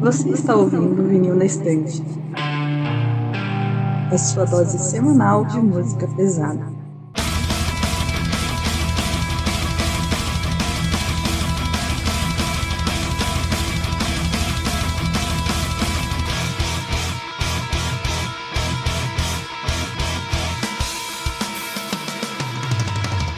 Você 0.00 0.30
está 0.30 0.54
ouvindo 0.54 1.08
Vinil 1.08 1.34
na 1.34 1.44
Estante. 1.44 2.00
A 4.12 4.18
sua 4.18 4.44
dose 4.44 4.78
semanal 4.78 5.44
de 5.46 5.58
música 5.58 6.06
pesada. 6.16 6.64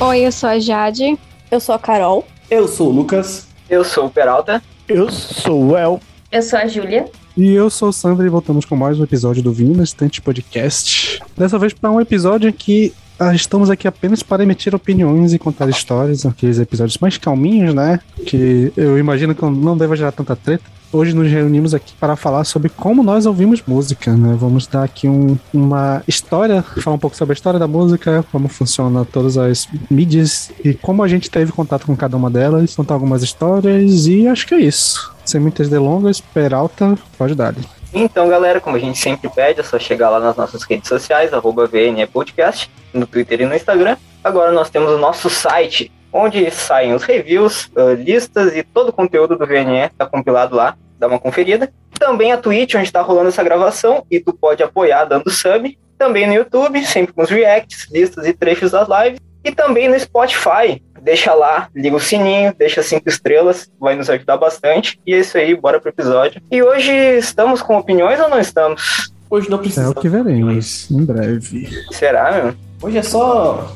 Oi, 0.01 0.27
eu 0.27 0.33
sou 0.33 0.51
a 0.51 0.59
Jade. 0.59 1.19
Eu 1.55 1.61
sou 1.61 1.73
a 1.73 1.79
Carol. 1.79 2.27
Eu 2.51 2.67
sou 2.67 2.89
o 2.89 2.93
Lucas. 2.93 3.47
Eu 3.71 3.85
sou 3.85 4.07
o 4.07 4.11
Peralta. 4.11 4.61
Eu 4.89 5.09
sou 5.09 5.67
o 5.67 5.77
El. 5.77 6.01
Eu 6.33 6.43
sou 6.43 6.59
a 6.59 6.67
Júlia. 6.67 7.09
E 7.37 7.53
eu 7.53 7.71
sou 7.71 7.91
o 7.91 7.93
Sandra 7.93 8.27
e 8.27 8.29
voltamos 8.29 8.65
com 8.65 8.75
mais 8.75 8.99
um 8.99 9.05
episódio 9.05 9.41
do 9.41 9.53
Vinho 9.53 9.77
na 9.77 9.85
Estante 9.85 10.21
Podcast. 10.21 11.23
Dessa 11.37 11.57
vez 11.57 11.73
para 11.73 11.93
um 11.93 12.01
episódio 12.01 12.53
que 12.53 12.93
ah, 13.21 13.33
estamos 13.33 13.71
aqui 13.71 13.87
apenas 13.87 14.21
para 14.21 14.43
emitir 14.43 14.75
opiniões 14.75 15.33
e 15.33 15.39
contar 15.39 15.69
histórias, 15.69 16.27
aqueles 16.27 16.59
episódios 16.59 16.99
mais 16.99 17.19
calminhos, 17.19 17.73
né? 17.73 18.01
Que 18.27 18.73
eu 18.77 18.99
imagino 18.99 19.33
que 19.33 19.45
não 19.45 19.79
deva 19.79 19.95
gerar 19.95 20.11
tanta 20.11 20.35
treta. 20.35 20.65
Hoje 20.95 21.13
nos 21.13 21.29
reunimos 21.29 21.75
aqui 21.75 21.93
para 21.99 22.15
falar 22.15 22.45
sobre 22.45 22.69
como 22.69 23.03
nós 23.03 23.27
ouvimos 23.27 23.61
música, 23.67 24.13
né? 24.13 24.37
Vamos 24.39 24.69
dar 24.69 24.85
aqui 24.85 25.09
um, 25.09 25.37
uma 25.53 26.05
história, 26.07 26.63
falar 26.63 26.95
um 26.95 27.01
pouco 27.01 27.17
sobre 27.17 27.33
a 27.33 27.35
história 27.35 27.59
da 27.59 27.67
música, 27.67 28.25
como 28.31 28.47
funciona 28.47 29.05
todas 29.05 29.37
as 29.37 29.67
mídias 29.91 30.53
e 30.65 30.73
como 30.73 31.03
a 31.03 31.09
gente 31.09 31.29
teve 31.29 31.51
contato 31.51 31.85
com 31.85 31.97
cada 31.97 32.17
uma 32.17 32.31
delas, 32.31 32.77
contar 32.77 32.95
algumas 32.95 33.25
histórias 33.25 34.07
e 34.07 34.29
acho 34.29 34.47
que 34.47 34.55
é 34.55 34.61
isso. 34.61 35.13
Sem 35.25 35.41
muitas 35.41 35.69
delongas, 35.69 36.21
Peralta, 36.21 36.97
pode 37.19 37.35
dar. 37.35 37.57
Então, 37.93 38.29
galera, 38.29 38.61
como 38.61 38.77
a 38.77 38.81
gente 38.81 38.97
sempre 38.97 39.29
pede, 39.29 39.59
é 39.59 39.65
só 39.65 39.81
chegar 39.81 40.11
lá 40.11 40.21
nas 40.21 40.37
nossas 40.37 40.63
redes 40.63 40.89
sociais, 40.89 41.35
arroba 41.35 41.67
VNE 41.67 42.07
Podcast, 42.07 42.71
no 42.93 43.05
Twitter 43.05 43.41
e 43.41 43.47
no 43.47 43.57
Instagram. 43.57 43.97
Agora 44.23 44.53
nós 44.53 44.71
temos 44.71 44.93
o 44.93 44.99
nosso 44.99 45.29
site, 45.29 45.91
onde 46.13 46.49
saem 46.53 46.95
os 46.95 47.03
reviews, 47.03 47.69
uh, 47.75 47.95
listas 47.95 48.57
e 48.57 48.63
todo 48.63 48.91
o 48.91 48.93
conteúdo 48.93 49.37
do 49.37 49.45
VNE 49.45 49.87
está 49.87 50.07
compilado 50.07 50.55
lá 50.55 50.77
dá 51.05 51.09
uma 51.09 51.19
conferida. 51.19 51.71
Também 51.99 52.33
a 52.33 52.37
Twitch, 52.37 52.75
onde 52.75 52.85
está 52.85 53.01
rolando 53.03 53.29
essa 53.29 53.45
gravação, 53.45 54.05
e 54.11 54.19
tu 54.19 54.33
pode 54.33 54.63
apoiar 54.63 55.05
dando 55.05 55.31
sub. 55.31 55.79
Também 55.99 56.27
no 56.27 56.35
YouTube, 56.35 56.85
sempre 56.85 57.13
com 57.13 57.23
os 57.23 57.31
reacts, 57.31 57.87
listas 57.91 58.27
e 58.27 58.33
trechos 58.33 58.73
das 58.73 58.89
lives. 58.89 59.21
E 59.45 59.53
também 59.53 59.89
no 59.89 59.99
Spotify. 59.99 60.83
Deixa 61.03 61.35
lá, 61.35 61.69
liga 61.75 61.95
o 61.95 62.01
sininho, 62.01 62.55
deixa 62.59 62.83
cinco 62.83 63.09
estrelas, 63.11 63.71
vai 63.79 63.95
nos 63.95 64.09
ajudar 64.09 64.39
bastante. 64.39 64.99
E 65.07 65.13
é 65.13 65.19
isso 65.19 65.37
aí, 65.37 65.55
bora 65.55 65.79
pro 65.79 65.91
episódio. 65.91 66.41
E 66.51 66.63
hoje 66.63 66.91
estamos 67.19 67.61
com 67.61 67.77
opiniões 67.77 68.19
ou 68.19 68.29
não 68.29 68.41
estamos? 68.41 69.13
Hoje 69.29 69.51
não 69.51 69.59
precisa. 69.59 69.83
É 69.83 69.89
o 69.89 69.95
que 69.95 70.09
veremos, 70.09 70.91
em 70.91 71.05
breve. 71.05 71.69
Será, 71.91 72.33
meu? 72.33 72.55
Hoje 72.83 72.99
é 72.99 73.03
só. 73.03 73.71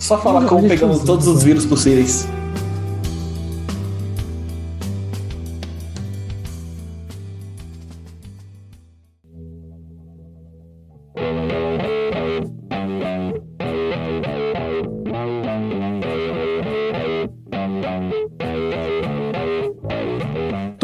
Só 0.00 0.18
falar 0.18 0.46
como 0.46 0.68
pegamos 0.68 1.04
todos 1.04 1.28
os 1.28 1.44
vírus 1.44 1.64
possíveis. 1.64 2.28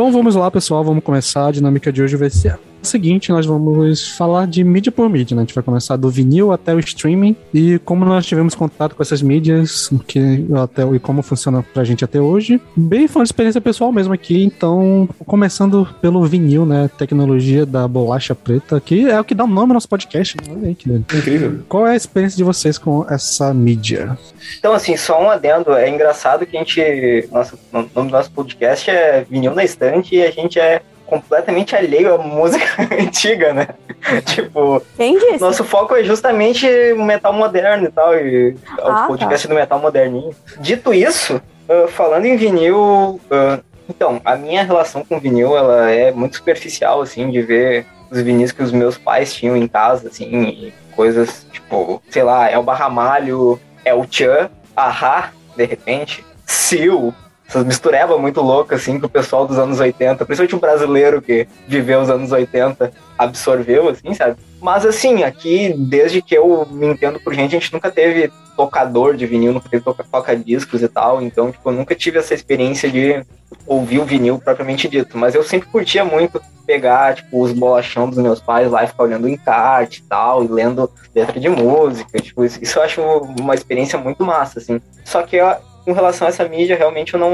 Então 0.01 0.11
vamos 0.11 0.34
lá, 0.34 0.51
pessoal, 0.51 0.83
vamos 0.83 1.05
começar. 1.05 1.48
A 1.48 1.53
dinâmica 1.53 1.93
de 1.93 2.03
hoje 2.03 2.17
vai 2.17 2.31
ser 2.31 2.59
seguinte, 2.86 3.30
nós 3.30 3.46
vamos 3.46 4.08
falar 4.17 4.46
de 4.46 4.63
mídia 4.64 4.92
por 4.92 5.08
mídia, 5.08 5.35
né? 5.35 5.42
A 5.42 5.45
gente 5.45 5.55
vai 5.55 5.64
começar 5.64 5.96
do 5.96 6.11
vinil 6.11 6.52
até 6.52 6.74
o 6.74 6.80
streaming 6.80 7.36
e 7.52 7.79
como 7.80 8.05
nós 8.05 8.27
tivemos 8.27 8.55
contato 8.55 8.95
com 8.95 9.02
essas 9.02 9.23
mídias 9.23 9.91
que, 10.07 10.46
até, 10.63 10.83
e 10.83 10.98
como 10.98 11.23
funciona 11.23 11.63
pra 11.74 11.85
gente 11.85 12.05
até 12.05 12.20
hoje. 12.20 12.61
Bem 12.77 13.08
foi 13.08 13.20
uma 13.20 13.24
experiência 13.24 13.61
pessoal 13.61 13.92
mesmo 13.92 14.13
aqui, 14.13 14.45
então 14.45 15.08
começando 15.27 15.89
pelo 16.01 16.24
vinil, 16.24 16.67
né? 16.67 16.91
Tecnologia 16.98 17.64
da 17.64 17.86
bolacha 17.86 18.35
preta, 18.35 18.80
que 18.80 19.08
é 19.08 19.20
o 19.20 19.24
que 19.24 19.35
dá 19.35 19.45
o 19.45 19.48
nome 19.48 19.70
ao 19.70 19.74
nosso 19.74 19.89
podcast. 19.89 20.36
Olha 20.51 20.68
aí, 20.68 20.74
que 20.74 20.91
Incrível. 20.91 21.61
Qual 21.68 21.86
é 21.86 21.92
a 21.92 21.97
experiência 21.97 22.36
de 22.36 22.45
vocês 22.45 22.79
com 22.79 23.07
essa 23.08 23.52
mídia? 23.55 24.18
Então, 24.58 24.73
assim, 24.73 24.97
só 24.97 25.23
um 25.23 25.30
adendo. 25.30 25.73
É 25.73 25.89
engraçado 25.89 26.47
que 26.47 26.57
a 26.57 26.61
gente. 26.61 27.29
Nossa, 27.30 27.55
o 27.55 27.77
nome 27.77 27.89
do 27.95 28.05
nosso 28.05 28.30
podcast 28.30 28.91
é 28.91 29.24
Vinil 29.29 29.55
na 29.55 29.64
Estante 29.64 30.17
e 30.17 30.23
a 30.23 30.30
gente 30.30 30.58
é 30.58 30.83
completamente 31.11 31.77
alheio 31.77 32.15
à 32.15 32.19
música 32.19 32.65
antiga, 32.98 33.53
né? 33.53 33.69
tipo, 34.25 34.81
Quem 34.97 35.19
disse? 35.19 35.41
nosso 35.41 35.65
foco 35.65 35.95
é 35.95 36.03
justamente 36.05 36.67
o 36.97 37.05
metal 37.05 37.33
moderno 37.33 37.87
e 37.87 37.91
tal, 37.91 38.17
e 38.17 38.53
o 38.53 38.57
Ah, 38.87 39.05
podcast 39.07 39.47
do 39.48 39.55
metal 39.55 39.79
moderninho. 39.79 40.35
Dito 40.59 40.95
isso, 40.95 41.43
ah, 41.69 41.87
falando 41.89 42.25
em 42.25 42.37
vinil, 42.37 43.21
ah, 43.31 43.59
então, 43.89 44.21
a 44.25 44.37
minha 44.37 44.63
relação 44.63 45.05
com 45.05 45.19
vinil, 45.19 45.57
ela 45.57 45.91
é 45.91 46.13
muito 46.13 46.37
superficial, 46.37 47.03
assim, 47.03 47.29
de 47.31 47.42
ver 47.42 47.85
os 48.11 48.21
vinis 48.23 48.53
que 48.53 48.63
os 48.63 48.71
meus 48.73 48.97
pais 48.97 49.35
tinham 49.35 49.57
em 49.57 49.67
casa, 49.67 50.09
assim, 50.09 50.31
e 50.33 50.73
coisas 50.95 51.47
tipo, 51.53 52.01
sei 52.09 52.23
lá, 52.23 52.48
é 52.48 52.57
o 52.57 52.63
Barramalho, 52.63 53.59
é 53.85 53.92
o 53.92 54.07
Chan, 54.09 54.48
Ahá, 54.77 55.33
de 55.57 55.65
repente, 55.65 56.25
Seal, 56.47 57.13
essas 57.50 57.64
misturebas 57.64 58.18
muito 58.20 58.40
loucas, 58.40 58.80
assim, 58.80 59.00
que 59.00 59.06
o 59.06 59.08
pessoal 59.08 59.44
dos 59.44 59.58
anos 59.58 59.80
80, 59.80 60.24
principalmente 60.24 60.55
o 60.55 60.61
brasileiro 60.61 61.20
que 61.20 61.48
viveu 61.66 62.00
os 62.00 62.08
anos 62.08 62.30
80, 62.30 62.92
absorveu, 63.18 63.88
assim, 63.88 64.14
sabe? 64.14 64.36
Mas, 64.61 64.86
assim, 64.86 65.24
aqui, 65.24 65.74
desde 65.77 66.22
que 66.22 66.36
eu 66.36 66.64
me 66.70 66.86
entendo 66.86 67.18
por 67.18 67.34
gente, 67.34 67.56
a 67.56 67.58
gente 67.58 67.72
nunca 67.72 67.90
teve 67.90 68.30
tocador 68.56 69.16
de 69.16 69.27
vinil, 69.27 69.52
nunca 69.52 69.68
teve 69.68 69.83
toca- 69.83 70.05
toca-discos 70.05 70.80
e 70.80 70.86
tal, 70.88 71.20
então, 71.20 71.50
tipo, 71.50 71.68
eu 71.68 71.72
nunca 71.72 71.92
tive 71.92 72.20
essa 72.20 72.34
experiência 72.34 72.88
de 72.88 73.24
ouvir 73.67 73.98
o 73.98 74.05
vinil 74.05 74.38
propriamente 74.38 74.88
dito, 74.88 75.18
mas 75.18 75.34
eu 75.34 75.42
sempre 75.42 75.68
curtia 75.68 76.05
muito 76.05 76.40
pegar, 76.64 77.17
tipo, 77.17 77.42
os 77.42 77.52
bolachão 77.52 78.08
dos 78.08 78.18
meus 78.18 78.38
pais 78.38 78.70
lá 78.70 78.84
e 78.84 78.86
ficar 78.86 79.02
olhando 79.02 79.24
o 79.24 79.28
encarte 79.28 80.02
e 80.02 80.08
tal, 80.08 80.44
e 80.44 80.46
lendo 80.46 80.88
letra 81.12 81.40
de 81.40 81.48
música, 81.48 82.20
tipo, 82.20 82.44
isso, 82.44 82.78
eu 82.78 82.82
acho 82.82 83.02
uma 83.40 83.56
experiência 83.56 83.98
muito 83.98 84.24
massa, 84.24 84.61
assim. 84.61 84.80
Só 85.05 85.20
que 85.24 85.36
com 85.85 85.92
relação 85.92 86.27
a 86.27 86.30
essa 86.30 86.48
mídia, 86.48 86.77
realmente 86.77 87.14
eu 87.14 87.20
não 87.20 87.30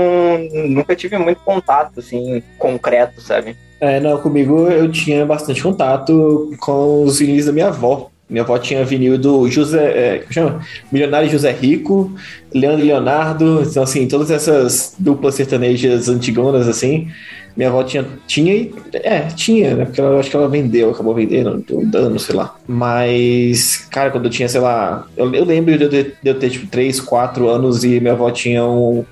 nunca 0.69 0.95
tive 0.95 1.19
muito 1.19 1.41
contato, 1.41 2.01
assim, 2.01 2.43
concreto, 2.59 3.21
sabe? 3.21 3.57
É, 3.81 4.01
não, 4.01 4.19
comigo 4.19 4.69
eu 4.69 4.91
tinha 4.91 5.25
bastante 5.27 5.63
contato 5.63 6.51
com 6.61 7.05
os 7.05 7.19
vinis 7.19 7.47
da 7.47 7.53
minha 7.53 7.69
avó. 7.69 8.11
Minha 8.29 8.43
avó 8.43 8.59
tinha 8.59 8.85
vinil 8.85 9.17
do 9.17 9.49
José, 9.49 10.17
é, 10.17 10.19
como 10.19 10.33
chama? 10.33 10.61
Milionário 10.91 11.31
José 11.31 11.53
Rico, 11.53 12.13
Leandro 12.53 12.85
Leonardo, 12.85 13.63
então 13.63 13.85
assim, 13.85 14.09
todas 14.09 14.33
essas 14.33 14.97
duplas 14.99 15.37
sertanejas 15.37 16.09
antigonas, 16.09 16.67
assim, 16.67 17.09
minha 17.57 17.69
avó 17.69 17.83
tinha, 17.83 18.07
tinha 18.27 18.55
e, 18.55 18.75
é, 18.93 19.21
tinha, 19.29 19.75
né, 19.75 19.85
porque 19.87 20.01
ela, 20.01 20.21
acho 20.21 20.29
que 20.29 20.37
ela 20.37 20.49
vendeu, 20.49 20.91
acabou 20.91 21.15
vendendo, 21.15 21.65
ou 21.71 21.87
dando, 21.87 22.19
sei 22.19 22.35
lá. 22.35 22.55
Mas, 22.69 23.87
cara, 23.91 24.11
quando 24.11 24.27
eu 24.27 24.31
tinha, 24.31 24.49
sei 24.49 24.61
lá, 24.61 25.07
eu, 25.17 25.33
eu 25.35 25.45
lembro 25.45 25.77
de 25.77 25.85
eu, 25.85 25.89
ter, 25.89 26.17
de 26.23 26.31
eu 26.31 26.39
ter, 26.39 26.51
tipo, 26.51 26.67
3, 26.67 27.01
4 27.01 27.49
anos 27.49 27.83
e 27.83 27.99
minha 27.99 28.13
avó 28.13 28.31
tinha 28.31 28.65
um, 28.65 29.05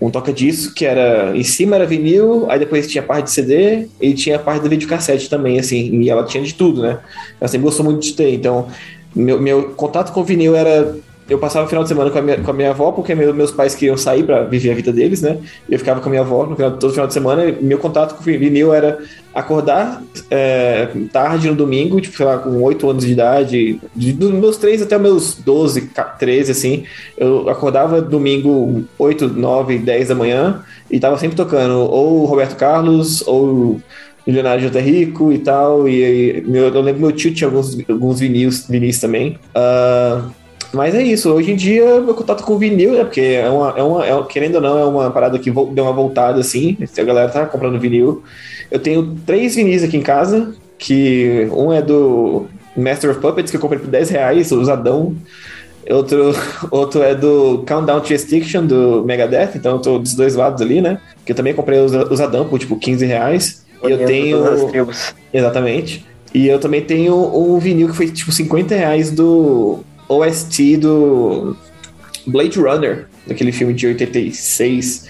um 0.00 0.10
toca-disco 0.10 0.72
que 0.74 0.86
era, 0.86 1.36
em 1.36 1.44
cima 1.44 1.76
era 1.76 1.86
vinil, 1.86 2.46
aí 2.48 2.58
depois 2.58 2.86
tinha 2.86 3.02
a 3.02 3.06
parte 3.06 3.24
de 3.24 3.32
CD 3.32 3.88
e 4.00 4.14
tinha 4.14 4.36
a 4.36 4.38
parte 4.38 4.62
do 4.62 4.70
videocassete 4.70 5.28
também, 5.28 5.58
assim, 5.58 6.00
e 6.00 6.08
ela 6.08 6.24
tinha 6.24 6.42
de 6.42 6.54
tudo, 6.54 6.80
né? 6.80 6.98
Ela 7.38 7.48
sempre 7.48 7.66
gostou 7.66 7.84
muito 7.84 8.00
de 8.00 8.14
ter, 8.14 8.32
então 8.32 8.68
meu, 9.14 9.40
meu 9.40 9.70
contato 9.70 10.12
com 10.12 10.24
vinil 10.24 10.56
era 10.56 10.96
eu 11.32 11.38
passava 11.38 11.64
o 11.66 11.68
final 11.68 11.82
de 11.82 11.88
semana 11.88 12.10
com 12.10 12.18
a 12.18 12.22
minha, 12.22 12.36
com 12.38 12.50
a 12.50 12.54
minha 12.54 12.70
avó, 12.70 12.92
porque 12.92 13.14
meu- 13.14 13.32
meus 13.34 13.50
pais 13.50 13.74
queriam 13.74 13.96
sair 13.96 14.22
para 14.24 14.44
viver 14.44 14.70
a 14.70 14.74
vida 14.74 14.92
deles, 14.92 15.22
né? 15.22 15.38
Eu 15.68 15.78
ficava 15.78 16.00
com 16.00 16.06
a 16.08 16.10
minha 16.10 16.22
avó 16.22 16.46
no 16.46 16.54
final, 16.54 16.72
todo 16.72 16.90
final 16.92 17.06
de 17.06 17.14
semana. 17.14 17.54
Meu 17.60 17.78
contato 17.78 18.14
com 18.14 18.20
o 18.20 18.24
vinil 18.24 18.72
era 18.72 18.98
acordar 19.34 20.02
é, 20.30 20.88
tarde 21.12 21.48
no 21.48 21.54
domingo, 21.54 22.00
tipo, 22.00 22.16
sei 22.16 22.26
lá, 22.26 22.36
com 22.38 22.60
8 22.62 22.88
anos 22.90 23.04
de 23.06 23.12
idade, 23.12 23.80
de, 23.96 24.12
dos 24.12 24.30
meus 24.30 24.56
3 24.58 24.82
até 24.82 24.98
meus 24.98 25.34
12, 25.34 25.82
ca- 25.88 26.04
13, 26.04 26.52
assim. 26.52 26.84
Eu 27.16 27.48
acordava 27.48 28.00
domingo 28.02 28.84
8, 28.98 29.28
9, 29.28 29.78
10 29.78 30.08
da 30.08 30.14
manhã 30.14 30.62
e 30.90 31.00
tava 31.00 31.16
sempre 31.18 31.36
tocando 31.36 31.78
ou 31.78 32.24
Roberto 32.26 32.56
Carlos 32.56 33.26
ou 33.26 33.80
Milionário 34.26 34.62
José 34.68 34.80
Rico 34.80 35.32
e 35.32 35.38
tal. 35.38 35.88
E, 35.88 36.38
e 36.38 36.40
meu- 36.42 36.64
eu 36.68 36.80
lembro 36.82 36.94
que 37.00 37.06
meu 37.06 37.12
tio 37.12 37.32
tinha 37.32 37.48
alguns, 37.48 37.76
alguns 37.88 38.20
vinis, 38.20 38.66
vinis 38.68 39.00
também. 39.00 39.38
Ah, 39.54 40.22
mas 40.72 40.94
é 40.94 41.02
isso, 41.02 41.30
hoje 41.32 41.52
em 41.52 41.56
dia 41.56 42.00
meu 42.00 42.14
contato 42.14 42.42
com 42.42 42.58
vinil, 42.58 42.92
né? 42.92 43.04
Porque 43.04 43.20
é 43.20 43.48
uma, 43.48 43.74
é 43.76 43.82
uma 43.82 44.06
é, 44.06 44.22
querendo 44.24 44.56
ou 44.56 44.60
não, 44.60 44.78
é 44.78 44.84
uma 44.84 45.10
parada 45.10 45.38
que 45.38 45.50
deu 45.50 45.84
uma 45.84 45.92
voltada 45.92 46.40
assim. 46.40 46.76
Se 46.86 47.00
a 47.00 47.04
galera 47.04 47.28
tá 47.28 47.46
comprando 47.46 47.78
vinil. 47.78 48.22
Eu 48.70 48.78
tenho 48.78 49.16
três 49.26 49.54
vinis 49.54 49.84
aqui 49.84 49.98
em 49.98 50.02
casa, 50.02 50.54
que 50.78 51.46
um 51.52 51.72
é 51.72 51.82
do 51.82 52.46
Master 52.76 53.10
of 53.10 53.20
Puppets, 53.20 53.50
que 53.50 53.56
eu 53.56 53.60
comprei 53.60 53.78
por 53.78 53.88
10 53.88 54.10
reais, 54.10 54.50
usadão. 54.50 55.14
Outro, 55.90 56.34
outro 56.70 57.02
é 57.02 57.14
do 57.14 57.64
Countdown 57.66 58.00
to 58.00 58.14
Extinction, 58.14 58.64
do 58.64 59.04
Megadeth, 59.04 59.50
então 59.56 59.72
eu 59.72 59.78
tô 59.78 59.98
dos 59.98 60.14
dois 60.14 60.34
lados 60.34 60.62
ali, 60.62 60.80
né? 60.80 60.98
Que 61.24 61.32
eu 61.32 61.36
também 61.36 61.52
comprei 61.52 61.78
Adam 61.78 62.48
por, 62.48 62.58
tipo, 62.58 62.76
15 62.76 63.04
reais. 63.04 63.64
E 63.84 63.90
eu 63.90 64.06
tenho... 64.06 64.42
Exatamente. 65.32 66.06
E 66.32 66.48
eu 66.48 66.58
também 66.58 66.80
tenho 66.80 67.14
um 67.14 67.58
vinil 67.58 67.88
que 67.88 67.96
foi, 67.96 68.10
tipo, 68.10 68.32
50 68.32 68.74
reais 68.74 69.10
do 69.10 69.80
OST 70.18 70.76
do 70.76 71.56
Blade 72.26 72.58
Runner, 72.58 73.06
daquele 73.26 73.52
filme 73.52 73.72
de 73.74 73.86
86. 73.86 75.08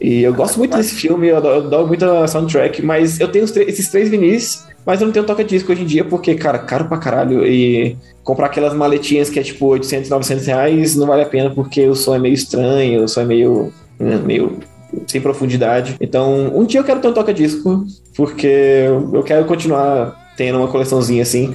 E 0.00 0.22
eu 0.22 0.32
gosto 0.32 0.58
muito 0.58 0.76
desse 0.76 0.94
filme, 0.94 1.28
eu 1.28 1.36
adoro, 1.36 1.86
muito 1.86 2.04
a 2.04 2.26
soundtrack, 2.26 2.82
mas 2.82 3.18
eu 3.18 3.28
tenho 3.28 3.44
esses 3.44 3.88
três 3.88 4.08
vinis, 4.08 4.64
mas 4.86 5.00
eu 5.00 5.06
não 5.06 5.12
tenho 5.12 5.26
toca-disco 5.26 5.72
hoje 5.72 5.82
em 5.82 5.86
dia, 5.86 6.04
porque, 6.04 6.34
cara, 6.36 6.58
caro 6.58 6.84
pra 6.84 6.98
caralho. 6.98 7.44
E 7.44 7.96
comprar 8.22 8.46
aquelas 8.46 8.74
maletinhas 8.74 9.28
que 9.28 9.40
é 9.40 9.42
tipo 9.42 9.66
800, 9.66 10.08
900 10.08 10.46
reais 10.46 10.94
não 10.94 11.06
vale 11.06 11.22
a 11.22 11.26
pena, 11.26 11.50
porque 11.50 11.86
o 11.86 11.94
som 11.94 12.14
é 12.14 12.18
meio 12.18 12.34
estranho, 12.34 13.02
o 13.02 13.08
som 13.08 13.22
é 13.22 13.24
meio, 13.24 13.72
né, 13.98 14.16
meio 14.16 14.58
sem 15.06 15.20
profundidade. 15.20 15.96
Então, 16.00 16.56
um 16.56 16.64
dia 16.64 16.80
eu 16.80 16.84
quero 16.84 17.00
ter 17.00 17.08
um 17.08 17.12
toca-disco, 17.12 17.84
porque 18.16 18.84
eu 19.12 19.22
quero 19.24 19.44
continuar 19.46 20.32
tendo 20.36 20.58
uma 20.58 20.68
coleçãozinha 20.68 21.22
assim. 21.22 21.54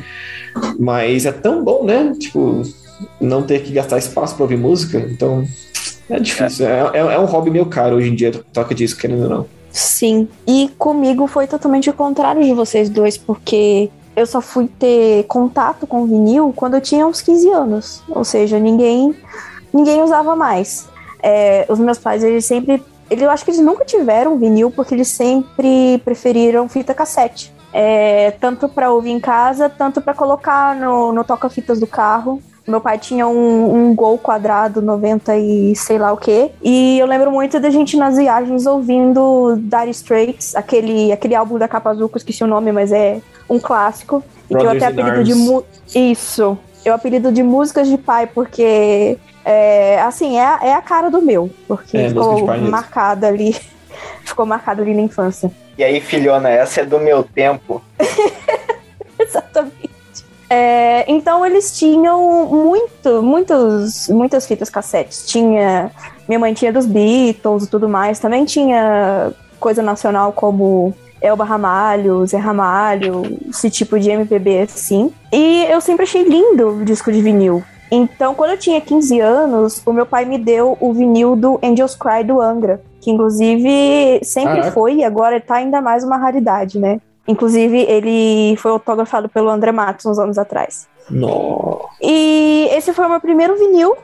Mas 0.78 1.26
é 1.26 1.32
tão 1.32 1.64
bom, 1.64 1.86
né? 1.86 2.14
Tipo, 2.20 2.62
não 3.20 3.44
ter 3.44 3.64
que 3.64 3.72
gastar 3.72 3.98
espaço 3.98 4.36
pra 4.36 4.44
ouvir 4.44 4.58
música. 4.58 5.00
Então, 5.00 5.46
é 6.10 6.20
difícil. 6.20 6.68
É, 6.68 6.92
é, 6.94 7.00
é 7.00 7.20
um 7.20 7.26
hobby 7.26 7.50
meio 7.50 7.66
caro 7.66 7.96
hoje 7.96 8.10
em 8.10 8.16
dia, 8.16 8.32
toca 8.52 8.76
disco, 8.76 9.00
querendo 9.00 9.24
ou 9.24 9.30
não. 9.30 9.46
Sim. 9.72 10.28
E 10.46 10.70
comigo 10.78 11.26
foi 11.28 11.48
totalmente 11.48 11.90
o 11.90 11.94
contrário 11.94 12.44
de 12.44 12.54
vocês 12.54 12.90
dois, 12.90 13.18
porque 13.18 13.90
eu 14.16 14.26
só 14.28 14.40
fui 14.40 14.68
ter 14.68 15.24
contato 15.24 15.88
com 15.88 16.06
vinil 16.06 16.54
quando 16.56 16.76
eu 16.76 16.82
tinha 16.82 17.08
uns 17.08 17.22
15 17.22 17.50
anos. 17.50 18.02
Ou 18.08 18.24
seja, 18.24 18.60
ninguém 18.60 19.16
ninguém 19.74 20.02
usava 20.02 20.36
mais. 20.36 20.88
É, 21.22 21.66
os 21.68 21.80
meus 21.80 21.98
pais, 21.98 22.24
eles 22.24 22.46
sempre. 22.46 22.84
Eu 23.10 23.30
acho 23.30 23.44
que 23.44 23.52
eles 23.52 23.62
nunca 23.62 23.84
tiveram 23.84 24.38
vinil, 24.38 24.72
porque 24.72 24.94
eles 24.94 25.08
sempre 25.08 26.00
preferiram 26.06 26.70
fita 26.70 26.94
cassete. 26.94 27.52
É, 27.74 28.32
tanto 28.40 28.70
para 28.70 28.92
ouvir 28.92 29.10
em 29.10 29.20
casa, 29.20 29.68
tanto 29.68 30.00
para 30.00 30.14
colocar 30.14 30.76
no, 30.76 31.12
no 31.12 31.24
toca-fitas 31.24 31.80
do 31.80 31.88
carro. 31.88 32.42
Meu 32.66 32.80
pai 32.80 32.98
tinha 32.98 33.28
um, 33.28 33.90
um 33.90 33.96
Gol 33.96 34.18
quadrado 34.18 34.82
90 34.82 35.36
e 35.36 35.76
sei 35.76 35.98
lá 35.98 36.14
o 36.14 36.18
que. 36.18 36.50
E 36.62 36.98
eu 36.98 37.06
lembro 37.06 37.30
muito 37.32 37.60
da 37.60 37.70
gente 37.70 37.98
nas 37.98 38.16
viagens 38.18 38.66
ouvindo 38.66 39.58
Dire 39.58 39.90
Straits, 39.92 40.56
aquele, 40.56 41.12
aquele 41.12 41.36
álbum 41.36 41.58
da 41.58 41.68
capa 41.68 41.90
azul, 41.90 42.08
que 42.08 42.16
eu 42.16 42.20
esqueci 42.20 42.44
o 42.44 42.48
nome, 42.48 42.72
mas 42.72 42.92
é 42.94 43.20
um 43.50 43.60
clássico. 43.60 44.24
E 44.50 44.56
que 44.56 44.66
eu 44.66 44.70
até 44.70 44.86
apelido 44.86 45.24
de 45.24 45.36
mu- 45.36 45.64
Isso. 45.94 46.58
Eu 46.86 46.94
apelido 46.94 47.32
de 47.32 47.44
músicas 47.44 47.88
de 47.88 47.98
pai, 47.98 48.28
porque 48.28 49.18
é, 49.44 50.02
assim, 50.02 50.38
é, 50.38 50.46
a- 50.46 50.60
é 50.64 50.74
a 50.74 50.82
cara 50.82 51.10
do 51.12 51.22
meu. 51.22 51.50
Porque 51.68 51.98
É, 51.98 52.08
ficou 52.10 52.48
marcada 52.62 53.28
ali. 53.28 53.56
ficou 54.24 54.46
marcada 54.46 54.82
ali 54.82 54.94
na 54.94 55.02
infância. 55.02 55.52
E 55.78 55.84
aí, 55.84 56.00
filhona, 56.00 56.50
essa 56.50 56.82
é 56.82 56.86
do 56.86 57.00
meu 57.00 57.24
tempo. 57.24 57.82
Exatamente. 59.20 59.83
É, 60.54 61.06
então 61.08 61.44
eles 61.44 61.76
tinham 61.76 62.46
muito, 62.46 63.24
muitos, 63.24 64.08
muitas 64.10 64.46
fitas 64.46 64.70
cassetes. 64.70 65.26
Tinha. 65.26 65.90
Minha 66.28 66.40
mãe 66.40 66.54
tinha 66.54 66.72
dos 66.72 66.86
Beatles 66.86 67.64
e 67.64 67.68
tudo 67.68 67.90
mais. 67.90 68.20
Também 68.20 68.46
tinha 68.46 69.32
coisa 69.60 69.82
nacional 69.82 70.32
como 70.32 70.94
Elba 71.20 71.44
Ramalho, 71.44 72.24
Zé 72.28 72.38
Ramalho, 72.38 73.24
esse 73.50 73.68
tipo 73.72 74.00
de 74.00 74.12
MPB 74.12 74.62
assim. 74.62 75.12
E 75.32 75.66
eu 75.72 75.82
sempre 75.82 76.04
achei 76.04 76.24
lindo 76.24 76.82
o 76.82 76.86
disco 76.86 77.12
de 77.12 77.22
vinil. 77.22 77.64
Então, 77.92 78.36
quando 78.36 78.52
eu 78.52 78.58
tinha 78.58 78.80
15 78.80 79.20
anos, 79.20 79.82
o 79.86 79.92
meu 79.92 80.06
pai 80.06 80.26
me 80.26 80.38
deu 80.38 80.78
o 80.80 80.94
vinil 80.94 81.36
do 81.36 81.60
Angels 81.64 81.96
Cry 81.96 82.24
do 82.24 82.40
Angra, 82.40 82.82
que 83.02 83.10
inclusive 83.10 84.20
sempre 84.24 84.70
foi 84.72 84.96
e 84.98 85.04
agora 85.04 85.42
tá 85.42 85.56
ainda 85.56 85.82
mais 85.82 86.04
uma 86.04 86.18
raridade, 86.18 86.80
né? 86.80 87.00
Inclusive, 87.28 87.78
ele 87.80 88.56
foi 88.58 88.72
autografado 88.72 89.30
pelo 89.30 89.50
André 89.50 89.72
Matos 89.72 90.06
uns 90.06 90.20
anos 90.20 90.38
atrás. 90.38 90.88
Nossa. 91.10 91.88
E 92.02 92.68
esse 92.72 92.94
foi 92.94 93.06
o 93.06 93.10
meu 93.10 93.20
primeiro 93.20 93.58
vinil. 93.58 93.96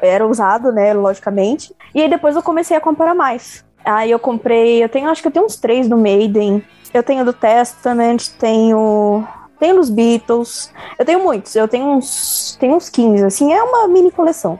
Era 0.00 0.26
usado, 0.26 0.72
né? 0.72 0.92
Logicamente. 0.92 1.74
E 1.94 2.02
aí 2.02 2.08
depois 2.08 2.36
eu 2.36 2.42
comecei 2.42 2.76
a 2.76 2.80
comprar 2.80 3.14
mais. 3.14 3.64
Aí 3.84 4.10
eu 4.10 4.18
comprei, 4.18 4.82
eu 4.82 4.88
tenho, 4.88 5.08
acho 5.08 5.22
que 5.22 5.28
eu 5.28 5.32
tenho 5.32 5.46
uns 5.46 5.56
três 5.56 5.88
do 5.88 5.96
Maiden. 5.96 6.62
Eu 6.92 7.02
tenho 7.02 7.24
do 7.24 7.32
Testament, 7.32 8.30
tenho. 8.38 9.26
Tenho 9.58 9.76
dos 9.76 9.90
Beatles. 9.90 10.72
Eu 10.98 11.04
tenho 11.04 11.20
muitos, 11.20 11.54
eu 11.56 11.66
tenho 11.66 11.86
uns. 11.86 12.56
Tenho 12.60 12.76
uns 12.76 12.88
15, 12.88 13.24
assim, 13.24 13.52
é 13.52 13.62
uma 13.62 13.88
mini 13.88 14.10
coleção. 14.10 14.58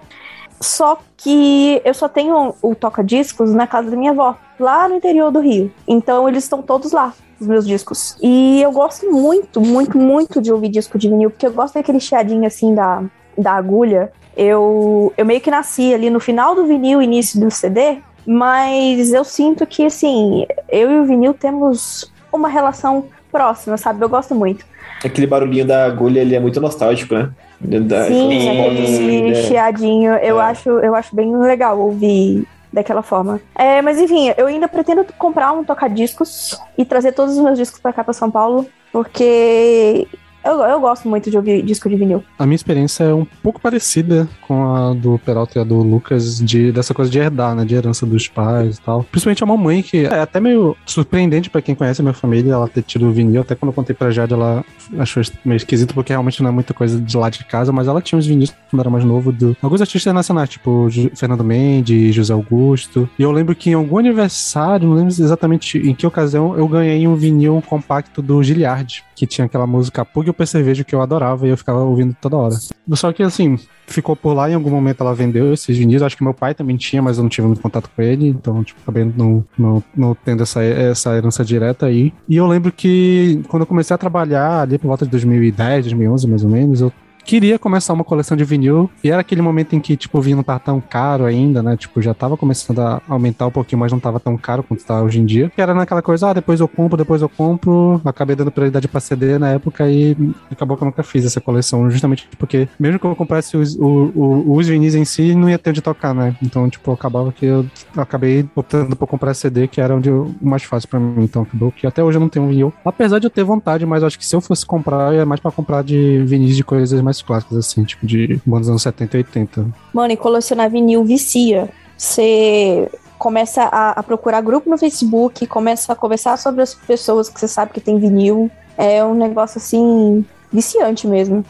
Só 0.61 0.99
que 1.17 1.81
eu 1.85 1.95
só 1.95 2.09
tenho 2.09 2.55
o 2.61 2.75
toca-discos 2.75 3.53
na 3.53 3.67
casa 3.67 3.91
da 3.91 3.97
minha 3.97 4.11
avó, 4.11 4.37
lá 4.59 4.89
no 4.89 4.97
interior 4.97 5.31
do 5.31 5.41
Rio. 5.41 5.73
Então 5.87 6.29
eles 6.29 6.45
estão 6.45 6.63
todos 6.63 6.93
lá, 6.93 7.13
os 7.41 7.47
meus 7.47 7.67
discos. 7.67 8.17
E 8.23 8.61
eu 8.61 8.73
gosto 8.73 9.11
muito, 9.11 9.61
muito, 9.61 9.99
muito 9.99 10.41
de 10.43 10.53
ouvir 10.53 10.69
disco 10.69 10.99
de 10.99 11.09
vinil, 11.09 11.31
porque 11.31 11.47
eu 11.47 11.53
gosto 11.53 11.75
daquele 11.75 12.01
chiadinho 12.01 12.47
assim 12.47 12.75
da, 12.75 13.05
da 13.37 13.53
agulha. 13.53 14.13
Eu, 14.37 15.13
eu 15.17 15.27
meio 15.27 15.41
que 15.41 15.51
nasci 15.51 15.93
ali 15.93 16.11
no 16.11 16.21
final 16.21 16.55
do 16.55 16.67
vinil, 16.67 17.03
início 17.03 17.41
do 17.41 17.51
CD, 17.51 17.99
mas 18.27 19.13
eu 19.13 19.25
sinto 19.25 19.67
que, 19.67 19.87
assim, 19.87 20.47
eu 20.69 20.91
e 20.91 21.01
o 21.01 21.05
vinil 21.07 21.35
temos 21.35 22.13
uma 22.33 22.49
relação 22.49 23.07
próxima, 23.33 23.77
sabe? 23.77 24.05
Eu 24.05 24.09
gosto 24.09 24.35
muito. 24.35 24.67
Aquele 25.05 25.27
barulhinho 25.27 25.67
da 25.67 25.87
agulha, 25.87 26.21
ele 26.21 26.35
é 26.35 26.41
muito 26.41 26.61
nostálgico, 26.61 27.15
né? 27.15 27.31
Da- 27.61 28.05
Sim, 28.07 28.31
sim, 28.41 28.61
aquele 28.61 29.31
né? 29.31 29.35
chiadinho, 29.43 30.13
eu, 30.15 30.41
É. 30.41 30.45
acho, 30.45 30.69
eu 30.71 30.95
acho 30.95 31.15
bem 31.15 31.37
legal 31.37 31.79
ouvir 31.79 32.47
daquela 32.73 33.03
forma. 33.03 33.41
É, 33.55 33.83
mas 33.83 33.99
enfim, 34.01 34.33
eu 34.37 34.47
ainda 34.47 34.69
pretendo 34.69 35.05
comprar 35.19 35.53
um 35.53 35.65
toca-discos 35.65 36.57
e 36.77 36.85
trazer 36.85 37.13
todos 37.13 37.37
os 37.37 37.43
meus 37.43 37.59
discos 37.59 37.81
pra 37.81 37.93
cá 37.93 38.05
pra 38.05 38.13
São 38.13 38.31
Paulo, 38.31 38.67
porque 38.93 40.07
eu, 40.45 40.61
eu 40.63 40.81
gosto 40.81 41.09
muito 41.09 41.31
de 41.31 41.37
ouvir 41.37 41.63
disco 41.63 41.89
de 41.89 41.97
vinil. 41.97 42.25
A 42.39 42.47
minha 42.47 42.57
experiência 42.57 43.05
é 43.05 43.15
um 43.15 43.27
pouco 43.43 43.61
parecida 43.61 44.29
com 44.47 44.75
a 44.75 44.95
do 44.95 45.19
Peralta 45.19 45.59
e 45.59 45.61
a 45.61 45.65
do 45.65 45.83
Lucas, 45.83 46.39
de, 46.39 46.73
dessa 46.73 46.95
coisa 46.95 47.11
de 47.11 47.19
herdar, 47.19 47.55
né? 47.55 47.65
De 47.65 47.75
herança 47.75 48.07
dos 48.07 48.29
pais 48.29 48.77
e 48.77 48.81
tal. 48.81 49.05
Principalmente 49.05 49.43
a 49.43 49.47
mamãe, 49.47 49.83
que 49.83 50.07
é 50.07 50.21
até 50.21 50.41
meio 50.41 50.77
surpreendente 50.87 51.51
pra 51.51 51.61
quem 51.63 51.75
conhece 51.75 52.01
a 52.01 52.05
minha 52.05 52.15
família, 52.15 52.53
ela 52.53 52.69
ter 52.69 52.83
tido 52.83 53.11
vinil. 53.13 53.43
Até 53.43 53.55
quando 53.55 53.71
eu 53.71 53.75
contei 53.75 53.95
pra 53.95 54.11
Jade, 54.11 54.33
ela 54.33 54.65
achou 54.99 55.23
meio 55.45 55.57
esquisito, 55.57 55.95
porque 55.95 56.13
realmente 56.13 56.43
não 56.43 56.51
é 56.51 56.53
muita 56.53 56.73
coisa 56.73 57.01
de 57.01 57.17
lá 57.17 57.29
de 57.29 57.45
casa, 57.45 57.73
mas 57.73 57.89
ela 57.89 58.01
tinha 58.01 58.19
os 58.19 58.27
vinis 58.27 58.55
quando 58.71 58.81
era 58.81 58.91
mais 58.91 59.05
novo, 59.05 59.33
de 59.33 59.57
alguns 59.63 59.81
artistas 59.81 60.13
nacionais, 60.13 60.49
tipo 60.49 60.89
Fernando 61.15 61.45
Mendes, 61.45 62.15
José 62.15 62.33
Augusto. 62.33 63.09
E 63.19 63.23
eu 63.23 63.33
lembro 63.33 63.55
que 63.55 63.71
em 63.71 63.75
algum 63.75 63.99
aniversário, 63.99 64.89
não 64.89 64.95
lembro 64.95 65.13
exatamente 65.13 65.79
em 65.79 65.95
que 65.95 66.07
ocasião, 66.07 66.57
eu 66.57 66.67
ganhei 66.69 67.07
um 67.07 67.15
vinil 67.17 67.63
compacto 67.67 68.23
do 68.23 68.43
Giliard, 68.43 69.05
que 69.19 69.27
tinha 69.27 69.47
aquela 69.47 69.67
música 69.67 70.05
Pug 70.05 70.31
o 70.31 70.35
Percevejo 70.35 70.85
que 70.85 70.95
eu 70.95 71.03
adorava 71.03 71.45
e 71.47 71.51
eu 71.51 71.57
ficava 71.57 71.81
ouvindo 71.81 72.17
toda 72.21 72.37
hora. 72.37 72.55
Só 72.93 73.13
que 73.13 73.23
assim, 73.23 73.59
ficou 73.87 74.15
por 74.15 74.33
lá, 74.33 74.49
em 74.49 74.55
algum 74.55 74.71
momento 74.71 75.03
ela 75.03 75.13
vendeu 75.13 75.53
esses 75.53 75.77
vinis. 75.77 76.03
Acho 76.03 76.17
que 76.17 76.23
meu 76.23 76.33
pai 76.33 76.55
também 76.55 76.77
tinha, 76.77 77.03
mas 77.03 77.19
eu 77.19 77.25
não 77.25 77.29
tive 77.29 77.49
muito 77.49 77.61
contato 77.61 77.91
com 77.95 78.01
ele, 78.01 78.29
então, 78.29 78.63
tipo, 78.63 78.81
acabei 78.81 79.05
não, 79.05 79.45
não, 79.59 79.83
não 79.97 80.15
tendo 80.15 80.45
essa, 80.45 80.63
essa 80.63 81.17
herança 81.17 81.45
direta 81.45 81.87
aí. 81.87 82.13
E 82.29 82.37
eu 82.37 82.47
lembro 82.47 82.71
que 82.71 83.43
quando 83.49 83.63
eu 83.63 83.67
comecei 83.67 83.93
a 83.93 83.99
trabalhar 83.99 84.61
ali 84.61 84.79
por 84.79 84.87
volta 84.87 85.05
de 85.05 85.11
2010, 85.11 85.87
2011, 85.87 86.29
mais 86.29 86.45
ou 86.45 86.51
menos, 86.51 86.81
eu 86.81 86.93
queria 87.29 87.59
começar 87.59 87.93
uma 87.93 88.05
coleção 88.05 88.35
de 88.35 88.43
vinil 88.43 88.89
e 89.05 89.11
era 89.11 89.21
aquele 89.21 89.43
momento 89.43 89.77
em 89.77 89.81
que, 89.81 89.99
tipo, 89.99 90.17
o 90.17 90.23
vinil 90.23 90.39
não 90.39 90.43
tava 90.43 90.61
tão 90.61 90.81
caro 90.81 91.27
ainda, 91.27 91.63
né? 91.63 91.77
Tipo, 91.77 92.01
já 92.01 92.15
tava 92.15 92.39
começando 92.39 92.79
a 92.79 93.03
aumentar 93.07 93.47
um 93.47 93.51
pouquinho, 93.51 93.79
mas 93.81 93.93
não 93.93 94.01
tava 94.01 94.19
tão 94.19 94.35
caro 94.39 94.63
quanto 94.63 94.83
tá 94.83 95.03
hoje 95.03 95.21
em 95.21 95.27
dia. 95.27 95.51
Que 95.55 95.61
era 95.61 95.75
naquela 95.75 96.01
coisa, 96.01 96.31
ah, 96.31 96.33
depois 96.33 96.59
eu 96.59 96.67
compro, 96.67 96.97
depois 96.97 97.21
eu 97.21 97.29
compro. 97.29 98.01
Acabei 98.03 98.35
dando 98.35 98.51
prioridade 98.51 98.89
pra 98.89 98.99
CD 98.99 99.37
na 99.39 99.51
época 99.51 99.87
e 99.91 100.17
acabou 100.51 100.75
que 100.75 100.83
eu 100.83 100.87
nunca 100.87 101.03
fiz 101.03 101.27
essa 101.27 101.39
coleção, 101.39 101.91
justamente 101.91 102.27
porque 102.39 102.67
mesmo 102.81 102.99
que 102.99 103.05
eu 103.05 103.15
comprasse 103.15 103.59
os, 103.59 103.77
o, 103.77 104.11
o, 104.15 104.57
os 104.57 104.67
vinis 104.67 104.95
em 104.95 105.05
si, 105.05 105.35
não 105.35 105.51
ia 105.51 105.59
ter 105.59 105.69
onde 105.69 105.83
tocar, 105.83 106.15
né? 106.15 106.35
Então, 106.43 106.67
tipo, 106.71 106.91
acabava 106.93 107.31
que 107.31 107.45
eu 107.45 107.67
acabei 107.95 108.49
optando 108.57 108.97
por 108.97 109.07
comprar 109.07 109.35
CD, 109.35 109.69
que 109.69 109.83
era 109.83 109.95
onde 109.95 110.09
eu- 110.09 110.35
o 110.41 110.49
mais 110.49 110.63
fácil 110.63 110.89
pra 110.89 110.99
mim. 110.99 111.25
Então, 111.25 111.43
acabou 111.43 111.71
que 111.73 111.87
até 111.87 112.03
hoje 112.03 112.17
eu 112.17 112.21
não 112.21 112.29
tenho 112.31 112.47
vinil. 112.49 112.73
Apesar 112.83 113.19
de 113.19 113.27
eu 113.27 113.31
ter 113.31 113.45
vontade, 113.45 113.85
mas 113.85 114.03
acho 114.03 114.19
que 114.19 114.25
se 114.25 114.35
eu 114.35 114.41
fosse 114.41 114.65
comprar, 114.65 115.15
é 115.15 115.27
mais 115.27 115.41
pra 115.43 115.51
comprar 115.51 115.85
de 115.85 116.23
vinis 116.25 116.57
de 116.57 116.65
coisas 116.65 116.99
mais 117.03 117.18
clássicas, 117.23 117.59
assim, 117.59 117.85
tipo 117.85 118.07
de 118.07 118.41
bandas 118.45 118.69
anos 118.69 118.83
70 118.83 119.17
e 119.17 119.19
80. 119.19 119.67
Mano, 119.93 120.13
e 120.13 120.17
colecionar 120.17 120.71
vinil 120.71 121.05
vicia. 121.05 121.69
Você 121.97 122.91
começa 123.19 123.65
a, 123.65 123.91
a 123.91 124.03
procurar 124.03 124.41
grupo 124.41 124.71
no 124.71 124.79
Facebook, 124.79 125.47
começa 125.47 125.93
a 125.93 125.97
conversar 125.97 126.39
sobre 126.39 126.63
as 126.63 126.75
pessoas 126.75 127.29
que 127.29 127.39
você 127.39 127.49
sabe 127.49 127.73
que 127.73 127.81
tem 127.81 127.99
vinil. 127.99 128.51
É 128.77 129.05
um 129.05 129.15
negócio 129.15 129.59
assim, 129.59 130.25
viciante 130.53 131.07
mesmo. 131.07 131.45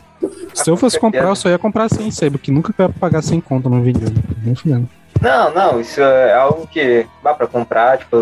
Se 0.55 0.71
eu 0.71 0.77
fosse 0.77 0.99
comprar, 0.99 1.29
eu 1.29 1.37
só 1.37 1.49
ia 1.49 1.59
comprar 1.59 1.89
sem 1.89 2.11
sebo, 2.11 2.39
que 2.39 2.51
nunca 2.51 2.73
ia 2.79 2.89
pagar 2.89 3.23
sem 3.23 3.41
conta 3.41 3.69
no 3.69 3.83
vinil. 3.83 4.09
Nem 4.43 4.55
fudendo. 4.55 4.89
Não, 5.21 5.53
não, 5.53 5.81
isso 5.81 6.01
é 6.01 6.33
algo 6.35 6.67
que 6.67 7.07
dá 7.23 7.35
pra 7.35 7.47
comprar, 7.47 7.99
tipo, 7.99 8.17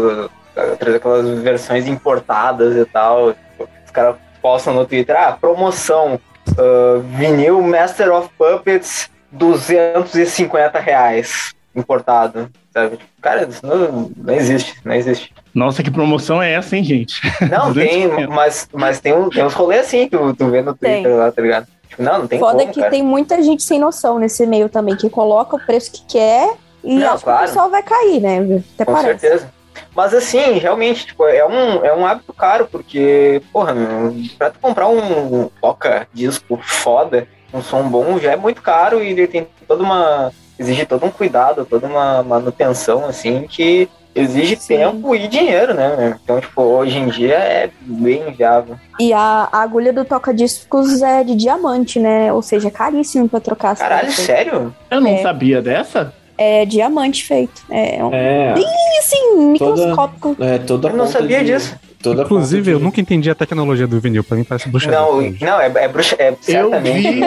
trazer 0.78 0.96
aquelas 0.96 1.38
versões 1.40 1.86
importadas 1.86 2.76
e 2.76 2.84
tal. 2.86 3.34
Tipo, 3.34 3.68
os 3.84 3.90
caras 3.90 4.16
postam 4.42 4.74
no 4.74 4.86
Twitter, 4.86 5.16
ah, 5.16 5.32
promoção, 5.32 6.20
ah, 6.58 7.00
vinil 7.16 7.60
Master 7.62 8.12
of 8.12 8.28
Puppets 8.38 9.10
250 9.32 10.78
reais 10.78 11.54
importado, 11.74 12.50
sabe? 12.72 12.98
Cara, 13.20 13.46
isso 13.46 13.64
não, 13.66 14.10
não 14.16 14.34
existe, 14.34 14.76
não 14.84 14.94
existe. 14.94 15.32
Nossa, 15.54 15.82
que 15.82 15.90
promoção 15.90 16.42
é 16.42 16.52
essa, 16.52 16.74
hein, 16.76 16.82
gente? 16.84 17.20
Não, 17.50 17.72
tem, 17.74 18.08
250. 18.08 18.28
mas, 18.28 18.68
mas 18.72 19.00
tem, 19.00 19.12
um, 19.12 19.28
tem 19.28 19.44
uns 19.44 19.52
rolês 19.52 19.86
assim 19.86 20.08
que 20.08 20.16
tu, 20.16 20.34
tu 20.34 20.48
vê 20.48 20.62
no 20.62 20.74
Twitter 20.74 21.02
Tem. 21.02 21.12
lá, 21.12 21.30
tá 21.30 21.42
ligado? 21.42 21.66
Tipo, 21.88 22.02
não, 22.02 22.20
não 22.20 22.26
tem 22.26 22.38
Foda 22.38 22.60
como, 22.60 22.72
que 22.72 22.80
cara. 22.80 22.90
tem 22.90 23.02
muita 23.02 23.42
gente 23.42 23.62
sem 23.62 23.78
noção 23.78 24.18
nesse 24.18 24.46
meio 24.46 24.68
também, 24.68 24.96
que 24.96 25.10
coloca 25.10 25.56
o 25.56 25.60
preço 25.60 25.92
que 25.92 26.02
quer 26.06 26.54
e 26.82 26.98
Não, 26.98 27.08
acha 27.08 27.18
que 27.18 27.24
claro. 27.24 27.44
o 27.44 27.46
pessoal 27.46 27.70
vai 27.70 27.82
cair, 27.82 28.20
né? 28.20 28.62
Até 28.74 28.84
Com 28.84 28.92
parece. 28.92 29.20
certeza. 29.20 29.50
Mas 29.94 30.12
assim, 30.14 30.52
realmente, 30.58 31.06
tipo, 31.06 31.24
é 31.24 31.44
um, 31.46 31.84
é 31.84 31.94
um 31.94 32.06
hábito 32.06 32.32
caro, 32.32 32.68
porque, 32.70 33.42
porra, 33.52 33.74
meu, 33.74 34.14
pra 34.38 34.50
tu 34.50 34.58
comprar 34.60 34.88
um 34.88 35.48
toca-disco 35.60 36.58
foda, 36.62 37.26
um 37.52 37.62
som 37.62 37.82
bom, 37.88 38.18
já 38.18 38.32
é 38.32 38.36
muito 38.36 38.60
caro 38.62 39.02
e 39.02 39.10
ele 39.10 39.26
tem 39.26 39.46
toda 39.66 39.82
uma. 39.82 40.32
exige 40.58 40.84
todo 40.86 41.06
um 41.06 41.10
cuidado, 41.10 41.64
toda 41.64 41.86
uma 41.86 42.22
manutenção, 42.22 43.04
assim, 43.06 43.46
que 43.48 43.88
exige 44.14 44.56
Sim. 44.56 44.78
tempo 44.78 45.14
e 45.14 45.28
dinheiro, 45.28 45.74
né? 45.74 45.94
meu? 45.94 46.08
Então, 46.22 46.40
tipo, 46.40 46.62
hoje 46.62 46.98
em 46.98 47.08
dia 47.08 47.34
é 47.36 47.70
bem 47.82 48.26
inviável. 48.28 48.76
E 48.98 49.12
a, 49.12 49.46
a 49.52 49.60
agulha 49.62 49.92
do 49.92 50.04
toca-discos 50.06 51.02
é 51.02 51.22
de 51.22 51.34
diamante, 51.34 52.00
né? 52.00 52.32
Ou 52.32 52.40
seja, 52.40 52.68
é 52.68 52.70
caríssimo 52.70 53.28
pra 53.28 53.40
trocar 53.40 53.76
Caralho, 53.76 54.10
sério? 54.10 54.74
Eu 54.90 55.00
não 55.02 55.10
É. 55.10 55.22
sabia 55.22 55.60
dessa? 55.60 56.14
É 56.38 56.64
diamante 56.66 57.24
feito. 57.24 57.62
É 57.70 58.02
um, 58.04 58.12
É, 58.12 58.52
assim, 58.98 59.54
Toda- 59.58 59.76
microscópico. 59.86 60.36
é 60.40 60.58
toda 60.58 60.88
Eu 60.88 60.96
não 60.96 61.06
sabia 61.06 61.38
de- 61.44 61.52
disso. 61.52 61.74
Toda 62.02 62.22
Inclusive, 62.22 62.62
ponta 62.62 62.70
eu 62.72 62.78
de- 62.78 62.84
nunca 62.84 63.00
entendi 63.00 63.30
a 63.30 63.34
tecnologia 63.34 63.86
do 63.86 63.98
vinil. 63.98 64.22
Pra 64.22 64.36
mim 64.36 64.44
parece 64.44 64.68
bruxaria. 64.68 64.98
Não, 65.00 65.20
não, 65.22 65.60
é, 65.60 65.72
é 65.74 65.88
bruxa. 65.88 66.14
É 66.18 66.34
certamente. 66.40 67.10
vi-. 67.12 67.22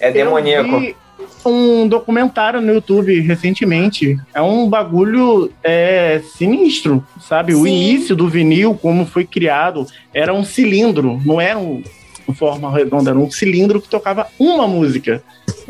É 0.00 0.10
demoníaco. 0.10 0.68
Eu 0.74 0.80
vi 0.80 0.96
um 1.46 1.86
documentário 1.88 2.60
no 2.60 2.72
YouTube 2.74 3.18
recentemente. 3.20 4.16
É 4.34 4.42
um 4.42 4.68
bagulho 4.68 5.50
é, 5.62 6.20
sinistro, 6.36 7.04
sabe? 7.20 7.54
O 7.54 7.62
Sim. 7.62 7.68
início 7.70 8.14
do 8.16 8.28
vinil, 8.28 8.74
como 8.74 9.06
foi 9.06 9.24
criado, 9.24 9.86
era 10.12 10.34
um 10.34 10.44
cilindro, 10.44 11.20
não 11.24 11.40
era 11.40 11.58
um, 11.58 11.82
uma 12.26 12.34
forma 12.36 12.70
redonda, 12.70 13.10
era 13.10 13.18
um 13.18 13.30
cilindro 13.30 13.80
que 13.80 13.88
tocava 13.88 14.26
uma 14.38 14.66
música. 14.66 15.22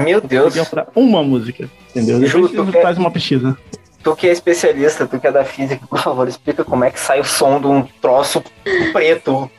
Meu 0.04 0.20
Deus. 0.20 0.54
Tocar 0.54 0.86
uma 0.94 1.22
música, 1.22 1.68
entendeu? 1.90 2.24
Ju, 2.26 2.48
Depois 2.48 2.66
tu 2.66 2.72
quer- 2.72 2.82
faz 2.82 2.98
uma 2.98 3.10
pesquisa. 3.10 3.56
Tu 4.02 4.16
que 4.16 4.28
é 4.28 4.32
especialista, 4.32 5.06
tu 5.06 5.18
que 5.20 5.26
é 5.26 5.32
da 5.32 5.44
física, 5.44 5.86
por 5.86 5.98
favor, 5.98 6.26
explica 6.26 6.64
como 6.64 6.84
é 6.84 6.90
que 6.90 6.98
sai 6.98 7.20
o 7.20 7.24
som 7.24 7.60
de 7.60 7.66
um 7.66 7.82
troço 8.00 8.42
preto. 8.92 9.50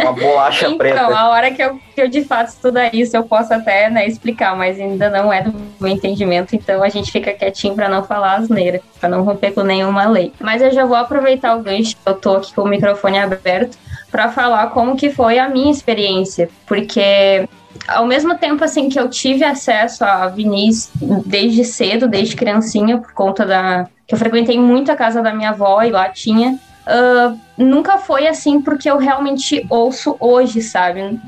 Uma 0.00 0.12
bolacha 0.12 0.66
Então, 0.66 0.78
preta. 0.78 1.00
a 1.06 1.28
hora 1.28 1.50
que 1.52 1.62
eu, 1.62 1.78
que 1.94 2.00
eu 2.00 2.08
de 2.08 2.24
fato 2.24 2.48
estudar 2.48 2.92
isso, 2.94 3.16
eu 3.16 3.22
posso 3.22 3.52
até 3.54 3.88
né, 3.90 4.06
explicar, 4.06 4.56
mas 4.56 4.80
ainda 4.80 5.08
não 5.10 5.32
é 5.32 5.42
do 5.42 5.54
meu 5.80 5.90
entendimento, 5.92 6.56
então 6.56 6.82
a 6.82 6.88
gente 6.88 7.12
fica 7.12 7.32
quietinho 7.32 7.74
pra 7.74 7.88
não 7.88 8.02
falar 8.02 8.36
asneira, 8.38 8.80
pra 8.98 9.08
não 9.08 9.22
romper 9.22 9.52
com 9.52 9.62
nenhuma 9.62 10.06
lei. 10.08 10.32
Mas 10.40 10.62
eu 10.62 10.72
já 10.72 10.84
vou 10.84 10.96
aproveitar 10.96 11.54
o 11.56 11.62
gancho, 11.62 11.94
eu 12.04 12.14
tô 12.14 12.36
aqui 12.36 12.52
com 12.54 12.62
o 12.62 12.68
microfone 12.68 13.18
aberto, 13.18 13.76
pra 14.10 14.30
falar 14.30 14.68
como 14.70 14.96
que 14.96 15.10
foi 15.10 15.38
a 15.38 15.48
minha 15.48 15.70
experiência, 15.70 16.48
porque 16.66 17.48
ao 17.88 18.06
mesmo 18.06 18.36
tempo 18.36 18.62
assim 18.62 18.88
que 18.88 18.98
eu 18.98 19.08
tive 19.08 19.44
acesso 19.44 20.04
a 20.04 20.28
vinis 20.28 20.90
desde 21.26 21.64
cedo, 21.64 22.08
desde 22.08 22.36
criancinha, 22.36 22.98
por 22.98 23.12
conta 23.12 23.44
da 23.44 23.88
que 24.06 24.14
eu 24.14 24.18
frequentei 24.18 24.58
muito 24.58 24.90
a 24.90 24.96
casa 24.96 25.22
da 25.22 25.32
minha 25.32 25.50
avó 25.50 25.82
e 25.82 25.90
lá 25.90 26.08
tinha 26.08 26.58
ah, 26.86 27.34
nunca 27.56 27.98
foi 27.98 28.26
assim 28.26 28.60
porque 28.60 28.90
eu 28.90 28.98
realmente 28.98 29.64
ouço 29.70 30.16
hoje, 30.18 30.60
sabe? 30.60 31.18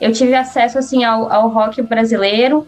Eu 0.00 0.12
tive 0.12 0.34
acesso 0.34 0.78
assim 0.78 1.04
ao, 1.04 1.30
ao 1.30 1.48
rock 1.48 1.82
brasileiro, 1.82 2.66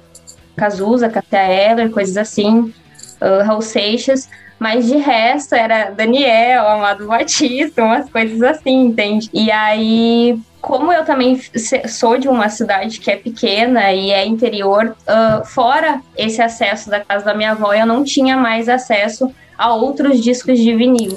Cazuza, 0.57 1.09
Cássia 1.09 1.53
Eller, 1.53 1.91
coisas 1.91 2.17
assim, 2.17 2.73
uh, 3.21 3.45
Raul 3.45 3.63
Seixas, 3.63 4.29
mas 4.59 4.87
de 4.87 4.97
resto 4.97 5.55
era 5.55 5.91
Daniel, 5.91 6.67
Amado 6.67 7.07
Batista, 7.07 7.85
umas 7.85 8.09
coisas 8.09 8.43
assim, 8.43 8.87
entende? 8.87 9.29
E 9.33 9.51
aí, 9.51 10.39
como 10.67 10.93
eu 10.93 11.05
também 11.05 11.41
sou 11.89 12.19
de 12.19 12.27
uma 12.27 12.49
cidade 12.49 12.99
que 12.99 13.09
é 13.09 13.15
pequena 13.15 13.93
e 13.93 14.11
é 14.11 14.27
interior, 14.27 14.97
ah, 15.07 15.43
fora 15.45 16.03
esse 16.17 16.43
acesso 16.43 16.91
da 16.91 16.99
casa 16.99 17.25
da 17.25 17.35
minha 17.35 17.53
avó, 17.53 17.73
eu 17.73 17.87
não 17.87 18.03
tinha 18.03 18.37
mais 18.37 18.69
acesso 18.69 19.33
a 19.57 19.73
outros 19.73 20.21
discos 20.21 20.59
de 20.59 20.75
vinil. 20.75 21.15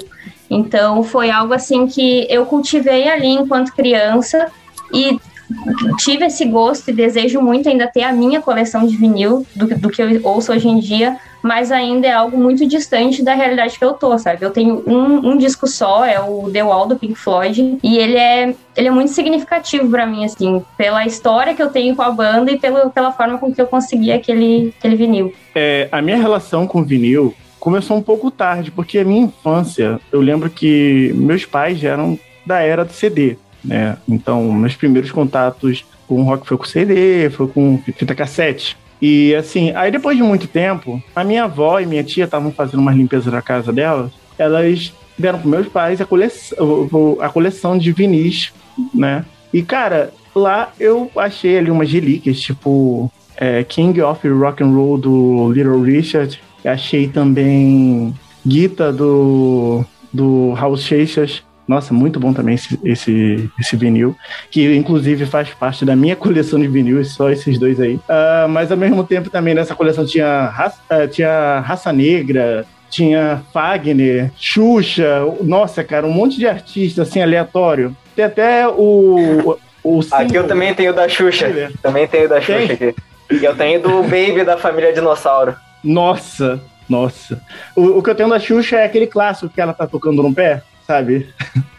Então 0.48 1.02
foi 1.02 1.32
algo 1.32 1.52
assim 1.52 1.88
que 1.88 2.28
eu 2.30 2.46
cultivei 2.46 3.08
ali 3.08 3.26
enquanto 3.26 3.74
criança 3.74 4.46
e 4.94 5.18
tive 5.98 6.26
esse 6.26 6.44
gosto 6.44 6.90
e 6.90 6.92
desejo 6.92 7.40
muito 7.40 7.68
ainda 7.68 7.86
ter 7.86 8.02
a 8.02 8.12
minha 8.12 8.40
coleção 8.40 8.86
de 8.86 8.96
vinil 8.96 9.46
do, 9.54 9.66
do 9.66 9.90
que 9.90 10.02
eu 10.02 10.08
ouço 10.22 10.52
hoje 10.52 10.68
em 10.68 10.78
dia, 10.78 11.18
mas 11.42 11.72
ainda 11.72 12.06
é 12.06 12.12
algo 12.12 12.36
muito 12.36 12.66
distante 12.66 13.22
da 13.22 13.34
realidade 13.34 13.78
que 13.78 13.84
eu 13.84 13.94
tô, 13.94 14.16
sabe? 14.18 14.44
Eu 14.44 14.50
tenho 14.50 14.82
um, 14.86 15.30
um 15.30 15.36
disco 15.36 15.66
só, 15.66 16.04
é 16.04 16.20
o 16.20 16.50
The 16.50 16.62
Wall 16.62 16.86
do 16.86 16.96
Pink 16.96 17.14
Floyd, 17.14 17.78
e 17.82 17.98
ele 17.98 18.16
é, 18.16 18.54
ele 18.76 18.88
é 18.88 18.90
muito 18.90 19.10
significativo 19.12 19.88
pra 19.88 20.06
mim, 20.06 20.24
assim, 20.24 20.62
pela 20.76 21.06
história 21.06 21.54
que 21.54 21.62
eu 21.62 21.70
tenho 21.70 21.96
com 21.96 22.02
a 22.02 22.10
banda 22.10 22.50
e 22.50 22.58
pelo, 22.58 22.90
pela 22.90 23.12
forma 23.12 23.38
com 23.38 23.52
que 23.52 23.60
eu 23.60 23.66
consegui 23.66 24.12
aquele, 24.12 24.74
aquele 24.78 24.96
vinil. 24.96 25.32
É, 25.54 25.88
a 25.90 26.02
minha 26.02 26.16
relação 26.16 26.66
com 26.66 26.84
vinil 26.84 27.34
começou 27.58 27.96
um 27.96 28.02
pouco 28.02 28.30
tarde, 28.30 28.70
porque 28.70 28.98
a 28.98 29.04
minha 29.04 29.22
infância, 29.22 30.00
eu 30.10 30.20
lembro 30.20 30.48
que 30.48 31.12
meus 31.14 31.44
pais 31.44 31.78
já 31.78 31.90
eram 31.90 32.18
da 32.44 32.60
era 32.60 32.84
do 32.84 32.92
CD, 32.92 33.36
né? 33.64 33.96
Então, 34.08 34.52
meus 34.52 34.74
primeiros 34.74 35.10
contatos 35.10 35.84
com 36.06 36.22
rock 36.22 36.46
foi 36.46 36.56
com 36.56 36.64
CD, 36.64 37.30
foi 37.30 37.48
com 37.48 37.78
fita 37.78 38.14
cassete. 38.14 38.76
E 39.00 39.34
assim, 39.34 39.72
aí 39.74 39.90
depois 39.90 40.16
de 40.16 40.22
muito 40.22 40.46
tempo, 40.46 41.02
a 41.14 41.24
minha 41.24 41.44
avó 41.44 41.80
e 41.80 41.86
minha 41.86 42.04
tia 42.04 42.24
estavam 42.24 42.52
fazendo 42.52 42.80
umas 42.80 42.96
limpezas 42.96 43.32
na 43.32 43.40
casa 43.40 43.72
delas, 43.72 44.10
elas 44.38 44.92
deram 45.18 45.38
para 45.38 45.48
meus 45.48 45.68
pais 45.68 46.00
a 46.00 46.06
coleção, 46.06 47.18
a 47.20 47.28
coleção 47.28 47.78
de 47.78 47.92
vinis, 47.92 48.52
né? 48.94 49.24
E 49.52 49.62
cara, 49.62 50.12
lá 50.34 50.72
eu 50.78 51.10
achei 51.16 51.58
ali 51.58 51.70
umas 51.70 51.90
relíquias, 51.90 52.40
tipo 52.40 53.10
é, 53.36 53.64
King 53.64 54.02
of 54.02 54.28
Rock 54.28 54.62
and 54.62 54.74
Roll 54.74 54.98
do 54.98 55.52
Little 55.52 55.82
Richard. 55.82 56.38
Achei 56.62 57.08
também 57.08 58.14
Guita 58.46 58.92
do, 58.92 59.82
do 60.12 60.52
Raul 60.52 60.76
Seixas. 60.76 61.42
Nossa, 61.70 61.94
muito 61.94 62.18
bom 62.18 62.32
também 62.32 62.56
esse, 62.56 62.76
esse, 62.84 63.48
esse 63.56 63.76
vinil, 63.76 64.16
que 64.50 64.74
inclusive 64.74 65.24
faz 65.24 65.50
parte 65.50 65.84
da 65.84 65.94
minha 65.94 66.16
coleção 66.16 66.58
de 66.58 66.66
vinil, 66.66 67.04
só 67.04 67.30
esses 67.30 67.60
dois 67.60 67.78
aí. 67.78 67.96
Ah, 68.08 68.46
mas 68.50 68.72
ao 68.72 68.76
mesmo 68.76 69.04
tempo 69.04 69.30
também 69.30 69.54
nessa 69.54 69.72
coleção 69.72 70.04
tinha 70.04 70.46
raça, 70.46 70.80
ah, 70.90 71.06
tinha 71.06 71.60
raça 71.60 71.92
Negra, 71.92 72.66
tinha 72.90 73.40
Fagner, 73.52 74.32
Xuxa, 74.36 75.20
nossa, 75.42 75.84
cara, 75.84 76.08
um 76.08 76.12
monte 76.12 76.38
de 76.38 76.48
artista 76.48 77.02
assim 77.02 77.22
aleatório. 77.22 77.96
Tem 78.16 78.24
até 78.24 78.66
o. 78.66 79.56
o 79.84 80.00
Aqui 80.10 80.34
eu 80.34 80.48
também 80.48 80.74
tenho 80.74 80.92
da 80.92 81.08
Xuxa. 81.08 81.70
Também 81.80 82.08
tenho 82.08 82.28
da 82.28 82.40
Tem? 82.40 82.62
Xuxa 82.62 82.72
aqui. 82.72 82.96
E 83.30 83.44
eu 83.44 83.54
tenho 83.54 83.80
do 83.80 84.02
Baby 84.02 84.42
da 84.44 84.58
família 84.58 84.92
Dinossauro. 84.92 85.54
Nossa, 85.84 86.60
nossa. 86.88 87.40
O, 87.76 87.98
o 87.98 88.02
que 88.02 88.10
eu 88.10 88.14
tenho 88.16 88.28
da 88.28 88.40
Xuxa 88.40 88.78
é 88.78 88.84
aquele 88.84 89.06
clássico 89.06 89.48
que 89.48 89.60
ela 89.60 89.72
tá 89.72 89.86
tocando 89.86 90.20
no 90.20 90.34
pé, 90.34 90.64
sabe? 90.90 91.28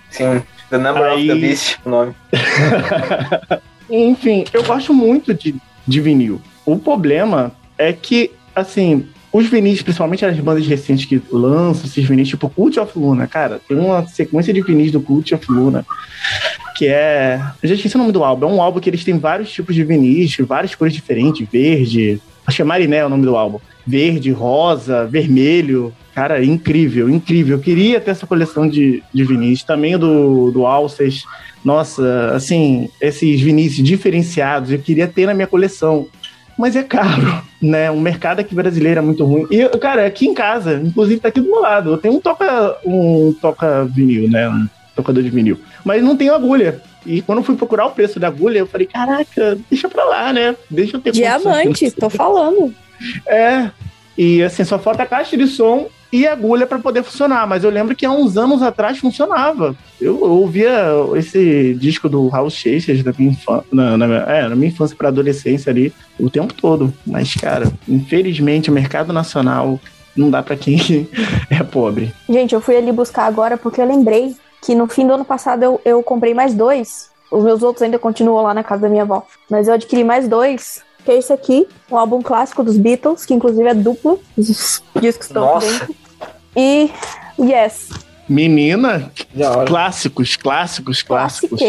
Sim. 0.10 0.42
The 0.70 0.78
Number 0.78 1.04
Aí- 1.04 1.30
of 1.30 1.40
the 1.42 1.48
Beast, 1.48 1.78
o 1.86 1.90
nome. 1.90 2.14
Enfim, 3.90 4.46
eu 4.54 4.64
gosto 4.64 4.94
muito 4.94 5.34
de, 5.34 5.54
de 5.86 6.00
vinil. 6.00 6.42
O 6.66 6.78
problema 6.80 7.52
é 7.78 7.92
que, 7.92 8.32
assim, 8.56 9.06
os 9.34 9.48
vinis, 9.48 9.82
principalmente 9.82 10.26
as 10.26 10.40
bandas 10.40 10.66
recentes 10.66 11.04
que 11.04 11.22
lançam 11.30 11.86
esses 11.86 12.06
vinis, 12.06 12.30
tipo 12.30 12.50
Cult 12.50 12.80
of 12.80 12.98
Luna, 12.98 13.28
cara, 13.28 13.60
tem 13.68 13.78
uma 13.78 14.08
sequência 14.08 14.54
de 14.54 14.62
vinis 14.62 14.94
do 14.94 15.02
Cult 15.02 15.36
of 15.36 15.52
Luna 15.52 15.86
que 16.78 16.88
é. 16.88 17.40
Eu 17.62 17.70
já 17.70 17.76
esqueci 17.76 17.96
o 17.96 18.00
nome 18.00 18.12
do 18.12 18.24
álbum. 18.24 18.48
É 18.48 18.50
um 18.50 18.62
álbum 18.62 18.80
que 18.80 18.90
eles 18.90 19.04
têm 19.04 19.20
vários 19.20 19.52
tipos 19.52 19.76
de 19.76 19.84
vinis, 19.84 20.36
várias 20.40 20.74
cores 20.74 20.94
diferentes, 20.94 21.48
verde. 21.48 22.20
Acho 22.48 22.56
que 22.56 22.62
é 22.64 22.66
Mariné 22.66 22.98
é 22.98 23.06
o 23.06 23.10
nome 23.10 23.24
do 23.24 23.36
álbum. 23.36 23.60
Verde, 23.86 24.32
rosa, 24.32 25.06
vermelho. 25.06 25.94
Cara, 26.14 26.44
incrível, 26.44 27.10
incrível. 27.10 27.58
Eu 27.58 27.62
queria 27.62 28.02
ter 28.02 28.12
essa 28.12 28.28
coleção 28.28 28.68
de, 28.68 29.02
de 29.14 29.24
vinis. 29.24 29.64
Também 29.64 29.98
do, 29.98 30.52
do 30.52 30.66
Alces. 30.66 31.24
Nossa, 31.64 32.32
assim, 32.36 32.90
esses 33.00 33.40
vinis 33.40 33.76
diferenciados, 33.76 34.72
eu 34.72 34.80
queria 34.80 35.08
ter 35.08 35.26
na 35.26 35.34
minha 35.34 35.48
coleção. 35.48 36.08
Mas 36.58 36.76
é 36.76 36.84
caro, 36.84 37.42
né? 37.62 37.90
O 37.90 38.00
mercado 38.00 38.40
aqui 38.40 38.54
brasileiro 38.54 39.00
é 39.00 39.04
muito 39.04 39.24
ruim. 39.24 39.48
E, 39.50 39.68
cara, 39.78 40.06
aqui 40.06 40.28
em 40.28 40.34
casa, 40.34 40.82
inclusive 40.84 41.22
tá 41.22 41.30
aqui 41.30 41.40
do 41.40 41.50
meu 41.50 41.62
lado, 41.62 41.92
eu 41.92 41.98
tenho 41.98 42.16
um 42.16 42.20
toca, 42.20 42.78
um 42.86 43.34
toca 43.40 43.86
vinil, 43.86 44.30
né? 44.30 44.50
Um 44.50 44.68
tocador 44.96 45.24
de 45.24 45.30
vinil. 45.30 45.60
Mas 45.86 46.04
não 46.04 46.18
tenho 46.18 46.34
agulha. 46.34 46.82
E 47.06 47.22
quando 47.22 47.40
eu 47.40 47.44
fui 47.44 47.56
procurar 47.56 47.86
o 47.86 47.92
preço 47.92 48.20
da 48.20 48.28
agulha, 48.28 48.60
eu 48.60 48.68
falei, 48.68 48.86
caraca, 48.86 49.58
deixa 49.70 49.88
pra 49.88 50.04
lá, 50.04 50.34
né? 50.34 50.56
Deixa 50.70 50.98
eu 50.98 51.02
ter 51.02 51.12
Diamante, 51.12 51.90
tô 51.92 52.10
falando. 52.10 52.74
É. 53.26 53.72
E 54.16 54.44
assim, 54.44 54.64
só 54.64 54.78
falta 54.78 55.02
a 55.02 55.08
caixa 55.08 55.36
de 55.36 55.48
som 55.48 55.90
e 56.12 56.28
agulha 56.28 56.68
para 56.68 56.80
poder 56.80 57.04
funcionar. 57.04 57.48
Mas 57.48 57.64
eu 57.64 57.70
lembro 57.70 57.96
que 57.96 58.06
há 58.06 58.12
uns 58.12 58.38
anos 58.38 58.62
atrás 58.62 58.98
funcionava. 58.98 59.76
Eu, 60.00 60.20
eu 60.20 60.32
ouvia 60.32 60.72
esse 61.16 61.74
disco 61.76 62.10
do 62.10 62.28
Raul 62.28 62.50
Seixas 62.50 63.02
da 63.04 63.14
minha 63.18 63.32
infância, 63.32 63.66
na, 63.72 63.98
na, 63.98 64.06
é, 64.32 64.48
na 64.48 64.56
minha 64.56 64.70
infância 64.70 64.96
para 64.96 65.08
adolescência 65.08 65.70
ali, 65.70 65.94
o 66.20 66.30
tempo 66.30 66.54
todo. 66.54 66.94
Mas, 67.06 67.34
cara, 67.36 67.72
infelizmente 67.88 68.70
o 68.70 68.74
mercado 68.74 69.14
nacional 69.14 69.80
não 70.16 70.30
dá 70.30 70.44
para 70.44 70.56
quem 70.56 71.08
é 71.50 71.64
pobre. 71.64 72.14
Gente, 72.28 72.54
eu 72.54 72.62
fui 72.62 72.76
ali 72.76 72.92
buscar 72.92 73.26
agora 73.26 73.58
porque 73.58 73.82
eu 73.82 73.86
lembrei 73.86 74.36
que 74.62 74.76
no 74.76 74.88
fim 74.88 75.08
do 75.08 75.14
ano 75.14 75.26
passado 75.26 75.64
eu, 75.64 75.82
eu 75.86 76.04
comprei 76.04 76.34
mais 76.34 76.54
dois. 76.54 77.10
Os 77.32 77.44
meus 77.44 77.64
outros 77.64 77.82
ainda 77.82 77.98
continuam 77.98 78.44
lá 78.44 78.54
na 78.54 78.64
casa 78.64 78.84
da 78.84 78.90
minha 78.90 79.04
avó. 79.04 79.26
Mas 79.50 79.68
eu 79.68 79.74
adquiri 79.74 80.04
mais 80.04 80.28
dois. 80.28 80.84
Que 81.04 81.12
é 81.12 81.18
esse 81.18 81.34
aqui, 81.34 81.68
um 81.90 81.98
álbum 81.98 82.22
clássico 82.22 82.64
dos 82.64 82.78
Beatles, 82.78 83.26
que 83.26 83.34
inclusive 83.34 83.68
é 83.68 83.74
duplo. 83.74 84.20
Os 84.38 84.84
discos 85.02 85.26
estão 85.26 85.46
Nossa. 85.46 85.66
dentro. 85.66 85.96
E 86.56 86.92
Yes, 87.40 87.90
Menina, 88.32 89.12
clássicos, 89.68 90.38
clássicos, 90.38 91.02
clássicos. 91.02 91.60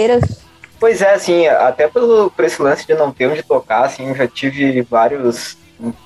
Pois 0.79 1.03
é, 1.03 1.15
assim, 1.15 1.47
até 1.49 1.89
pelo, 1.89 2.31
por 2.31 2.45
esse 2.45 2.62
lance 2.62 2.87
de 2.87 2.95
não 2.95 3.11
ter 3.11 3.27
onde 3.27 3.43
tocar, 3.43 3.85
assim, 3.85 4.09
eu 4.09 4.15
já 4.15 4.29
tive 4.29 4.81
vários. 4.83 5.57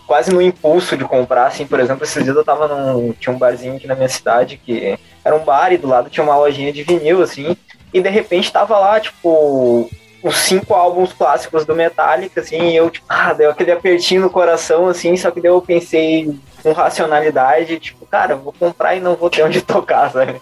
Quase 0.07 0.33
no 0.33 0.41
impulso 0.41 0.97
de 0.97 1.05
comprar, 1.05 1.49
assim, 1.49 1.67
por 1.67 1.79
exemplo, 1.79 2.05
esses 2.05 2.25
dias 2.25 2.35
eu 2.35 2.45
tava 2.45 2.67
num. 2.69 3.13
Tinha 3.13 3.35
um 3.35 3.39
barzinho 3.39 3.77
aqui 3.77 3.87
na 3.87 3.95
minha 3.95 4.09
cidade 4.09 4.59
que 4.65 4.99
era 5.23 5.37
um 5.37 5.45
bar 5.45 5.73
e 5.73 5.77
do 5.77 5.89
lado 5.89 6.09
tinha 6.09 6.25
uma 6.25 6.37
lojinha 6.37 6.73
de 6.73 6.83
vinil, 6.83 7.23
assim, 7.23 7.55
e 7.93 8.01
de 8.01 8.09
repente 8.09 8.51
tava 8.51 8.79
lá, 8.79 8.99
tipo, 8.99 9.91
os 10.23 10.37
cinco 10.39 10.73
álbuns 10.73 11.13
clássicos 11.13 11.67
do 11.67 11.77
Metallica, 11.77 12.41
assim, 12.41 12.71
e 12.71 12.77
eu, 12.77 12.89
tipo, 12.89 13.05
ah, 13.09 13.35
deu 13.35 13.51
aquele 13.51 13.73
apertinho 13.73 14.23
no 14.23 14.31
coração, 14.31 14.87
assim, 14.87 15.15
só 15.19 15.31
que 15.31 15.41
daí 15.41 15.51
eu 15.51 15.61
pensei 15.61 16.35
com 16.67 16.73
racionalidade, 16.73 17.79
tipo, 17.79 18.05
cara, 18.07 18.35
vou 18.35 18.53
comprar 18.53 18.97
e 18.97 19.01
não 19.01 19.15
vou 19.15 19.31
ter 19.31 19.45
onde 19.45 19.63
tocar, 19.63 20.11
sabe? 20.11 20.35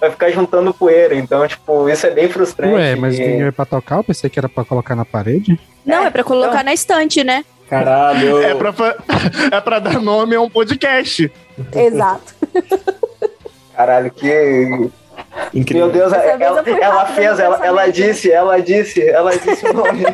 Vai 0.00 0.10
ficar 0.10 0.28
juntando 0.30 0.74
poeira, 0.74 1.14
então, 1.14 1.46
tipo, 1.46 1.88
isso 1.88 2.04
é 2.04 2.10
bem 2.10 2.28
frustrante. 2.28 2.74
Ué, 2.74 2.96
mas 2.96 3.16
e- 3.16 3.22
vinil 3.24 3.46
é 3.46 3.52
pra 3.52 3.64
tocar? 3.64 3.98
Eu 3.98 4.02
pensei 4.04 4.28
que 4.28 4.36
era 4.40 4.48
pra 4.48 4.64
colocar 4.64 4.96
na 4.96 5.04
parede. 5.04 5.56
Não, 5.86 6.04
é 6.04 6.10
pra 6.10 6.24
colocar 6.24 6.50
então. 6.50 6.64
na 6.64 6.74
estante, 6.74 7.22
né? 7.22 7.44
Caralho. 7.70 8.42
É 8.42 8.56
pra, 8.56 8.72
fa- 8.72 8.96
é 9.52 9.60
pra 9.60 9.78
dar 9.78 10.00
nome 10.00 10.34
a 10.34 10.40
um 10.40 10.50
podcast. 10.50 11.30
Exato. 11.76 12.34
Caralho, 13.76 14.10
que. 14.10 14.90
Incrível. 15.54 15.86
Meu 15.86 15.94
Deus, 15.94 16.12
ela, 16.12 16.24
ela 16.24 16.60
rápida 17.02 17.14
fez, 17.14 17.38
ela, 17.38 17.64
ela 17.64 17.86
disse, 17.92 18.32
ela 18.32 18.60
disse, 18.60 19.08
ela 19.08 19.30
disse 19.30 19.64
o 19.64 19.72
nome. 19.72 20.04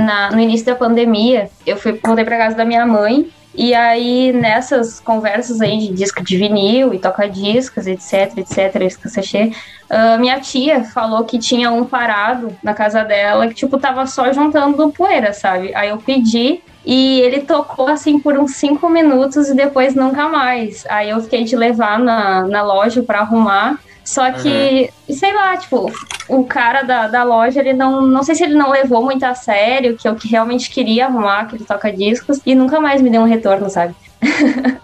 Na, 0.00 0.30
no 0.30 0.40
início 0.40 0.66
da 0.66 0.74
pandemia, 0.74 1.50
eu 1.66 1.76
fui 1.76 1.98
voltei 2.04 2.24
pra 2.24 2.38
casa 2.38 2.56
da 2.56 2.64
minha 2.64 2.86
mãe. 2.86 3.30
E 3.52 3.74
aí, 3.74 4.32
nessas 4.32 5.00
conversas 5.00 5.60
aí 5.60 5.78
de 5.78 5.88
disco 5.92 6.22
de 6.22 6.36
vinil 6.36 6.94
e 6.94 6.98
toca-discos, 7.00 7.84
etc, 7.86 8.38
etc, 8.38 8.76
esse 8.82 9.52
ah, 9.90 10.16
minha 10.18 10.38
tia 10.38 10.84
falou 10.84 11.24
que 11.24 11.36
tinha 11.36 11.70
um 11.72 11.84
parado 11.84 12.56
na 12.62 12.72
casa 12.72 13.02
dela 13.02 13.48
que, 13.48 13.54
tipo, 13.54 13.76
tava 13.76 14.06
só 14.06 14.32
juntando 14.32 14.92
poeira, 14.92 15.32
sabe? 15.32 15.74
Aí 15.74 15.88
eu 15.88 15.98
pedi 15.98 16.62
e 16.86 17.20
ele 17.20 17.40
tocou, 17.40 17.88
assim, 17.88 18.20
por 18.20 18.38
uns 18.38 18.52
cinco 18.54 18.88
minutos 18.88 19.48
e 19.48 19.54
depois 19.54 19.96
nunca 19.96 20.28
mais. 20.28 20.86
Aí 20.88 21.10
eu 21.10 21.20
fiquei 21.20 21.42
de 21.42 21.56
levar 21.56 21.98
na, 21.98 22.46
na 22.46 22.62
loja 22.62 23.02
pra 23.02 23.20
arrumar. 23.20 23.80
Só 24.10 24.32
que, 24.32 24.90
sei 25.08 25.32
lá, 25.32 25.56
tipo, 25.56 25.88
o 26.28 26.44
cara 26.44 26.82
da, 26.82 27.06
da 27.06 27.22
loja, 27.22 27.60
ele 27.60 27.72
não. 27.72 28.02
Não 28.02 28.24
sei 28.24 28.34
se 28.34 28.42
ele 28.42 28.56
não 28.56 28.68
levou 28.72 29.04
muito 29.04 29.22
a 29.22 29.36
sério, 29.36 29.96
que 29.96 30.08
eu 30.08 30.16
que 30.16 30.26
realmente 30.26 30.68
queria 30.68 31.06
arrumar 31.06 31.42
aquele 31.42 31.64
toca-discos, 31.64 32.40
e 32.44 32.52
nunca 32.56 32.80
mais 32.80 33.00
me 33.00 33.08
deu 33.08 33.20
um 33.20 33.26
retorno, 33.28 33.70
sabe? 33.70 33.94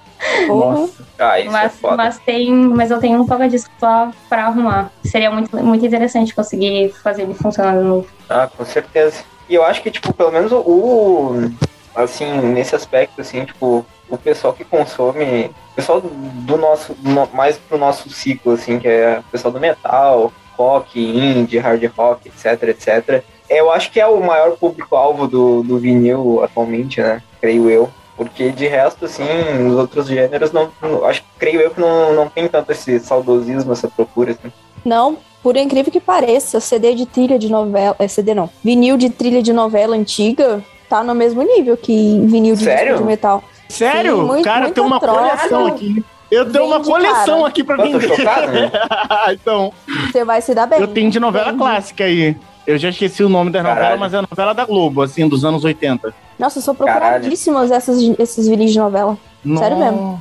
Nossa. 0.47 1.05
Ah, 1.19 1.41
isso 1.41 1.49
é 1.49 1.53
Mas, 1.53 1.73
foda. 1.77 1.97
mas 1.97 2.19
tem. 2.21 2.53
Mas 2.53 2.93
eu 2.93 3.01
tenho 3.01 3.21
um 3.21 3.27
toca-discos 3.27 3.73
pra, 3.81 4.13
pra 4.29 4.47
arrumar. 4.47 4.93
Seria 5.05 5.29
muito, 5.29 5.57
muito 5.57 5.85
interessante 5.85 6.33
conseguir 6.33 6.95
fazer 7.03 7.23
ele 7.23 7.35
funcionar 7.35 7.77
de 7.77 7.83
novo. 7.83 8.07
Ah, 8.31 8.49
com 8.57 8.65
certeza. 8.65 9.25
E 9.49 9.57
eu 9.57 9.65
acho 9.65 9.83
que, 9.83 9.91
tipo, 9.91 10.13
pelo 10.13 10.31
menos 10.31 10.53
o. 10.53 11.51
Assim, 11.97 12.31
nesse 12.43 12.77
aspecto, 12.77 13.21
assim, 13.21 13.45
tipo, 13.45 13.85
o 14.09 14.17
pessoal 14.19 14.53
que 14.53 14.65
consome. 14.65 15.51
O 15.73 15.75
pessoal 15.77 16.01
do 16.01 16.57
nosso. 16.57 16.97
no- 17.03 17.29
mais 17.33 17.57
pro 17.59 17.79
nosso 17.79 18.09
ciclo, 18.11 18.53
assim, 18.53 18.79
que 18.79 18.89
é 18.89 19.19
o 19.21 19.31
pessoal 19.31 19.53
do 19.53 19.61
metal, 19.61 20.33
rock, 20.57 20.99
indie, 21.01 21.59
hard 21.59 21.85
rock, 21.97 22.29
etc, 22.29 22.63
etc. 22.69 23.23
Eu 23.49 23.71
acho 23.71 23.91
que 23.93 24.01
é 24.01 24.07
o 24.07 24.21
maior 24.21 24.57
público-alvo 24.57 25.27
do, 25.29 25.63
do 25.63 25.79
vinil 25.79 26.43
atualmente, 26.43 27.01
né? 27.01 27.23
Creio 27.41 27.69
eu. 27.71 27.89
Porque 28.17 28.51
de 28.51 28.67
resto, 28.67 29.05
assim, 29.05 29.25
os 29.69 29.75
outros 29.75 30.07
gêneros 30.07 30.51
não. 30.51 30.71
não- 30.81 31.05
acho, 31.05 31.23
creio 31.39 31.61
eu 31.61 31.71
que 31.71 31.81
não, 31.81 32.15
não 32.15 32.29
tem 32.29 32.49
tanto 32.49 32.73
esse 32.73 32.99
saudosismo, 33.01 33.73
essa 33.73 33.89
procura, 33.89 34.33
assim. 34.33 34.51
Não, 34.85 35.19
por 35.43 35.57
incrível 35.57 35.93
que 35.93 36.01
pareça, 36.01 36.59
CD 36.59 36.95
de 36.95 37.05
trilha 37.07 37.39
de 37.39 37.51
novela. 37.51 37.95
É 37.99 38.09
CD 38.09 38.35
não. 38.35 38.49
Vinil 38.65 38.97
de 38.97 39.11
trilha 39.11 39.43
de 39.43 39.53
novela 39.53 39.95
antiga 39.95 40.65
tá 40.89 41.03
no 41.05 41.15
mesmo 41.15 41.43
nível 41.43 41.77
que 41.77 42.21
vinil 42.27 42.55
de 42.57 42.65
de 42.65 43.05
metal. 43.05 43.45
Sério? 43.69 44.17
Sim, 44.17 44.23
muito- 44.27 44.45
cara, 44.45 44.71
tem 44.71 44.83
uma 44.85 45.01
troca. 45.01 45.19
coleção 45.37 45.67
aqui. 45.67 46.05
Eu 46.31 46.51
tenho 46.51 46.65
uma 46.67 46.79
Vende, 46.79 46.91
coleção 46.91 47.37
cara. 47.37 47.47
aqui 47.49 47.63
pra 47.65 47.77
Eu 47.77 47.93
tô 47.93 47.99
vender. 47.99 48.17
chocado, 48.17 48.53
né? 48.53 48.71
então, 49.33 49.73
Você 50.11 50.25
vai 50.25 50.41
se 50.43 50.55
dar 50.55 50.67
bem. 50.67 50.81
eu 50.81 50.89
tenho 50.89 51.11
de 51.11 51.21
novela 51.21 51.47
Vende. 51.47 51.59
clássica 51.59 52.05
aí. 52.05 52.37
Eu 52.67 52.77
já 52.79 52.89
esqueci 52.89 53.23
o 53.23 53.29
nome 53.29 53.51
da 53.53 53.63
novela, 53.63 53.97
mas 53.97 54.13
é 54.13 54.19
a 54.19 54.23
novela 54.23 54.53
da 54.53 54.65
Globo, 54.65 55.03
assim, 55.03 55.29
dos 55.29 55.45
anos 55.45 55.63
80. 55.63 56.13
Nossa, 56.37 56.61
são 56.61 56.75
procuradíssimas 56.75 57.71
essas, 57.71 57.99
esses 58.19 58.49
vinis 58.49 58.73
de 58.73 58.79
novela. 58.81 59.17
Sério 59.57 59.77
Nossa. 59.79 59.93
mesmo? 59.93 60.21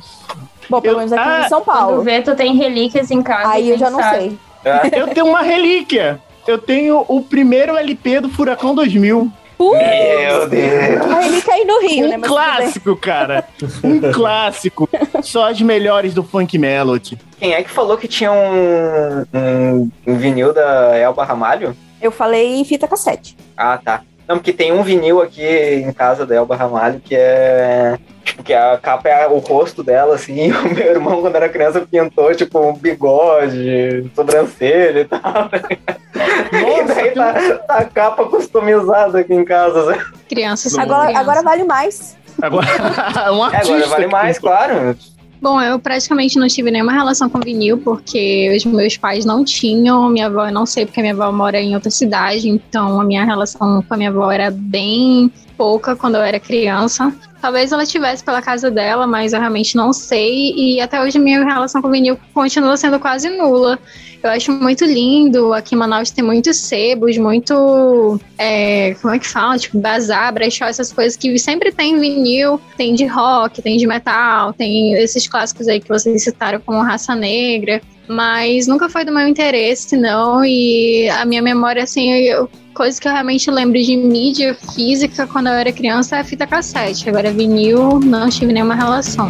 Bom, 0.70 0.80
pelo 0.80 0.94
Eu- 0.94 0.98
menos 0.98 1.12
aqui 1.12 1.28
ah, 1.28 1.42
em 1.44 1.48
São 1.48 1.60
Quando 1.62 1.76
Paulo. 1.76 2.02
vê, 2.02 2.22
tu 2.22 2.36
tem 2.36 2.54
relíquias 2.54 3.10
em 3.10 3.20
casa. 3.22 3.48
Aí 3.50 3.70
eu 3.70 3.78
já 3.78 3.90
não 3.90 3.98
sabe. 3.98 4.38
sei. 4.62 5.00
Eu 5.00 5.08
tenho 5.08 5.26
uma 5.26 5.42
relíquia. 5.42 6.20
Eu 6.46 6.58
tenho 6.58 7.04
o 7.08 7.20
primeiro 7.20 7.76
LP 7.76 8.20
do 8.20 8.28
Furacão 8.28 8.74
2000. 8.76 9.30
Meu 9.58 10.48
Deus. 10.48 11.00
A 11.10 11.20
relíquia 11.20 11.54
aí 11.54 11.64
no 11.64 11.80
Rio, 11.80 12.08
né? 12.08 12.16
Um 12.16 12.20
tudo 12.20 12.20
bem. 12.20 12.28
clássico, 12.30 12.96
cara. 12.96 13.44
Um 13.82 14.00
clássico. 14.12 14.88
Só 15.22 15.48
as 15.50 15.60
melhores 15.60 16.12
do 16.14 16.22
Funk 16.22 16.58
Melody. 16.58 17.18
Quem 17.38 17.54
é 17.54 17.62
que 17.62 17.70
falou 17.70 17.96
que 17.96 18.06
tinha 18.08 18.30
um, 18.32 19.24
um, 19.32 19.90
um 20.06 20.16
vinil 20.16 20.52
da 20.52 20.96
Elba 20.96 21.24
Ramalho? 21.24 21.76
Eu 22.00 22.10
falei 22.12 22.64
fita 22.64 22.86
cassete. 22.86 23.36
Ah, 23.56 23.78
tá. 23.82 24.02
Não, 24.28 24.36
porque 24.38 24.52
tem 24.52 24.72
um 24.72 24.82
vinil 24.82 25.22
aqui 25.22 25.42
em 25.44 25.92
casa 25.92 26.26
da 26.26 26.34
Elba 26.34 26.56
Ramalho 26.56 27.00
que 27.00 27.14
é. 27.14 27.98
Tipo, 28.26 28.42
que 28.42 28.52
a 28.52 28.76
capa 28.76 29.08
é 29.08 29.26
o 29.28 29.38
rosto 29.38 29.82
dela, 29.84 30.16
assim. 30.16 30.50
O 30.66 30.68
meu 30.74 30.84
irmão, 30.84 31.20
quando 31.20 31.36
era 31.36 31.48
criança, 31.48 31.86
pintou, 31.88 32.34
tipo, 32.34 32.58
um 32.58 32.74
bigode, 32.76 34.10
sobrancelha 34.14 35.00
e 35.00 35.04
tal. 35.04 35.20
e 36.52 36.84
daí 36.84 37.10
tá, 37.12 37.32
tá 37.66 37.74
a 37.78 37.84
capa 37.84 38.24
customizada 38.24 39.20
aqui 39.20 39.32
em 39.32 39.44
casa. 39.44 39.84
sabe? 39.84 40.04
Crianças 40.28 40.76
Agora, 40.76 41.04
crianças. 41.06 41.22
agora 41.28 41.42
vale 41.42 41.64
mais. 41.64 42.16
Agora, 42.42 42.66
um 43.32 43.44
É, 43.44 43.56
artista. 43.56 43.74
agora 43.74 43.86
vale 43.88 44.06
mais, 44.08 44.38
claro. 44.38 44.96
Bom, 45.40 45.60
eu 45.60 45.78
praticamente 45.78 46.38
não 46.38 46.48
tive 46.48 46.70
nenhuma 46.70 46.92
relação 46.92 47.28
com 47.28 47.38
vinil, 47.38 47.78
porque 47.78 48.52
os 48.56 48.64
meus 48.64 48.96
pais 48.96 49.24
não 49.24 49.44
tinham, 49.44 50.08
minha 50.08 50.26
avó 50.26 50.46
eu 50.48 50.52
não 50.52 50.66
sei, 50.66 50.86
porque 50.86 51.00
minha 51.00 51.12
avó 51.12 51.30
mora 51.30 51.60
em 51.60 51.74
outra 51.74 51.90
cidade, 51.90 52.48
então 52.48 53.00
a 53.00 53.04
minha 53.04 53.24
relação 53.24 53.82
com 53.86 53.94
a 53.94 53.96
minha 53.96 54.08
avó 54.10 54.32
era 54.32 54.50
bem 54.50 55.30
pouca 55.56 55.94
quando 55.94 56.16
eu 56.16 56.22
era 56.22 56.40
criança. 56.40 57.12
Talvez 57.46 57.70
ela 57.70 57.86
tivesse 57.86 58.24
pela 58.24 58.42
casa 58.42 58.72
dela, 58.72 59.06
mas 59.06 59.32
eu 59.32 59.38
realmente 59.38 59.76
não 59.76 59.92
sei, 59.92 60.52
e 60.56 60.80
até 60.80 61.00
hoje 61.00 61.16
minha 61.16 61.44
relação 61.44 61.80
com 61.80 61.88
vinil 61.88 62.18
continua 62.34 62.76
sendo 62.76 62.98
quase 62.98 63.28
nula. 63.28 63.78
Eu 64.20 64.30
acho 64.30 64.50
muito 64.50 64.84
lindo, 64.84 65.54
aqui 65.54 65.76
em 65.76 65.78
Manaus 65.78 66.10
tem 66.10 66.24
muitos 66.24 66.56
sebos, 66.56 67.16
muito, 67.16 68.18
é, 68.36 68.94
como 69.00 69.14
é 69.14 69.20
que 69.20 69.28
fala, 69.28 69.56
tipo, 69.56 69.78
bazar, 69.78 70.34
brechó, 70.34 70.64
essas 70.64 70.92
coisas 70.92 71.16
que 71.16 71.38
sempre 71.38 71.70
tem 71.70 72.00
vinil, 72.00 72.60
tem 72.76 72.96
de 72.96 73.06
rock, 73.06 73.62
tem 73.62 73.76
de 73.76 73.86
metal, 73.86 74.52
tem 74.52 74.94
esses 74.94 75.28
clássicos 75.28 75.68
aí 75.68 75.78
que 75.78 75.88
vocês 75.88 76.24
citaram 76.24 76.58
como 76.58 76.82
Raça 76.82 77.14
Negra, 77.14 77.80
mas 78.08 78.66
nunca 78.66 78.88
foi 78.88 79.04
do 79.04 79.12
meu 79.12 79.26
interesse, 79.26 79.96
não, 79.96 80.44
e 80.44 81.08
a 81.10 81.24
minha 81.24 81.42
memória, 81.42 81.82
assim, 81.82 82.10
eu, 82.10 82.48
coisa 82.74 83.00
que 83.00 83.08
eu 83.08 83.12
realmente 83.12 83.50
lembro 83.50 83.80
de 83.80 83.96
mídia 83.96 84.54
física 84.74 85.26
quando 85.26 85.48
eu 85.48 85.54
era 85.54 85.72
criança 85.72 86.16
é 86.16 86.24
fita 86.24 86.46
cassete, 86.46 87.08
agora 87.08 87.32
vinil 87.32 87.98
não 88.00 88.28
tive 88.28 88.52
nenhuma 88.52 88.74
relação. 88.74 89.28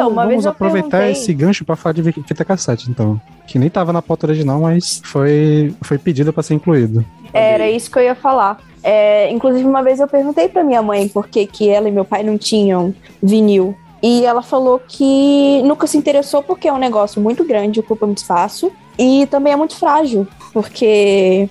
Então, 0.00 0.08
uma 0.10 0.22
vamos 0.22 0.44
vez 0.44 0.46
aproveitar 0.46 0.88
perguntei- 0.98 1.12
esse 1.12 1.32
gancho 1.34 1.64
pra 1.64 1.76
falar 1.76 1.92
de 1.94 2.12
fita 2.12 2.44
cassete, 2.44 2.90
então. 2.90 3.20
Que 3.46 3.58
nem 3.58 3.68
tava 3.70 3.92
na 3.92 4.02
pauta 4.02 4.26
original, 4.26 4.60
mas 4.60 5.00
foi, 5.04 5.74
foi 5.82 5.98
pedido 5.98 6.32
pra 6.32 6.42
ser 6.42 6.54
incluído. 6.54 7.04
Era 7.32 7.68
isso 7.70 7.90
que 7.90 7.98
eu 7.98 8.02
ia 8.02 8.14
falar. 8.14 8.58
É, 8.82 9.30
inclusive, 9.30 9.64
uma 9.68 9.82
vez 9.82 10.00
eu 10.00 10.06
perguntei 10.08 10.48
pra 10.48 10.62
minha 10.64 10.80
mãe 10.82 11.08
por 11.08 11.28
que, 11.28 11.46
que 11.46 11.68
ela 11.68 11.88
e 11.88 11.92
meu 11.92 12.04
pai 12.04 12.22
não 12.22 12.38
tinham 12.38 12.94
vinil. 13.22 13.76
E 14.02 14.24
ela 14.24 14.42
falou 14.42 14.80
que 14.86 15.60
nunca 15.64 15.86
se 15.86 15.98
interessou 15.98 16.42
porque 16.42 16.68
é 16.68 16.72
um 16.72 16.78
negócio 16.78 17.20
muito 17.20 17.44
grande, 17.44 17.80
ocupa 17.80 18.06
muito 18.06 18.18
espaço. 18.18 18.70
E 18.96 19.26
também 19.26 19.52
é 19.52 19.56
muito 19.56 19.76
frágil, 19.76 20.26
porque 20.52 21.48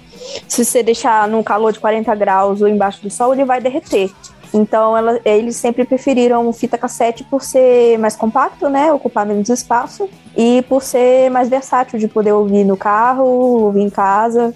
se 0.47 0.65
você 0.65 0.83
deixar 0.83 1.27
num 1.27 1.41
calor 1.43 1.71
de 1.71 1.79
40 1.79 2.13
graus 2.15 2.61
ou 2.61 2.67
embaixo 2.67 3.01
do 3.01 3.09
sol, 3.09 3.33
ele 3.33 3.45
vai 3.45 3.61
derreter. 3.61 4.11
Então 4.57 4.97
ela, 4.97 5.19
eles 5.23 5.55
sempre 5.55 5.85
preferiram 5.85 6.51
fita 6.51 6.77
cassete 6.77 7.23
por 7.23 7.43
ser 7.43 7.97
mais 7.99 8.15
compacto, 8.15 8.67
né? 8.69 8.91
Ocupar 8.91 9.25
menos 9.25 9.49
espaço. 9.49 10.09
E 10.35 10.63
por 10.63 10.83
ser 10.83 11.29
mais 11.29 11.49
versátil, 11.49 11.97
de 11.99 12.07
poder 12.07 12.31
ouvir 12.31 12.63
no 12.63 12.77
carro, 12.77 13.25
ouvir 13.25 13.81
em 13.81 13.89
casa. 13.89 14.53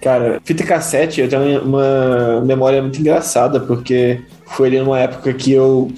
Cara, 0.00 0.40
fita 0.44 0.64
cassete, 0.64 1.20
eu 1.20 1.28
tenho 1.28 1.62
uma 1.62 2.42
memória 2.44 2.82
muito 2.82 3.00
engraçada, 3.00 3.58
porque 3.58 4.20
foi 4.44 4.68
ali 4.68 4.78
numa 4.78 4.98
época 5.00 5.32
que 5.32 5.52
eu, 5.52 5.90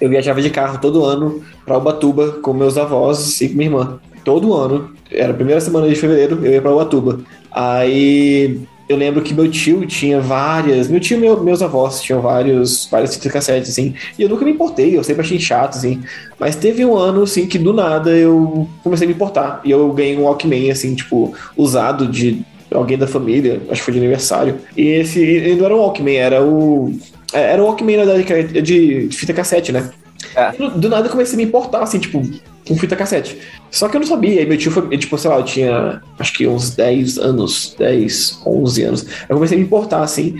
eu 0.00 0.08
viajava 0.08 0.42
de 0.42 0.50
carro 0.50 0.78
todo 0.80 1.04
ano 1.04 1.40
para 1.64 1.78
Ubatuba 1.78 2.32
com 2.42 2.52
meus 2.52 2.76
avós 2.76 3.40
e 3.40 3.48
minha 3.48 3.66
irmã. 3.66 4.00
Todo 4.24 4.54
ano, 4.54 4.92
era 5.10 5.32
a 5.32 5.36
primeira 5.36 5.60
semana 5.60 5.88
de 5.88 5.94
fevereiro, 5.94 6.44
eu 6.44 6.52
ia 6.52 6.60
para 6.60 6.72
Ubatuba. 6.72 7.20
Aí 7.52 8.66
eu 8.88 8.96
lembro 8.96 9.22
que 9.22 9.32
meu 9.32 9.50
tio 9.50 9.86
tinha 9.86 10.20
várias. 10.20 10.88
Meu 10.88 11.00
tio 11.00 11.16
e 11.16 11.20
meu, 11.20 11.42
meus 11.42 11.62
avós 11.62 12.02
tinham 12.02 12.20
vários, 12.20 12.86
várias 12.90 13.14
fitas 13.14 13.32
cassetes, 13.32 13.70
assim. 13.70 13.94
E 14.18 14.22
eu 14.22 14.28
nunca 14.28 14.44
me 14.44 14.50
importei, 14.50 14.96
eu 14.96 15.02
sempre 15.02 15.22
achei 15.22 15.38
chato, 15.38 15.76
assim. 15.76 16.02
Mas 16.38 16.56
teve 16.56 16.84
um 16.84 16.96
ano, 16.96 17.22
assim, 17.22 17.46
que 17.46 17.58
do 17.58 17.72
nada 17.72 18.10
eu 18.10 18.68
comecei 18.82 19.06
a 19.06 19.08
me 19.08 19.14
importar. 19.14 19.60
E 19.64 19.70
eu 19.70 19.90
ganhei 19.92 20.16
um 20.16 20.24
Walkman, 20.24 20.70
assim, 20.70 20.94
tipo, 20.94 21.34
usado 21.56 22.06
de 22.06 22.44
alguém 22.70 22.98
da 22.98 23.06
família, 23.06 23.62
acho 23.70 23.80
que 23.80 23.84
foi 23.84 23.94
de 23.94 24.00
aniversário. 24.00 24.56
E 24.76 24.86
esse. 24.86 25.20
Ele 25.20 25.56
não 25.56 25.64
era 25.64 25.76
um 25.76 25.78
Walkman, 25.78 26.16
era 26.16 26.42
o. 26.42 26.92
é, 27.32 27.52
Era 27.52 27.62
o 27.62 27.66
Walkman, 27.66 27.96
na 27.96 28.04
verdade, 28.04 28.60
de, 28.60 29.08
de 29.08 29.16
fita 29.16 29.32
cassete, 29.32 29.72
né? 29.72 29.90
É. 30.36 30.52
Do, 30.52 30.70
do 30.70 30.88
nada 30.88 31.06
eu 31.06 31.10
comecei 31.10 31.34
a 31.34 31.36
me 31.38 31.44
importar, 31.44 31.82
assim, 31.82 31.98
tipo, 31.98 32.22
com 32.66 32.76
fita 32.76 32.96
cassete. 32.96 33.38
Só 33.70 33.88
que 33.88 33.96
eu 33.96 34.00
não 34.00 34.06
sabia. 34.06 34.40
Aí 34.40 34.46
meu 34.46 34.56
tio 34.56 34.70
foi, 34.70 34.96
tipo, 34.96 35.16
sei 35.18 35.30
lá, 35.30 35.38
eu 35.38 35.44
tinha 35.44 36.02
acho 36.18 36.32
que 36.32 36.46
uns 36.46 36.74
10 36.74 37.18
anos, 37.18 37.74
10, 37.78 38.42
11 38.46 38.82
anos. 38.82 39.06
Eu 39.28 39.36
comecei 39.36 39.56
a 39.56 39.60
me 39.60 39.66
importar, 39.66 40.02
assim. 40.02 40.36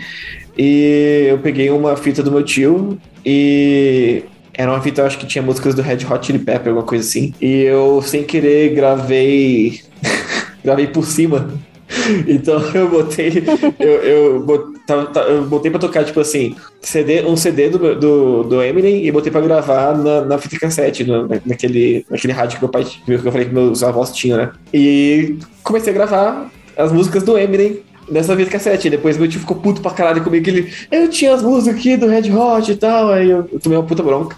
E 0.56 1.26
eu 1.28 1.38
peguei 1.38 1.70
uma 1.70 1.96
fita 1.96 2.22
do 2.22 2.30
meu 2.32 2.42
tio 2.42 2.98
e. 3.24 4.22
Era 4.56 4.70
uma 4.70 4.80
fita, 4.80 5.04
acho 5.04 5.18
que 5.18 5.26
tinha 5.26 5.42
músicas 5.42 5.74
do 5.74 5.82
Red 5.82 6.06
Hot 6.08 6.24
Chili 6.24 6.38
Pepper, 6.38 6.68
alguma 6.68 6.86
coisa 6.86 7.06
assim. 7.06 7.34
E 7.40 7.62
eu, 7.62 8.00
sem 8.02 8.22
querer, 8.22 8.72
gravei. 8.72 9.80
gravei 10.62 10.86
por 10.86 11.04
cima. 11.04 11.50
Então 12.26 12.60
eu 12.74 12.88
botei. 12.88 13.42
Eu, 13.78 13.88
eu, 14.02 14.40
bot- 14.40 14.78
tava- 14.86 15.06
tá- 15.06 15.22
eu 15.22 15.44
botei 15.44 15.70
pra 15.70 15.80
tocar, 15.80 16.04
tipo 16.04 16.20
assim, 16.20 16.54
CD, 16.80 17.22
um 17.22 17.36
CD 17.36 17.68
do, 17.70 17.94
do, 17.94 18.42
do 18.44 18.62
Eminem 18.62 19.06
e 19.06 19.10
botei 19.12 19.30
pra 19.30 19.40
gravar 19.40 19.96
na, 19.96 20.22
na 20.22 20.38
fita 20.38 20.58
cassete, 20.58 21.04
na- 21.04 21.26
naquele, 21.44 22.04
naquele 22.10 22.32
rádio 22.32 22.56
que 22.58 22.62
meu 22.64 22.70
pai 22.70 22.84
que 22.84 23.12
eu 23.12 23.18
falei 23.32 23.46
que 23.46 23.54
meus 23.54 23.82
avós 23.82 24.12
tinham, 24.12 24.38
né? 24.38 24.50
E 24.72 25.36
comecei 25.62 25.92
a 25.92 25.94
gravar 25.94 26.50
as 26.76 26.90
músicas 26.92 27.22
do 27.22 27.38
Eminem 27.38 27.80
nessa 28.10 28.36
fita 28.36 28.50
cassete. 28.50 28.90
Depois 28.90 29.16
meu 29.16 29.28
tio 29.28 29.40
ficou 29.40 29.56
puto 29.56 29.80
pra 29.80 29.90
caralho 29.92 30.22
comigo, 30.22 30.48
ele. 30.48 30.72
Eu 30.90 31.08
tinha 31.08 31.34
as 31.34 31.42
músicas 31.42 31.78
aqui 31.78 31.96
do 31.96 32.06
Red 32.06 32.30
Hot 32.30 32.70
e 32.70 32.76
tal. 32.76 33.10
Aí 33.12 33.30
eu, 33.30 33.48
eu 33.52 33.60
tomei 33.60 33.78
uma 33.78 33.86
puta 33.86 34.02
bronca. 34.02 34.36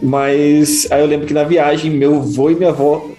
Mas 0.00 0.86
aí 0.90 1.00
eu 1.00 1.06
lembro 1.06 1.26
que 1.26 1.34
na 1.34 1.42
viagem, 1.44 1.90
meu 1.90 2.16
avô 2.16 2.50
e 2.50 2.54
minha 2.54 2.68
avó 2.70 3.10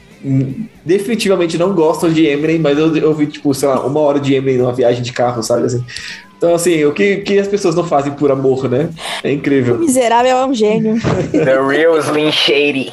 definitivamente 0.86 1.58
não 1.58 1.74
gostam 1.74 2.12
de 2.12 2.26
Eminem, 2.26 2.60
mas 2.60 2.78
eu, 2.78 2.96
eu 2.96 3.14
vi, 3.14 3.28
tipo, 3.28 3.54
sei 3.54 3.70
lá, 3.70 3.86
uma 3.86 4.00
hora 4.00 4.20
de 4.20 4.34
Eminem 4.34 4.58
numa 4.58 4.74
viagem 4.74 5.02
de 5.02 5.14
carro, 5.14 5.42
sabe? 5.42 5.66
Assim. 5.66 5.84
Então, 6.40 6.56
assim, 6.56 6.86
o 6.86 6.94
que, 6.94 7.18
que 7.18 7.38
as 7.38 7.50
pessoas 7.50 7.76
não 7.76 7.84
fazem 7.84 8.14
por 8.14 8.32
amor, 8.32 8.70
né? 8.70 8.88
É 9.22 9.30
incrível. 9.30 9.78
Miserável 9.78 10.38
é 10.38 10.46
um 10.46 10.54
gênio. 10.54 10.96
The 11.34 11.62
real 11.68 12.00
Slim 12.00 12.32
Shady. 12.32 12.90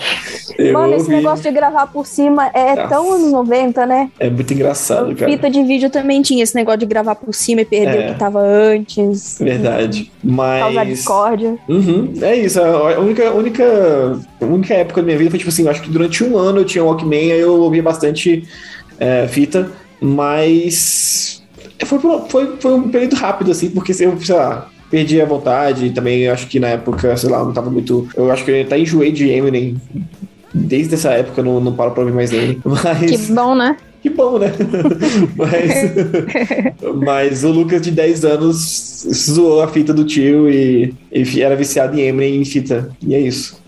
Eu 0.58 0.72
Mano, 0.72 0.94
esse 0.94 1.02
ouvi. 1.04 1.14
negócio 1.14 1.44
de 1.44 1.50
gravar 1.52 1.86
por 1.86 2.04
cima 2.08 2.48
é 2.52 2.74
Nossa. 2.74 2.88
tão 2.88 3.12
anos 3.12 3.30
90, 3.30 3.86
né? 3.86 4.10
É 4.18 4.28
muito 4.28 4.52
engraçado, 4.52 5.14
cara. 5.14 5.30
Fita 5.30 5.48
de 5.48 5.62
vídeo 5.62 5.88
também 5.90 6.22
tinha 6.22 6.42
esse 6.42 6.56
negócio 6.56 6.80
de 6.80 6.86
gravar 6.86 7.14
por 7.14 7.32
cima 7.32 7.60
e 7.60 7.64
perder 7.64 8.00
É. 8.00 8.10
o 8.10 8.12
que 8.14 8.18
tava 8.18 8.40
antes. 8.40 9.38
Verdade. 9.40 10.10
Causar 10.26 10.72
Mas. 10.84 10.88
discórdia. 10.88 11.56
Uhum, 11.68 12.14
é 12.22 12.34
isso. 12.34 12.60
A 12.60 12.98
única, 12.98 13.30
única, 13.32 14.18
única 14.40 14.74
época 14.74 15.02
da 15.02 15.06
minha 15.06 15.18
vida 15.18 15.30
foi 15.30 15.38
tipo 15.38 15.50
assim, 15.50 15.62
eu 15.62 15.70
acho 15.70 15.82
que 15.82 15.90
durante 15.90 16.24
um 16.24 16.36
ano 16.36 16.58
eu 16.60 16.64
tinha 16.64 16.82
Walkman, 16.82 17.30
aí 17.32 17.38
eu 17.40 17.60
ouvia 17.60 17.82
bastante 17.82 18.42
é, 18.98 19.28
fita, 19.28 19.70
mas 20.00 21.42
foi, 21.84 21.98
foi, 22.28 22.56
foi 22.58 22.74
um 22.74 22.88
período 22.88 23.16
rápido, 23.16 23.50
assim, 23.50 23.70
porque 23.70 23.92
eu, 23.92 24.18
sei 24.20 24.34
lá, 24.34 24.68
perdi 24.90 25.20
a 25.20 25.26
vontade, 25.26 25.90
também 25.90 26.28
acho 26.28 26.46
que 26.46 26.60
na 26.60 26.68
época, 26.68 27.16
sei 27.16 27.30
lá, 27.30 27.44
não 27.44 27.52
tava 27.52 27.70
muito. 27.70 28.08
Eu 28.16 28.30
acho 28.30 28.44
que 28.44 28.50
eu 28.50 28.62
até 28.62 28.78
enjoei 28.78 29.12
de 29.12 29.28
Eminem. 29.28 29.76
Desde 30.54 30.94
essa 30.94 31.10
época 31.10 31.40
eu 31.40 31.44
não, 31.44 31.60
não 31.60 31.74
paro 31.74 31.90
pra 31.90 32.02
ouvir 32.02 32.14
mais 32.14 32.32
ele. 32.32 32.60
Mas. 32.64 33.10
Que 33.10 33.32
bom, 33.32 33.54
né? 33.54 33.76
Que 34.02 34.10
bom, 34.10 34.38
né? 34.38 34.52
mas, 35.34 36.94
mas 37.02 37.44
o 37.44 37.50
Lucas 37.50 37.82
de 37.82 37.90
10 37.90 38.24
anos 38.24 39.04
zoou 39.12 39.60
a 39.62 39.66
fita 39.66 39.92
do 39.92 40.04
tio 40.04 40.48
e, 40.48 40.94
e 41.10 41.42
era 41.42 41.56
viciado 41.56 41.98
em 41.98 42.02
Eminem 42.02 42.40
em 42.40 42.44
fita. 42.44 42.88
E 43.02 43.16
é 43.16 43.20
isso. 43.20 43.60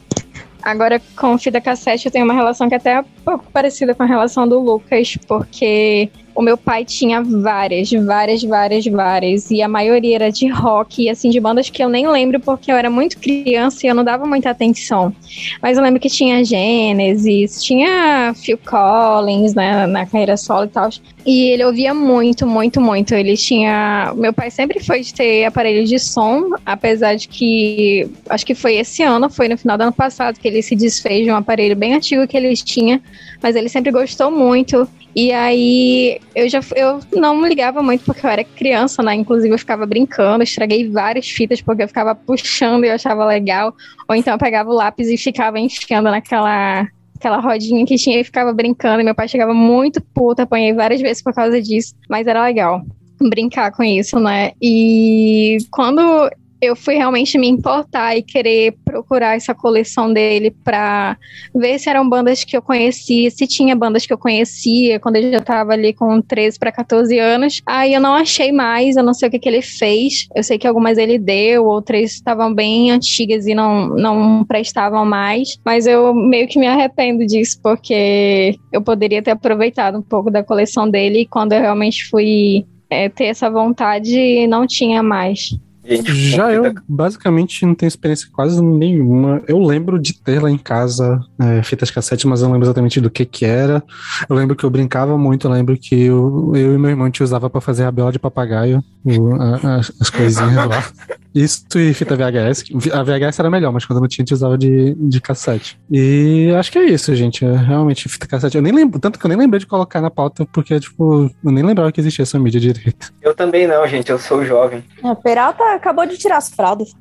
Agora, 0.62 1.00
com 1.16 1.36
fita 1.38 1.60
cassete, 1.60 2.06
eu 2.06 2.12
tenho 2.12 2.24
uma 2.24 2.34
relação 2.34 2.68
que 2.68 2.74
até 2.74 2.92
é 2.92 3.00
um 3.00 3.04
pouco 3.24 3.46
parecida 3.52 3.94
com 3.94 4.02
a 4.04 4.06
relação 4.06 4.46
do 4.46 4.60
Lucas, 4.60 5.16
porque 5.26 6.08
o 6.38 6.42
meu 6.42 6.56
pai 6.56 6.84
tinha 6.84 7.20
várias, 7.20 7.90
várias, 7.90 8.44
várias, 8.44 8.86
várias, 8.86 9.50
e 9.50 9.60
a 9.60 9.66
maioria 9.66 10.14
era 10.14 10.30
de 10.30 10.46
rock, 10.46 11.10
assim, 11.10 11.30
de 11.30 11.40
bandas 11.40 11.68
que 11.68 11.82
eu 11.82 11.88
nem 11.88 12.06
lembro 12.06 12.38
porque 12.38 12.70
eu 12.70 12.76
era 12.76 12.88
muito 12.88 13.18
criança 13.18 13.84
e 13.84 13.88
eu 13.88 13.94
não 13.94 14.04
dava 14.04 14.24
muita 14.24 14.48
atenção. 14.48 15.12
Mas 15.60 15.76
eu 15.76 15.82
lembro 15.82 15.98
que 15.98 16.08
tinha 16.08 16.44
Genesis, 16.44 17.60
tinha 17.60 18.32
Phil 18.36 18.56
Collins, 18.56 19.52
né, 19.52 19.84
na 19.88 20.06
carreira 20.06 20.36
solo 20.36 20.66
e 20.66 20.68
tal. 20.68 20.90
E 21.26 21.50
ele 21.50 21.64
ouvia 21.64 21.92
muito, 21.92 22.46
muito, 22.46 22.80
muito. 22.80 23.14
Ele 23.14 23.36
tinha. 23.36 24.14
Meu 24.16 24.32
pai 24.32 24.50
sempre 24.50 24.82
foi 24.82 25.02
de 25.02 25.12
ter 25.12 25.44
aparelho 25.44 25.84
de 25.84 25.98
som, 25.98 26.50
apesar 26.64 27.16
de 27.16 27.28
que. 27.28 28.08
Acho 28.30 28.46
que 28.46 28.54
foi 28.54 28.76
esse 28.76 29.02
ano, 29.02 29.28
foi 29.28 29.46
no 29.46 29.58
final 29.58 29.76
do 29.76 29.82
ano 29.82 29.92
passado, 29.92 30.38
que 30.38 30.48
ele 30.48 30.62
se 30.62 30.74
desfez 30.74 31.24
de 31.24 31.30
um 31.30 31.36
aparelho 31.36 31.76
bem 31.76 31.94
antigo 31.94 32.26
que 32.26 32.34
eles 32.34 32.62
tinham. 32.62 32.98
Mas 33.42 33.56
ele 33.56 33.68
sempre 33.68 33.90
gostou 33.92 34.30
muito. 34.30 34.88
E 35.14 35.32
aí 35.32 36.20
eu 36.34 36.48
já 36.48 36.60
eu 36.76 37.00
não 37.16 37.44
ligava 37.46 37.82
muito 37.82 38.04
porque 38.04 38.24
eu 38.24 38.30
era 38.30 38.44
criança, 38.44 39.02
né? 39.02 39.14
Inclusive 39.14 39.52
eu 39.52 39.58
ficava 39.58 39.86
brincando, 39.86 40.44
estraguei 40.44 40.88
várias 40.88 41.28
fitas 41.28 41.60
porque 41.60 41.82
eu 41.82 41.88
ficava 41.88 42.14
puxando 42.14 42.84
e 42.84 42.88
eu 42.88 42.94
achava 42.94 43.24
legal. 43.24 43.74
Ou 44.08 44.14
então 44.14 44.34
eu 44.34 44.38
pegava 44.38 44.70
o 44.70 44.74
lápis 44.74 45.08
e 45.08 45.16
ficava 45.16 45.58
enfiando 45.58 46.10
naquela 46.10 46.86
aquela 47.16 47.38
rodinha 47.38 47.84
que 47.84 47.96
tinha 47.96 48.20
e 48.20 48.24
ficava 48.24 48.52
brincando. 48.52 49.00
E 49.00 49.04
meu 49.04 49.14
pai 49.14 49.26
chegava 49.28 49.52
muito 49.52 50.00
puto, 50.00 50.42
apanhei 50.42 50.72
várias 50.72 51.00
vezes 51.00 51.22
por 51.22 51.34
causa 51.34 51.60
disso, 51.60 51.94
mas 52.08 52.26
era 52.26 52.44
legal 52.44 52.84
brincar 53.26 53.72
com 53.72 53.82
isso, 53.82 54.20
né? 54.20 54.52
E 54.62 55.58
quando 55.70 56.30
eu 56.60 56.74
fui 56.74 56.96
realmente 56.96 57.38
me 57.38 57.48
importar 57.48 58.16
e 58.16 58.22
querer 58.22 58.74
procurar 58.84 59.36
essa 59.36 59.54
coleção 59.54 60.12
dele 60.12 60.50
pra 60.50 61.16
ver 61.54 61.78
se 61.78 61.88
eram 61.88 62.08
bandas 62.08 62.44
que 62.44 62.56
eu 62.56 62.62
conhecia, 62.62 63.30
se 63.30 63.46
tinha 63.46 63.76
bandas 63.76 64.06
que 64.06 64.12
eu 64.12 64.18
conhecia 64.18 64.98
quando 64.98 65.16
eu 65.16 65.30
já 65.30 65.40
tava 65.40 65.72
ali 65.72 65.92
com 65.92 66.20
13 66.20 66.58
para 66.58 66.72
14 66.72 67.18
anos. 67.18 67.62
Aí 67.64 67.94
eu 67.94 68.00
não 68.00 68.14
achei 68.14 68.50
mais, 68.50 68.96
eu 68.96 69.02
não 69.02 69.14
sei 69.14 69.28
o 69.28 69.30
que, 69.30 69.38
que 69.38 69.48
ele 69.48 69.62
fez. 69.62 70.26
Eu 70.34 70.42
sei 70.42 70.58
que 70.58 70.66
algumas 70.66 70.98
ele 70.98 71.18
deu, 71.18 71.64
outras 71.64 72.12
estavam 72.12 72.52
bem 72.52 72.90
antigas 72.90 73.46
e 73.46 73.54
não, 73.54 73.88
não 73.88 74.44
prestavam 74.44 75.04
mais. 75.04 75.58
Mas 75.64 75.86
eu 75.86 76.12
meio 76.12 76.48
que 76.48 76.58
me 76.58 76.66
arrependo 76.66 77.24
disso, 77.24 77.58
porque 77.62 78.58
eu 78.72 78.82
poderia 78.82 79.22
ter 79.22 79.30
aproveitado 79.30 79.98
um 79.98 80.02
pouco 80.02 80.30
da 80.30 80.42
coleção 80.42 80.88
dele 80.90 81.26
quando 81.30 81.52
eu 81.52 81.60
realmente 81.60 82.08
fui 82.08 82.66
é, 82.90 83.08
ter 83.08 83.26
essa 83.26 83.50
vontade, 83.50 84.46
não 84.46 84.66
tinha 84.66 85.02
mais. 85.02 85.50
Gente, 85.88 86.14
Já 86.14 86.52
eu, 86.52 86.74
basicamente, 86.86 87.64
não 87.64 87.74
tenho 87.74 87.88
experiência 87.88 88.28
quase 88.32 88.62
nenhuma. 88.62 89.42
Eu 89.48 89.58
lembro 89.58 89.98
de 89.98 90.12
ter 90.12 90.42
lá 90.42 90.50
em 90.50 90.58
casa 90.58 91.20
é, 91.40 91.62
fitas 91.62 91.90
cassete, 91.90 92.26
mas 92.26 92.40
eu 92.40 92.46
não 92.46 92.52
lembro 92.52 92.66
exatamente 92.66 93.00
do 93.00 93.10
que 93.10 93.24
que 93.24 93.46
era. 93.46 93.82
Eu 94.28 94.36
lembro 94.36 94.54
que 94.54 94.64
eu 94.64 94.70
brincava 94.70 95.16
muito, 95.16 95.46
eu 95.46 95.50
lembro 95.50 95.76
que 95.78 95.98
eu, 96.02 96.52
eu 96.54 96.74
e 96.74 96.78
meu 96.78 96.90
irmão 96.90 97.10
te 97.10 97.22
usava 97.22 97.48
pra 97.48 97.60
fazer 97.60 97.84
rabiola 97.84 98.12
de 98.12 98.18
papagaio, 98.18 98.84
o- 99.16 99.34
a- 99.40 99.76
as, 99.76 99.92
as 100.00 100.10
coisinhas 100.10 100.54
lá. 100.66 100.84
Isso 101.34 101.64
e 101.76 101.94
fita 101.94 102.16
VHS. 102.16 102.64
A 102.92 103.02
VHS 103.02 103.38
era 103.38 103.50
melhor, 103.50 103.72
mas 103.72 103.84
quando 103.84 104.00
não 104.00 104.08
tinha, 104.08 104.22
a 104.22 104.26
gente 104.26 104.34
usava 104.34 104.58
de, 104.58 104.94
de 104.94 105.20
cassete. 105.20 105.78
E 105.90 106.50
acho 106.58 106.72
que 106.72 106.78
é 106.78 106.84
isso, 106.86 107.14
gente. 107.14 107.44
É 107.44 107.54
realmente 107.56 108.08
fita 108.08 108.26
cassete. 108.26 108.56
Eu 108.56 108.62
nem 108.62 108.72
lembro, 108.72 108.98
tanto 108.98 109.18
que 109.20 109.24
eu 109.24 109.28
nem 109.28 109.38
lembrei 109.38 109.60
de 109.60 109.66
colocar 109.66 110.00
na 110.00 110.10
pauta, 110.10 110.44
porque, 110.52 110.80
tipo, 110.80 111.30
eu 111.44 111.52
nem 111.52 111.62
lembrava 111.62 111.92
que 111.92 112.00
existia 112.00 112.24
essa 112.24 112.38
mídia 112.40 112.58
direito. 112.58 113.12
Eu 113.22 113.34
também 113.36 113.68
não, 113.68 113.86
gente. 113.86 114.10
Eu 114.10 114.18
sou 114.18 114.44
jovem. 114.44 114.82
O 115.02 115.14
Peralta 115.14 115.62
acabou 115.74 116.06
de 116.06 116.16
tirar 116.18 116.38
as 116.38 116.48
fraldas. 116.48 116.92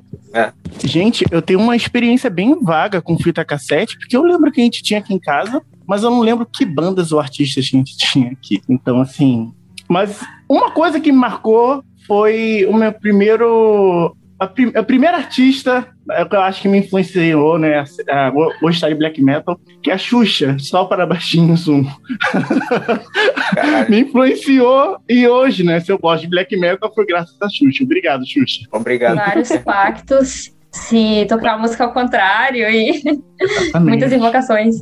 Gente, 0.83 1.25
eu 1.31 1.41
tenho 1.41 1.59
uma 1.59 1.75
experiência 1.75 2.29
bem 2.29 2.55
vaga 2.61 3.01
com 3.01 3.17
fita 3.17 3.43
cassete, 3.43 3.97
porque 3.97 4.15
eu 4.15 4.21
lembro 4.23 4.51
que 4.51 4.61
a 4.61 4.63
gente 4.63 4.83
tinha 4.83 4.99
aqui 4.99 5.13
em 5.13 5.19
casa, 5.19 5.61
mas 5.87 6.03
eu 6.03 6.11
não 6.11 6.19
lembro 6.19 6.45
que 6.45 6.65
bandas 6.65 7.11
ou 7.11 7.19
artistas 7.19 7.63
a 7.65 7.67
gente 7.77 7.97
tinha 7.97 8.31
aqui. 8.31 8.61
Então, 8.69 9.01
assim. 9.01 9.51
Mas 9.89 10.19
uma 10.49 10.69
coisa 10.71 10.99
que 10.99 11.11
me 11.13 11.17
marcou 11.17 11.81
foi 12.07 12.65
o 12.69 12.73
meu 12.73 12.91
primeiro 12.93 14.15
a, 14.39 14.45
prim- 14.47 14.71
a 14.75 14.83
primeira 14.83 15.17
artista 15.17 15.87
é, 16.11 16.23
que 16.23 16.35
eu 16.35 16.41
acho 16.41 16.61
que 16.61 16.67
me 16.67 16.77
influenciou, 16.77 17.57
né, 17.57 17.83
a 18.07 18.29
go- 18.29 18.53
gostar 18.61 18.89
de 18.89 18.95
black 18.95 19.19
metal, 19.21 19.59
que 19.81 19.89
é 19.89 19.95
a 19.95 19.97
Xuxa, 19.97 20.55
só 20.59 20.85
para 20.85 21.05
baixinhos 21.07 21.65
um. 21.67 21.83
Me 23.89 24.01
influenciou 24.01 24.97
e 25.09 25.27
hoje, 25.27 25.63
né, 25.63 25.79
se 25.79 25.91
eu 25.91 25.97
gosto 25.97 26.23
de 26.23 26.29
black 26.29 26.55
metal 26.57 26.91
foi 26.93 27.05
graças 27.05 27.35
a 27.41 27.49
Xuxa. 27.49 27.83
Obrigado, 27.83 28.25
Xuxa. 28.27 28.61
obrigado. 28.71 29.15
Vários 29.17 29.49
pactos. 29.65 30.55
Se 30.69 31.25
tocar 31.27 31.53
a 31.55 31.57
música 31.57 31.85
ao 31.85 31.93
contrário 31.93 32.69
e 32.69 33.01
muitas 33.81 34.11
invocações. 34.11 34.75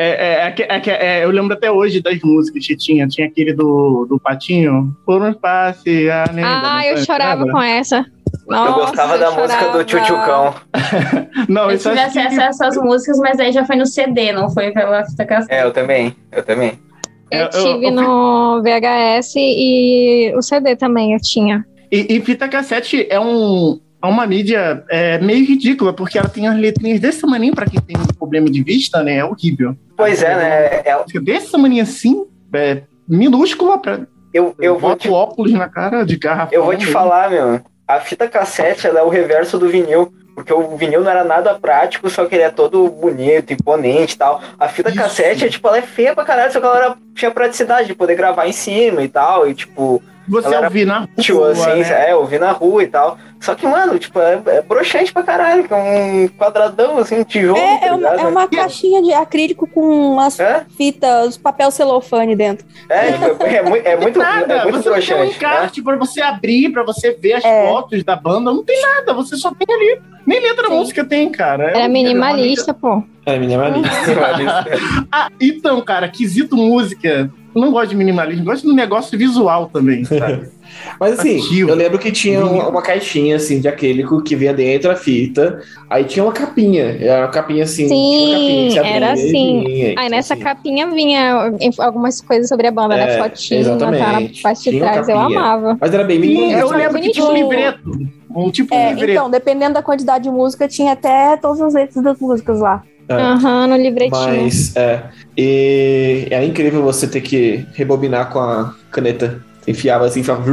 É, 0.00 0.10
é, 0.44 0.46
é 0.46 0.50
que- 0.52 0.62
é 0.62 0.80
que- 0.80 0.90
é, 0.90 1.24
eu 1.24 1.30
lembro 1.30 1.54
até 1.56 1.68
hoje 1.72 2.00
das 2.00 2.20
músicas 2.22 2.64
que 2.64 2.76
tinha. 2.76 3.08
Tinha 3.08 3.26
aquele 3.26 3.52
do, 3.52 4.06
do 4.08 4.20
Patinho. 4.20 4.96
Por 5.04 5.20
um 5.20 5.32
passe, 5.34 6.08
Ah, 6.08 6.24
não 6.32 6.80
eu 6.82 6.96
chorava 6.98 7.44
com 7.50 7.60
essa. 7.60 8.06
Nossa, 8.46 8.70
eu 8.70 8.74
gostava 8.86 9.18
da 9.18 9.26
eu 9.26 9.32
música 9.34 9.58
chorava. 9.58 9.78
do 9.78 9.84
Tchutchucão. 9.84 10.54
Não, 11.48 11.64
Eu 11.70 11.76
isso 11.76 11.88
tive 11.88 12.00
acho 12.00 12.12
que- 12.12 12.18
acesso 12.20 12.62
a 12.62 12.66
essas 12.66 12.76
músicas, 12.82 13.18
mas 13.18 13.40
aí 13.40 13.50
já 13.52 13.64
foi 13.64 13.76
no 13.76 13.86
CD, 13.86 14.32
não 14.32 14.50
foi 14.50 14.70
pela 14.70 15.04
fita 15.04 15.24
cassete. 15.24 15.52
É, 15.54 15.64
eu 15.64 15.72
também, 15.72 16.14
eu 16.30 16.42
também. 16.42 16.72
Eu 17.30 17.40
Eu- 17.40 17.44
eu- 17.44 17.50
tive 17.50 17.86
eu- 17.86 17.90
no 17.92 18.62
VHS 18.62 19.34
e 19.36 20.32
o 20.36 20.42
CD 20.42 20.76
também 20.76 21.12
eu 21.14 21.18
tinha. 21.20 21.64
E, 21.90 22.16
e 22.16 22.20
fita 22.20 22.48
cassete 22.48 23.06
é, 23.10 23.18
um, 23.18 23.80
é 24.00 24.06
uma 24.06 24.26
mídia 24.26 24.84
é, 24.88 25.18
meio 25.18 25.44
ridícula, 25.44 25.92
porque 25.92 26.18
ela 26.18 26.28
tem 26.28 26.46
as 26.46 26.56
letrinhas 26.56 27.00
desse 27.00 27.20
tamanho 27.20 27.54
pra 27.54 27.66
quem 27.66 27.80
tem 27.80 27.96
problema 28.16 28.48
de 28.50 28.62
vista, 28.62 29.02
né? 29.02 29.16
É 29.16 29.24
horrível. 29.24 29.76
Pois 29.96 30.22
é, 30.22 30.34
né? 30.34 30.82
é- 30.84 30.96
Música 30.98 31.20
Desse 31.20 31.50
tamanho 31.50 31.82
assim, 31.82 32.24
é, 32.52 32.82
minúscula, 33.08 33.78
pra, 33.78 34.00
eu, 34.32 34.54
eu, 34.60 34.78
vou 34.78 34.94
te, 34.94 35.08
óculos 35.08 35.52
na 35.52 35.68
cara 35.68 36.04
de 36.04 36.16
garrafa. 36.16 36.54
eu 36.54 36.64
vou 36.64 36.76
te 36.76 36.86
falar, 36.86 37.30
meu. 37.30 37.60
A 37.86 38.00
fita 38.00 38.28
cassete 38.28 38.86
ela 38.86 39.00
é 39.00 39.02
o 39.02 39.08
reverso 39.08 39.58
do 39.58 39.68
vinil. 39.68 40.12
Porque 40.34 40.52
o 40.52 40.76
vinil 40.76 41.00
não 41.00 41.10
era 41.10 41.24
nada 41.24 41.58
prático, 41.58 42.08
só 42.08 42.24
que 42.24 42.36
ele 42.36 42.44
é 42.44 42.50
todo 42.50 42.88
bonito, 42.88 43.52
imponente 43.52 44.14
e 44.14 44.18
tal. 44.18 44.40
A 44.56 44.68
fita 44.68 44.88
Isso. 44.88 44.98
cassete, 44.98 45.44
é, 45.44 45.48
tipo, 45.48 45.66
ela 45.66 45.78
é 45.78 45.82
feia 45.82 46.14
pra 46.14 46.24
caralho, 46.24 46.52
só 46.52 46.60
que 46.60 46.66
ela 46.66 46.76
era, 46.76 46.96
tinha 47.12 47.28
praticidade 47.32 47.88
de 47.88 47.94
poder 47.96 48.14
gravar 48.14 48.46
em 48.46 48.52
cima 48.52 49.02
e 49.02 49.08
tal. 49.08 49.48
E, 49.48 49.54
tipo, 49.54 50.00
Você 50.28 50.54
ela 50.54 50.64
ouvir 50.66 50.86
na 50.86 51.08
rua, 51.30 51.50
assim, 51.52 51.80
né? 51.80 52.10
é, 52.10 52.14
ouvir 52.14 52.38
na 52.40 52.52
rua 52.52 52.82
e 52.82 52.86
tal. 52.86 53.18
Só 53.40 53.54
que, 53.54 53.66
mano, 53.66 53.98
tipo, 53.98 54.18
é, 54.18 54.40
é 54.46 54.62
broxante 54.62 55.12
pra 55.12 55.22
caralho, 55.22 55.62
que 55.66 55.72
é 55.72 55.76
um 55.76 56.28
quadradão, 56.36 56.98
assim, 56.98 57.20
um 57.20 57.24
tijolo. 57.24 57.56
É, 57.56 57.78
tá 57.78 57.86
é 57.86 57.92
uma, 57.92 58.08
é 58.08 58.26
uma 58.26 58.48
caixinha 58.48 59.00
de 59.02 59.12
acrílico 59.12 59.66
com 59.68 59.80
umas 59.80 60.38
É, 60.40 60.64
fitas, 60.76 61.36
papel 61.36 61.70
celofane 61.70 62.34
dentro. 62.34 62.66
é, 62.88 63.12
tipo, 63.12 63.42
é, 63.44 63.62
mui- 63.62 63.82
é 63.84 63.96
muito, 63.96 64.18
Nada, 64.18 64.54
é 64.54 64.62
muito 64.64 64.82
você 64.82 64.88
não 64.90 64.96
tem 64.96 65.02
um 65.04 65.06
broxante. 65.06 65.20
né? 65.20 65.26
encarte 65.36 65.82
pra 65.82 65.96
você 65.96 66.20
abrir, 66.20 66.70
pra 66.72 66.82
você 66.82 67.12
ver 67.12 67.34
as 67.34 67.44
É. 67.44 67.68
fotos 67.68 68.02
da 68.02 68.16
banda, 68.16 68.52
não 68.52 68.64
tem 68.64 68.80
nada, 68.82 69.14
você 69.14 69.36
só 69.36 69.52
tem 69.52 69.74
ali. 69.74 70.00
Nem 70.26 70.40
letra 70.40 70.68
da 70.68 70.74
música 70.74 71.04
tem, 71.04 71.30
cara. 71.30 71.70
É 71.70 71.88
minimalista, 71.88 72.74
pô. 72.74 73.02
É, 73.24 73.38
minimalista. 73.38 73.88
Ah, 75.10 75.28
então, 75.40 75.80
cara, 75.80 76.08
quesito 76.08 76.56
música. 76.56 77.30
Eu 77.58 77.64
não 77.66 77.72
gosto 77.72 77.90
de 77.90 77.96
minimalismo, 77.96 78.44
gosto 78.44 78.66
do 78.66 78.74
negócio 78.74 79.18
visual 79.18 79.68
também, 79.72 80.04
sabe? 80.04 80.48
Mas 81.00 81.18
assim, 81.18 81.38
Ativo. 81.38 81.70
eu 81.70 81.74
lembro 81.74 81.98
que 81.98 82.12
tinha 82.12 82.44
uma, 82.44 82.68
uma 82.68 82.82
caixinha 82.82 83.36
assim 83.36 83.60
de 83.60 83.66
acrílico 83.66 84.22
que 84.22 84.36
vinha 84.36 84.52
dentro 84.54 84.90
a 84.90 84.96
fita. 84.96 85.60
Aí 85.90 86.04
tinha 86.04 86.24
uma 86.24 86.32
capinha. 86.32 86.96
Era 87.00 87.22
uma 87.22 87.28
capinha 87.28 87.64
assim. 87.64 87.88
Sim, 87.88 88.68
capinha 88.74 88.94
era 88.94 89.12
assim. 89.12 89.64
vinha, 89.64 89.94
Aí 89.98 90.08
nessa 90.08 90.34
assim. 90.34 90.42
capinha 90.42 90.86
vinha 90.90 91.52
algumas 91.78 92.20
coisas 92.20 92.48
sobre 92.48 92.66
a 92.66 92.70
banda, 92.70 92.96
né? 92.96 93.14
É, 93.16 93.18
Fotinho, 93.18 93.64
tá 93.78 93.90
na 93.90 93.96
exatamente. 93.96 94.42
parte 94.42 94.70
de 94.70 94.78
trás. 94.78 95.08
Eu 95.08 95.18
amava. 95.18 95.76
Mas 95.80 95.92
era 95.94 96.04
bem 96.04 96.18
minimalista. 96.18 96.60
eu 96.60 96.70
lembro 96.70 97.00
que 97.00 97.10
tinha 97.10 97.26
um 97.26 97.32
livreto. 97.32 97.90
Um 98.36 98.50
tipo 98.50 98.70
de 98.70 98.76
É, 98.76 98.90
livreto. 98.90 99.10
então, 99.12 99.30
dependendo 99.30 99.74
da 99.74 99.82
quantidade 99.82 100.24
de 100.24 100.30
música, 100.30 100.68
tinha 100.68 100.92
até 100.92 101.36
todas 101.38 101.60
as 101.60 101.74
letras 101.74 102.04
das 102.04 102.18
músicas 102.20 102.60
lá. 102.60 102.84
É. 103.08 103.14
Aham, 103.14 103.66
no 103.68 103.76
livretinho. 103.76 104.20
Mas 104.20 104.76
é. 104.76 105.02
E 105.36 106.26
é 106.30 106.44
incrível 106.44 106.82
você 106.82 107.06
ter 107.06 107.20
que 107.20 107.66
rebobinar 107.74 108.30
com 108.30 108.38
a 108.40 108.74
caneta. 108.90 109.42
Enfiava 109.66 110.06
assim, 110.06 110.22
ficava. 110.22 110.44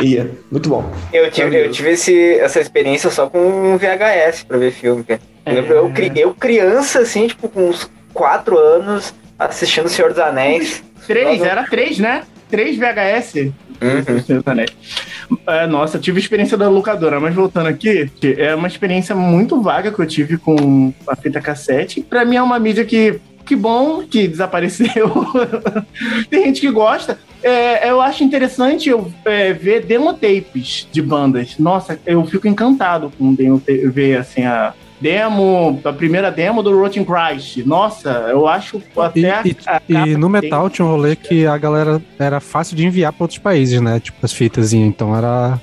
Ia. 0.00 0.30
Muito 0.50 0.68
bom. 0.68 0.90
Eu 1.12 1.30
tive, 1.30 1.66
eu 1.66 1.70
tive 1.70 1.90
esse, 1.90 2.34
essa 2.34 2.60
experiência 2.60 3.10
só 3.10 3.28
com 3.28 3.38
um 3.38 3.76
VHS 3.76 4.44
pra 4.44 4.58
ver 4.58 4.72
filme, 4.72 5.04
cara. 5.04 5.20
Eu, 5.46 5.54
lembro, 5.54 5.74
eu, 5.74 5.92
eu 6.16 6.34
criança, 6.34 7.00
assim, 7.00 7.28
tipo, 7.28 7.48
com 7.48 7.68
uns 7.68 7.90
4 8.12 8.58
anos, 8.58 9.14
assistindo 9.38 9.86
O 9.86 9.88
Senhor 9.88 10.10
dos 10.10 10.18
Anéis. 10.18 10.82
Três, 11.06 11.42
era 11.42 11.64
três, 11.64 11.98
né? 11.98 12.22
Três 12.50 12.76
VHS. 12.76 13.52
Uhum. 13.80 15.38
É, 15.46 15.66
nossa, 15.66 15.96
eu 15.96 16.00
tive 16.00 16.20
experiência 16.20 16.56
da 16.56 16.68
locadora, 16.68 17.18
mas 17.20 17.34
voltando 17.34 17.68
aqui, 17.68 18.10
é 18.36 18.54
uma 18.54 18.68
experiência 18.68 19.14
muito 19.14 19.60
vaga 19.62 19.90
que 19.90 19.98
eu 19.98 20.06
tive 20.06 20.36
com 20.36 20.92
a 21.06 21.16
fita 21.16 21.40
cassete. 21.40 22.02
Pra 22.02 22.24
mim 22.24 22.36
é 22.36 22.42
uma 22.42 22.58
mídia 22.58 22.84
que, 22.84 23.20
que 23.46 23.56
bom 23.56 24.02
que 24.02 24.28
desapareceu. 24.28 25.10
Tem 26.28 26.44
gente 26.44 26.60
que 26.60 26.70
gosta. 26.70 27.18
É, 27.42 27.88
eu 27.88 28.02
acho 28.02 28.22
interessante 28.22 28.90
eu 28.90 29.10
é, 29.24 29.52
ver 29.52 29.86
demo 29.86 30.12
tapes 30.12 30.86
de 30.92 31.00
bandas. 31.00 31.56
Nossa, 31.58 31.98
eu 32.04 32.24
fico 32.26 32.46
encantado 32.46 33.10
com 33.18 33.34
ver 33.90 34.18
assim 34.18 34.44
a 34.44 34.74
demo, 35.00 35.80
a 35.84 35.92
primeira 35.92 36.30
demo 36.30 36.62
do 36.62 36.78
Rotten 36.78 37.04
Christ. 37.04 37.58
Nossa, 37.64 38.10
eu 38.30 38.46
acho 38.46 38.76
E, 38.78 39.00
até 39.00 39.30
a- 39.30 39.42
e- 39.44 39.50
a 39.50 39.50
e 39.50 39.54
capa 39.54 39.82
no 39.88 40.04
que 40.06 40.14
tem- 40.14 40.28
metal 40.28 40.70
tinha 40.70 40.84
um 40.86 40.90
rolê 40.90 41.16
que 41.16 41.46
a 41.46 41.56
galera 41.56 42.00
era 42.18 42.38
fácil 42.40 42.76
de 42.76 42.84
enviar 42.86 43.12
para 43.12 43.24
outros 43.24 43.38
países, 43.38 43.80
né? 43.80 43.98
Tipo 44.00 44.18
as 44.22 44.32
fitas. 44.32 44.72
Então 44.72 45.16
era. 45.16 45.58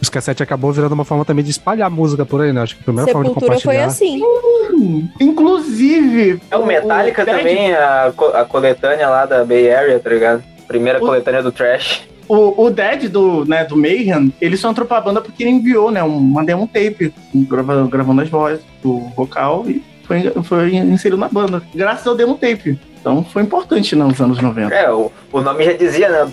Os 0.00 0.08
cassetes 0.08 0.40
acabou 0.42 0.72
virando 0.72 0.92
uma 0.92 1.04
forma 1.04 1.24
também 1.24 1.44
de 1.44 1.50
espalhar 1.50 1.90
música 1.90 2.24
por 2.26 2.40
aí, 2.40 2.52
né? 2.52 2.62
Acho 2.62 2.74
que 2.76 2.82
a 2.82 2.84
primeira 2.84 3.10
forma 3.12 3.28
de 3.28 3.34
Sepultura 3.34 3.60
foi 3.60 3.74
compartilhar. 3.74 3.86
assim. 3.86 5.08
Inclusive. 5.20 6.40
É 6.50 6.56
o 6.56 6.66
Metallica 6.66 7.24
Ted- 7.24 7.38
também, 7.38 7.72
a, 7.74 8.12
co- 8.16 8.26
a 8.34 8.44
coletânea 8.44 9.08
lá 9.08 9.26
da 9.26 9.44
Bay 9.44 9.72
Area, 9.72 9.98
tá 9.98 10.10
ligado? 10.10 10.42
Primeira 10.66 10.98
O- 10.98 11.06
coletânea 11.06 11.42
do 11.42 11.52
Trash. 11.52 12.02
O, 12.28 12.64
o 12.64 12.70
Dead 12.70 13.08
do, 13.08 13.44
né, 13.44 13.64
do 13.64 13.76
Mayhem, 13.76 14.32
ele 14.40 14.56
só 14.56 14.70
entrou 14.70 14.86
pra 14.86 15.00
banda 15.00 15.20
porque 15.20 15.42
ele 15.42 15.50
enviou, 15.50 15.90
né? 15.90 16.02
Uma 16.02 16.44
demo 16.44 16.66
tape, 16.66 17.12
grava- 17.34 17.86
gravando 17.90 18.22
as 18.22 18.28
vozes, 18.28 18.60
o 18.84 19.10
vocal, 19.16 19.64
e 19.68 19.82
foi, 20.04 20.30
foi 20.42 20.74
inserido 20.76 21.18
na 21.18 21.28
banda. 21.28 21.62
Graças 21.74 22.06
ao 22.06 22.14
demo 22.14 22.34
tape. 22.36 22.78
Então 23.00 23.24
foi 23.24 23.42
importante 23.42 23.96
nos 23.96 24.20
anos 24.20 24.40
90. 24.40 24.72
É, 24.74 24.90
o, 24.92 25.10
o 25.32 25.40
nome 25.40 25.64
já 25.64 25.72
dizia, 25.72 26.08
né? 26.08 26.30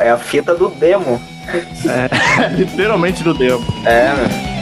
É 0.00 0.10
a 0.10 0.16
fita 0.16 0.54
do 0.54 0.68
demo. 0.70 1.20
Literalmente 2.56 3.22
do 3.22 3.34
demo. 3.34 3.62
É, 3.84 4.14
né? 4.14 4.57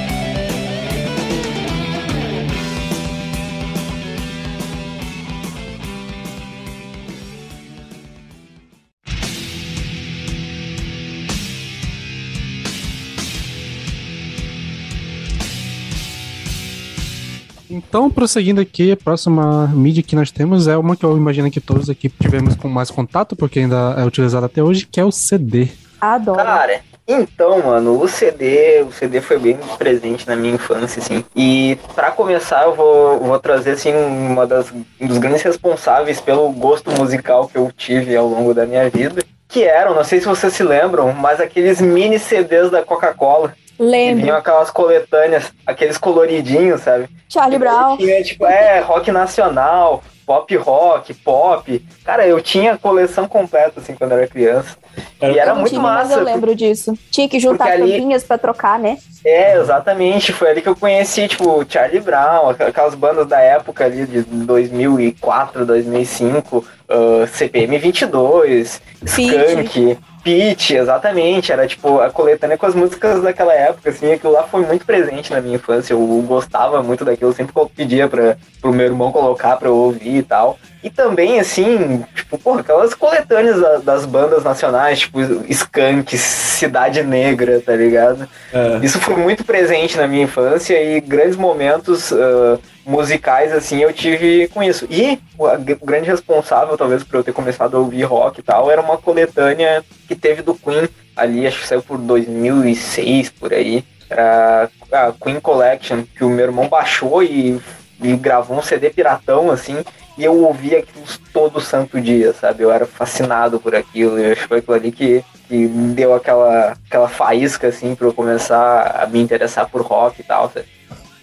Então, 17.97 18.11
prosseguindo 18.11 18.61
aqui, 18.61 18.93
a 18.93 18.97
próxima 18.97 19.69
mídia 19.69 20.03
que 20.03 20.15
nós 20.15 20.31
temos 20.31 20.69
é 20.69 20.77
uma 20.77 20.95
que 20.95 21.03
eu 21.03 21.17
imagino 21.17 21.51
que 21.51 21.63
todos 21.63 21.89
aqui 21.89 22.11
tivemos 22.11 22.55
com 22.55 22.69
mais 22.69 22.91
contato, 22.91 23.35
porque 23.35 23.61
ainda 23.61 23.95
é 23.97 24.05
utilizada 24.05 24.45
até 24.45 24.63
hoje, 24.63 24.87
que 24.87 25.01
é 25.01 25.05
o 25.05 25.11
CD. 25.11 25.69
Adoro. 25.99 26.37
Cara, 26.37 26.83
então, 27.09 27.63
mano, 27.63 27.99
o 27.99 28.07
CD, 28.07 28.83
o 28.83 28.93
CD 28.93 29.23
foi 29.23 29.39
bem 29.39 29.59
presente 29.79 30.29
na 30.29 30.37
minha 30.37 30.57
infância, 30.57 31.01
assim. 31.01 31.25
E 31.35 31.79
pra 31.95 32.11
começar, 32.11 32.65
eu 32.65 32.75
vou, 32.75 33.19
vou 33.19 33.39
trazer, 33.39 33.71
assim, 33.71 33.95
uma 33.95 34.47
das, 34.47 34.71
um 35.01 35.07
dos 35.07 35.17
grandes 35.17 35.41
responsáveis 35.41 36.21
pelo 36.21 36.53
gosto 36.53 36.91
musical 36.91 37.49
que 37.49 37.57
eu 37.57 37.73
tive 37.75 38.15
ao 38.15 38.29
longo 38.29 38.53
da 38.53 38.67
minha 38.67 38.91
vida. 38.91 39.25
Que 39.49 39.65
eram, 39.65 39.95
não 39.95 40.05
sei 40.05 40.21
se 40.21 40.27
vocês 40.27 40.53
se 40.53 40.63
lembram, 40.63 41.15
mas 41.15 41.41
aqueles 41.41 41.81
mini 41.81 42.19
CDs 42.19 42.71
da 42.71 42.83
Coca-Cola. 42.83 43.55
Lembro. 43.79 44.23
vinham 44.25 44.37
aquelas 44.37 44.71
coletâneas, 44.71 45.53
aqueles 45.67 45.99
coloridinhos, 45.99 46.81
sabe? 46.83 47.09
Charlie 47.29 47.59
Brown. 47.59 47.97
Tinha, 47.97 48.23
tipo, 48.23 48.47
é, 48.47 48.81
rock 48.81 49.11
nacional, 49.13 50.03
pop 50.25 50.57
rock, 50.57 51.13
pop. 51.15 51.85
Cara, 52.05 52.27
eu 52.27 52.41
tinha 52.41 52.73
a 52.75 52.79
coleção 52.79 53.29
completa, 53.29 53.81
assim, 53.81 53.95
quando 53.95 54.13
eu 54.13 54.19
era 54.19 54.27
criança. 54.27 54.77
e 55.21 55.25
era 55.39 55.51
Eu 55.51 55.55
não 55.55 55.57
muito 55.57 55.71
tive, 55.71 55.83
massa. 55.83 56.09
Mas 56.09 56.17
eu 56.17 56.23
lembro 56.25 56.55
disso. 56.55 56.97
Tinha 57.11 57.29
que 57.29 57.39
juntar 57.39 57.67
Porque 57.67 57.83
ali- 57.83 57.93
tampinhas 57.93 58.25
pra 58.25 58.39
trocar, 58.39 58.79
né? 58.79 58.97
É, 59.25 59.57
exatamente. 59.59 60.33
Foi 60.33 60.49
ali 60.51 60.63
que 60.63 60.69
eu 60.69 60.77
conheci, 60.77 61.27
tipo, 61.29 61.65
Charlie 61.69 62.01
Brown, 62.01 62.51
aqu- 62.51 62.63
aquelas 62.63 62.95
bandas 62.95 63.27
da 63.27 63.41
época 63.41 63.85
ali 63.85 64.07
de 64.07 64.23
2004, 64.23 65.67
2005, 65.67 66.65
ah, 66.89 67.27
CPM 67.27 67.79
22, 67.79 68.81
Pitty. 69.01 69.23
Skunk, 69.37 69.99
Pitch, 70.27 70.73
exatamente. 70.73 71.53
Era 71.53 71.69
tipo 71.69 72.01
a 72.01 72.11
coletânea 72.11 72.59
com 72.59 72.67
as 72.67 72.75
músicas 72.75 73.23
daquela 73.23 73.55
época, 73.55 73.91
assim, 73.91 74.13
aquilo 74.13 74.33
lá 74.33 74.43
foi 74.43 74.67
muito 74.67 74.85
presente 74.85 75.33
na 75.33 75.41
minha 75.41 75.55
infância. 75.55 75.93
Eu 75.95 76.01
gostava 76.27 76.83
muito 76.83 77.05
daquilo, 77.05 77.33
sempre 77.33 77.55
pedia 77.77 78.09
para 78.09 78.37
pro 78.61 78.73
meu 78.73 78.87
irmão 78.87 79.13
colocar 79.13 79.57
pra 79.57 79.69
eu 79.69 79.77
ouvir 79.77 80.17
e 80.17 80.23
tal. 80.25 80.59
E 80.83 80.91
também, 80.91 81.41
assim, 81.41 82.05
tipo, 82.15 82.39
porra, 82.39 82.61
aquelas 82.61 82.95
coletâneas 82.95 83.61
da- 83.61 83.79
das 83.79 84.07
bandas 84.07 84.45
nacionais, 84.45 85.01
tipo, 85.01 85.21
Skank, 85.49 86.17
Cidade 86.17 87.03
Negra, 87.03 87.61
tá 87.61 87.75
ligado? 87.75 88.29
É. 88.53 88.79
Isso 88.85 89.01
foi 89.01 89.17
muito 89.17 89.45
presente 89.45 89.97
na 89.97 90.07
minha 90.07 90.25
infância 90.25 90.81
e 90.81 91.01
grandes 91.01 91.37
momentos 91.37 92.13
ah, 92.13 92.59
musicais, 92.87 93.53
assim, 93.53 93.83
eu 93.83 93.93
tive 93.93 94.49
com 94.49 94.63
isso. 94.63 94.87
E 94.89 95.19
o 95.39 95.85
grande 95.85 96.09
responsável, 96.09 96.77
talvez, 96.77 97.03
por 97.03 97.17
eu 97.17 97.25
ter 97.25 97.33
começado 97.33 97.77
a 97.77 97.81
ouvir 97.81 98.05
rock 98.05 98.39
e 98.41 98.43
tal, 98.43 98.71
era 98.71 98.81
uma 98.81 98.97
coletânea 98.97 99.85
que 100.07 100.15
teve 100.15 100.41
do 100.43 100.55
Queen 100.55 100.89
ali, 101.17 101.47
acho 101.47 101.61
que 101.61 101.67
saiu 101.67 101.83
por 101.83 101.99
2006, 101.99 103.31
por 103.31 103.53
aí. 103.53 103.85
Era 104.09 104.69
a 104.93 105.13
Queen 105.13 105.41
Collection, 105.41 106.05
que 106.17 106.23
o 106.23 106.31
meu 106.31 106.45
irmão 106.47 106.69
baixou 106.69 107.25
e, 107.25 107.61
e 108.01 108.17
gravou 108.17 108.57
um 108.59 108.63
CD 108.63 108.91
piratão, 108.91 109.51
assim, 109.51 109.85
e 110.17 110.25
eu 110.25 110.45
ouvia 110.45 110.79
aquilo 110.79 111.05
todo 111.33 111.61
santo 111.61 112.01
dia, 112.01 112.33
sabe? 112.33 112.63
Eu 112.63 112.71
era 112.71 112.87
fascinado 112.87 113.61
por 113.61 113.75
aquilo, 113.75 114.19
e 114.19 114.33
acho 114.33 114.43
que 114.43 114.49
foi 114.49 114.59
aquilo 114.59 114.77
ali 114.77 114.93
que, 114.93 115.25
que 115.49 115.67
deu 115.67 116.15
aquela, 116.15 116.77
aquela 116.87 117.09
faísca, 117.09 117.69
assim, 117.69 117.95
pra 117.95 118.07
eu 118.07 118.15
começar 118.15 119.03
a 119.03 119.07
me 119.07 119.21
interessar 119.21 119.69
por 119.69 119.83
rock 119.83 120.21
e 120.21 120.25
tal, 120.25 120.51
sabe? 120.51 120.67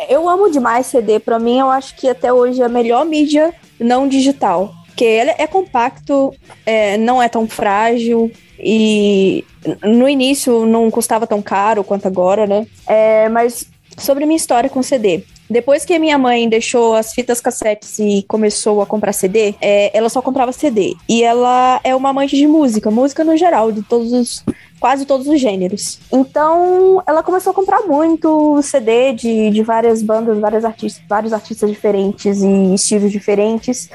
Eu 0.10 0.28
amo 0.28 0.50
demais 0.50 0.88
CD. 0.88 1.20
Pra 1.20 1.40
mim, 1.40 1.60
eu 1.60 1.70
acho 1.70 1.96
que 1.96 2.08
até 2.08 2.32
hoje 2.32 2.62
é 2.62 2.66
a 2.66 2.70
melhor 2.70 3.06
mídia 3.06 3.54
não 3.80 4.08
digital. 4.08 4.74
Porque 4.88 5.06
ele 5.06 5.32
é 5.38 5.48
compacto, 5.48 6.34
é, 6.66 6.98
não 6.98 7.22
é 7.22 7.28
tão 7.28 7.48
frágil 7.48 8.32
e 8.60 9.44
no 9.84 10.08
início 10.08 10.66
não 10.66 10.92
custava 10.92 11.26
tão 11.26 11.42
caro 11.42 11.84
quanto 11.84 12.08
agora, 12.08 12.46
né? 12.46 12.68
É, 12.86 13.28
mas 13.30 13.66
sobre 13.98 14.26
minha 14.26 14.38
história 14.38 14.70
com 14.70 14.84
CD. 14.84 15.24
Depois 15.50 15.84
que 15.84 15.98
minha 16.00 16.18
mãe 16.18 16.48
deixou 16.48 16.96
as 16.96 17.14
fitas 17.14 17.42
cassetes 17.42 18.00
e 18.00 18.24
começou 18.28 18.82
a 18.82 18.86
comprar 18.86 19.14
CD, 19.14 19.54
é, 19.62 19.96
ela 19.96 20.10
só 20.10 20.22
comprava 20.22 20.52
CD. 20.52 20.96
E 21.08 21.24
ela 21.24 21.80
é 21.84 21.96
uma 21.96 22.10
amante 22.10 22.36
de 22.36 22.48
música, 22.48 22.90
música 22.90 23.24
no 23.24 23.36
geral, 23.36 23.72
de 23.72 23.84
todos 23.84 24.14
os, 24.14 24.44
quase 24.80 25.06
todos 25.06 25.28
os 25.28 25.40
gêneros. 25.40 26.00
Então, 26.12 27.04
ela 27.06 27.22
começou 27.22 27.52
a 27.52 27.54
comprar 27.54 27.82
muito 27.82 28.62
CD 28.62 29.14
de, 29.14 29.50
de 29.50 29.64
várias 29.64 30.02
bandas, 30.02 30.40
várias 30.40 30.66
artistas, 30.66 31.04
vários 31.08 31.34
artistas 31.34 31.70
diferentes 31.70 32.42
e 32.42 32.74
estilos 32.74 33.12
diferentes. 33.12 33.90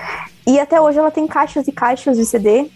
E 0.47 0.59
até 0.59 0.81
hoje 0.81 0.99
ela 0.99 1.11
tem 1.11 1.27
caixas 1.27 1.67
e 1.67 1.73
caixas 1.73 2.17
de 2.17 2.25
CD. 2.25 2.71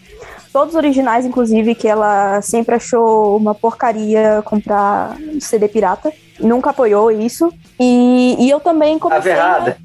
Todos 0.51 0.75
originais, 0.75 1.25
inclusive, 1.25 1.73
que 1.73 1.87
ela 1.87 2.39
sempre 2.41 2.75
achou 2.75 3.35
uma 3.35 3.55
porcaria 3.55 4.43
comprar 4.45 5.17
CD 5.39 5.67
pirata. 5.67 6.13
Nunca 6.39 6.71
apoiou 6.71 7.11
isso. 7.11 7.51
E, 7.79 8.35
e 8.39 8.49
eu 8.49 8.59
também 8.59 8.97
Tava 8.99 9.11
comecei. 9.15 9.31
a- 9.31 9.35
errada. 9.35 9.77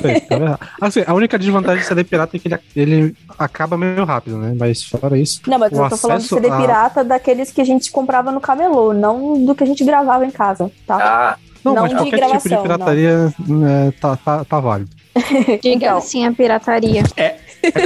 Sei, 0.00 0.20
tá 0.20 0.34
errado. 0.36 0.58
Assim, 0.80 1.02
a 1.06 1.14
única 1.14 1.38
desvantagem 1.38 1.80
de 1.80 1.86
CD 1.86 2.04
pirata 2.04 2.36
é 2.36 2.40
que 2.40 2.48
ele, 2.48 2.58
ele 2.76 3.16
acaba 3.38 3.78
meio 3.78 4.04
rápido, 4.04 4.36
né? 4.36 4.54
Mas 4.58 4.82
fora 4.84 5.16
isso. 5.18 5.40
Não, 5.46 5.58
mas 5.58 5.72
o 5.72 5.82
eu 5.82 5.88
tô 5.88 5.96
falando 5.96 6.20
de 6.20 6.28
CD 6.28 6.48
a- 6.50 6.56
pirata 6.56 7.02
daqueles 7.04 7.50
que 7.50 7.60
a 7.60 7.64
gente 7.64 7.90
comprava 7.90 8.30
no 8.30 8.40
camelô, 8.40 8.92
não 8.92 9.44
do 9.44 9.54
que 9.54 9.64
a 9.64 9.66
gente 9.66 9.82
gravava 9.84 10.26
em 10.26 10.30
casa, 10.30 10.70
tá? 10.86 10.96
Ah, 10.96 11.36
Não, 11.64 11.74
Não 11.74 11.82
mas 11.82 11.90
de 11.92 11.96
qualquer 11.96 12.10
tipo 12.16 12.20
de 12.20 12.28
gravação, 12.50 12.62
pirataria 12.62 13.34
é, 13.68 13.90
tá, 14.00 14.16
tá, 14.16 14.44
tá 14.44 14.60
válido. 14.60 14.90
Diga 15.62 15.86
Então. 15.86 15.96
assim 15.98 16.26
a 16.26 16.32
pirataria. 16.32 17.02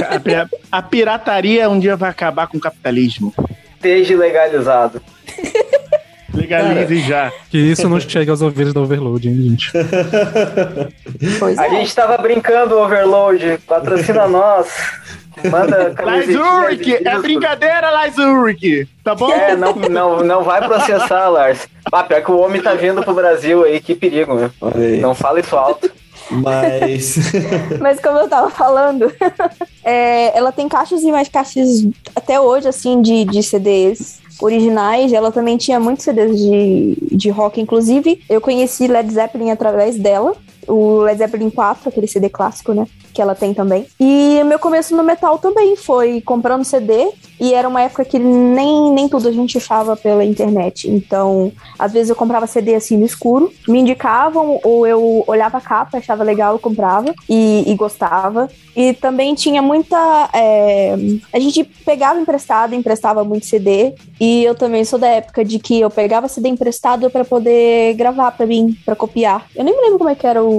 A, 0.09 0.19
pi- 0.19 0.57
a 0.71 0.81
pirataria 0.81 1.69
um 1.69 1.79
dia 1.79 1.95
vai 1.95 2.09
acabar 2.09 2.47
com 2.47 2.57
o 2.57 2.61
capitalismo. 2.61 3.33
esteja 3.77 4.17
legalizado. 4.17 5.01
Legalize 6.37 6.99
já. 7.01 7.31
Que 7.49 7.57
isso 7.57 7.89
não 7.89 7.99
chega 7.99 8.31
aos 8.31 8.41
ouvidos 8.41 8.73
do 8.73 8.81
Overload, 8.83 9.27
hein, 9.27 9.35
gente? 9.49 9.71
Pois 11.39 11.57
A 11.57 11.67
é. 11.67 11.69
gente 11.71 11.95
tava 11.95 12.17
brincando, 12.17 12.77
Overload. 12.77 13.59
Patrocina 13.67 14.27
nós. 14.29 14.67
Manda 15.51 15.77
Lais 15.77 15.95
camisetinha 15.95 16.43
Ulrich! 16.43 16.83
de 16.83 17.07
É 17.07 17.19
brincadeira, 17.19 17.91
Lais 17.91 18.17
Ulrich! 18.17 18.87
Tá 19.03 19.13
bom? 19.13 19.31
É, 19.31 19.55
não, 19.55 19.73
não, 19.75 20.23
não 20.23 20.43
vai 20.43 20.65
processar, 20.65 21.29
Lars. 21.29 21.67
Ah, 21.91 22.03
pior 22.03 22.23
que 22.23 22.31
o 22.31 22.39
homem 22.39 22.61
tá 22.61 22.73
vindo 22.73 23.03
pro 23.03 23.13
Brasil 23.13 23.63
aí, 23.63 23.79
que 23.79 23.93
perigo, 23.93 24.33
né? 24.33 24.51
Aí. 24.73 24.99
Não 24.99 25.13
fala 25.13 25.39
isso 25.39 25.55
alto. 25.55 25.89
Mas. 26.29 27.31
Mas 27.79 27.99
como 27.99 28.17
eu 28.17 28.27
tava 28.27 28.49
falando, 28.49 29.11
é, 29.83 30.37
ela 30.37 30.51
tem 30.51 30.67
caixas 30.67 31.01
e 31.03 31.11
mais 31.11 31.29
caixas 31.29 31.87
até 32.15 32.39
hoje, 32.39 32.67
assim, 32.67 33.01
de, 33.01 33.23
de 33.25 33.41
CDs 33.43 34.19
originais. 34.39 35.13
Ela 35.13 35.31
também 35.31 35.57
tinha 35.57 35.79
muitos 35.79 36.03
CDs 36.03 36.37
de, 36.37 36.97
de 37.11 37.29
rock, 37.29 37.59
inclusive. 37.59 38.21
Eu 38.29 38.41
conheci 38.41 38.87
Led 38.87 39.11
Zeppelin 39.11 39.51
através 39.51 39.97
dela. 39.97 40.35
O 40.67 40.99
Led 41.01 41.17
Zeppelin 41.17 41.49
4, 41.49 41.89
aquele 41.89 42.07
CD 42.07 42.29
clássico, 42.29 42.73
né? 42.73 42.85
Que 43.13 43.21
ela 43.21 43.35
tem 43.35 43.53
também. 43.53 43.85
E 43.99 44.43
meu 44.43 44.59
começo 44.59 44.95
no 44.95 45.03
metal 45.03 45.37
também 45.37 45.75
foi 45.75 46.21
comprando 46.21 46.63
CD. 46.63 47.09
E 47.39 47.53
era 47.53 47.67
uma 47.67 47.81
época 47.81 48.03
que 48.03 48.17
nem, 48.17 48.91
nem 48.91 49.07
tudo 49.07 49.27
a 49.27 49.31
gente 49.31 49.57
achava 49.57 49.95
pela 49.95 50.25
internet. 50.25 50.89
Então, 50.89 51.51
às 51.77 51.93
vezes 51.93 52.09
eu 52.09 52.15
comprava 52.15 52.47
CD 52.47 52.73
assim 52.75 52.97
no 52.97 53.05
escuro, 53.05 53.51
me 53.67 53.79
indicavam, 53.79 54.59
ou 54.63 54.87
eu 54.87 55.23
olhava 55.27 55.57
a 55.57 55.61
capa, 55.61 55.97
achava 55.97 56.23
legal, 56.23 56.53
eu 56.53 56.59
comprava 56.59 57.13
e, 57.29 57.63
e 57.67 57.75
gostava. 57.75 58.49
E 58.75 58.93
também 58.93 59.33
tinha 59.33 59.61
muita. 59.61 60.29
é, 60.33 60.95
a 61.33 61.39
gente 61.39 61.63
pegava 61.63 62.19
emprestado, 62.19 62.75
emprestava 62.75 63.23
muito 63.23 63.45
CD. 63.45 63.93
E 64.19 64.43
eu 64.43 64.53
também 64.53 64.83
sou 64.85 64.99
da 64.99 65.07
época 65.07 65.43
de 65.43 65.57
que 65.57 65.79
eu 65.79 65.89
pegava 65.89 66.27
CD 66.27 66.49
emprestado 66.49 67.09
pra 67.09 67.25
poder 67.25 67.95
gravar 67.95 68.31
pra 68.31 68.45
mim, 68.45 68.77
pra 68.85 68.95
copiar. 68.95 69.47
Eu 69.55 69.63
nem 69.63 69.75
me 69.75 69.81
lembro 69.81 69.97
como 69.97 70.09
é 70.09 70.15
que 70.15 70.27
era 70.27 70.43
o. 70.43 70.56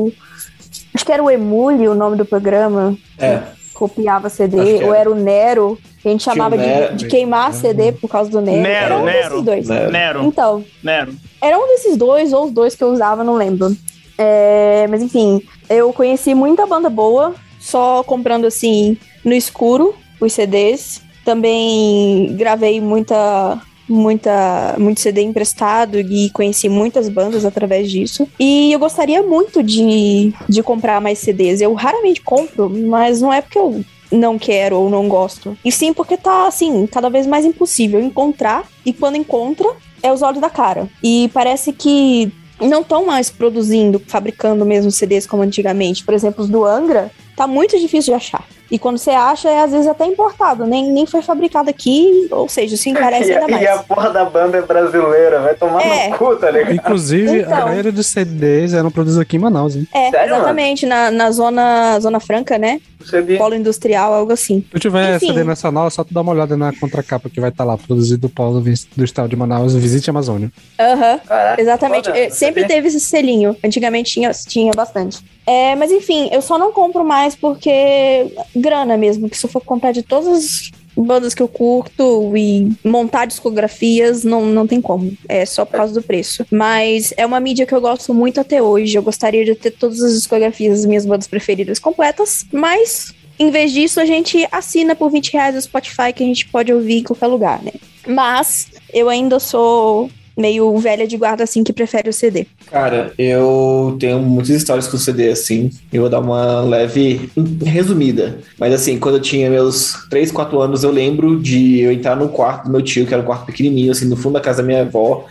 Acho 0.94 1.04
que 1.04 1.12
era 1.12 1.22
o 1.22 1.30
Emule 1.30 1.88
o 1.88 1.94
nome 1.94 2.16
do 2.16 2.24
programa. 2.24 2.96
É. 3.18 3.42
Copiava 3.74 4.28
CD, 4.28 4.78
que 4.78 4.84
ou 4.84 4.92
era. 4.94 5.08
o 5.11 5.14
Nero, 5.14 5.78
que 6.02 6.08
a 6.08 6.11
gente 6.11 6.24
chamava 6.24 6.58
de- 6.58 6.96
de, 6.96 7.06
queimar 7.06 7.52
CD 7.54 7.92
por 7.92 8.08
causa 8.11 8.28
do 8.28 8.40
Nero. 8.40 8.61
Nero, 8.62 8.84
era 8.84 8.98
um 8.98 9.04
Nero. 9.04 9.20
desses 9.42 9.44
dois. 9.44 9.68
Nero. 9.68 9.90
Nero, 9.92 10.24
Então, 10.24 10.64
Nero. 10.82 11.12
era 11.40 11.56
um 11.56 11.66
desses 11.68 11.96
dois, 11.96 12.32
ou 12.32 12.46
os 12.46 12.50
dois 12.50 12.74
que 12.74 12.82
eu 12.82 12.88
usava, 12.88 13.22
não 13.22 13.34
lembro. 13.37 13.70
É, 14.16 14.87
mas 14.90 15.00
enfim, 15.00 15.40
eu 15.70 15.92
conheci 15.92 16.34
muita 16.34 16.66
banda 16.66 16.90
boa, 16.90 17.34
só 17.61 18.02
comprando 18.02 18.46
assim 18.46 18.96
no 19.24 19.32
escuro 19.32 19.94
os 20.20 20.32
CDs. 20.32 21.00
Também 21.24 22.34
gravei 22.37 22.80
muita, 22.80 23.61
muita, 23.88 24.77
muito 24.79 25.01
CD 25.01 25.22
emprestado 25.22 25.98
e 25.98 26.31
conheci 26.31 26.68
muitas 26.68 27.09
bandas 27.09 27.44
através 27.44 27.90
disso. 27.90 28.29
E 28.38 28.72
eu 28.72 28.79
gostaria 28.79 29.22
muito 29.22 29.62
de, 29.62 30.33
de 30.48 30.62
comprar 30.62 31.01
mais 31.01 31.18
CDs. 31.18 31.61
Eu 31.61 31.74
raramente 31.74 32.20
compro, 32.20 32.68
mas 32.70 33.20
não 33.20 33.33
é 33.33 33.40
porque 33.40 33.59
eu 33.59 33.85
não 34.11 34.38
quero 34.38 34.77
ou 34.77 34.90
não 34.90 35.09
gosto. 35.09 35.57
E 35.64 35.70
sim 35.70 35.92
porque 35.92 36.16
tá, 36.16 36.46
assim, 36.46 36.87
cada 36.87 37.09
vez 37.09 37.27
mais 37.27 37.44
impossível 37.44 38.01
encontrar. 38.01 38.68
E 38.85 38.92
quando 38.92 39.16
encontra, 39.16 39.68
é 40.03 40.12
os 40.12 40.22
olhos 40.22 40.40
da 40.40 40.51
cara. 40.51 40.88
E 41.03 41.31
parece 41.33 41.72
que 41.72 42.33
não 42.61 42.81
estão 42.81 43.07
mais 43.07 43.31
produzindo, 43.31 44.03
fabricando 44.07 44.64
mesmo 44.64 44.90
CDs 44.90 45.27
como 45.27 45.42
antigamente. 45.42 46.05
Por 46.05 46.14
exemplo, 46.14 46.42
os 46.42 46.51
do 46.51 46.64
Angra, 46.64 47.11
tá 47.37 47.46
muito 47.46 47.79
difícil 47.79 48.12
de 48.12 48.16
achar. 48.16 48.44
E 48.70 48.78
quando 48.78 48.98
você 48.98 49.11
acha, 49.11 49.48
é 49.48 49.62
às 49.62 49.70
vezes 49.70 49.87
até 49.87 50.04
importado, 50.04 50.66
nem, 50.66 50.92
nem 50.92 51.07
foi 51.07 51.22
fabricado 51.22 51.70
aqui, 51.70 52.28
ou 52.31 52.48
seja, 52.48 52.76
se 52.76 52.90
encarece 52.90 53.33
ainda 53.33 53.48
mais. 53.48 53.62
e 53.62 53.66
a 53.66 53.78
porra 53.78 54.11
da 54.11 54.24
banda 54.24 54.59
é 54.59 54.62
brasileira, 54.62 55.40
vai 55.40 55.54
tomar 55.54 55.83
É. 55.87 56.09
no 56.11 56.18
cu, 56.18 56.37
tá 56.37 56.50
ligado? 56.50 56.74
Inclusive, 56.74 57.40
Então. 57.40 57.57
a 57.57 57.66
maioria 57.66 57.92
dos 57.92 58.07
CDs 58.07 58.74
eram 58.74 58.90
produzidos 58.90 59.22
aqui 59.22 59.37
em 59.37 59.40
Manaus, 59.40 59.74
hein? 59.74 59.87
É, 59.94 60.11
Sério, 60.11 60.35
exatamente, 60.35 60.87
na, 60.87 61.11
na 61.11 61.31
zona, 61.31 61.98
zona 62.00 62.20
franca, 62.20 62.59
né? 62.59 62.81
Percebi. 62.98 63.38
Polo 63.38 63.54
industrial, 63.54 64.12
algo 64.12 64.33
assim. 64.33 64.61
Se 64.70 64.76
eu 64.76 64.81
tiver 64.81 65.16
Enfim. 65.16 65.28
CD 65.28 65.44
nacional, 65.44 65.87
é 65.87 65.90
só 65.90 66.02
tu 66.04 66.12
dar 66.12 66.20
uma 66.20 66.33
olhada 66.33 66.57
na 66.57 66.72
contracapa 66.78 67.31
que 67.31 67.40
vai 67.40 67.50
estar 67.50 67.64
lá, 67.64 67.78
produzido 67.78 68.22
do 68.22 68.28
Polo 68.28 68.61
do 68.61 69.04
Estado 69.04 69.28
de 69.28 69.37
Manaus, 69.37 69.74
Visite 69.74 70.11
a 70.11 70.12
Amazônia. 70.12 70.50
Aham. 70.78 71.18
Caraca, 71.26 71.62
Exatamente, 71.62 72.07
foda, 72.07 72.18
eh, 72.18 72.28
sempre 72.31 72.66
teve 72.66 72.88
esse 72.88 73.00
selinho. 73.00 73.57
Antigamente 73.64 74.12
tinha, 74.12 74.31
tinha 74.33 74.72
bastante. 74.74 75.20
É, 75.48 75.74
mas 75.76 75.90
enfim, 75.90 76.28
eu 76.30 76.42
só 76.42 76.58
não 76.58 76.70
compro 76.70 77.02
mais 77.02 77.34
porque 77.34 78.30
grana 78.54 78.98
mesmo, 78.98 79.30
que 79.30 79.38
se 79.38 79.46
eu 79.46 79.50
for 79.50 79.64
comprar 79.64 79.92
de 79.92 80.02
todas 80.02 80.28
as 80.28 80.70
bandas 80.94 81.32
que 81.32 81.42
eu 81.42 81.48
curto 81.48 82.37
e 82.37 82.70
montar 82.84 83.24
discografias, 83.24 84.24
não, 84.24 84.44
não 84.44 84.66
tem 84.66 84.78
como. 84.78 85.16
É 85.26 85.46
só 85.46 85.64
por 85.64 85.78
causa 85.78 85.94
do 85.94 86.02
preço. 86.02 86.44
Mas 86.50 87.14
é 87.16 87.24
uma 87.24 87.40
mídia 87.40 87.64
que 87.64 87.74
eu 87.74 87.80
gosto 87.80 88.12
muito 88.12 88.38
até 88.38 88.61
hoje. 88.61 88.98
Eu 88.98 89.02
gostaria 89.02 89.42
de 89.42 89.54
ter 89.54 89.70
todas 89.70 90.02
as 90.02 90.12
discografias 90.12 90.80
das 90.80 90.87
minhas 90.87 91.06
bandas 91.06 91.26
preferidas 91.26 91.78
completas, 91.78 92.44
mas 92.52 93.14
em 93.38 93.50
vez 93.50 93.72
disso, 93.72 94.00
a 94.00 94.04
gente 94.04 94.46
assina 94.52 94.94
por 94.94 95.11
20 95.11 95.32
reais 95.32 95.56
o 95.56 95.62
Spotify 95.62 96.12
que 96.14 96.24
a 96.24 96.26
gente 96.26 96.46
pode 96.48 96.70
ouvir 96.70 96.98
em 96.98 97.04
qualquer 97.04 97.28
lugar, 97.28 97.62
né? 97.62 97.72
Mas 98.06 98.68
eu 98.92 99.08
ainda 99.08 99.40
sou 99.40 100.11
meio 100.38 100.77
velha 100.79 101.07
de 101.07 101.16
guarda, 101.16 101.42
assim, 101.42 101.64
que 101.64 101.72
prefere 101.72 102.09
o 102.09 102.12
CD. 102.12 102.46
Cara, 102.70 103.12
eu 103.18 103.97
tenho 103.99 104.20
muitas 104.20 104.51
histórias 104.51 104.86
com 104.86 104.97
CD 104.97 105.30
assim. 105.30 105.70
Eu 105.93 106.03
vou 106.03 106.11
dar 106.11 106.20
uma 106.20 106.61
leve 106.61 107.28
resumida. 107.64 108.39
Mas 108.59 108.72
assim, 108.72 108.99
quando 108.99 109.16
eu 109.16 109.20
tinha 109.20 109.51
meus 109.51 109.95
3, 110.09 110.30
4 110.30 110.61
anos, 110.61 110.84
eu 110.84 110.93
lembro 110.93 111.41
de 111.41 111.80
eu 111.80 111.91
entrar 111.91 112.14
no 112.14 112.28
quarto 112.28 112.66
do 112.66 112.70
meu 112.70 112.80
tio, 112.80 113.05
que 113.05 113.12
era 113.12 113.22
um 113.22 113.26
quarto 113.26 113.47
pequenininho, 113.47 113.91
assim, 113.91 114.07
no 114.07 114.16
fundo 114.16 114.34
da 114.34 114.41
casa 114.41 114.62
da 114.62 114.66
minha 114.66 114.82
avó. 114.82 115.26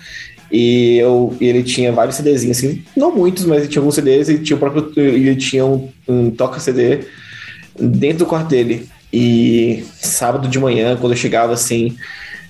E 0.51 0.97
eu, 0.97 1.35
ele 1.39 1.63
tinha 1.63 1.91
vários 1.91 2.15
CDzinhos, 2.15 2.57
assim, 2.57 2.83
não 2.95 3.13
muitos, 3.13 3.45
mas 3.45 3.59
ele 3.59 3.67
tinha 3.67 3.81
alguns 3.81 3.95
CDs 3.95 4.29
e 4.29 4.39
tinha 4.39 4.55
o 4.55 4.59
próprio. 4.59 4.91
Ele 4.95 5.35
tinha 5.35 5.65
um, 5.65 5.89
um 6.07 6.31
toca-CD 6.31 7.05
dentro 7.79 8.19
do 8.19 8.25
quarto 8.25 8.49
dele. 8.49 8.87
E 9.11 9.85
sábado 9.93 10.49
de 10.49 10.59
manhã, 10.59 10.97
quando 10.97 11.13
eu 11.13 11.17
chegava 11.17 11.53
assim, 11.53 11.95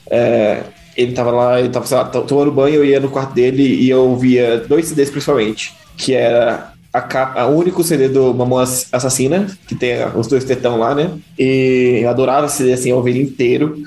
é, 0.10 0.64
ele 0.98 1.14
tava 1.14 1.32
lá, 1.32 1.60
ele 1.60 1.70
tava 1.70 1.86
sei 1.86 1.98
lá, 1.98 2.06
tomando 2.06 2.52
banho, 2.52 2.78
eu 2.78 2.86
ia 2.86 3.00
no 3.00 3.10
quarto 3.10 3.34
dele 3.34 3.64
e 3.64 3.88
eu 3.90 4.18
via 4.18 4.58
dois 4.58 4.88
CDs 4.88 5.12
principalmente, 5.12 5.76
que 5.96 6.14
era 6.14 6.74
a, 6.92 7.02
capa, 7.02 7.40
a 7.40 7.48
único 7.48 7.84
CD 7.84 8.10
do 8.10 8.34
Mamão 8.34 8.58
Assassina, 8.58 9.46
que 9.68 9.76
tem 9.76 9.98
os 10.16 10.26
dois 10.26 10.44
tetão 10.44 10.80
lá, 10.80 10.96
né? 10.96 11.12
E 11.38 12.00
eu 12.02 12.10
adorava 12.10 12.48
esse 12.48 12.58
CD, 12.58 12.74
assim, 12.74 12.90
eu 12.90 12.98
ouvia 12.98 13.14
ele 13.14 13.24
inteiro. 13.24 13.78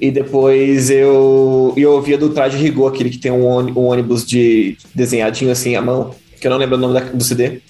E 0.00 0.10
depois 0.10 0.90
eu, 0.90 1.72
eu 1.76 1.92
ouvia 1.92 2.18
do 2.18 2.28
Traje 2.28 2.56
Rigor, 2.58 2.92
aquele 2.92 3.10
que 3.10 3.18
tem 3.18 3.32
um 3.32 3.78
ônibus 3.78 4.24
de 4.24 4.76
desenhadinho 4.94 5.50
assim 5.50 5.74
à 5.74 5.82
mão, 5.82 6.14
que 6.38 6.46
eu 6.46 6.50
não 6.50 6.58
lembro 6.58 6.76
o 6.76 6.78
nome 6.78 6.94
da, 6.94 7.00
do 7.00 7.22
CD. 7.22 7.60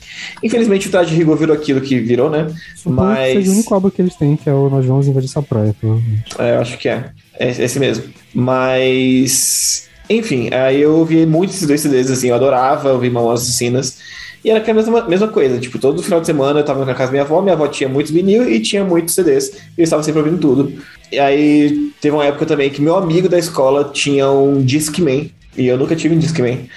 Infelizmente 0.42 0.88
o 0.88 0.90
Traje 0.90 1.14
Rigor 1.14 1.36
virou 1.36 1.56
aquilo 1.56 1.80
que 1.80 1.98
virou, 1.98 2.30
né? 2.30 2.46
Mas. 2.84 3.36
Esse 3.36 3.48
é 3.48 3.50
o 3.50 3.54
único 3.54 3.74
álbum 3.74 3.90
que 3.90 4.02
eles 4.02 4.14
têm, 4.14 4.36
que 4.36 4.48
é 4.48 4.52
o 4.52 4.68
Nós 4.68 4.84
Vamos 4.84 5.08
Invadir 5.08 5.28
essa 5.28 5.42
praia, 5.42 5.74
provavelmente. 5.78 6.34
É, 6.38 6.56
eu 6.56 6.60
acho 6.60 6.78
que 6.78 6.88
é. 6.88 7.10
É 7.38 7.48
esse 7.48 7.78
mesmo. 7.78 8.04
Mas. 8.34 9.88
Enfim, 10.10 10.48
aí 10.52 10.80
eu 10.80 10.96
ouvi 10.96 11.26
muitos 11.26 11.56
esses 11.56 11.68
dois 11.68 11.80
CDs, 11.80 12.10
assim, 12.10 12.28
eu 12.28 12.34
adorava 12.34 12.92
ouvir 12.92 13.10
Mamães 13.10 13.42
Assassinas. 13.42 13.98
E 14.44 14.50
era 14.50 14.64
a 14.64 14.74
mesma, 14.74 15.02
mesma 15.02 15.28
coisa, 15.28 15.58
tipo, 15.58 15.78
todo 15.78 16.02
final 16.02 16.20
de 16.20 16.26
semana 16.26 16.60
eu 16.60 16.64
tava 16.64 16.84
na 16.84 16.94
casa 16.94 17.06
da 17.06 17.12
minha 17.12 17.22
avó, 17.22 17.42
minha 17.42 17.54
avó 17.54 17.66
tinha 17.66 17.88
muitos 17.88 18.12
vinil 18.12 18.48
e 18.48 18.60
tinha 18.60 18.84
muitos 18.84 19.14
CDs, 19.14 19.48
e 19.76 19.80
eu 19.80 19.84
estava 19.84 20.02
sempre 20.02 20.20
ouvindo 20.20 20.38
tudo. 20.38 20.72
E 21.10 21.18
aí 21.18 21.90
teve 22.00 22.14
uma 22.14 22.24
época 22.24 22.46
também 22.46 22.70
que 22.70 22.80
meu 22.80 22.96
amigo 22.96 23.28
da 23.28 23.38
escola 23.38 23.90
tinha 23.92 24.30
um 24.30 24.62
Discman, 24.62 25.30
e 25.56 25.66
eu 25.66 25.76
nunca 25.76 25.96
tive 25.96 26.14
um 26.14 26.18
Discman. 26.18 26.68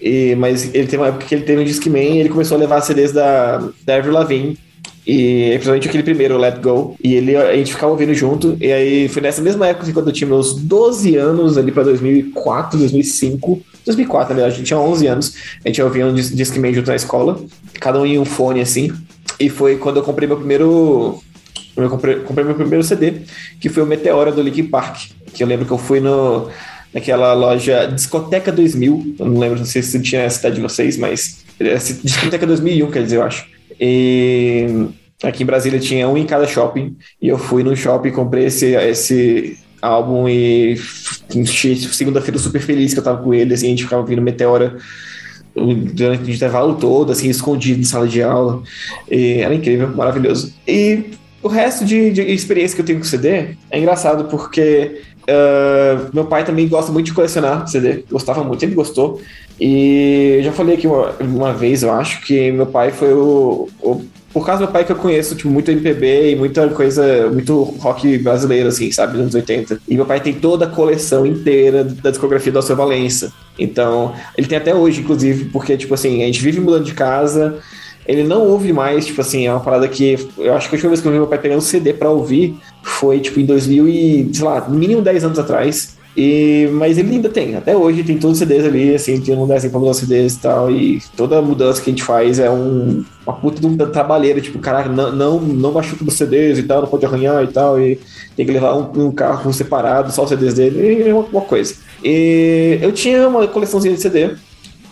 E, 0.00 0.34
mas 0.36 0.74
ele 0.74 0.86
teve 0.86 0.96
uma 0.96 1.08
época 1.08 1.26
que 1.26 1.34
ele 1.34 1.44
teve 1.44 1.60
um 1.60 1.64
Discman 1.64 2.16
e 2.16 2.18
ele 2.20 2.28
começou 2.28 2.56
a 2.56 2.60
levar 2.60 2.80
CDs 2.80 3.12
da, 3.12 3.58
da 3.84 3.96
Avril 3.96 4.12
Lavigne 4.12 4.58
e 5.06 5.50
principalmente 5.54 5.88
aquele 5.88 6.02
primeiro, 6.02 6.36
Let 6.38 6.60
Go. 6.60 6.96
E 7.02 7.14
ele, 7.14 7.36
a 7.36 7.56
gente 7.56 7.72
ficava 7.72 7.90
ouvindo 7.90 8.14
junto. 8.14 8.56
E 8.60 8.70
aí 8.70 9.08
foi 9.08 9.22
nessa 9.22 9.40
mesma 9.40 9.66
época, 9.66 9.84
assim, 9.84 9.92
quando 9.92 10.08
eu 10.08 10.12
tinha 10.12 10.28
meus 10.28 10.54
12 10.54 11.16
anos, 11.16 11.56
ali 11.56 11.72
pra 11.72 11.82
2004, 11.82 12.78
2005. 12.78 13.62
2004, 13.84 14.28
na 14.28 14.34
verdade, 14.34 14.54
a 14.54 14.58
gente 14.58 14.66
tinha 14.66 14.78
11 14.78 15.06
anos. 15.06 15.34
A 15.64 15.68
gente 15.68 15.82
ouvia 15.82 16.06
um 16.06 16.14
Discman 16.14 16.72
junto 16.72 16.88
na 16.88 16.96
escola. 16.96 17.40
Cada 17.80 17.98
um 17.98 18.06
em 18.06 18.18
um 18.18 18.24
fone, 18.24 18.60
assim. 18.60 18.92
E 19.38 19.48
foi 19.48 19.76
quando 19.76 19.96
eu 19.96 20.02
comprei 20.02 20.28
meu 20.28 20.36
primeiro. 20.36 21.18
Eu 21.76 21.88
comprei, 21.88 22.16
comprei 22.16 22.44
meu 22.44 22.54
primeiro 22.54 22.84
CD, 22.84 23.22
que 23.58 23.68
foi 23.68 23.82
o 23.82 23.86
Meteora 23.86 24.30
do 24.30 24.42
Linkin 24.42 24.66
Park. 24.66 25.10
Que 25.32 25.42
eu 25.42 25.46
lembro 25.46 25.64
que 25.64 25.72
eu 25.72 25.78
fui 25.78 25.98
no, 25.98 26.48
naquela 26.92 27.32
loja 27.32 27.86
Discoteca 27.86 28.52
2000. 28.52 29.16
Eu 29.18 29.26
não 29.26 29.38
lembro, 29.38 29.58
não 29.58 29.66
sei 29.66 29.82
se 29.82 30.00
tinha 30.00 30.26
a 30.26 30.30
cidade 30.30 30.56
de 30.56 30.60
vocês, 30.60 30.96
mas. 30.96 31.44
É 31.58 31.74
Discoteca 31.74 32.46
2001, 32.46 32.90
quer 32.90 33.02
dizer, 33.02 33.16
eu 33.16 33.22
acho. 33.22 33.46
E 33.78 34.66
aqui 35.22 35.42
em 35.42 35.46
Brasília 35.46 35.78
tinha 35.78 36.08
um 36.08 36.16
em 36.16 36.26
cada 36.26 36.46
shopping. 36.46 36.96
E 37.20 37.28
eu 37.28 37.38
fui 37.38 37.62
no 37.62 37.76
shopping 37.76 38.10
comprei 38.10 38.46
esse, 38.46 38.74
esse 38.74 39.58
álbum 39.80 40.28
e 40.28 40.76
segunda-feira 41.92 42.38
super 42.38 42.60
feliz 42.60 42.92
que 42.92 42.98
eu 42.98 43.04
tava 43.04 43.22
com 43.22 43.32
ele, 43.32 43.54
assim, 43.54 43.66
a 43.66 43.70
gente 43.70 43.84
ficava 43.84 44.02
ouvindo 44.02 44.22
Meteora 44.22 44.76
durante 45.54 46.30
o 46.30 46.34
intervalo 46.34 46.76
todo, 46.76 47.12
assim, 47.12 47.28
escondido 47.28 47.80
em 47.80 47.84
sala 47.84 48.06
de 48.06 48.22
aula. 48.22 48.62
E 49.10 49.40
era 49.40 49.54
incrível, 49.54 49.88
maravilhoso. 49.88 50.54
E 50.66 51.10
o 51.42 51.48
resto 51.48 51.84
de, 51.84 52.10
de 52.12 52.22
experiência 52.22 52.74
que 52.74 52.82
eu 52.82 52.86
tenho 52.86 52.98
com 52.98 53.04
CD 53.04 53.56
é 53.70 53.78
engraçado 53.78 54.24
porque 54.24 55.02
uh, 55.30 56.10
meu 56.12 56.24
pai 56.24 56.44
também 56.44 56.68
gosta 56.68 56.92
muito 56.92 57.06
de 57.06 57.14
colecionar 57.14 57.66
CD, 57.68 58.04
gostava 58.10 58.42
muito, 58.44 58.62
ele 58.62 58.74
gostou. 58.74 59.20
E 59.60 60.36
eu 60.38 60.42
já 60.44 60.52
falei 60.52 60.76
aqui 60.76 60.86
uma, 60.86 61.10
uma 61.20 61.52
vez, 61.52 61.82
eu 61.82 61.92
acho, 61.92 62.22
que 62.22 62.50
meu 62.50 62.66
pai 62.66 62.90
foi 62.90 63.12
o, 63.12 63.68
o 63.80 64.04
por 64.32 64.46
causa 64.46 64.60
do 64.60 64.66
meu 64.66 64.72
pai 64.72 64.84
que 64.84 64.92
eu 64.92 64.96
conheço, 64.96 65.34
tipo, 65.34 65.48
muito 65.48 65.70
MPB 65.70 66.32
e 66.32 66.36
muita 66.36 66.68
coisa, 66.68 67.28
muito 67.30 67.62
rock 67.62 68.16
brasileiro, 68.18 68.68
assim, 68.68 68.90
sabe, 68.92 69.12
dos 69.12 69.22
anos 69.22 69.34
80. 69.34 69.80
E 69.88 69.96
meu 69.96 70.06
pai 70.06 70.20
tem 70.20 70.32
toda 70.32 70.66
a 70.66 70.68
coleção 70.68 71.26
inteira 71.26 71.82
da 71.82 72.10
discografia 72.10 72.52
do 72.52 72.58
Alceu 72.58 72.76
Valença. 72.76 73.32
Então, 73.58 74.14
ele 74.38 74.46
tem 74.46 74.56
até 74.56 74.72
hoje, 74.72 75.00
inclusive, 75.00 75.46
porque, 75.46 75.76
tipo 75.76 75.94
assim, 75.94 76.22
a 76.22 76.26
gente 76.26 76.40
vive 76.40 76.60
mudando 76.60 76.84
de 76.84 76.94
casa, 76.94 77.58
ele 78.10 78.24
não 78.24 78.44
ouve 78.48 78.72
mais, 78.72 79.06
tipo 79.06 79.20
assim, 79.20 79.46
é 79.46 79.52
uma 79.52 79.60
parada 79.60 79.86
que 79.86 80.18
eu 80.36 80.52
acho 80.54 80.68
que 80.68 80.74
a 80.74 80.76
última 80.76 80.90
vez 80.90 81.00
que 81.00 81.06
eu 81.06 81.12
vi 81.12 81.18
meu 81.18 81.28
pai 81.28 81.38
pegando 81.38 81.58
um 81.58 81.62
CD 81.62 81.92
pra 81.92 82.10
ouvir 82.10 82.56
foi, 82.82 83.20
tipo, 83.20 83.38
em 83.38 83.46
2000 83.46 83.88
e, 83.88 84.30
sei 84.34 84.44
lá, 84.44 84.68
no 84.68 84.76
mínimo 84.76 85.00
10 85.00 85.24
anos 85.24 85.38
atrás. 85.38 85.96
E, 86.16 86.68
mas 86.72 86.98
ele 86.98 87.14
ainda 87.14 87.28
tem, 87.28 87.54
até 87.54 87.76
hoje 87.76 88.02
tem 88.02 88.18
todos 88.18 88.32
os 88.32 88.38
CDs 88.40 88.64
ali, 88.64 88.96
assim, 88.96 89.20
tem 89.20 89.36
um 89.36 89.46
desenho 89.46 89.70
pra 89.70 89.78
mudar 89.78 89.92
os 89.92 89.98
CDs 89.98 90.34
e 90.34 90.40
tal, 90.40 90.68
e 90.68 91.00
toda 91.16 91.40
mudança 91.40 91.80
que 91.80 91.88
a 91.88 91.92
gente 91.92 92.02
faz 92.02 92.40
é 92.40 92.50
um, 92.50 93.04
uma 93.24 93.36
puta 93.36 93.60
de 93.60 93.66
um 93.68 93.76
trabalheiro, 93.76 94.40
tipo, 94.40 94.58
caraca, 94.58 94.88
não, 94.88 95.12
não, 95.12 95.40
não 95.40 95.72
machuca 95.72 96.02
os 96.04 96.14
CDs 96.14 96.58
e 96.58 96.64
tal, 96.64 96.82
não 96.82 96.88
pode 96.88 97.06
arranhar 97.06 97.44
e 97.44 97.46
tal, 97.46 97.80
e 97.80 97.96
tem 98.34 98.44
que 98.44 98.50
levar 98.50 98.74
um, 98.74 99.06
um 99.06 99.12
carro 99.12 99.52
separado, 99.52 100.10
só 100.10 100.24
os 100.24 100.28
CDs 100.28 100.54
dele, 100.54 101.06
e 101.06 101.12
uma, 101.12 101.22
uma 101.22 101.42
coisa. 101.42 101.76
E 102.02 102.80
eu 102.82 102.90
tinha 102.90 103.28
uma 103.28 103.46
coleçãozinha 103.46 103.94
de 103.94 104.02
CD, 104.02 104.30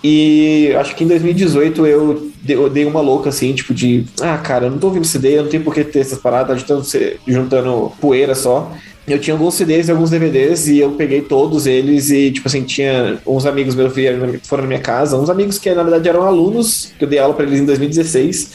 e 0.05 0.73
acho 0.79 0.95
que 0.95 1.03
em 1.03 1.09
2018 1.09 1.85
eu 1.85 2.28
dei 2.43 2.85
uma 2.85 3.01
louca 3.01 3.29
assim, 3.29 3.55
tipo 3.55 3.75
de, 3.75 4.05
ah, 4.21 4.39
cara, 4.39 4.67
eu 4.67 4.71
não 4.71 4.79
tô 4.79 4.89
ouvindo 4.89 5.07
CD, 5.07 5.39
eu 5.39 5.43
não 5.45 5.51
tenho 5.51 5.65
por 5.65 5.75
que 5.75 5.85
ter 5.85 6.01
essas 6.01 6.19
paradas, 6.19 6.61
juntando, 6.61 6.87
juntando 7.27 7.93
poeira 8.01 8.35
só 8.35 8.73
eu 9.13 9.19
tinha 9.19 9.35
alguns 9.35 9.55
CDs 9.55 9.89
e 9.89 9.91
alguns 9.91 10.11
DVDs 10.11 10.69
e 10.69 10.79
eu 10.79 10.93
peguei 10.93 11.23
todos 11.23 11.67
eles 11.67 12.11
e, 12.11 12.31
tipo 12.31 12.47
assim, 12.47 12.63
tinha 12.63 13.19
uns 13.27 13.47
amigos 13.47 13.75
meus 13.75 13.95
vieram, 13.95 14.35
foram 14.43 14.65
na 14.65 14.69
minha 14.69 14.81
casa, 14.81 15.17
uns 15.17 15.31
amigos 15.31 15.59
que 15.59 15.73
na 15.75 15.83
verdade 15.83 16.09
eram 16.09 16.23
alunos, 16.23 16.93
que 16.99 17.05
eu 17.05 17.09
dei 17.09 17.19
aula 17.19 17.35
para 17.35 17.47
eles 17.47 17.61
em 17.61 17.65
2016. 17.65 18.53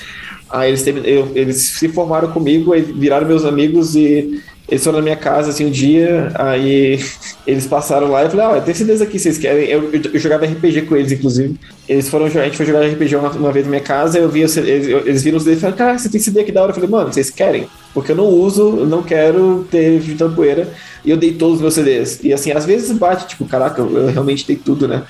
Aí 0.49 0.69
eles, 0.69 0.85
eu, 0.85 1.31
eles 1.33 1.57
se 1.57 1.89
formaram 1.89 2.31
comigo, 2.31 2.75
e 2.75 2.81
viraram 2.81 3.27
meus 3.27 3.43
amigos 3.43 3.95
e 3.95 4.41
eles 4.73 4.83
foram 4.83 4.97
na 4.97 5.03
minha 5.03 5.15
casa 5.15 5.51
assim 5.51 5.67
um 5.67 5.69
dia, 5.69 6.31
aí 6.33 6.99
eles 7.45 7.67
passaram 7.67 8.09
lá 8.09 8.21
e 8.21 8.25
eu 8.25 8.31
falei, 8.31 8.57
ah, 8.57 8.59
tem 8.61 8.73
CDs 8.73 9.01
aqui, 9.01 9.19
vocês 9.19 9.37
querem? 9.37 9.69
Eu, 9.69 9.93
eu, 9.93 10.01
eu, 10.11 10.19
jogava 10.19 10.47
RPG 10.47 10.83
com 10.83 10.95
eles, 10.95 11.11
inclusive. 11.11 11.59
Eles 11.87 12.09
foram, 12.09 12.25
a 12.25 12.29
gente 12.29 12.57
foi 12.57 12.65
jogar 12.65 12.83
RPG 12.87 13.15
uma, 13.15 13.29
uma 13.29 13.51
vez 13.51 13.65
na 13.65 13.69
minha 13.69 13.83
casa, 13.83 14.17
eu 14.17 14.27
vi, 14.29 14.39
eles, 14.39 14.57
eles 14.57 15.21
viram 15.21 15.37
os 15.37 15.43
CDs 15.43 15.59
e 15.59 15.61
falaram, 15.61 15.77
cara, 15.77 15.99
você 15.99 16.09
tem 16.09 16.19
CD 16.19 16.39
aqui 16.39 16.51
da 16.51 16.63
hora? 16.63 16.71
Eu 16.71 16.73
falei, 16.73 16.89
mano, 16.89 17.13
vocês 17.13 17.29
querem? 17.29 17.67
Porque 17.93 18.13
eu 18.13 18.15
não 18.15 18.25
uso, 18.25 18.71
não 18.87 19.03
quero 19.03 19.67
ter 19.69 20.01
juntando 20.01 20.35
poeira. 20.35 20.67
E 21.05 21.11
eu 21.11 21.17
dei 21.17 21.33
todos 21.33 21.57
os 21.57 21.61
meus 21.61 21.75
CDs. 21.75 22.19
E 22.23 22.33
assim, 22.33 22.51
às 22.51 22.65
vezes 22.65 22.97
bate, 22.97 23.27
tipo, 23.27 23.45
caraca, 23.45 23.79
eu 23.79 24.07
realmente 24.07 24.47
dei 24.47 24.55
tudo, 24.55 24.87
né? 24.87 25.03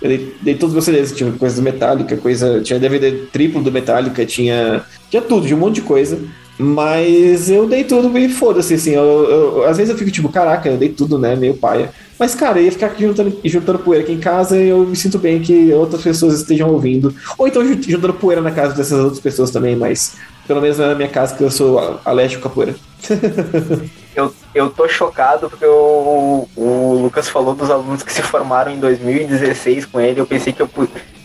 Eu 0.00 0.10
dei, 0.10 0.34
dei 0.40 0.54
todos 0.54 0.68
os 0.68 0.74
meus 0.74 0.84
CDs, 0.84 1.16
tinha 1.16 1.32
coisa 1.32 1.56
do 1.56 1.62
Metallica, 1.62 2.16
coisa. 2.16 2.60
Tinha 2.60 2.78
DVD 2.78 3.10
triplo 3.32 3.60
do 3.64 3.72
Metallica, 3.72 4.24
tinha. 4.24 4.84
Tinha 5.10 5.22
tudo, 5.22 5.44
tinha 5.44 5.56
um 5.56 5.60
monte 5.60 5.76
de 5.76 5.82
coisa. 5.82 6.20
Mas 6.58 7.48
eu 7.48 7.68
dei 7.68 7.84
tudo 7.84 8.16
e 8.18 8.28
foda-se, 8.28 8.74
assim. 8.74 8.90
Eu, 8.90 9.04
eu, 9.04 9.64
às 9.64 9.76
vezes 9.76 9.92
eu 9.92 9.98
fico 9.98 10.10
tipo, 10.10 10.28
caraca, 10.28 10.68
eu 10.68 10.76
dei 10.76 10.88
tudo, 10.88 11.16
né? 11.16 11.36
Meio 11.36 11.54
paia. 11.54 11.92
Mas, 12.18 12.34
cara, 12.34 12.58
eu 12.58 12.64
ia 12.64 12.72
ficar 12.72 12.92
juntando, 12.98 13.38
juntando 13.44 13.78
poeira 13.78 14.02
aqui 14.02 14.12
em 14.12 14.18
casa 14.18 14.56
e 14.58 14.68
eu 14.68 14.80
me 14.80 14.96
sinto 14.96 15.18
bem 15.18 15.40
que 15.40 15.72
outras 15.72 16.02
pessoas 16.02 16.34
estejam 16.34 16.68
ouvindo. 16.68 17.14
Ou 17.38 17.46
então 17.46 17.64
juntando 17.64 18.14
poeira 18.14 18.42
na 18.42 18.50
casa 18.50 18.74
dessas 18.74 18.98
outras 18.98 19.20
pessoas 19.20 19.52
também, 19.52 19.76
mas 19.76 20.16
pelo 20.48 20.60
menos 20.60 20.78
na 20.78 20.94
minha 20.96 21.08
casa 21.08 21.36
que 21.36 21.44
eu 21.44 21.50
sou 21.50 22.00
alérgico 22.04 22.48
à 22.48 22.50
poeira. 22.50 22.74
eu, 24.16 24.34
eu 24.52 24.70
tô 24.70 24.88
chocado 24.88 25.48
porque 25.48 25.64
o, 25.66 26.48
o 26.56 26.98
Lucas 27.02 27.28
falou 27.28 27.54
dos 27.54 27.70
alunos 27.70 28.02
que 28.02 28.12
se 28.12 28.22
formaram 28.22 28.72
em 28.72 28.80
2016 28.80 29.86
com 29.86 30.00
ele. 30.00 30.20
Eu 30.20 30.26
pensei 30.26 30.52
que 30.52 30.62
eu, 30.62 30.68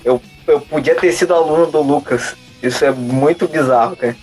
eu, 0.05 0.21
eu 0.45 0.61
podia 0.61 0.93
ter 0.93 1.11
sido 1.11 1.33
aluno 1.33 1.65
do 1.65 1.81
Lucas. 1.81 2.35
Isso 2.61 2.85
é 2.85 2.91
muito 2.91 3.47
bizarro, 3.47 3.95
cara. 3.95 4.15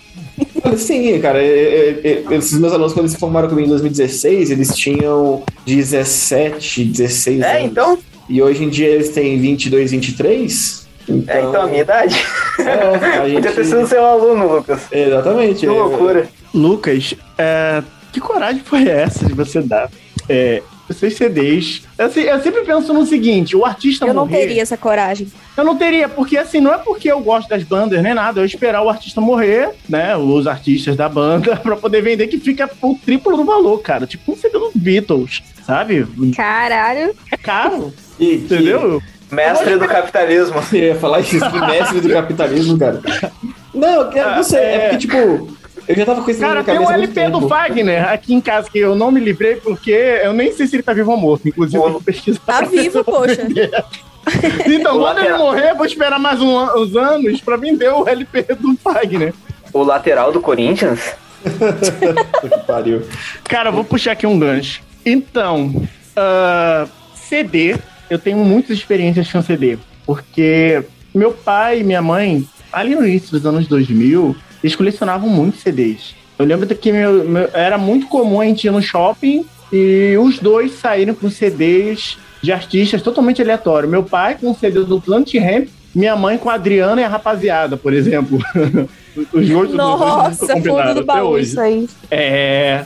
Sim, 0.77 1.19
cara, 1.19 1.39
esses 1.43 2.57
meus 2.59 2.73
alunos, 2.73 2.93
quando 2.93 3.05
eles 3.05 3.13
se 3.13 3.17
formaram 3.17 3.49
comigo 3.49 3.67
em 3.67 3.71
2016, 3.71 4.51
eles 4.51 4.75
tinham 4.75 5.43
17, 5.65 6.85
16 6.85 7.41
é, 7.41 7.43
anos. 7.43 7.55
É, 7.55 7.63
então? 7.63 7.97
E 8.29 8.41
hoje 8.41 8.63
em 8.63 8.69
dia 8.69 8.87
eles 8.87 9.09
têm 9.09 9.39
22, 9.39 9.91
23. 9.91 10.87
Então... 11.09 11.35
É, 11.35 11.39
então 11.41 11.61
a 11.61 11.67
minha 11.67 11.81
idade. 11.81 12.15
É, 12.59 13.17
a 13.19 13.27
gente... 13.27 13.35
Podia 13.41 13.51
ter 13.51 13.65
sido 13.65 13.87
seu 13.87 14.05
aluno, 14.05 14.55
Lucas. 14.55 14.81
Exatamente. 14.91 15.59
Que 15.61 15.67
loucura. 15.67 16.29
Lucas, 16.53 17.15
é, 17.37 17.83
que 18.11 18.19
coragem 18.19 18.61
foi 18.63 18.87
essa 18.87 19.25
de 19.25 19.33
você 19.33 19.61
dar? 19.61 19.89
É, 20.29 20.61
seus 20.93 21.15
CDs. 21.15 21.83
Assim, 21.97 22.21
eu 22.21 22.41
sempre 22.41 22.61
penso 22.61 22.93
no 22.93 23.05
seguinte: 23.05 23.55
o 23.55 23.65
artista 23.65 24.05
eu 24.05 24.13
morrer. 24.13 24.35
Eu 24.35 24.39
não 24.39 24.47
teria 24.47 24.61
essa 24.61 24.77
coragem. 24.77 25.27
Eu 25.55 25.63
não 25.63 25.75
teria, 25.75 26.09
porque 26.09 26.37
assim, 26.37 26.59
não 26.59 26.73
é 26.73 26.77
porque 26.77 27.11
eu 27.11 27.19
gosto 27.19 27.49
das 27.49 27.63
bandas 27.63 28.01
nem 28.01 28.13
nada, 28.13 28.39
eu 28.39 28.45
esperar 28.45 28.81
o 28.81 28.89
artista 28.89 29.19
morrer, 29.19 29.69
né? 29.87 30.15
Os 30.15 30.47
artistas 30.47 30.95
da 30.95 31.09
banda, 31.09 31.55
pra 31.61 31.75
poder 31.75 32.01
vender, 32.01 32.27
que 32.27 32.39
fica 32.39 32.69
o 32.81 32.95
triplo 32.95 33.35
do 33.35 33.43
valor, 33.43 33.79
cara. 33.79 34.07
Tipo 34.07 34.31
um 34.31 34.35
CD 34.35 34.57
dos 34.57 34.71
Beatles, 34.75 35.43
sabe? 35.65 36.07
Caralho. 36.35 37.13
É 37.31 37.37
caro. 37.37 37.93
E, 38.19 38.35
entendeu? 38.35 39.01
Mestre 39.31 39.77
do 39.77 39.87
capitalismo. 39.87 40.61
Eu 40.73 40.79
ia 40.79 40.95
falar 40.95 41.21
isso, 41.21 41.39
mestre 41.39 42.01
do 42.01 42.09
capitalismo, 42.09 42.77
cara. 42.77 43.01
Não, 43.73 44.11
eu 44.11 44.31
não 44.31 44.43
sei, 44.43 44.59
é, 44.59 44.75
é 44.75 44.79
porque, 44.79 45.07
tipo, 45.07 45.57
eu 45.87 45.95
já 45.95 46.05
tava 46.05 46.21
com 46.21 46.31
esse 46.31 46.39
Cara, 46.39 46.63
tem 46.63 46.79
um 46.79 46.89
LP 46.89 47.29
do 47.29 47.47
Fagner 47.47 48.07
aqui 48.09 48.33
em 48.33 48.41
casa 48.41 48.69
que 48.69 48.79
eu 48.79 48.95
não 48.95 49.11
me 49.11 49.19
livrei 49.19 49.55
porque 49.55 49.91
eu 49.91 50.33
nem 50.33 50.51
sei 50.51 50.67
se 50.67 50.75
ele 50.75 50.83
tá 50.83 50.93
vivo 50.93 51.11
ou 51.11 51.17
morto. 51.17 51.47
Inclusive, 51.47 51.77
eu 51.77 51.91
vou 51.91 52.01
pesquisar. 52.01 52.39
Tá 52.45 52.61
vivo, 52.61 53.03
poxa. 53.05 53.41
então, 54.67 54.99
quando 54.99 55.19
ele 55.19 55.37
morrer, 55.37 55.73
vou 55.73 55.85
esperar 55.85 56.19
mais 56.19 56.39
um, 56.41 56.57
uns 56.79 56.95
anos 56.95 57.41
pra 57.41 57.57
vender 57.57 57.89
o 57.89 58.07
LP 58.07 58.43
do 58.55 58.75
Fagner. 58.77 59.33
O 59.73 59.83
lateral 59.83 60.31
do 60.31 60.41
Corinthians 60.41 61.15
que 62.41 62.65
pariu. 62.65 63.01
Cara, 63.45 63.69
eu 63.69 63.73
vou 63.73 63.83
puxar 63.83 64.11
aqui 64.11 64.27
um 64.27 64.37
gancho. 64.37 64.81
Então, 65.05 65.87
ah, 66.15 66.87
CD, 67.15 67.77
eu 68.09 68.19
tenho 68.19 68.37
muitas 68.37 68.77
experiências 68.77 69.31
com 69.31 69.41
CD, 69.41 69.77
porque 70.05 70.83
meu 71.13 71.31
pai 71.31 71.79
e 71.79 71.83
minha 71.83 72.01
mãe, 72.01 72.47
ali 72.71 72.95
no 72.95 73.05
início 73.05 73.31
dos 73.31 73.45
anos 73.45 73.67
2000, 73.67 74.35
eles 74.63 74.75
colecionavam 74.75 75.29
muitos 75.29 75.61
CDs. 75.61 76.15
Eu 76.37 76.45
lembro 76.45 76.67
que 76.75 76.91
meu- 76.91 77.23
meu- 77.23 77.49
era 77.53 77.77
muito 77.77 78.07
comum 78.07 78.41
a 78.41 78.45
gente 78.45 78.65
ir 78.65 78.71
no 78.71 78.81
shopping 78.81 79.45
e 79.71 80.17
os 80.19 80.39
dois 80.39 80.73
saírem 80.73 81.13
com 81.13 81.29
CDs 81.29 82.17
de 82.41 82.51
artistas 82.51 83.01
totalmente 83.01 83.41
aleatórios. 83.41 83.89
Meu 83.91 84.03
pai 84.03 84.37
com 84.39 84.51
o 84.51 84.55
CD 84.55 84.83
do 84.83 84.99
Planet 84.99 85.33
Ramp, 85.35 85.67
minha 85.93 86.15
mãe 86.15 86.37
com 86.37 86.49
a 86.49 86.55
Adriana 86.55 86.99
e 87.01 87.03
a 87.03 87.07
Rapaziada, 87.07 87.77
por 87.77 87.93
exemplo. 87.93 88.39
os 89.33 89.49
gostos 89.49 89.75
Nossa, 89.75 90.55
nunca 90.55 90.69
fundo 90.83 90.93
do 90.95 91.05
baú 91.05 91.27
hoje. 91.31 91.49
isso 91.49 91.59
aí. 91.61 91.87
É. 92.09 92.85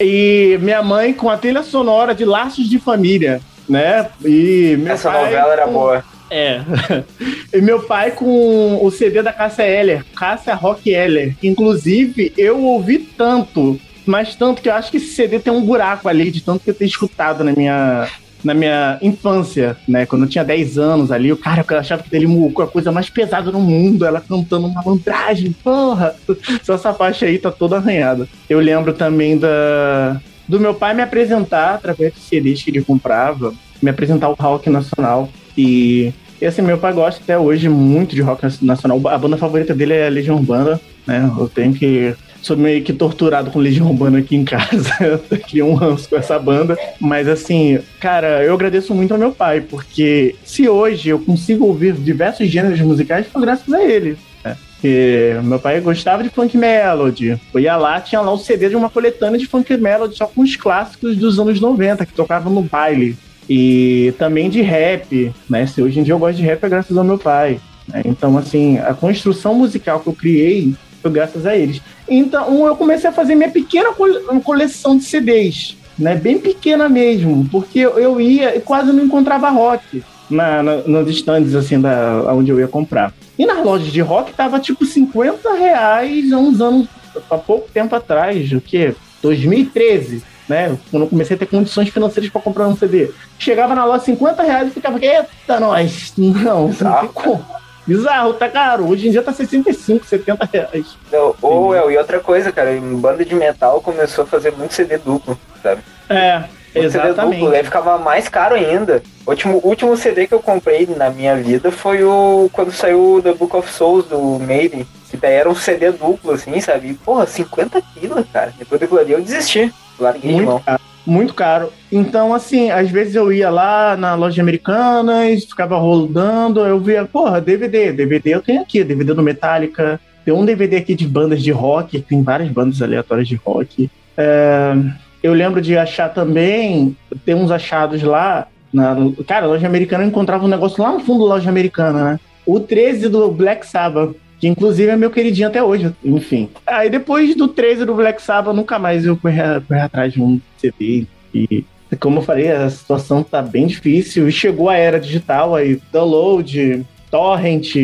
E 0.00 0.58
minha 0.62 0.82
mãe 0.82 1.12
com 1.12 1.28
a 1.28 1.36
trilha 1.36 1.62
sonora 1.62 2.14
de 2.14 2.24
Laços 2.24 2.68
de 2.68 2.78
Família, 2.78 3.40
né? 3.68 4.08
E 4.24 4.76
meu 4.78 4.92
Essa 4.94 5.10
pai 5.10 5.24
novela 5.24 5.52
era 5.52 5.64
com- 5.66 5.72
boa. 5.72 6.04
É. 6.30 6.60
e 7.52 7.60
meu 7.60 7.82
pai 7.82 8.10
com 8.10 8.84
o 8.84 8.90
CD 8.90 9.22
da 9.22 9.32
Cássia 9.32 9.62
Eller, 9.64 10.04
Cássia 10.14 10.54
Rock 10.54 10.90
Eller. 10.90 11.34
que, 11.36 11.48
Inclusive, 11.48 12.32
eu 12.36 12.62
ouvi 12.62 12.98
tanto, 12.98 13.80
mas 14.06 14.34
tanto 14.34 14.62
que 14.62 14.68
eu 14.68 14.74
acho 14.74 14.90
que 14.90 14.96
esse 14.96 15.14
CD 15.14 15.38
tem 15.38 15.52
um 15.52 15.64
buraco 15.64 16.08
ali, 16.08 16.30
de 16.30 16.40
tanto 16.40 16.64
que 16.64 16.70
eu 16.70 16.74
tenho 16.74 16.88
escutado 16.88 17.44
na 17.44 17.52
minha. 17.52 18.08
Na 18.44 18.54
minha 18.54 19.00
infância, 19.02 19.76
né? 19.88 20.06
Quando 20.06 20.22
eu 20.22 20.28
tinha 20.28 20.44
10 20.44 20.78
anos 20.78 21.10
ali, 21.10 21.32
o 21.32 21.36
cara 21.36 21.66
eu 21.68 21.76
achava 21.76 22.04
que 22.04 22.14
ele 22.14 22.28
a 22.62 22.66
coisa 22.68 22.92
mais 22.92 23.10
pesada 23.10 23.50
no 23.50 23.60
mundo, 23.60 24.06
ela 24.06 24.20
cantando 24.20 24.68
uma 24.68 24.80
malandragem, 24.80 25.50
porra! 25.50 26.14
Só 26.62 26.74
essa 26.74 26.94
faixa 26.94 27.26
aí 27.26 27.36
tá 27.36 27.50
toda 27.50 27.78
arranhada. 27.78 28.28
Eu 28.48 28.60
lembro 28.60 28.92
também 28.92 29.36
da, 29.36 30.20
do 30.46 30.60
meu 30.60 30.72
pai 30.72 30.94
me 30.94 31.02
apresentar, 31.02 31.74
através 31.74 32.14
dos 32.14 32.22
CDs 32.22 32.62
que 32.62 32.70
ele 32.70 32.84
comprava, 32.84 33.52
me 33.82 33.90
apresentar 33.90 34.28
o 34.28 34.34
rock 34.34 34.70
nacional. 34.70 35.28
E, 35.58 36.12
e 36.40 36.46
assim, 36.46 36.62
meu 36.62 36.78
pai 36.78 36.92
gosta 36.92 37.20
até 37.20 37.36
hoje 37.36 37.68
muito 37.68 38.14
de 38.14 38.22
rock 38.22 38.46
nacional. 38.62 39.00
A 39.08 39.18
banda 39.18 39.36
favorita 39.36 39.74
dele 39.74 39.92
é 39.92 40.08
Legião 40.08 40.36
Urbana, 40.36 40.80
né? 41.04 41.28
Eu 41.36 41.48
tenho 41.48 41.74
que. 41.74 42.14
Sou 42.40 42.56
meio 42.56 42.84
que 42.84 42.92
torturado 42.92 43.50
com 43.50 43.58
Legião 43.58 43.88
Urbana 43.88 44.20
aqui 44.20 44.36
em 44.36 44.44
casa. 44.44 44.94
Eu 45.02 45.18
Criei 45.40 45.64
um 45.64 45.74
ranço 45.74 46.08
com 46.08 46.16
essa 46.16 46.38
banda. 46.38 46.78
Mas 47.00 47.26
assim, 47.26 47.80
cara, 47.98 48.44
eu 48.44 48.54
agradeço 48.54 48.94
muito 48.94 49.12
ao 49.12 49.18
meu 49.18 49.32
pai, 49.32 49.60
porque 49.60 50.36
se 50.44 50.68
hoje 50.68 51.08
eu 51.08 51.18
consigo 51.18 51.66
ouvir 51.66 51.94
diversos 51.94 52.48
gêneros 52.48 52.80
musicais, 52.80 53.26
foi 53.26 53.42
graças 53.42 53.74
a 53.74 53.82
ele. 53.82 54.16
né? 54.44 54.56
Porque 54.72 55.36
meu 55.42 55.58
pai 55.58 55.80
gostava 55.80 56.22
de 56.22 56.28
funk 56.28 56.56
melody. 56.56 57.36
Eu 57.52 57.60
ia 57.60 57.76
lá, 57.76 58.00
tinha 58.00 58.20
lá 58.20 58.32
o 58.32 58.38
CD 58.38 58.68
de 58.68 58.76
uma 58.76 58.88
coletânea 58.88 59.36
de 59.38 59.46
funk 59.46 59.76
melody, 59.76 60.16
só 60.16 60.26
com 60.26 60.42
os 60.42 60.54
clássicos 60.54 61.16
dos 61.16 61.40
anos 61.40 61.60
90, 61.60 62.06
que 62.06 62.12
tocavam 62.12 62.52
no 62.52 62.62
baile. 62.62 63.16
E 63.48 64.12
também 64.18 64.50
de 64.50 64.60
rap, 64.60 65.32
né? 65.48 65.66
Se 65.66 65.80
hoje 65.82 66.00
em 66.00 66.02
dia 66.02 66.12
eu 66.14 66.18
gosto 66.18 66.36
de 66.36 66.42
rap 66.42 66.62
é 66.64 66.68
graças 66.68 66.96
ao 66.96 67.04
meu 67.04 67.18
pai. 67.18 67.60
né? 67.88 68.02
Então, 68.04 68.36
assim, 68.36 68.78
a 68.78 68.92
construção 68.94 69.54
musical 69.54 70.00
que 70.00 70.08
eu 70.08 70.12
criei 70.12 70.74
foi 71.00 71.10
graças 71.10 71.46
a 71.46 71.56
eles. 71.56 71.80
Então, 72.08 72.66
eu 72.66 72.76
comecei 72.76 73.08
a 73.08 73.12
fazer 73.12 73.34
minha 73.34 73.48
pequena 73.50 73.92
cole- 73.92 74.20
coleção 74.44 74.96
de 74.98 75.04
CDs, 75.04 75.76
né? 75.98 76.14
Bem 76.14 76.38
pequena 76.38 76.88
mesmo, 76.88 77.46
porque 77.50 77.78
eu- 77.78 77.98
eu 77.98 78.20
ia 78.20 78.56
e 78.56 78.60
quase 78.60 78.92
não 78.92 79.02
encontrava 79.04 79.48
rock 79.48 80.02
na, 80.28 80.62
na, 80.62 80.76
nos 80.78 81.08
stands, 81.16 81.54
assim, 81.54 81.80
da, 81.80 82.24
onde 82.34 82.50
eu 82.50 82.58
ia 82.60 82.68
comprar. 82.68 83.14
E 83.38 83.46
nas 83.46 83.64
lojas 83.64 83.90
de 83.92 84.00
rock 84.00 84.32
tava 84.34 84.58
tipo 84.60 84.84
50 84.84 85.54
reais 85.54 86.30
há 86.32 86.36
uns 86.38 86.60
anos, 86.60 86.86
há 87.30 87.38
pouco 87.38 87.70
tempo 87.72 87.94
atrás, 87.94 88.52
o 88.52 88.60
quê? 88.60 88.94
2013, 89.22 90.22
né? 90.48 90.76
Quando 90.90 91.02
eu 91.04 91.08
comecei 91.08 91.36
a 91.36 91.38
ter 91.38 91.46
condições 91.46 91.88
financeiras 91.88 92.30
para 92.30 92.40
comprar 92.40 92.66
um 92.68 92.76
CD. 92.76 93.10
Chegava 93.38 93.74
na 93.74 93.84
loja 93.84 94.04
50 94.04 94.42
reais 94.42 94.68
e 94.68 94.70
ficava, 94.70 94.98
eita, 95.04 95.60
nós, 95.60 96.12
não, 96.16 96.68
não 96.68 96.72
tem 96.72 97.08
como. 97.12 97.44
Bizarro, 97.88 98.34
tá 98.34 98.50
caro. 98.50 98.86
Hoje 98.86 99.08
em 99.08 99.10
dia 99.10 99.22
tá 99.22 99.32
65, 99.32 100.04
70 100.04 100.48
reais. 100.52 100.98
Não, 101.10 101.34
ou 101.40 101.74
é, 101.74 101.92
e 101.92 101.96
outra 101.96 102.20
coisa, 102.20 102.52
cara, 102.52 102.74
em 102.74 102.96
banda 102.96 103.24
de 103.24 103.34
metal 103.34 103.80
começou 103.80 104.24
a 104.24 104.26
fazer 104.26 104.52
muito 104.52 104.74
CD 104.74 104.98
duplo, 104.98 105.38
sabe? 105.62 105.80
É, 106.10 106.44
CD 106.70 106.84
exatamente. 106.84 107.40
duplo, 107.40 107.54
aí 107.54 107.64
ficava 107.64 107.96
mais 107.96 108.28
caro 108.28 108.54
ainda. 108.54 109.02
O 109.24 109.30
último, 109.30 109.60
último 109.64 109.96
CD 109.96 110.26
que 110.26 110.34
eu 110.34 110.40
comprei 110.40 110.86
na 110.86 111.08
minha 111.08 111.34
vida 111.36 111.72
foi 111.72 112.04
o 112.04 112.50
quando 112.52 112.72
saiu 112.72 113.14
o 113.14 113.22
The 113.22 113.32
Book 113.32 113.56
of 113.56 113.72
Souls 113.72 114.04
do 114.04 114.38
Maiden. 114.38 114.86
Que 115.10 115.16
daí 115.16 115.36
era 115.36 115.48
um 115.48 115.54
CD 115.54 115.90
duplo, 115.90 116.32
assim, 116.32 116.60
sabe? 116.60 116.90
E, 116.90 116.94
porra, 116.94 117.26
50 117.26 117.82
pila, 117.94 118.22
cara. 118.30 118.52
Depois 118.58 118.78
daquilo 118.78 119.00
ali 119.00 119.12
eu 119.12 119.22
desisti. 119.22 119.72
Larguei 119.98 120.30
de 120.30 120.36
Muito 120.36 120.46
mão. 120.46 120.62
caro. 120.64 120.80
Muito 121.06 121.34
caro. 121.34 121.72
Então, 121.90 122.34
assim, 122.34 122.70
às 122.70 122.90
vezes 122.90 123.14
eu 123.14 123.32
ia 123.32 123.48
lá 123.48 123.96
na 123.96 124.14
loja 124.14 124.42
americana 124.42 125.28
e 125.30 125.40
ficava 125.40 125.78
rodando, 125.78 126.60
eu 126.60 126.78
via, 126.78 127.06
porra, 127.06 127.40
DVD, 127.40 127.92
DVD 127.92 128.34
eu 128.34 128.42
tenho 128.42 128.60
aqui, 128.60 128.84
DVD 128.84 129.14
do 129.14 129.22
Metallica, 129.22 129.98
tem 130.22 130.34
um 130.34 130.44
DVD 130.44 130.76
aqui 130.76 130.94
de 130.94 131.06
bandas 131.08 131.42
de 131.42 131.50
rock, 131.50 132.00
tem 132.02 132.22
várias 132.22 132.50
bandas 132.50 132.82
aleatórias 132.82 133.26
de 133.26 133.36
rock. 133.36 133.90
É, 134.16 134.74
eu 135.22 135.32
lembro 135.32 135.62
de 135.62 135.78
achar 135.78 136.10
também, 136.10 136.94
tem 137.24 137.34
uns 137.34 137.50
achados 137.50 138.02
lá, 138.02 138.46
na, 138.72 138.94
cara, 139.26 139.46
a 139.46 139.48
loja 139.48 139.66
americana 139.66 140.04
eu 140.04 140.08
encontrava 140.08 140.44
um 140.44 140.48
negócio 140.48 140.82
lá 140.82 140.92
no 140.92 141.00
fundo 141.00 141.26
da 141.26 141.34
loja 141.34 141.48
americana, 141.48 142.04
né? 142.04 142.20
O 142.44 142.60
13 142.60 143.08
do 143.08 143.30
Black 143.30 143.66
Sabbath. 143.66 144.14
Que 144.40 144.46
inclusive 144.46 144.90
é 144.90 144.96
meu 144.96 145.10
queridinho 145.10 145.48
até 145.48 145.62
hoje, 145.62 145.92
enfim. 146.04 146.48
Aí 146.66 146.88
depois 146.88 147.34
do 147.34 147.48
13 147.48 147.84
do 147.84 147.94
Black 147.94 148.22
Sabbath, 148.22 148.54
nunca 148.54 148.78
mais 148.78 149.04
eu 149.04 149.16
corri, 149.16 149.36
corri 149.66 149.80
atrás 149.80 150.12
de 150.12 150.22
um 150.22 150.40
CD. 150.58 151.06
E 151.34 151.64
como 151.98 152.18
eu 152.18 152.22
falei, 152.22 152.50
a 152.50 152.68
situação 152.70 153.22
tá 153.22 153.42
bem 153.42 153.66
difícil. 153.66 154.28
E 154.28 154.32
chegou 154.32 154.68
a 154.68 154.76
era 154.76 155.00
digital, 155.00 155.54
aí 155.54 155.80
download, 155.92 156.86
torrent, 157.10 157.74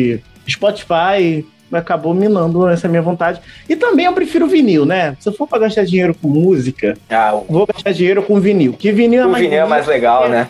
Spotify, 0.49 1.45
acabou 1.71 2.13
minando 2.13 2.67
essa 2.67 2.87
minha 2.87 3.01
vontade. 3.01 3.41
E 3.67 3.75
também 3.75 4.05
eu 4.05 4.13
prefiro 4.13 4.47
vinil, 4.47 4.85
né? 4.85 5.15
Se 5.19 5.27
eu 5.27 5.33
for 5.33 5.47
pra 5.47 5.59
gastar 5.59 5.83
dinheiro 5.83 6.15
com 6.15 6.27
música, 6.27 6.97
Ah, 7.09 7.37
vou 7.49 7.65
gastar 7.65 7.91
dinheiro 7.91 8.23
com 8.23 8.39
vinil. 8.39 8.73
Que 8.73 8.91
vinil 8.91 9.23
é 9.23 9.25
o 9.25 9.29
mais 9.29 9.43
vinil 9.43 9.59
é 9.59 9.65
mais 9.67 9.87
legal, 9.87 10.29
né? 10.29 10.47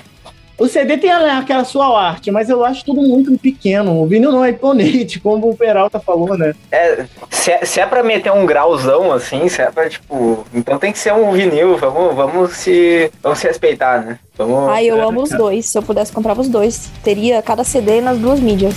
O 0.58 0.68
CD 0.68 0.98
tem 0.98 1.12
aquela 1.12 1.66
sua 1.66 2.02
arte, 2.02 2.32
mas 2.32 2.50
eu 2.50 2.64
acho 2.64 2.86
tudo 2.86 3.02
muito 3.02 3.38
pequeno. 3.38 4.02
O 4.02 4.08
vinil 4.08 4.32
não 4.32 4.44
é 4.44 4.52
imponente, 4.52 5.20
como 5.22 5.50
o 5.50 5.58
Peralta 5.58 6.00
falou, 6.00 6.38
né? 6.38 6.54
É, 6.72 7.06
se, 7.30 7.52
é, 7.52 7.66
se 7.66 7.80
é 7.80 7.86
pra 7.86 8.02
meter 8.04 8.32
um 8.32 8.46
grauzão 8.46 9.12
assim, 9.12 9.50
se 9.50 9.62
é 9.62 9.70
pra, 9.70 9.90
tipo. 9.90 10.46
Então 10.54 10.80
tem 10.80 10.92
que 10.92 11.00
ser 11.00 11.14
um 11.14 11.32
vinil, 11.32 11.78
vamos, 11.78 12.16
vamos 12.16 12.52
se. 12.54 13.12
Vamos 13.22 13.40
se 13.40 13.48
respeitar, 13.48 14.04
né? 14.04 14.20
Vamos. 14.38 14.70
Ai, 14.70 14.86
eu 14.86 15.02
amo 15.06 15.24
os 15.24 15.30
dois. 15.30 15.66
Se 15.66 15.78
eu 15.78 15.84
pudesse, 15.84 16.12
comprava 16.12 16.42
os 16.42 16.48
dois. 16.48 16.90
Teria 17.04 17.42
cada 17.42 17.64
CD 17.64 18.00
nas 18.00 18.18
duas 18.18 18.40
mídias. 18.40 18.76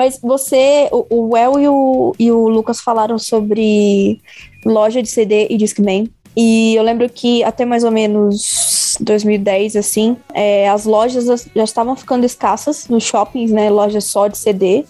Mas 0.00 0.18
você, 0.22 0.88
o, 0.90 1.28
o 1.28 1.36
El 1.36 1.60
e 1.60 1.68
o, 1.68 2.14
e 2.18 2.32
o 2.32 2.48
Lucas 2.48 2.80
falaram 2.80 3.18
sobre 3.18 4.18
loja 4.64 5.02
de 5.02 5.08
CD 5.10 5.46
e 5.50 5.58
Discman. 5.58 6.08
E 6.34 6.74
eu 6.74 6.82
lembro 6.82 7.06
que 7.10 7.44
até 7.44 7.66
mais 7.66 7.84
ou 7.84 7.90
menos 7.90 8.96
2010, 8.98 9.76
assim, 9.76 10.16
é, 10.32 10.70
as 10.70 10.86
lojas 10.86 11.26
já 11.54 11.64
estavam 11.64 11.94
ficando 11.94 12.24
escassas 12.24 12.88
nos 12.88 13.04
shoppings, 13.04 13.50
né? 13.50 13.68
Lojas 13.68 14.04
só 14.04 14.26
de 14.26 14.38
CD. 14.38 14.86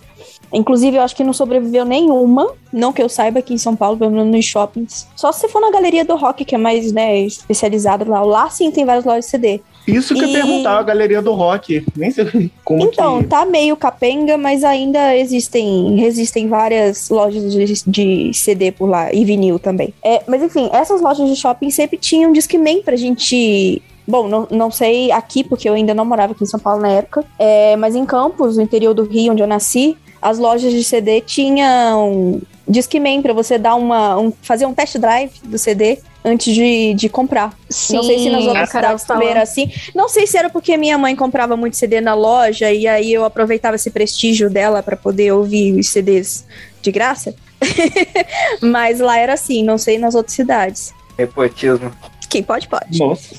Inclusive, 0.53 0.97
eu 0.97 1.03
acho 1.03 1.17
que 1.17 1.25
não 1.25 1.33
sobreviveu 1.33 1.85
nenhuma, 1.85 2.47
não 2.73 2.93
que 2.93 3.03
eu 3.03 3.09
saiba 3.09 3.41
aqui 3.41 3.53
em 3.53 3.59
São 3.59 3.75
Paulo, 3.75 3.99
pelo 3.99 4.13
menos 4.13 4.33
nos 4.33 4.45
shoppings. 4.45 5.09
Só 5.17 5.33
se 5.33 5.49
for 5.49 5.61
na 5.61 5.73
Galeria 5.73 6.05
do 6.05 6.15
Rock, 6.15 6.45
que 6.45 6.55
é 6.55 6.59
mais, 6.59 6.93
né, 6.93 7.19
especializada 7.19 8.09
lá. 8.09 8.23
Lá 8.23 8.49
sim 8.49 8.71
tem 8.71 8.85
várias 8.85 9.05
lojas 9.05 9.25
de 9.25 9.31
CD. 9.33 9.61
Isso 9.91 10.15
que 10.15 10.23
eu 10.25 10.29
E- 10.29 10.33
perguntava 10.33 10.81
a 10.81 10.83
galeria 10.83 11.21
do 11.23 11.33
rock. 11.33 11.85
Nem 11.97 12.11
sei 12.11 12.51
como 12.65 12.83
Então, 12.83 13.23
que... 13.23 13.29
tá 13.29 13.45
meio 13.45 13.77
capenga, 13.77 14.37
mas 14.39 14.65
ainda 14.65 15.17
existem, 15.17 15.97
resistem 15.97 16.49
várias 16.49 17.09
lojas 17.11 17.53
de, 17.53 17.83
de 17.87 18.35
CD 18.35 18.71
por 18.73 18.89
lá 18.89 19.13
e 19.13 19.25
vinil 19.25 19.59
também. 19.59 19.93
É, 20.05 20.23
mas 20.27 20.43
enfim, 20.43 20.69
essas 20.73 21.01
lojas 21.01 21.29
de 21.29 21.37
shopping 21.37 21.71
sempre 21.71 21.99
tinham 21.99 22.33
Discman 22.33 22.83
pra 22.83 22.97
gente. 22.97 23.83
Bom, 24.07 24.27
não, 24.27 24.49
não 24.51 24.71
sei 24.73 25.13
aqui, 25.13 25.45
porque 25.45 25.69
eu 25.69 25.75
ainda 25.75 25.95
não 25.95 26.05
morava 26.05 26.33
aqui 26.33 26.43
em 26.43 26.47
São 26.47 26.59
Paulo 26.59 26.83
na 26.83 26.89
época, 26.91 27.25
é, 27.39 27.77
mas 27.77 27.95
em 27.95 28.05
Campos, 28.05 28.57
no 28.57 28.63
interior 28.63 28.93
do 28.93 29.05
Rio, 29.05 29.33
onde 29.33 29.41
eu 29.43 29.47
nasci, 29.47 29.97
as 30.21 30.37
lojas 30.37 30.73
de 30.73 30.83
CD 30.83 31.21
tinham 31.21 32.41
Discman 32.67 33.23
pra 33.23 33.33
você 33.33 33.57
dar 33.57 33.75
uma, 33.77 34.19
um- 34.19 34.33
fazer 34.43 34.67
um 34.67 34.75
test 34.75 34.97
drive 34.99 35.31
do 35.45 35.57
CD 35.59 35.99
antes 36.25 36.55
de, 36.55 36.95
de 36.95 37.09
comprar. 37.09 37.57
Sim, 37.69 37.97
não 37.97 38.03
sei 38.03 38.19
se 38.19 38.31
nas 38.31 38.45
outras 38.45 38.71
cidades 38.71 39.05
também 39.05 39.29
era 39.29 39.43
assim. 39.43 39.71
Não 39.95 40.09
sei 40.09 40.27
se 40.27 40.37
era 40.37 40.51
porque 40.51 40.77
minha 40.77 40.99
mãe 40.99 41.17
comprava 41.17 41.57
muito 41.57 41.77
CD 41.77 42.01
na 42.01 42.15
loja 42.15 42.71
e 42.73 42.87
aí 42.87 43.13
eu 43.13 43.25
aproveitava 43.25 43.77
esse 43.77 43.91
prestígio 43.91 44.51
dela 44.51 44.83
para 44.83 44.97
poder 44.97 45.33
ouvir 45.33 45.79
os 45.79 45.89
CDs 45.89 46.47
de 46.83 46.91
graça. 46.91 47.35
Mas 48.61 49.01
lá 49.01 49.19
era 49.19 49.35
assim, 49.35 49.63
não 49.63 49.79
sei 49.79 49.99
nas 49.99 50.15
outras 50.15 50.35
cidades. 50.35 50.93
Nepotismo. 51.19 51.93
Quem 52.29 52.43
pode, 52.43 52.69
pode. 52.69 52.99
Nossa. 52.99 53.35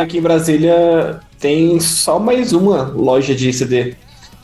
Aqui 0.00 0.18
em 0.18 0.22
Brasília 0.22 1.20
tem 1.38 1.78
só 1.80 2.18
mais 2.18 2.52
uma 2.52 2.82
loja 2.82 3.34
de 3.34 3.52
CD 3.52 3.94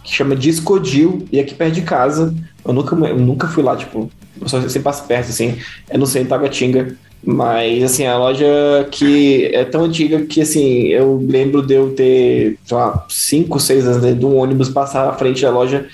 que 0.03 0.14
chama 0.14 0.34
Discodil 0.34 1.26
e 1.30 1.39
aqui 1.41 1.55
perto 1.55 1.74
de 1.74 1.82
casa. 1.82 2.34
Eu 2.64 2.72
nunca, 2.72 2.95
eu 2.95 3.18
nunca 3.18 3.49
fui 3.49 3.62
lá, 3.62 3.76
tipo, 3.76 4.11
eu 4.41 4.49
só 4.49 4.61
sempre 4.62 4.80
passo 4.80 5.05
perto, 5.05 5.30
assim. 5.30 5.59
É 5.89 5.99
no 5.99 6.07
centro 6.07 6.30
Taguatinga. 6.30 6.97
Mas, 7.24 7.82
assim, 7.82 8.06
a 8.06 8.16
loja 8.16 8.46
que 8.90 9.46
é 9.52 9.64
tão 9.64 9.84
antiga 9.84 10.24
que, 10.24 10.40
assim, 10.40 10.84
eu 10.86 11.16
lembro 11.28 11.62
de 11.66 11.74
eu 11.74 11.90
ter, 11.94 12.58
sei 12.64 12.76
lá, 12.76 13.04
5, 13.08 13.58
6 13.60 13.86
anos 13.86 14.02
dentro 14.02 14.20
de 14.20 14.26
um 14.26 14.36
ônibus 14.36 14.68
passar 14.68 15.08
à 15.08 15.12
frente 15.12 15.42
da 15.42 15.50
loja 15.50 15.86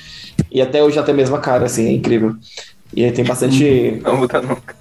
e 0.51 0.61
até 0.61 0.83
hoje 0.83 1.03
tem 1.03 1.15
a 1.15 1.17
mesma 1.17 1.39
cara, 1.39 1.65
assim, 1.67 1.87
é 1.87 1.93
incrível. 1.93 2.35
E 2.95 3.05
aí 3.05 3.11
tem 3.11 3.25
bastante 3.25 4.01
Não 4.05 4.17
muda 4.19 4.41
nunca. 4.41 4.77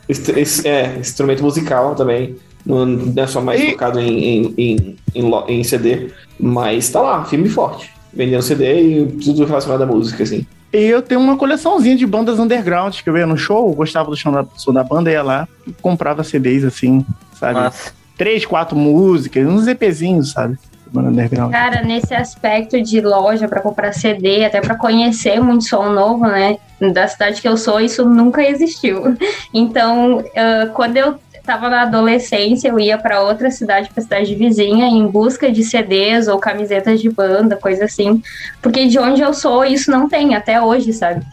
É, 0.66 1.00
instrumento 1.00 1.44
musical 1.44 1.96
também. 1.96 2.36
Não, 2.66 2.86
não 2.86 3.24
é 3.24 3.28
só 3.28 3.42
mais 3.42 3.62
E- 3.62 3.72
focado 3.72 4.00
em, 4.00 4.54
em, 4.58 4.98
em, 5.16 5.36
em 5.48 5.64
CD. 5.64 6.10
Mas 6.40 6.90
tá 6.90 7.02
lá, 7.02 7.26
firme 7.26 7.48
e 7.48 7.52
forte. 7.52 7.90
Vendendo 8.14 8.44
CD 8.44 8.82
e 9.02 9.06
tudo 9.14 9.46
relacionado 9.46 9.82
à 9.82 9.86
música, 9.86 10.24
assim. 10.24 10.46
E 10.74 10.86
eu 10.86 11.04
tenho 11.04 11.22
uma 11.22 11.38
coleçãozinha 11.38 11.96
de 11.96 12.06
bandas 12.06 12.40
underground 12.40 13.00
que 13.00 13.08
eu 13.08 13.16
ia 13.16 13.28
no 13.28 13.38
show, 13.38 13.70
eu 13.70 13.76
gostava 13.76 14.10
do 14.10 14.18
som 14.18 14.32
da, 14.32 14.44
som 14.56 14.74
da 14.74 14.84
banda, 14.84 15.12
ia 15.12 15.22
lá 15.22 15.48
e 15.68 15.72
comprava 15.72 16.24
CDs 16.24 16.64
assim, 16.64 17.06
sabe? 17.36 17.60
Mas, 17.60 17.94
Três, 18.18 18.46
quatro 18.46 18.76
músicas, 18.76 19.46
uns 19.48 19.68
EPzinhos, 19.68 20.32
sabe? 20.32 20.58
Banda 20.92 21.10
underground. 21.10 21.52
Cara, 21.52 21.82
nesse 21.82 22.14
aspecto 22.14 22.82
de 22.82 23.02
loja 23.02 23.48
pra 23.48 23.62
comprar 23.62 23.92
CD, 23.92 24.46
até 24.46 24.62
pra 24.62 24.76
conhecer 24.76 25.42
muito 25.42 25.64
som 25.64 25.90
novo, 25.92 26.26
né? 26.28 26.58
Da 26.94 27.08
cidade 27.08 27.42
que 27.42 27.48
eu 27.48 27.58
sou, 27.58 27.80
isso 27.80 28.08
nunca 28.08 28.44
existiu. 28.44 29.18
Então, 29.54 30.24
ah, 30.36 30.70
quando 30.74 30.98
eu 30.98 31.16
tava 31.44 31.70
na 31.70 31.84
adolescência, 31.84 32.70
eu 32.70 32.80
ia 32.80 32.98
pra 32.98 33.22
outra 33.22 33.52
cidade, 33.52 33.90
pra 33.94 34.02
cidade 34.02 34.34
vizinha, 34.34 34.88
em 34.88 35.06
busca 35.06 35.52
de 35.52 35.64
CDs 35.64 36.28
ou 36.28 36.40
camisetas 36.40 37.02
de 37.02 37.10
banda, 37.10 37.58
coisa 37.58 37.86
assim. 37.86 38.22
Porque 38.62 38.86
de 38.88 38.98
onde 38.98 39.22
eu 39.22 39.34
sou, 39.34 39.66
isso 39.66 39.92
não 39.92 40.08
tem 40.08 40.36
até 40.36 40.62
hoje, 40.62 40.94
sabe? 40.94 41.26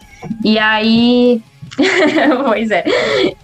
E 0.43 0.59
aí. 0.59 1.41
pois 2.45 2.69
é. 2.69 2.83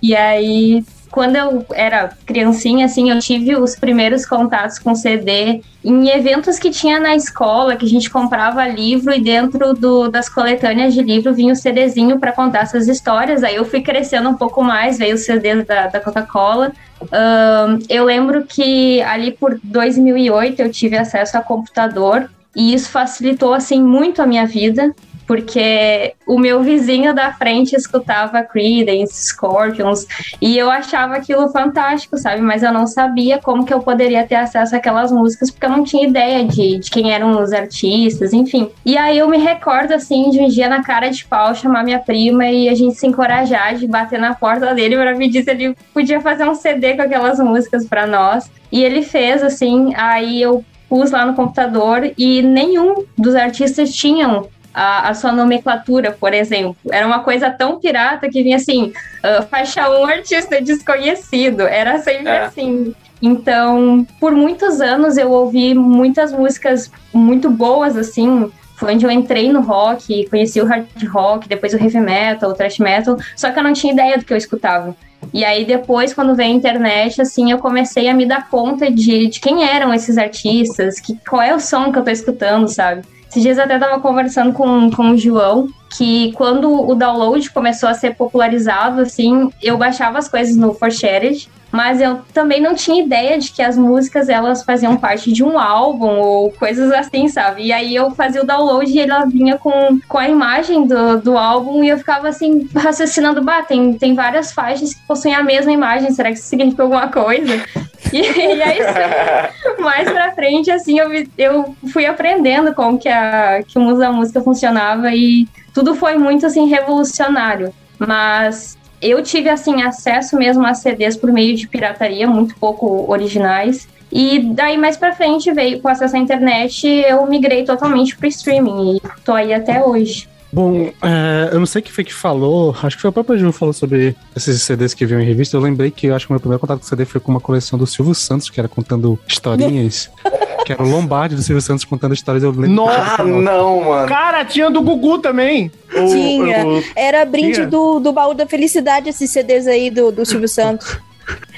E 0.02 0.16
aí, 0.16 0.84
quando 1.12 1.36
eu 1.36 1.66
era 1.74 2.10
criancinha, 2.26 2.86
assim, 2.86 3.10
eu 3.10 3.20
tive 3.20 3.56
os 3.56 3.76
primeiros 3.76 4.26
contatos 4.26 4.80
com 4.80 4.96
CD 4.96 5.62
em 5.84 6.10
eventos 6.10 6.60
que 6.60 6.70
tinha 6.70 7.00
na 7.00 7.16
escola, 7.16 7.76
que 7.76 7.86
a 7.86 7.90
gente 7.90 8.10
comprava 8.10 8.68
livro 8.68 9.14
e 9.14 9.22
dentro 9.22 9.74
do, 9.74 10.10
das 10.10 10.28
coletâneas 10.28 10.94
de 10.94 11.02
livro 11.02 11.34
vinha 11.34 11.54
o 11.54 11.56
CDzinho 11.56 12.20
para 12.20 12.32
contar 12.32 12.64
essas 12.64 12.88
histórias. 12.88 13.44
Aí 13.44 13.56
eu 13.56 13.66
fui 13.66 13.82
crescendo 13.82 14.30
um 14.30 14.36
pouco 14.36 14.64
mais, 14.64 14.98
veio 14.98 15.16
o 15.16 15.18
CD 15.18 15.64
da, 15.64 15.88
da 15.88 16.00
Coca-Cola. 16.00 16.72
Ahn, 17.12 17.80
eu 17.90 18.04
lembro 18.04 18.44
que 18.46 19.02
ali 19.04 19.32
por 19.32 19.60
2008 19.64 20.62
eu 20.62 20.72
tive 20.72 20.98
acesso 20.98 21.38
a 21.38 21.42
computador 21.42 22.30
e 22.56 22.74
isso 22.74 22.90
facilitou 22.90 23.54
assim 23.54 23.82
muito 23.82 24.20
a 24.22 24.26
minha 24.26 24.46
vida, 24.46 24.94
porque 25.28 26.16
o 26.26 26.40
meu 26.40 26.64
vizinho 26.64 27.14
da 27.14 27.34
frente 27.34 27.76
escutava 27.76 28.42
Creedence, 28.42 29.28
Scorpions, 29.28 30.08
e 30.42 30.58
eu 30.58 30.72
achava 30.72 31.16
aquilo 31.16 31.50
fantástico, 31.50 32.18
sabe? 32.18 32.42
Mas 32.42 32.64
eu 32.64 32.72
não 32.72 32.88
sabia 32.88 33.38
como 33.38 33.66
que 33.66 33.74
eu 33.74 33.82
poderia 33.82 34.26
ter 34.26 34.36
acesso 34.36 34.76
àquelas 34.76 35.12
músicas, 35.12 35.52
porque 35.52 35.66
eu 35.66 35.70
não 35.70 35.84
tinha 35.84 36.08
ideia 36.08 36.46
de, 36.46 36.80
de 36.80 36.90
quem 36.90 37.12
eram 37.12 37.42
os 37.42 37.52
artistas, 37.52 38.32
enfim. 38.32 38.70
E 38.86 38.98
aí 38.98 39.18
eu 39.18 39.28
me 39.28 39.38
recordo, 39.38 39.94
assim, 39.94 40.30
de 40.30 40.40
um 40.40 40.48
dia 40.48 40.70
na 40.70 40.82
cara 40.82 41.10
de 41.10 41.26
pau 41.26 41.54
chamar 41.54 41.84
minha 41.84 42.00
prima 42.00 42.46
e 42.48 42.70
a 42.70 42.74
gente 42.74 42.96
se 42.96 43.06
encorajar 43.06 43.76
de 43.76 43.86
bater 43.86 44.20
na 44.20 44.34
porta 44.34 44.74
dele 44.74 44.96
para 44.96 45.16
pedir 45.16 45.44
se 45.44 45.52
ele 45.52 45.76
podia 45.94 46.22
fazer 46.22 46.48
um 46.48 46.56
CD 46.56 46.96
com 46.96 47.02
aquelas 47.02 47.38
músicas 47.40 47.86
para 47.86 48.08
nós. 48.08 48.50
E 48.72 48.82
ele 48.84 49.02
fez, 49.02 49.44
assim, 49.44 49.94
aí 49.96 50.42
eu 50.42 50.64
pus 50.90 51.12
lá 51.12 51.26
no 51.26 51.34
computador 51.34 52.12
e 52.18 52.42
nenhum 52.42 53.04
dos 53.18 53.36
artistas 53.36 53.94
tinham 53.94 54.48
a, 54.78 55.10
a 55.10 55.14
sua 55.16 55.32
nomenclatura, 55.32 56.12
por 56.12 56.36
exemplo. 56.36 56.78
Era 56.92 57.08
uma 57.08 57.22
coisa 57.22 57.50
tão 57.50 57.80
pirata 57.80 58.30
que 58.30 58.44
vinha 58.44 58.58
assim, 58.58 58.94
ah, 59.24 59.42
faixa 59.42 59.90
1, 59.90 60.06
artista 60.06 60.62
desconhecido. 60.62 61.62
Era 61.62 61.98
sempre 61.98 62.30
É. 62.30 62.46
assim. 62.46 62.94
Então, 63.20 64.06
por 64.20 64.32
muitos 64.34 64.80
anos 64.80 65.18
eu 65.18 65.32
ouvi 65.32 65.74
muitas 65.74 66.32
músicas 66.32 66.92
muito 67.12 67.50
boas, 67.50 67.98
assim. 67.98 68.52
Foi 68.76 68.94
onde 68.94 69.04
eu 69.04 69.10
entrei 69.10 69.52
no 69.52 69.62
rock, 69.62 70.30
conheci 70.30 70.62
o 70.62 70.66
hard 70.66 70.86
rock, 71.12 71.50
depois 71.50 71.74
o 71.74 71.78
heavy 71.78 72.00
metal, 72.00 72.52
o 72.52 72.54
thrash 72.54 72.78
metal, 72.78 73.18
só 73.36 73.50
que 73.50 73.58
eu 73.58 73.64
não 73.64 73.74
tinha 73.74 73.92
ideia 73.92 74.20
do 74.20 74.24
que 74.26 74.32
eu 74.32 74.38
escutava. 74.38 74.96
E 75.34 75.44
aí 75.44 75.66
depois, 75.66 76.14
quando 76.14 76.36
veio 76.36 76.52
a 76.52 76.56
internet, 76.56 77.20
assim, 77.20 77.52
eu 77.52 77.58
comecei 77.58 78.08
a 78.08 78.14
me 78.14 78.28
dar 78.28 78.48
conta 78.48 78.92
de, 78.92 79.26
de 79.30 79.40
quem 79.40 79.68
eram 79.68 79.92
esses 79.92 80.16
artistas, 80.20 81.00
que, 81.00 81.18
qual 81.28 81.42
é 81.42 81.56
o 81.56 81.60
som 81.60 81.92
que 81.92 81.98
eu 81.98 82.04
tô 82.04 82.12
escutando, 82.12 82.68
sabe? 82.68 83.02
Esses 83.30 83.44
dias 83.44 83.58
eu 83.58 83.66
até 83.66 83.78
tava 83.78 84.00
conversando 84.00 84.54
com, 84.54 84.90
com 84.92 85.12
o 85.12 85.18
João, 85.18 85.68
que 85.96 86.32
quando 86.34 86.70
o 86.72 86.96
download 86.96 87.50
começou 87.52 87.90
a 87.90 87.94
ser 87.94 88.16
popularizado, 88.16 89.02
assim, 89.02 89.52
eu 89.62 89.78
baixava 89.78 90.18
as 90.18 90.28
coisas 90.30 90.56
no 90.56 90.74
Forshared, 90.74 91.50
mas 91.72 92.00
eu 92.02 92.22
também 92.34 92.62
não 92.62 92.74
tinha 92.74 93.04
ideia 93.04 93.38
de 93.38 93.52
que 93.52 93.62
as 93.62 93.78
músicas 93.78 94.30
elas 94.30 94.64
faziam 94.64 94.98
parte 94.98 95.32
de 95.32 95.44
um 95.44 95.60
álbum 95.60 96.20
ou 96.20 96.52
coisas 96.52 96.92
assim, 96.92 97.28
sabe? 97.28 97.64
E 97.66 97.74
aí 97.74 97.96
eu 97.96 98.12
fazia 98.12 98.42
o 98.42 98.46
download 98.46 98.90
e 98.90 99.00
ela 99.00 99.26
vinha 99.26 99.58
com, 99.58 100.00
com 100.08 100.18
a 100.18 100.30
imagem 100.30 100.88
do, 100.88 101.20
do 101.20 101.38
álbum 101.38 101.84
e 101.84 101.90
eu 101.90 101.98
ficava 101.98 102.30
assim, 102.30 102.68
raciocinando, 102.76 103.42
bah, 103.42 103.62
tem, 103.64 103.94
tem 103.94 104.16
várias 104.16 104.52
faixas 104.52 104.94
que 104.94 105.02
possuem 105.08 105.36
a 105.36 105.44
mesma 105.44 105.72
imagem, 105.72 106.12
será 106.12 106.30
que 106.30 106.38
isso 106.38 106.48
significa 106.48 106.84
alguma 106.84 107.08
coisa? 107.10 107.62
E, 108.14 108.20
e 108.20 108.62
aí, 108.62 108.80
mais 109.80 110.10
pra 110.10 110.32
frente, 110.32 110.72
assim, 110.72 110.98
eu, 110.98 111.10
eu 111.38 111.76
fui 111.92 112.06
aprendendo 112.06 112.74
como 112.74 112.98
que, 112.98 113.10
a, 113.10 113.62
que 113.68 113.78
o 113.78 113.82
mundo 113.82 114.00
da 114.00 114.12
música 114.14 114.40
funcionava 114.40 115.12
e 115.14 115.46
tudo 115.74 115.94
foi 115.94 116.18
muito, 116.18 116.46
assim, 116.46 116.68
revolucionário. 116.68 117.74
Mas 118.00 118.77
eu 119.02 119.22
tive, 119.22 119.50
assim, 119.50 119.82
acesso 119.82 120.38
mesmo 120.38 120.66
a 120.66 120.74
CDs 120.74 121.16
por 121.16 121.32
meio 121.32 121.56
de 121.56 121.68
pirataria, 121.68 122.28
muito 122.28 122.56
pouco 122.56 123.10
originais. 123.12 123.88
E 124.12 124.40
daí, 124.54 124.78
mais 124.78 124.98
pra 124.98 125.14
frente, 125.14 125.52
veio 125.52 125.82
com 125.82 125.88
acesso 125.88 126.16
à 126.16 126.20
internet, 126.20 126.88
eu 126.88 127.26
migrei 127.28 127.64
totalmente 127.64 128.16
pro 128.16 128.28
streaming 128.28 128.98
e 128.98 129.02
tô 129.24 129.34
aí 129.34 129.54
até 129.54 129.84
hoje. 129.84 130.30
Bom, 130.52 130.92
é, 131.02 131.50
eu 131.52 131.60
não 131.60 131.66
sei 131.66 131.82
quem 131.82 131.92
foi 131.92 132.06
que 132.06 132.14
falou, 132.14 132.74
acho 132.82 132.96
que 132.96 133.02
foi 133.02 133.10
o 133.10 133.14
próprio 133.14 133.38
Ju 133.38 133.52
que 133.52 133.60
falou 133.60 133.74
sobre 133.74 134.16
esses 134.36 134.62
CDs 134.62 134.94
que 134.94 135.06
vinham 135.06 135.22
em 135.22 135.26
revista. 135.26 135.58
Eu 135.58 135.62
lembrei 135.62 135.92
que 135.92 136.08
eu 136.08 136.16
acho 136.16 136.26
que 136.26 136.32
o 136.32 136.34
meu 136.34 136.40
primeiro 136.40 136.60
contato 136.60 136.80
com 136.80 136.86
CD 136.86 137.04
foi 137.04 137.20
com 137.20 137.32
uma 137.32 137.42
coleção 137.42 137.78
do 137.78 137.86
Silvio 137.86 138.16
Santos, 138.16 138.50
que 138.50 138.60
era 138.60 138.70
contando 138.70 139.20
historinhas. 139.28 140.10
que 140.68 140.74
era 140.74 140.84
o 140.84 140.90
Lombardi 140.90 141.36
do 141.36 141.42
Silvio 141.42 141.62
Santos 141.62 141.86
contando 141.86 142.14
histórias. 142.14 142.44
Eu 142.44 142.52
lembro 142.52 142.70
Nossa! 142.70 143.22
ah, 143.22 143.24
não, 143.24 143.84
mano. 143.86 144.08
Cara, 144.08 144.44
tinha 144.46 144.70
do 144.70 144.82
Gugu 144.82 145.20
também. 145.20 145.72
O- 145.94 146.08
Tinha. 146.08 146.66
o- 146.68 146.84
Era 146.96 147.24
brinde 147.26 147.54
Tinha? 147.56 147.68
do, 147.68 148.00
do 148.00 148.12
baú 148.12 148.34
da 148.34 148.46
felicidade, 148.46 149.10
esses 149.10 149.32
CDs 149.32 149.66
aí 149.68 149.90
do, 149.90 150.12
do 150.12 150.26
Silvio 150.26 150.48
Santos. 150.50 150.98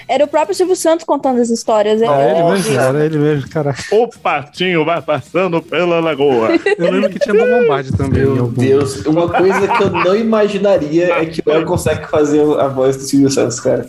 Era 0.08 0.24
o 0.26 0.28
próprio 0.28 0.56
Silvio 0.56 0.76
Santos 0.76 1.06
contando 1.06 1.40
as 1.40 1.52
histórias. 1.52 2.02
Era 2.02 2.32
ele 2.32 2.40
Nossa. 2.40 2.54
mesmo, 2.70 2.80
era 2.80 3.06
ele 3.06 3.18
mesmo, 3.20 3.48
cara. 3.50 3.76
o 3.92 4.08
patinho 4.08 4.84
vai 4.84 5.00
passando 5.02 5.62
pela 5.62 6.00
lagoa. 6.00 6.50
Eu 6.80 6.92
lembro 6.92 7.10
que 7.12 7.20
tinha 7.20 7.36
do 7.36 7.46
Lombardi 7.46 7.92
também. 7.96 8.22
Meu 8.24 8.32
algum- 8.40 8.52
Deus, 8.54 9.06
uma 9.06 9.30
coisa 9.30 9.68
que 9.68 9.84
eu 9.84 9.90
não 9.92 10.16
imaginaria 10.16 11.14
é 11.14 11.26
que 11.28 11.44
o 11.46 11.52
El 11.52 11.64
consegue 11.66 12.08
fazer 12.08 12.42
a 12.60 12.68
voz 12.68 12.98
do 12.98 13.04
Silvio 13.04 13.30
Santos, 13.30 13.60
cara. 13.60 13.86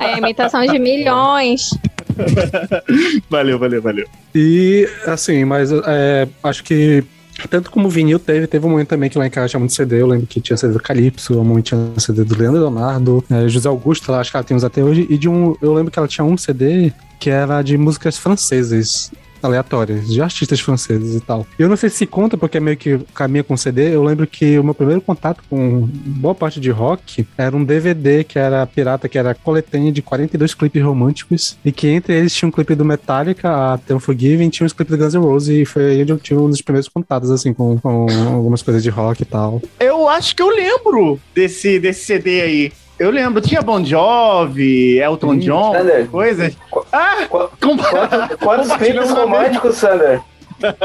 É 0.00 0.18
imitação 0.18 0.66
de 0.66 0.78
milhões. 0.80 1.70
valeu, 3.30 3.58
valeu, 3.58 3.82
valeu. 3.82 4.06
E, 4.34 4.88
assim, 5.06 5.44
mas 5.44 5.70
é, 5.72 6.28
acho 6.42 6.64
que 6.64 7.04
tanto 7.50 7.70
como 7.70 7.90
vinil 7.90 8.18
teve, 8.18 8.46
teve 8.46 8.64
um 8.64 8.70
momento 8.70 8.88
também 8.88 9.10
que 9.10 9.18
lá 9.18 9.26
em 9.26 9.30
casa 9.30 9.48
tinha 9.48 9.60
muito 9.60 9.74
CD. 9.74 10.00
Eu 10.00 10.06
lembro 10.06 10.26
que 10.26 10.40
tinha 10.40 10.56
CD 10.56 10.72
do 10.72 10.80
Calypso, 10.80 11.38
um 11.38 11.44
momento 11.44 11.66
tinha 11.66 11.92
CD 11.98 12.24
do 12.24 12.36
Leandro 12.36 12.60
Leonardo, 12.60 13.24
é, 13.30 13.48
José 13.48 13.68
Augusto, 13.68 14.10
ela, 14.10 14.20
acho 14.20 14.30
que 14.30 14.36
ela 14.36 14.44
tem 14.44 14.56
uns 14.56 14.64
até 14.64 14.82
hoje. 14.82 15.06
E 15.10 15.18
de 15.18 15.28
um, 15.28 15.54
eu 15.60 15.74
lembro 15.74 15.90
que 15.90 15.98
ela 15.98 16.08
tinha 16.08 16.24
um 16.24 16.36
CD 16.36 16.92
que 17.20 17.28
era 17.28 17.60
de 17.62 17.76
músicas 17.76 18.16
francesas. 18.16 19.12
Aleatórias, 19.46 20.08
de 20.08 20.20
artistas 20.20 20.60
franceses 20.60 21.14
e 21.14 21.20
tal. 21.20 21.46
Eu 21.58 21.68
não 21.68 21.76
sei 21.76 21.88
se 21.88 22.06
conta, 22.06 22.36
porque 22.36 22.58
é 22.58 22.60
meio 22.60 22.76
que 22.76 22.98
caminha 23.14 23.44
com 23.44 23.56
CD. 23.56 23.94
Eu 23.94 24.02
lembro 24.02 24.26
que 24.26 24.58
o 24.58 24.64
meu 24.64 24.74
primeiro 24.74 25.00
contato 25.00 25.42
com 25.48 25.88
boa 25.90 26.34
parte 26.34 26.60
de 26.60 26.70
rock 26.70 27.26
era 27.36 27.56
um 27.56 27.64
DVD 27.64 28.24
que 28.24 28.38
era 28.38 28.66
pirata, 28.66 29.08
que 29.08 29.18
era 29.18 29.34
coletânea 29.34 29.92
de 29.92 30.02
42 30.02 30.54
clipes 30.54 30.82
românticos. 30.82 31.56
E 31.64 31.72
que 31.72 31.88
entre 31.88 32.14
eles 32.14 32.34
tinha 32.34 32.48
um 32.48 32.52
clipe 32.52 32.74
do 32.74 32.84
Metallica, 32.84 33.74
a 33.74 33.78
The 33.78 33.94
Unforgiven, 33.94 34.48
tinha 34.50 34.66
um 34.66 34.70
clipe 34.70 34.90
do 34.90 34.98
Guns 34.98 35.14
N' 35.14 35.20
Roses. 35.20 35.48
E 35.48 35.64
foi 35.64 35.86
aí 35.86 36.02
onde 36.02 36.12
eu 36.12 36.18
tive 36.18 36.40
um 36.40 36.50
dos 36.50 36.62
primeiros 36.62 36.88
contatos, 36.88 37.30
assim, 37.30 37.52
com, 37.52 37.78
com 37.78 38.06
algumas 38.32 38.62
coisas 38.62 38.82
de 38.82 38.90
rock 38.90 39.22
e 39.22 39.26
tal. 39.26 39.62
Eu 39.78 40.08
acho 40.08 40.34
que 40.34 40.42
eu 40.42 40.48
lembro 40.48 41.20
desse, 41.34 41.78
desse 41.78 42.04
CD 42.04 42.40
aí. 42.40 42.72
Eu 42.98 43.10
lembro, 43.10 43.40
tinha 43.42 43.60
Bon 43.60 43.84
Jovi, 43.84 44.98
Elton 44.98 45.32
Sim. 45.34 45.38
John, 45.40 45.72
Sander, 45.72 46.06
coisas. 46.08 46.56
Qu- 46.70 46.86
Ah! 46.92 47.26
qu- 47.28 47.50
Com... 47.60 47.76
quantos 48.42 48.72
clipes 48.76 49.10
românticos, 49.10 49.76
Sander? 49.76 50.20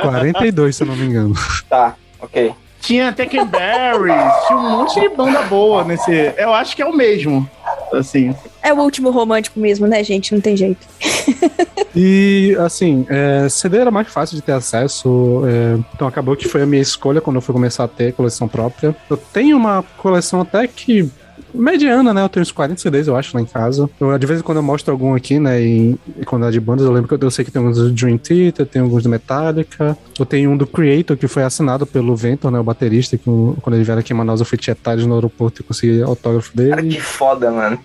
42, 0.02 0.76
se 0.76 0.84
eu 0.84 0.88
não 0.88 0.96
me 0.96 1.06
engano. 1.06 1.34
Tá, 1.70 1.96
ok. 2.20 2.52
Tinha 2.82 3.14
Tekken 3.14 3.46
Berries, 3.46 4.48
tinha 4.48 4.58
um 4.58 4.70
monte 4.78 5.00
de 5.00 5.08
banda 5.10 5.42
boa 5.44 5.84
nesse. 5.84 6.12
Eu 6.38 6.52
acho 6.54 6.76
que 6.76 6.82
é 6.82 6.86
o 6.86 6.94
mesmo. 6.96 7.48
Assim. 7.94 8.36
É 8.64 8.74
o 8.74 8.78
último 8.78 9.12
romântico 9.12 9.60
mesmo, 9.60 9.86
né, 9.88 10.04
gente? 10.04 10.34
Não 10.34 10.42
tem 10.42 10.58
jeito. 10.58 10.86
E, 11.94 12.56
assim, 12.62 13.06
é, 13.10 13.50
CD 13.50 13.78
era 13.80 13.92
mais 13.92 14.08
fácil 14.08 14.38
de 14.38 14.42
ter 14.42 14.54
acesso, 14.54 15.44
é, 15.46 15.78
então 15.94 16.08
acabou 16.08 16.38
que 16.38 16.48
foi 16.48 16.62
a 16.62 16.66
minha 16.66 16.82
escolha 16.82 17.20
quando 17.20 17.36
eu 17.36 17.42
fui 17.42 17.52
começar 17.52 17.84
a 17.84 17.88
ter 17.88 18.14
coleção 18.14 18.48
própria. 18.48 18.96
Eu 19.10 19.18
tenho 19.18 19.58
uma 19.58 19.84
coleção 19.98 20.40
até 20.40 20.66
que 20.68 21.12
mediana, 21.54 22.14
né? 22.14 22.24
Eu 22.24 22.30
tenho 22.30 22.42
uns 22.42 22.52
40 22.52 22.82
CDs, 22.82 23.08
eu 23.08 23.16
acho, 23.16 23.36
lá 23.36 23.42
em 23.42 23.46
casa. 23.46 23.90
Eu, 24.00 24.18
de 24.18 24.26
vez 24.26 24.40
em 24.40 24.44
quando 24.44 24.58
eu 24.58 24.64
mostro 24.64 24.92
algum 24.92 25.16
aqui, 25.16 25.40
né? 25.40 25.62
E, 25.62 25.96
e 26.20 26.26
quando 26.26 26.46
é 26.46 26.52
de 26.52 26.60
bandas, 26.60 26.86
eu 26.86 26.92
lembro 26.92 27.08
que 27.08 27.14
eu, 27.14 27.20
eu 27.28 27.32
sei 27.32 27.46
que 27.46 27.52
tem 27.52 27.62
alguns 27.62 27.78
do 27.78 27.92
Dream 27.92 28.18
Theater, 28.18 28.66
tem 28.66 28.82
alguns 28.82 29.04
do 29.04 29.10
Metallica. 29.10 29.98
Eu 30.18 30.26
tenho 30.26 30.52
um 30.52 30.58
do 30.58 30.68
Creator, 30.68 31.18
que 31.18 31.28
foi 31.28 31.44
assinado 31.44 31.86
pelo 31.86 32.16
Ventor, 32.16 32.52
né? 32.52 32.60
O 32.60 32.64
baterista, 32.64 33.18
que 33.18 33.24
quando 33.24 33.76
ele 33.76 33.84
vieram 33.84 34.00
aqui 34.00 34.14
em 34.14 34.16
Manaus, 34.16 34.40
eu 34.40 34.46
fui 34.46 34.58
tietar 34.58 34.98
no 34.98 35.16
aeroporto 35.16 35.62
e 35.62 35.64
consegui 35.64 36.02
autógrafo 36.02 36.52
Cara, 36.56 36.82
dele. 36.82 36.96
que 36.96 37.02
foda, 37.02 37.52
mano. 37.52 37.80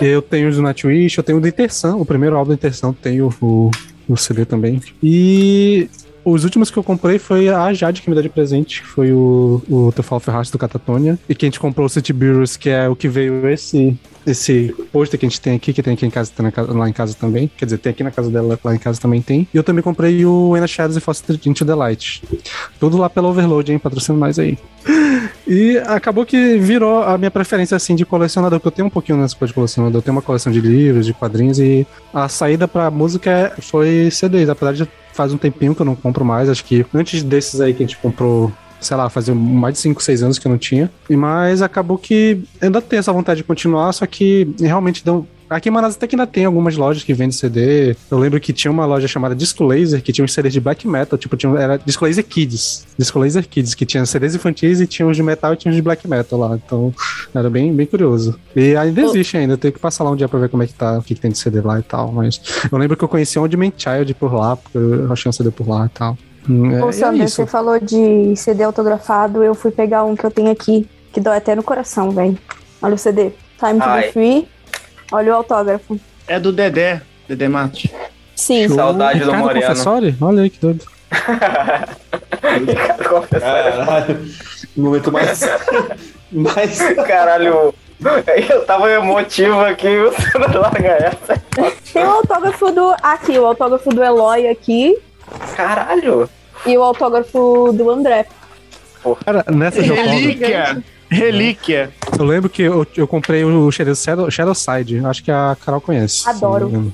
Eu 0.00 0.20
tenho 0.20 0.48
os 0.48 0.56
do 0.56 0.62
Nightwish, 0.62 1.16
eu 1.16 1.24
tenho 1.24 1.38
o 1.38 1.40
do 1.40 1.48
Intersan, 1.48 1.96
o 1.96 2.04
primeiro 2.04 2.36
álbum 2.36 2.50
do 2.50 2.54
Intersan, 2.54 2.92
tenho 2.92 3.32
o, 3.40 3.70
o 4.08 4.16
CD 4.16 4.44
também. 4.44 4.80
E 5.02 5.88
os 6.24 6.44
últimos 6.44 6.70
que 6.70 6.76
eu 6.76 6.82
comprei 6.82 7.18
foi 7.18 7.48
a 7.48 7.72
Jade 7.72 8.02
que 8.02 8.08
me 8.08 8.14
deu 8.14 8.22
de 8.22 8.28
presente, 8.28 8.82
que 8.82 8.88
foi 8.88 9.12
o, 9.12 9.62
o 9.68 9.92
The 9.94 10.02
Fall 10.02 10.20
do 10.50 10.58
Catatonia. 10.58 11.18
E 11.28 11.34
que 11.34 11.44
a 11.44 11.48
gente 11.48 11.60
comprou 11.60 11.86
o 11.86 11.88
City 11.88 12.12
Bureaus, 12.12 12.56
que 12.56 12.70
é 12.70 12.88
o 12.88 12.96
que 12.96 13.08
veio 13.08 13.48
esse 13.48 13.96
esse 14.26 14.74
pôster 14.90 15.20
que 15.20 15.26
a 15.26 15.28
gente 15.28 15.40
tem 15.40 15.54
aqui, 15.54 15.72
que 15.72 15.82
tem 15.82 15.92
aqui 15.92 16.06
em 16.06 16.10
casa, 16.10 16.32
tem 16.34 16.50
lá 16.68 16.88
em 16.88 16.92
casa 16.92 17.14
também. 17.14 17.50
Quer 17.56 17.66
dizer, 17.66 17.78
tem 17.78 17.90
aqui 17.90 18.02
na 18.02 18.10
casa 18.10 18.30
dela, 18.30 18.58
lá 18.64 18.74
em 18.74 18.78
casa 18.78 18.98
também 19.00 19.20
tem. 19.20 19.46
E 19.52 19.56
eu 19.56 19.62
também 19.62 19.82
comprei 19.82 20.24
o 20.24 20.56
Ena 20.56 20.66
Shadows 20.66 20.96
e 20.96 21.00
Foster 21.00 21.38
Into 21.44 21.64
the 21.64 21.74
Light. 21.74 22.22
Tudo 22.80 22.96
lá 22.96 23.10
pela 23.10 23.28
Overload, 23.28 23.70
hein? 23.70 23.78
Patrocina 23.78 24.16
mais 24.16 24.38
aí. 24.38 24.58
E 25.46 25.76
acabou 25.76 26.24
que 26.24 26.56
virou 26.56 27.02
a 27.02 27.18
minha 27.18 27.30
preferência, 27.30 27.76
assim, 27.76 27.94
de 27.94 28.06
colecionador, 28.06 28.58
porque 28.58 28.68
eu 28.68 28.76
tenho 28.76 28.86
um 28.86 28.90
pouquinho 28.90 29.18
nessa 29.18 29.36
coisa 29.36 29.50
de 29.50 29.54
colecionador. 29.54 29.98
Eu 29.98 30.02
tenho 30.02 30.16
uma 30.16 30.22
coleção 30.22 30.50
de 30.50 30.58
livros, 30.58 31.04
de 31.04 31.12
quadrinhos, 31.12 31.58
e 31.58 31.86
a 32.14 32.28
saída 32.30 32.66
pra 32.66 32.90
música 32.90 33.30
é- 33.30 33.60
foi 33.60 34.08
CDs. 34.10 34.48
Apesar 34.48 34.72
de 34.72 34.88
faz 35.14 35.32
um 35.32 35.38
tempinho 35.38 35.74
que 35.74 35.80
eu 35.80 35.86
não 35.86 35.94
compro 35.94 36.24
mais, 36.24 36.48
acho 36.48 36.64
que 36.64 36.84
antes 36.92 37.22
desses 37.22 37.60
aí 37.60 37.72
que 37.72 37.82
a 37.82 37.86
gente 37.86 37.96
comprou 37.98 38.52
sei 38.84 38.96
lá, 38.96 39.08
fazia 39.08 39.34
mais 39.34 39.74
de 39.74 39.80
5, 39.80 40.02
6 40.02 40.22
anos 40.22 40.38
que 40.38 40.46
eu 40.46 40.50
não 40.50 40.58
tinha. 40.58 40.90
Mas 41.08 41.62
acabou 41.62 41.96
que 41.96 42.44
ainda 42.60 42.80
tenho 42.82 43.00
essa 43.00 43.12
vontade 43.12 43.38
de 43.38 43.44
continuar, 43.44 43.92
só 43.92 44.06
que 44.06 44.54
realmente 44.60 45.04
deu. 45.04 45.26
Aqui 45.48 45.68
em 45.68 45.72
Manaus 45.72 45.94
até 45.94 46.06
que 46.06 46.16
ainda 46.16 46.26
tem 46.26 46.44
algumas 46.44 46.76
lojas 46.76 47.02
que 47.04 47.12
vendem 47.12 47.32
CD. 47.32 47.96
Eu 48.10 48.18
lembro 48.18 48.40
que 48.40 48.52
tinha 48.52 48.70
uma 48.70 48.86
loja 48.86 49.06
chamada 49.06 49.34
Disco 49.34 49.64
Laser, 49.64 50.02
que 50.02 50.12
tinha 50.12 50.24
uns 50.24 50.32
CDs 50.32 50.52
de 50.52 50.60
black 50.60 50.86
metal, 50.86 51.18
tipo, 51.18 51.36
tinha, 51.36 51.56
era 51.58 51.76
Disco 51.76 52.04
Laser 52.04 52.24
Kids. 52.24 52.86
Disco 52.98 53.18
Laser 53.18 53.46
Kids, 53.46 53.74
que 53.74 53.84
tinha 53.84 54.04
CDs 54.06 54.34
infantis 54.34 54.80
e 54.80 54.86
tinha 54.86 55.06
uns 55.06 55.16
de 55.16 55.22
metal 55.22 55.52
e 55.52 55.56
tinha 55.56 55.70
uns 55.70 55.76
de 55.76 55.82
black 55.82 56.08
metal 56.08 56.38
lá. 56.38 56.56
Então, 56.56 56.92
era 57.34 57.50
bem, 57.50 57.72
bem 57.74 57.86
curioso. 57.86 58.38
E 58.56 58.76
ainda 58.76 59.02
existe 59.02 59.36
ainda, 59.36 59.54
eu 59.54 59.58
tenho 59.58 59.72
que 59.72 59.80
passar 59.80 60.04
lá 60.04 60.10
um 60.10 60.16
dia 60.16 60.28
pra 60.28 60.38
ver 60.38 60.48
como 60.48 60.62
é 60.62 60.66
que 60.66 60.74
tá, 60.74 60.98
o 60.98 61.02
que, 61.02 61.14
que 61.14 61.20
tem 61.20 61.30
de 61.30 61.38
CD 61.38 61.60
lá 61.60 61.78
e 61.78 61.82
tal. 61.82 62.10
Mas 62.10 62.40
eu 62.70 62.78
lembro 62.78 62.96
que 62.96 63.04
eu 63.04 63.08
conheci 63.08 63.38
um 63.38 63.42
Man 63.42 63.72
Child 63.76 64.14
por 64.14 64.32
lá, 64.32 64.56
porque 64.56 64.78
eu 64.78 65.12
achei 65.12 65.28
um 65.28 65.32
CD 65.32 65.50
por 65.50 65.68
lá 65.68 65.86
e 65.86 65.88
tal. 65.90 66.18
Hum, 66.48 66.70
é, 66.72 66.84
Ô, 66.84 66.90
e 66.90 67.20
é 67.20 67.26
você 67.26 67.46
falou 67.46 67.78
de 67.80 68.36
CD 68.36 68.64
autografado, 68.64 69.42
eu 69.42 69.54
fui 69.54 69.70
pegar 69.70 70.04
um 70.04 70.14
que 70.14 70.24
eu 70.24 70.30
tenho 70.30 70.50
aqui, 70.50 70.88
que 71.12 71.20
dói 71.20 71.36
até 71.36 71.54
no 71.54 71.62
coração, 71.62 72.10
velho. 72.10 72.38
Olha 72.82 72.94
o 72.94 72.98
CD. 72.98 73.32
Time 73.58 73.78
to 73.80 73.86
Ai. 73.86 74.06
be 74.06 74.12
free. 74.12 74.53
Olha 75.14 75.32
o 75.32 75.36
autógrafo. 75.36 75.96
É 76.26 76.40
do 76.40 76.50
Dedé, 76.50 77.00
Dedé 77.28 77.46
Mate. 77.46 77.94
Sim. 78.34 78.66
Show. 78.66 78.74
Saudade 78.74 79.20
do 79.20 79.26
Ricardo 79.26 79.44
Moreno. 79.44 79.66
Confessori? 79.68 80.16
Olha 80.20 80.42
aí 80.42 80.50
que 80.50 80.58
doido. 80.58 80.84
Ricardo 82.66 83.08
Confessori. 83.08 83.40
Caralho. 83.40 84.26
No 84.76 84.84
momento 84.84 85.12
mais. 85.12 85.40
mais. 86.32 86.78
Caralho. 87.06 87.72
Eu 88.50 88.66
tava 88.66 88.90
emotivo 88.90 89.60
aqui, 89.60 89.86
você 90.00 90.36
não 90.36 90.60
larga 90.60 90.88
essa. 90.88 91.40
Tem 91.92 92.02
o 92.04 92.10
autógrafo 92.10 92.72
do. 92.72 92.96
Aqui, 93.00 93.38
o 93.38 93.46
autógrafo 93.46 93.90
do 93.90 94.02
Eloy 94.02 94.48
aqui 94.48 94.98
Caralho. 95.56 96.28
e 96.66 96.76
o 96.76 96.82
autógrafo 96.82 97.72
do 97.72 97.88
André. 97.88 98.26
Cara, 99.24 99.44
nessa 99.48 99.80
Relíquia! 99.80 100.82
Relíquia! 101.14 101.90
eu 102.18 102.24
lembro 102.24 102.48
que 102.48 102.62
eu, 102.62 102.86
eu 102.96 103.06
comprei 103.06 103.44
o 103.44 103.70
Shadow, 103.70 103.94
Shadow, 103.94 104.30
Shadowside, 104.30 105.04
acho 105.04 105.24
que 105.24 105.30
a 105.30 105.56
Carol 105.64 105.80
conhece. 105.80 106.28
Adoro. 106.28 106.92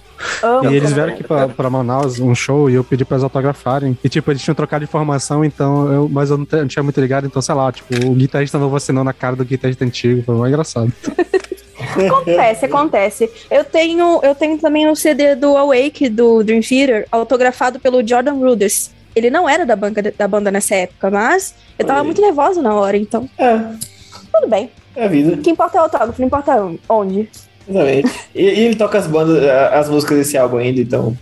E 0.63 0.75
eles 0.75 0.93
vieram 0.93 1.13
aqui 1.13 1.23
pra, 1.23 1.49
pra 1.49 1.71
Manaus, 1.71 2.19
um 2.19 2.35
show, 2.35 2.71
e 2.71 2.75
eu 2.75 2.85
pedi 2.85 3.05
pra 3.05 3.17
eles 3.17 3.25
autografarem. 3.25 3.97
E, 4.03 4.09
tipo, 4.09 4.31
eles 4.31 4.43
tinham 4.43 4.55
trocado 4.55 4.85
de 4.85 4.89
informação, 4.89 5.45
então, 5.45 5.93
eu, 5.93 6.09
mas 6.09 6.31
eu 6.31 6.39
não, 6.39 6.47
não 6.51 6.69
tinha 6.69 6.83
muito 6.83 7.01
ligado, 7.01 7.27
então, 7.27 7.41
sei 7.43 7.55
lá, 7.55 7.71
tipo, 7.73 7.95
o 8.07 8.15
guitarrista 8.15 8.59
novo 8.59 8.77
assinando 8.77 9.05
na 9.05 9.13
cara 9.13 9.37
do 9.37 9.45
guitarrista 9.45 9.85
antigo, 9.85 10.23
foi 10.23 10.35
mais 10.37 10.53
engraçado. 10.53 10.93
Acontece, 11.81 12.65
acontece. 12.67 13.31
Eu 13.51 13.65
tenho, 13.65 14.21
eu 14.23 14.35
tenho 14.35 14.59
também 14.59 14.87
o 14.87 14.95
CD 14.95 15.35
do 15.35 15.57
Awake, 15.57 16.09
do 16.09 16.43
Dream 16.45 16.61
Theater, 16.61 17.07
autografado 17.11 17.81
pelo 17.81 18.07
Jordan 18.07 18.35
Rudess. 18.35 18.91
Ele 19.17 19.31
não 19.31 19.49
era 19.49 19.67
da, 19.67 19.75
banca, 19.75 20.03
da 20.03 20.29
banda 20.29 20.51
nessa 20.51 20.75
época, 20.75 21.11
mas 21.11 21.55
eu 21.79 21.87
tava 21.87 22.01
aí. 22.01 22.05
muito 22.05 22.21
nervosa 22.21 22.63
na 22.63 22.75
hora, 22.75 22.97
então 22.97 23.29
É, 23.37 23.61
tudo 24.41 24.51
bem. 24.51 24.71
é 24.97 25.05
a 25.05 25.09
vida. 25.09 25.35
O 25.35 25.39
que 25.39 25.51
importa 25.51 25.79
é 25.79 25.81
o 25.81 25.85
autógrafo, 25.85 26.21
não 26.21 26.27
importa 26.27 26.71
onde. 26.89 27.29
Exatamente. 27.69 28.11
E, 28.35 28.43
e 28.43 28.61
ele 28.67 28.75
toca 28.77 28.99
as 28.99 29.07
bandas, 29.07 29.43
as 29.73 29.89
músicas 29.89 30.19
desse 30.19 30.37
álbum 30.39 30.57
ainda, 30.59 30.81
então. 30.81 31.17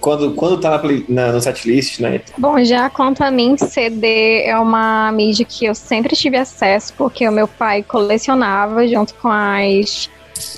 Quando, 0.00 0.32
quando 0.34 0.60
tá 0.60 0.70
na, 0.70 0.78
play- 0.78 1.04
na, 1.08 1.32
no 1.32 1.40
setlist, 1.40 1.98
né? 2.00 2.20
Bom, 2.38 2.62
já 2.62 2.88
quanto 2.90 3.22
a 3.24 3.30
mim, 3.30 3.56
CD 3.56 4.42
é 4.44 4.56
uma 4.58 5.10
mídia 5.12 5.44
que 5.44 5.64
eu 5.64 5.74
sempre 5.74 6.14
tive 6.14 6.36
acesso, 6.36 6.92
porque 6.96 7.26
o 7.28 7.32
meu 7.32 7.48
pai 7.48 7.82
colecionava 7.82 8.86
junto 8.86 9.14
com 9.14 9.28
as, 9.28 10.08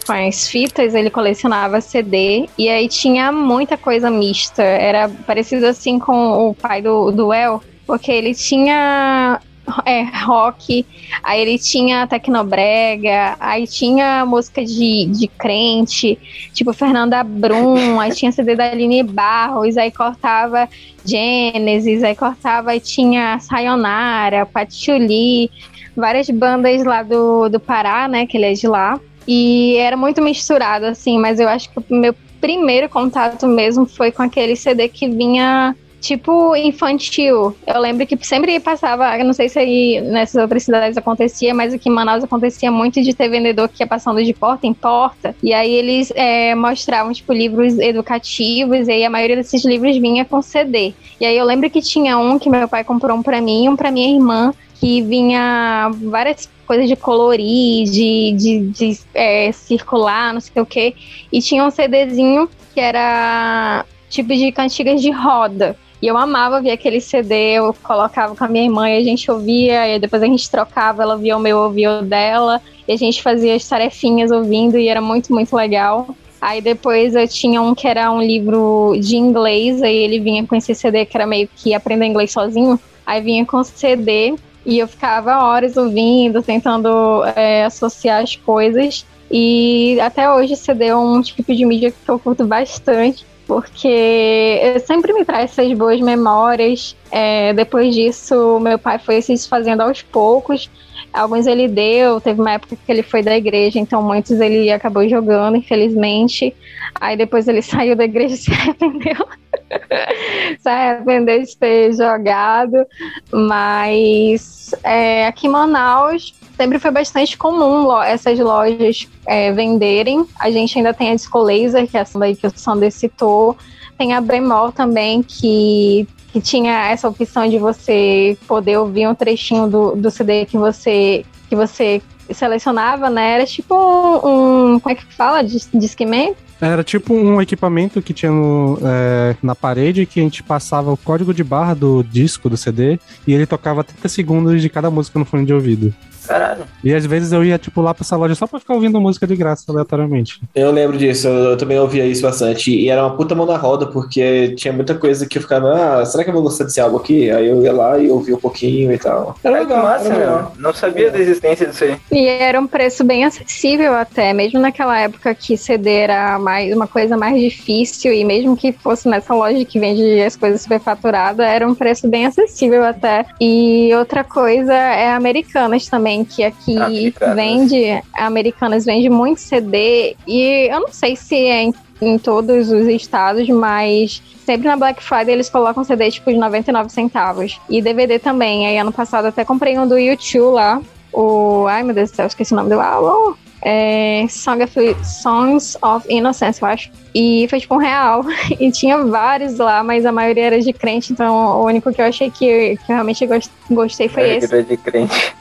com 0.06 0.12
as 0.12 0.48
fitas, 0.48 0.94
ele 0.94 1.08
colecionava 1.08 1.80
CD, 1.80 2.48
e 2.58 2.68
aí 2.68 2.88
tinha 2.88 3.30
muita 3.32 3.76
coisa 3.76 4.10
mista. 4.10 4.62
Era 4.62 5.08
parecido 5.08 5.66
assim 5.66 5.98
com 5.98 6.48
o 6.50 6.54
pai 6.54 6.82
do, 6.82 7.10
do 7.10 7.32
El, 7.32 7.62
porque 7.86 8.10
ele 8.10 8.34
tinha 8.34 9.40
é, 9.84 10.02
rock, 10.24 10.86
aí 11.22 11.40
ele 11.40 11.58
tinha 11.58 12.06
tecnobrega, 12.06 13.36
aí 13.40 13.66
tinha 13.66 14.24
música 14.24 14.64
de, 14.64 15.06
de 15.06 15.28
crente, 15.28 16.18
tipo 16.52 16.72
Fernanda 16.72 17.22
Brum, 17.22 17.98
aí 18.00 18.12
tinha 18.12 18.32
CD 18.32 18.54
da 18.54 18.70
Aline 18.70 19.02
Barros, 19.02 19.76
aí 19.76 19.90
cortava 19.90 20.68
Genesis, 21.04 22.02
aí 22.02 22.14
cortava 22.14 22.74
e 22.74 22.80
tinha 22.80 23.38
Sayonara, 23.40 24.46
Patchouli, 24.46 25.50
várias 25.96 26.28
bandas 26.30 26.84
lá 26.84 27.02
do, 27.02 27.48
do 27.48 27.60
Pará, 27.60 28.08
né, 28.08 28.26
que 28.26 28.36
ele 28.36 28.46
é 28.46 28.52
de 28.52 28.66
lá. 28.66 29.00
E 29.26 29.76
era 29.76 29.96
muito 29.96 30.22
misturado, 30.22 30.86
assim, 30.86 31.18
mas 31.18 31.40
eu 31.40 31.48
acho 31.48 31.68
que 31.70 31.78
o 31.78 31.84
meu 31.90 32.14
primeiro 32.40 32.88
contato 32.88 33.46
mesmo 33.46 33.86
foi 33.86 34.12
com 34.12 34.22
aquele 34.22 34.54
CD 34.54 34.88
que 34.88 35.08
vinha 35.08 35.74
tipo 36.06 36.54
infantil. 36.54 37.56
Eu 37.66 37.80
lembro 37.80 38.06
que 38.06 38.16
sempre 38.24 38.60
passava, 38.60 39.16
não 39.18 39.32
sei 39.32 39.48
se 39.48 39.58
aí 39.58 40.00
nessas 40.00 40.40
outras 40.40 40.62
cidades 40.62 40.96
acontecia, 40.96 41.52
mas 41.52 41.74
aqui 41.74 41.88
em 41.88 41.92
Manaus 41.92 42.22
acontecia 42.22 42.70
muito 42.70 43.02
de 43.02 43.12
ter 43.12 43.28
vendedor 43.28 43.68
que 43.68 43.82
ia 43.82 43.86
passando 43.86 44.22
de 44.22 44.32
porta 44.32 44.66
em 44.66 44.72
porta, 44.72 45.34
e 45.42 45.52
aí 45.52 45.72
eles 45.72 46.12
é, 46.14 46.54
mostravam, 46.54 47.12
tipo, 47.12 47.32
livros 47.32 47.78
educativos, 47.78 48.86
e 48.86 48.92
aí 48.92 49.04
a 49.04 49.10
maioria 49.10 49.36
desses 49.36 49.64
livros 49.64 49.96
vinha 49.96 50.24
com 50.24 50.40
CD. 50.40 50.94
E 51.20 51.26
aí 51.26 51.36
eu 51.36 51.44
lembro 51.44 51.68
que 51.68 51.80
tinha 51.80 52.16
um 52.18 52.38
que 52.38 52.48
meu 52.48 52.68
pai 52.68 52.84
comprou 52.84 53.16
um 53.16 53.22
pra 53.22 53.40
mim 53.40 53.64
e 53.64 53.68
um 53.68 53.76
pra 53.76 53.90
minha 53.90 54.14
irmã, 54.14 54.54
que 54.78 55.02
vinha 55.02 55.90
várias 56.04 56.48
coisas 56.66 56.88
de 56.88 56.94
colorir, 56.94 57.84
de, 57.84 58.32
de, 58.32 58.66
de 58.68 59.00
é, 59.14 59.50
circular, 59.50 60.32
não 60.32 60.40
sei 60.40 60.62
o 60.62 60.66
que, 60.66 60.94
e 61.32 61.40
tinha 61.40 61.64
um 61.64 61.70
CDzinho 61.70 62.48
que 62.74 62.80
era 62.80 63.84
tipo 64.08 64.34
de 64.34 64.52
cantigas 64.52 65.00
de 65.00 65.10
roda. 65.10 65.76
E 66.00 66.06
eu 66.06 66.16
amava 66.16 66.60
ver 66.60 66.72
aquele 66.72 67.00
CD, 67.00 67.52
eu 67.52 67.74
colocava 67.82 68.36
com 68.36 68.44
a 68.44 68.48
minha 68.48 68.64
irmã 68.64 68.88
e 68.88 68.98
a 68.98 69.02
gente 69.02 69.30
ouvia, 69.30 69.88
e 69.88 69.98
depois 69.98 70.22
a 70.22 70.26
gente 70.26 70.50
trocava, 70.50 71.02
ela 71.02 71.16
via 71.16 71.36
o 71.36 71.40
meu, 71.40 71.56
eu 71.56 71.64
ouvia 71.64 71.98
o 71.98 72.02
dela, 72.02 72.60
e 72.86 72.92
a 72.92 72.96
gente 72.96 73.22
fazia 73.22 73.54
as 73.54 73.66
tarefinhas 73.66 74.30
ouvindo, 74.30 74.76
e 74.78 74.88
era 74.88 75.00
muito, 75.00 75.32
muito 75.32 75.56
legal. 75.56 76.14
Aí 76.40 76.60
depois 76.60 77.14
eu 77.14 77.26
tinha 77.26 77.62
um 77.62 77.74
que 77.74 77.88
era 77.88 78.10
um 78.12 78.20
livro 78.20 78.94
de 79.00 79.16
inglês, 79.16 79.82
aí 79.82 79.96
ele 79.96 80.20
vinha 80.20 80.46
com 80.46 80.54
esse 80.54 80.74
CD 80.74 81.06
que 81.06 81.16
era 81.16 81.26
meio 81.26 81.48
que 81.56 81.74
aprender 81.74 82.06
inglês 82.06 82.30
sozinho. 82.30 82.78
Aí 83.06 83.20
vinha 83.22 83.44
com 83.46 83.64
CD 83.64 84.34
e 84.64 84.78
eu 84.78 84.86
ficava 84.86 85.44
horas 85.44 85.76
ouvindo, 85.76 86.42
tentando 86.42 87.24
é, 87.34 87.64
associar 87.64 88.22
as 88.22 88.36
coisas. 88.36 89.06
E 89.30 89.98
até 90.00 90.30
hoje 90.30 90.56
CD 90.56 90.86
é 90.86 90.96
um 90.96 91.20
tipo 91.22 91.54
de 91.54 91.64
mídia 91.64 91.90
que 91.90 92.08
eu 92.08 92.18
curto 92.18 92.44
bastante, 92.44 93.24
porque 93.46 94.60
sempre 94.84 95.12
me 95.12 95.24
traz 95.24 95.52
essas 95.52 95.72
boas 95.72 96.00
memórias. 96.00 96.96
É, 97.10 97.52
depois 97.52 97.94
disso, 97.94 98.58
meu 98.60 98.78
pai 98.78 98.98
foi 98.98 99.22
se 99.22 99.32
desfazendo 99.32 99.82
aos 99.82 100.02
poucos. 100.02 100.68
Alguns 101.12 101.46
ele 101.46 101.68
deu, 101.68 102.20
teve 102.20 102.40
uma 102.40 102.52
época 102.52 102.76
que 102.76 102.92
ele 102.92 103.02
foi 103.02 103.22
da 103.22 103.36
igreja, 103.36 103.78
então 103.78 104.02
muitos 104.02 104.38
ele 104.40 104.70
acabou 104.70 105.08
jogando, 105.08 105.56
infelizmente. 105.56 106.54
Aí 107.00 107.16
depois 107.16 107.46
ele 107.46 107.62
saiu 107.62 107.94
da 107.94 108.04
igreja 108.04 108.34
e 108.34 108.38
se 108.38 108.52
arrependeu. 108.52 109.26
se 110.58 110.68
arrepender 110.68 111.42
de 111.42 111.56
ter 111.56 111.92
jogado, 111.94 112.84
mas 113.32 114.74
é, 114.82 115.26
aqui 115.26 115.46
em 115.46 115.50
Manaus 115.50 116.34
sempre 116.56 116.78
foi 116.78 116.90
bastante 116.90 117.36
comum 117.36 117.90
essas 118.02 118.38
lojas 118.38 119.06
é, 119.26 119.52
venderem. 119.52 120.24
A 120.38 120.50
gente 120.50 120.78
ainda 120.78 120.94
tem 120.94 121.10
a 121.10 121.14
Disco 121.14 121.38
Laser, 121.38 121.86
que 121.88 121.96
é 121.96 122.00
essa 122.00 122.18
daí 122.18 122.34
que 122.34 122.46
o 122.46 122.52
Sander 122.54 122.90
citou. 122.92 123.56
Tem 123.98 124.12
a 124.12 124.20
Bemol 124.20 124.72
também, 124.72 125.22
que, 125.22 126.06
que 126.32 126.40
tinha 126.40 126.88
essa 126.90 127.08
opção 127.08 127.48
de 127.48 127.58
você 127.58 128.36
poder 128.46 128.76
ouvir 128.78 129.08
um 129.08 129.14
trechinho 129.14 129.68
do, 129.68 129.96
do 129.96 130.10
CD 130.10 130.44
que 130.44 130.58
você, 130.58 131.24
que 131.48 131.56
você 131.56 132.02
selecionava, 132.30 133.08
né? 133.08 133.34
Era 133.34 133.46
tipo 133.46 133.74
um, 133.74 134.74
um- 134.74 134.80
como 134.80 134.92
é 134.92 134.94
que 134.96 135.04
fala? 135.14 135.42
Dis- 135.42 135.68
Discman? 135.72 136.34
Era 136.60 136.82
tipo 136.82 137.12
um 137.12 137.40
equipamento 137.40 138.00
que 138.00 138.14
tinha 138.14 138.32
no, 138.32 138.78
é, 138.82 139.36
na 139.42 139.54
parede 139.54 140.06
que 140.06 140.20
a 140.20 140.22
gente 140.22 140.42
passava 140.42 140.90
o 140.90 140.96
código 140.96 141.32
de 141.34 141.44
barra 141.44 141.74
do 141.74 142.02
disco 142.02 142.48
do 142.48 142.56
CD 142.56 142.98
e 143.26 143.32
ele 143.34 143.46
tocava 143.46 143.84
30 143.84 144.08
segundos 144.08 144.62
de 144.62 144.68
cada 144.70 144.90
música 144.90 145.18
no 145.18 145.24
fone 145.26 145.44
de 145.44 145.52
ouvido. 145.52 145.94
Caralho. 146.26 146.64
E 146.82 146.94
às 146.94 147.04
vezes 147.06 147.32
eu 147.32 147.44
ia, 147.44 147.58
tipo, 147.58 147.80
lá 147.80 147.94
pra 147.94 148.02
essa 148.02 148.16
loja 148.16 148.34
só 148.34 148.46
pra 148.46 148.60
ficar 148.60 148.74
ouvindo 148.74 149.00
música 149.00 149.26
de 149.26 149.36
graça 149.36 149.64
aleatoriamente. 149.68 150.40
Eu 150.54 150.70
lembro 150.70 150.96
disso, 150.96 151.28
eu, 151.28 151.50
eu 151.50 151.56
também 151.56 151.78
ouvia 151.78 152.06
isso 152.06 152.22
bastante. 152.22 152.70
E 152.70 152.88
era 152.88 153.02
uma 153.02 153.16
puta 153.16 153.34
mão 153.34 153.46
na 153.46 153.56
roda, 153.56 153.86
porque 153.86 154.54
tinha 154.56 154.72
muita 154.72 154.94
coisa 154.94 155.26
que 155.26 155.38
eu 155.38 155.42
ficava, 155.42 156.00
ah, 156.00 156.04
será 156.04 156.24
que 156.24 156.30
eu 156.30 156.34
vou 156.34 156.42
gostar 156.42 156.64
desse 156.64 156.80
álbum 156.80 156.96
aqui? 156.96 157.30
Aí 157.30 157.46
eu 157.46 157.62
ia 157.62 157.72
lá 157.72 157.98
e 157.98 158.08
ouvia 158.10 158.36
um 158.36 158.40
pouquinho 158.40 158.92
e 158.92 158.98
tal. 158.98 159.36
Era 159.42 159.60
legal, 159.60 159.82
massa, 159.82 160.06
era 160.06 160.14
meu. 160.14 160.26
legal. 160.26 160.52
Não 160.58 160.74
sabia 160.74 161.10
da 161.10 161.18
existência 161.18 161.66
disso 161.66 161.84
aí. 161.84 161.96
E 162.10 162.26
era 162.26 162.60
um 162.60 162.66
preço 162.66 163.04
bem 163.04 163.24
acessível 163.24 163.94
até, 163.94 164.32
mesmo 164.32 164.60
naquela 164.60 164.98
época 164.98 165.34
que 165.34 165.56
CD 165.56 165.90
era 165.90 166.38
mais, 166.38 166.74
uma 166.74 166.86
coisa 166.86 167.16
mais 167.16 167.40
difícil, 167.40 168.12
e 168.12 168.24
mesmo 168.24 168.56
que 168.56 168.72
fosse 168.72 169.08
nessa 169.08 169.34
loja 169.34 169.64
que 169.64 169.78
vende 169.78 170.22
as 170.22 170.36
coisas 170.36 170.62
superfaturadas, 170.62 171.46
era 171.46 171.66
um 171.66 171.74
preço 171.74 172.08
bem 172.08 172.26
acessível 172.26 172.84
até. 172.84 173.26
E 173.40 173.90
outra 173.94 174.24
coisa 174.24 174.72
é 174.72 175.12
Americanas 175.12 175.86
também, 175.86 176.15
que 176.24 176.44
aqui 176.44 176.76
Americanas. 176.76 177.36
vende, 177.36 178.02
Americanas 178.14 178.84
vende 178.84 179.08
muito 179.08 179.40
CD, 179.40 180.16
e 180.26 180.68
eu 180.70 180.80
não 180.80 180.88
sei 180.92 181.16
se 181.16 181.34
é 181.34 181.62
em, 181.64 181.74
em 182.02 182.18
todos 182.18 182.70
os 182.70 182.86
estados, 182.88 183.48
mas 183.48 184.22
sempre 184.44 184.68
na 184.68 184.76
Black 184.76 185.02
Friday 185.02 185.32
eles 185.34 185.48
colocam 185.48 185.82
CD 185.84 186.10
tipo 186.10 186.30
de 186.30 186.38
99 186.38 186.90
centavos. 186.90 187.58
E 187.68 187.82
DVD 187.82 188.18
também. 188.18 188.66
Aí 188.66 188.78
ano 188.78 188.92
passado 188.92 189.26
até 189.26 189.44
comprei 189.44 189.78
um 189.78 189.86
do 189.86 189.98
YouTube 189.98 190.54
lá, 190.54 190.80
o. 191.12 191.66
Ai, 191.68 191.82
meu 191.82 191.94
Deus 191.94 192.10
do 192.10 192.16
céu, 192.16 192.26
esqueci 192.26 192.52
o 192.52 192.56
nome 192.56 192.70
do 192.70 192.80
álbum. 192.80 193.34
É, 193.62 194.24
Song 194.28 194.62
of, 194.62 194.74
Songs 195.04 195.76
of 195.82 196.06
Innocence, 196.08 196.62
eu 196.62 196.68
acho. 196.68 196.90
E 197.12 197.46
foi 197.48 197.58
tipo 197.58 197.74
um 197.74 197.78
real. 197.78 198.22
E 198.60 198.70
tinha 198.70 198.98
vários 199.04 199.58
lá, 199.58 199.82
mas 199.82 200.06
a 200.06 200.12
maioria 200.12 200.44
era 200.44 200.60
de 200.60 200.72
crente, 200.72 201.12
então 201.12 201.34
o 201.60 201.64
único 201.64 201.92
que 201.92 202.00
eu 202.00 202.04
achei 202.06 202.30
que, 202.30 202.76
que 202.76 202.92
eu 202.92 202.94
realmente 202.94 203.26
gos- 203.26 203.50
gostei 203.70 204.08
foi 204.08 204.36
esse. 204.36 204.62
De 204.62 204.76
crente. 204.76 205.34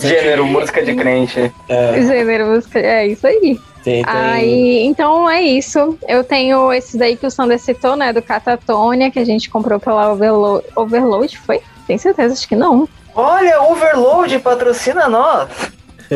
Gênero, 0.00 0.46
música 0.46 0.82
de 0.84 0.94
crente. 0.94 1.52
É, 1.68 2.02
Gênero, 2.02 2.46
música, 2.48 2.78
é 2.78 3.06
isso 3.06 3.26
aí. 3.26 3.58
tem, 3.82 4.04
tem. 4.04 4.04
Aí, 4.06 4.84
então 4.84 5.28
é 5.28 5.40
isso. 5.42 5.98
Eu 6.06 6.22
tenho 6.22 6.72
esse 6.72 6.98
daí 6.98 7.16
que 7.16 7.26
o 7.26 7.30
Sander 7.30 7.58
citou, 7.58 7.96
né? 7.96 8.12
Do 8.12 8.20
Catatonia, 8.22 9.10
que 9.10 9.18
a 9.18 9.24
gente 9.24 9.48
comprou 9.48 9.80
pela 9.80 10.12
Overload. 10.12 10.64
Overload, 10.76 11.38
foi? 11.38 11.60
Tem 11.86 11.96
certeza? 11.98 12.34
Acho 12.34 12.48
que 12.48 12.56
não. 12.56 12.88
Olha, 13.14 13.62
Overload 13.62 14.38
patrocina 14.40 15.08
nós. 15.08 15.48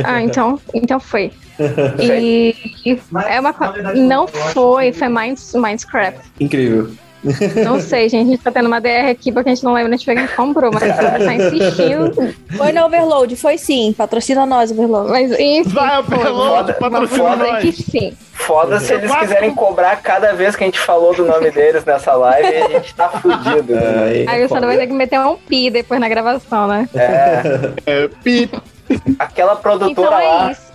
Ah, 0.05 0.21
então, 0.23 0.61
então 0.75 1.01
foi. 1.01 1.33
E, 1.99 2.55
e 2.87 2.99
é 3.29 3.41
uma 3.41 3.53
co- 3.53 3.73
não 3.97 4.27
foi, 4.29 4.93
foi 4.93 5.09
Minds, 5.09 5.55
Mindscraft. 5.55 6.21
Incrível. 6.39 6.91
Não 7.65 7.81
sei, 7.81 8.09
gente, 8.09 8.27
a 8.29 8.31
gente 8.31 8.43
tá 8.43 8.51
tendo 8.51 8.67
uma 8.67 8.81
DR 8.81 9.11
aqui 9.11 9.33
porque 9.33 9.49
a 9.51 9.55
gente 9.55 9.65
não 9.65 9.73
lembra 9.73 9.93
onde 9.93 10.05
foi 10.05 10.15
que 10.15 10.21
a 10.21 10.27
gente 10.27 10.37
comprou, 10.37 10.71
mas 10.73 10.97
tá 10.97 11.35
insistindo. 11.35 12.35
Foi 12.57 12.73
no 12.73 12.85
Overload, 12.85 13.35
foi 13.37 13.59
sim. 13.59 13.93
Patrocina 13.97 14.47
nós, 14.47 14.71
Overload. 14.71 15.11
Mas 15.11 15.33
enfim, 15.33 15.69
Vai. 15.71 15.99
Overload, 15.99 16.73
patrocina 16.75 17.37
nós. 17.37 17.61
que 17.63 17.73
sim. 17.73 18.13
Foda 18.33 18.79
se 18.79 18.95
eles 18.95 19.15
quiserem 19.15 19.53
cobrar 19.53 19.97
cada 19.97 20.33
vez 20.33 20.55
que 20.55 20.63
a 20.63 20.67
gente 20.67 20.79
falou 20.79 21.13
do 21.15 21.27
nome 21.27 21.51
deles 21.51 21.85
nessa 21.85 22.15
live, 22.15 22.57
a 22.57 22.69
gente 22.69 22.95
tá 22.95 23.09
fudido. 23.09 23.75
Aí, 24.05 24.27
Aí 24.29 24.45
o 24.45 24.49
Sander 24.49 24.69
vai 24.69 24.79
ter 24.79 24.87
que 24.87 24.93
meter 24.93 25.19
um 25.19 25.37
pi 25.37 25.71
depois 25.71 26.01
na 26.01 26.09
gravação, 26.09 26.69
né? 26.69 26.89
É, 26.95 27.43
É, 27.85 28.09
pi, 28.23 28.49
aquela 29.19 29.57
produtora 29.57 29.91
Então 30.09 30.21
é 30.21 30.25
lá. 30.29 30.53
isso. 30.53 30.68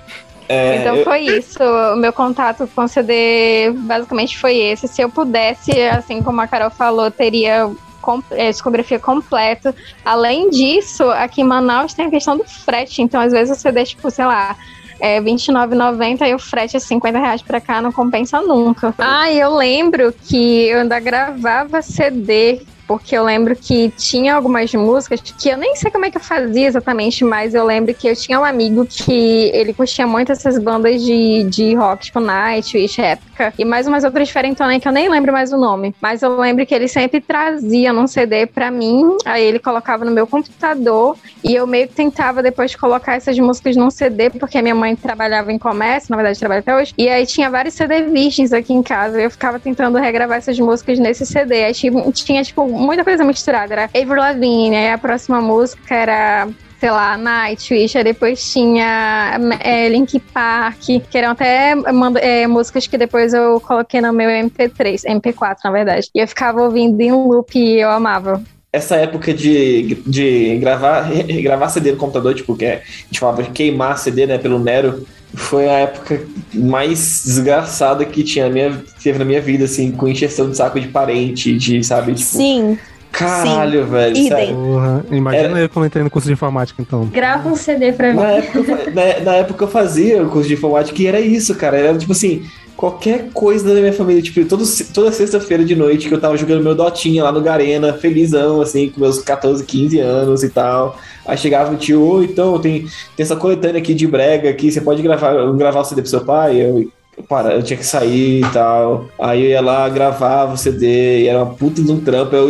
É, 0.50 0.78
Então 0.78 0.96
eu- 0.98 1.04
foi 1.04 1.22
isso. 1.22 1.64
O 1.64 1.96
meu 1.96 2.12
contato 2.14 2.68
com 2.76 2.84
o 2.84 2.88
CD 2.88 3.72
basicamente 3.76 4.38
foi 4.38 4.58
esse. 4.58 4.88
Se 4.88 5.02
eu 5.02 5.10
pudesse, 5.10 5.72
assim 5.88 6.22
como 6.22 6.42
a 6.42 6.48
Carol 6.48 6.70
falou, 6.70 7.10
teria 7.10 7.70
com- 8.02 8.22
é, 8.32 8.52
discografia 8.52 9.00
completa. 9.00 9.74
Além 10.04 10.50
disso, 10.50 11.04
aqui 11.12 11.42
em 11.42 11.46
Manaus 11.46 11.94
tem 11.94 12.06
a 12.08 12.10
questão 12.10 12.38
do 12.38 12.44
frete. 12.44 13.02
Então, 13.02 13.22
às 13.22 13.32
vezes, 13.32 13.58
o 13.58 13.60
CD, 13.60 13.84
tipo, 13.86 14.10
sei 14.12 14.26
lá. 14.26 14.56
É 15.00 15.20
R$29,90 15.20 16.26
e 16.30 16.34
o 16.34 16.40
frete 16.40 16.78
é 16.78 16.80
50 16.80 17.20
reais 17.20 17.42
pra 17.42 17.60
cá, 17.60 17.82
não 17.82 17.92
compensa 17.92 18.40
nunca. 18.42 18.94
Ah, 18.98 19.30
eu 19.30 19.54
lembro 19.54 20.14
que 20.14 20.68
eu 20.68 20.80
ainda 20.80 20.98
gravava 21.00 21.82
CD 21.82 22.62
porque 22.94 23.18
eu 23.18 23.24
lembro 23.24 23.56
que 23.56 23.90
tinha 23.98 24.36
algumas 24.36 24.72
músicas 24.72 25.20
que 25.20 25.50
eu 25.50 25.58
nem 25.58 25.76
sei 25.76 25.90
como 25.90 26.06
é 26.06 26.12
que 26.12 26.18
eu 26.18 26.22
fazia 26.22 26.68
exatamente, 26.68 27.26
mas 27.26 27.56
eu 27.56 27.66
lembro 27.66 27.92
que 27.92 28.08
eu 28.08 28.16
tinha 28.16 28.40
um 28.40 28.44
amigo 28.44 28.86
que 28.86 29.50
ele 29.52 29.74
curtia 29.74 30.06
muito 30.06 30.32
essas 30.32 30.60
bandas 30.60 31.02
de, 31.02 31.44
de 31.46 31.74
rock, 31.74 32.06
tipo 32.06 32.20
Nightwish, 32.20 33.02
Épica, 33.02 33.52
e 33.58 33.66
mais 33.66 33.88
umas 33.88 34.04
outras 34.04 34.28
diferentonas 34.28 34.80
que 34.80 34.88
eu 34.88 34.92
nem 34.92 35.10
lembro 35.10 35.34
mais 35.34 35.52
o 35.52 35.58
nome. 35.58 35.96
Mas 36.00 36.22
eu 36.22 36.38
lembro 36.38 36.64
que 36.68 36.76
ele 36.76 36.88
sempre 36.88 37.20
trazia 37.20 37.92
num 37.92 38.06
CD 38.06 38.46
pra 38.46 38.70
mim, 38.70 39.18
aí 39.26 39.44
ele 39.44 39.58
colocava 39.58 40.06
no 40.06 40.12
meu 40.12 40.28
computador, 40.28 41.18
e 41.44 41.56
eu 41.56 41.66
meio 41.66 41.88
que 41.88 41.96
tentava 41.96 42.44
depois 42.44 42.76
colocar 42.76 43.16
essas 43.16 43.40
músicas 43.40 43.76
num 43.76 43.90
CD, 43.90 44.30
porque 44.30 44.62
minha 44.62 44.76
mãe 44.76 44.96
trabalhava 44.96 45.52
em 45.52 45.58
comércio, 45.58 46.12
na 46.12 46.18
verdade 46.18 46.38
trabalha 46.38 46.60
até 46.60 46.76
hoje, 46.76 46.94
e 46.96 47.10
aí 47.10 47.26
tinha 47.26 47.50
vários 47.50 47.74
CD 47.74 48.04
virgens 48.04 48.54
aqui 48.54 48.72
em 48.72 48.84
casa, 48.84 49.20
e 49.20 49.24
eu 49.24 49.32
ficava 49.32 49.60
tentando 49.60 49.98
regravar 49.98 50.38
essas 50.38 50.60
músicas 50.60 51.00
nesse 51.00 51.26
CD. 51.26 51.64
Aí 51.64 51.74
tinha, 51.74 52.44
tipo, 52.44 52.62
muita 52.84 53.04
coisa 53.04 53.24
misturada. 53.24 53.74
Era 53.74 53.84
Avril 53.86 54.22
Lavigne, 54.22 54.76
aí 54.76 54.92
a 54.92 54.98
próxima 54.98 55.42
música 55.42 55.96
era 55.96 56.48
sei 56.84 56.92
lá, 56.92 57.16
Nightwish, 57.16 58.04
depois 58.04 58.52
tinha 58.52 59.40
é, 59.62 59.88
Link 59.88 60.20
Park, 60.20 60.82
que 61.10 61.18
eram 61.18 61.32
até 61.32 61.74
é, 62.20 62.46
músicas 62.46 62.86
que 62.86 62.98
depois 62.98 63.34
eu 63.34 63.58
coloquei 63.62 64.02
no 64.02 64.12
meu 64.12 64.30
MP3, 64.30 65.04
MP4, 65.06 65.60
na 65.64 65.72
verdade. 65.72 66.10
E 66.14 66.20
eu 66.20 66.28
ficava 66.28 66.62
ouvindo 66.62 67.00
em 67.00 67.14
loop 67.14 67.58
e 67.58 67.80
eu 67.80 67.90
amava. 67.90 68.44
essa 68.74 68.98
época 68.98 69.34
de, 69.34 69.96
de 70.06 70.58
gravar, 70.58 71.10
gravar 71.42 71.70
CD 71.70 71.94
no 71.94 71.98
computador, 71.98 72.36
tipo, 72.36 72.54
que 72.54 72.66
é, 72.66 72.74
a 72.84 73.06
gente 73.06 73.20
falava 73.20 73.44
queimar 73.44 73.98
CD, 73.98 74.26
né, 74.26 74.38
pelo 74.38 74.60
Nero, 74.60 75.08
foi 75.36 75.68
a 75.68 75.80
época 75.80 76.22
mais 76.54 77.24
desgraçada 77.26 78.06
que 78.06 78.24
tinha 78.24 78.46
na 78.46 78.52
minha, 78.52 78.84
teve 79.02 79.18
na 79.20 79.26
minha 79.26 79.42
vida, 79.42 79.66
assim, 79.66 79.92
com 79.92 80.08
encheção 80.08 80.50
de 80.50 80.58
saco 80.58 80.80
de 80.80 80.88
parente, 80.88 81.58
de, 81.58 81.84
sabe, 81.84 82.14
tipo, 82.14 82.30
Sim. 82.30 82.78
caralho, 83.12 83.86
velho, 83.88 84.16
Idem. 84.16 84.30
sério. 84.30 84.56
Porra, 84.56 85.06
imagina 85.12 85.60
eu 85.60 85.70
quando 85.70 85.86
entrei 85.88 86.04
no 86.04 86.10
curso 86.10 86.28
de 86.28 86.34
informática, 86.34 86.82
então. 86.82 87.06
Grava 87.06 87.50
um 87.50 87.56
CD 87.56 87.94
pra 87.94 88.14
mim. 88.14 88.20
Na 88.20 88.32
época, 88.32 88.78
na, 88.94 89.20
na 89.22 89.36
época 89.36 89.64
eu 89.64 89.68
fazia 89.68 90.24
o 90.24 90.30
curso 90.30 90.48
de 90.48 90.54
informática 90.54 91.02
e 91.02 91.08
era 91.08 91.20
isso, 91.20 91.56
cara. 91.56 91.78
Era 91.78 91.98
tipo 91.98 92.12
assim, 92.12 92.46
qualquer 92.76 93.30
coisa 93.34 93.74
da 93.74 93.80
minha 93.80 93.94
família, 93.94 94.22
tipo, 94.22 94.44
todo, 94.46 94.64
toda 94.94 95.12
sexta-feira 95.12 95.64
de 95.64 95.76
noite 95.76 96.08
que 96.08 96.14
eu 96.14 96.20
tava 96.20 96.38
jogando 96.38 96.64
meu 96.64 96.76
Dotinha 96.76 97.24
lá 97.24 97.32
no 97.32 97.42
Garena, 97.42 97.94
felizão, 97.94 98.62
assim, 98.62 98.90
com 98.90 99.02
meus 99.02 99.20
14, 99.20 99.64
15 99.64 100.00
anos 100.00 100.44
e 100.44 100.50
tal. 100.50 100.98
Aí 101.26 101.38
chegava 101.38 101.74
o 101.74 101.78
tio, 101.78 102.02
ô, 102.02 102.24
então, 102.24 102.60
tem, 102.60 102.82
tem 103.16 103.24
essa 103.24 103.36
coletânea 103.36 103.80
aqui 103.80 103.94
de 103.94 104.08
brega 104.08 104.50
aqui, 104.50 104.72
você 104.72 104.82
pode 104.82 105.02
gravar, 105.02 105.34
gravar 105.54 105.82
o 105.82 105.86
CD 105.86 106.02
pro 106.02 106.10
seu 106.10 106.22
pai? 106.22 106.62
Eu, 106.62 106.92
para, 107.28 107.54
eu 107.54 107.64
tinha 107.64 107.78
que 107.78 107.86
sair 107.86 108.42
e 108.44 108.52
tal. 108.52 109.06
Aí 109.20 109.44
eu 109.44 109.50
ia 109.50 109.62
lá, 109.62 109.88
gravava 109.88 110.54
o 110.54 110.58
CD, 110.58 111.28
era 111.28 111.44
uma 111.44 111.54
puta 111.54 111.82
de 111.82 111.92
um 111.92 112.00
trampo. 112.00 112.36
Eu, 112.36 112.48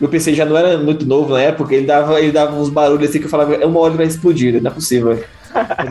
meu 0.00 0.08
PC 0.08 0.34
já 0.34 0.44
não 0.44 0.56
era 0.56 0.78
muito 0.78 1.04
novo 1.04 1.32
na 1.32 1.40
época, 1.40 1.74
ele 1.74 1.86
dava, 1.86 2.20
ele 2.20 2.32
dava 2.32 2.56
uns 2.56 2.68
barulhos 2.68 3.08
assim 3.08 3.18
que 3.18 3.26
eu 3.26 3.30
falava, 3.30 3.54
é 3.54 3.66
uma 3.66 3.80
hora 3.80 3.94
vai 3.94 4.06
explodir, 4.06 4.62
não 4.62 4.70
é 4.70 4.74
possível. 4.74 5.22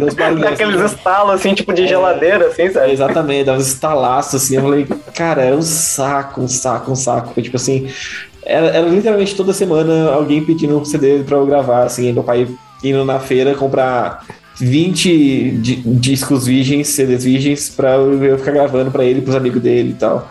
Uns 0.01 0.13
barulhos 0.13 0.41
Dá 0.41 0.49
aqueles 0.49 0.81
assim, 0.81 0.95
estalos 0.95 1.33
assim, 1.35 1.53
tipo 1.53 1.73
de 1.73 1.87
geladeira, 1.87 2.47
assim, 2.47 2.63
é, 2.63 2.71
sabe? 2.71 2.91
Exatamente, 2.91 3.45
dava 3.45 3.57
uns 3.59 3.67
estalaços 3.67 4.43
assim. 4.43 4.55
Eu 4.55 4.61
falei, 4.63 4.87
cara, 5.15 5.41
era 5.43 5.55
um 5.55 5.61
saco, 5.61 6.41
um 6.41 6.47
saco, 6.47 6.91
um 6.91 6.95
saco. 6.95 7.41
Tipo 7.41 7.55
assim, 7.57 7.87
era, 8.45 8.67
era 8.67 8.87
literalmente 8.87 9.35
toda 9.35 9.53
semana 9.53 10.11
alguém 10.11 10.43
pedindo 10.43 10.77
um 10.77 10.83
CD 10.85 11.23
pra 11.23 11.37
eu 11.37 11.45
gravar, 11.45 11.83
assim. 11.83 12.11
Meu 12.11 12.23
pai 12.23 12.47
indo 12.83 13.05
na 13.05 13.19
feira 13.19 13.55
comprar 13.55 14.25
20 14.59 15.51
di- 15.61 15.75
discos 15.85 16.45
virgens, 16.45 16.89
CDs 16.89 17.23
virgens, 17.23 17.69
pra 17.69 17.95
eu 17.95 18.21
eu 18.23 18.37
ficar 18.37 18.51
gravando 18.51 18.91
pra 18.91 19.03
ele, 19.05 19.21
pros 19.21 19.35
amigos 19.35 19.61
dele 19.61 19.91
e 19.91 19.93
tal. 19.93 20.29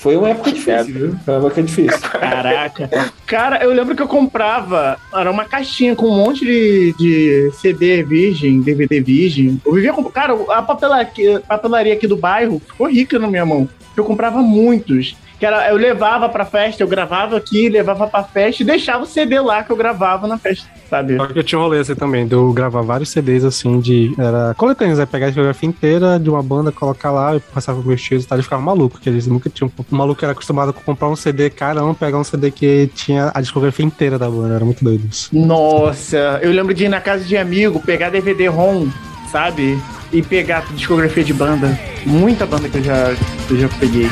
Foi 0.00 0.16
uma 0.16 0.30
época 0.30 0.50
difícil, 0.50 0.94
viu? 0.94 1.16
Foi 1.26 1.34
uma 1.36 1.46
época 1.46 1.62
difícil. 1.62 2.00
Caraca. 2.08 3.12
Cara, 3.26 3.62
eu 3.62 3.70
lembro 3.70 3.94
que 3.94 4.00
eu 4.00 4.08
comprava, 4.08 4.98
era 5.14 5.30
uma 5.30 5.44
caixinha 5.44 5.94
com 5.94 6.06
um 6.06 6.16
monte 6.16 6.42
de, 6.42 6.94
de 6.98 7.50
CD 7.60 8.02
virgem, 8.02 8.62
DVD 8.62 8.98
virgem. 9.02 9.60
Eu 9.64 9.74
vivia 9.74 9.92
com. 9.92 10.02
Cara, 10.04 10.32
a 10.48 10.62
papelaria, 10.62 11.42
a 11.46 11.58
papelaria 11.58 11.92
aqui 11.92 12.06
do 12.06 12.16
bairro 12.16 12.62
ficou 12.66 12.88
rica 12.88 13.18
na 13.18 13.28
minha 13.28 13.44
mão. 13.44 13.68
Eu 13.94 14.02
comprava 14.02 14.40
muitos. 14.40 15.16
Que 15.40 15.46
era, 15.46 15.70
eu 15.70 15.76
levava 15.76 16.28
pra 16.28 16.44
festa, 16.44 16.82
eu 16.82 16.86
gravava 16.86 17.34
aqui, 17.34 17.70
levava 17.70 18.06
pra 18.06 18.22
festa 18.22 18.62
e 18.62 18.66
deixava 18.66 19.04
o 19.04 19.06
CD 19.06 19.40
lá 19.40 19.64
que 19.64 19.72
eu 19.72 19.76
gravava 19.76 20.28
na 20.28 20.36
festa, 20.36 20.68
sabe? 20.90 21.16
Só 21.16 21.26
que 21.28 21.38
eu 21.38 21.42
tinha 21.42 21.58
um 21.58 21.62
rolê 21.62 21.78
assim 21.78 21.94
também, 21.94 22.26
de 22.26 22.34
eu 22.34 22.52
gravar 22.52 22.82
vários 22.82 23.08
CDs 23.08 23.42
assim 23.42 23.80
de. 23.80 24.14
Era 24.18 24.52
coletâneas, 24.54 25.00
aí 25.00 25.06
pegar 25.06 25.26
a 25.26 25.30
discografia 25.30 25.66
inteira 25.66 26.20
de 26.20 26.28
uma 26.28 26.42
banda, 26.42 26.70
colocar 26.70 27.10
lá 27.10 27.36
e 27.36 27.40
passar 27.40 27.72
com 27.72 27.80
meus 27.80 28.02
tios 28.02 28.24
e 28.24 28.26
tal, 28.26 28.38
e 28.38 28.42
ficava 28.42 28.60
maluco, 28.60 28.90
porque 28.90 29.08
eles 29.08 29.26
nunca 29.26 29.48
tinham. 29.48 29.72
O 29.90 29.96
maluco 29.96 30.22
era 30.22 30.32
acostumado 30.32 30.68
a 30.68 30.72
comprar 30.74 31.08
um 31.08 31.16
CD 31.16 31.48
carão, 31.48 31.94
pegar 31.94 32.18
um 32.18 32.24
CD 32.24 32.50
que 32.50 32.90
tinha 32.94 33.30
a 33.32 33.40
discografia 33.40 33.86
inteira 33.86 34.18
da 34.18 34.28
banda, 34.28 34.56
era 34.56 34.64
muito 34.64 34.84
doido 34.84 35.08
isso. 35.10 35.30
Nossa, 35.32 36.38
eu 36.42 36.52
lembro 36.52 36.74
de 36.74 36.84
ir 36.84 36.88
na 36.90 37.00
casa 37.00 37.24
de 37.24 37.38
amigo, 37.38 37.80
pegar 37.80 38.10
DVD-ROM, 38.10 38.88
sabe? 39.32 39.82
E 40.12 40.20
pegar 40.20 40.66
discografia 40.74 41.24
de 41.24 41.32
banda. 41.32 41.80
Muita 42.04 42.44
banda 42.44 42.68
que 42.68 42.76
eu 42.76 42.82
já, 42.82 43.14
que 43.48 43.54
eu 43.54 43.60
já 43.60 43.68
peguei. 43.80 44.06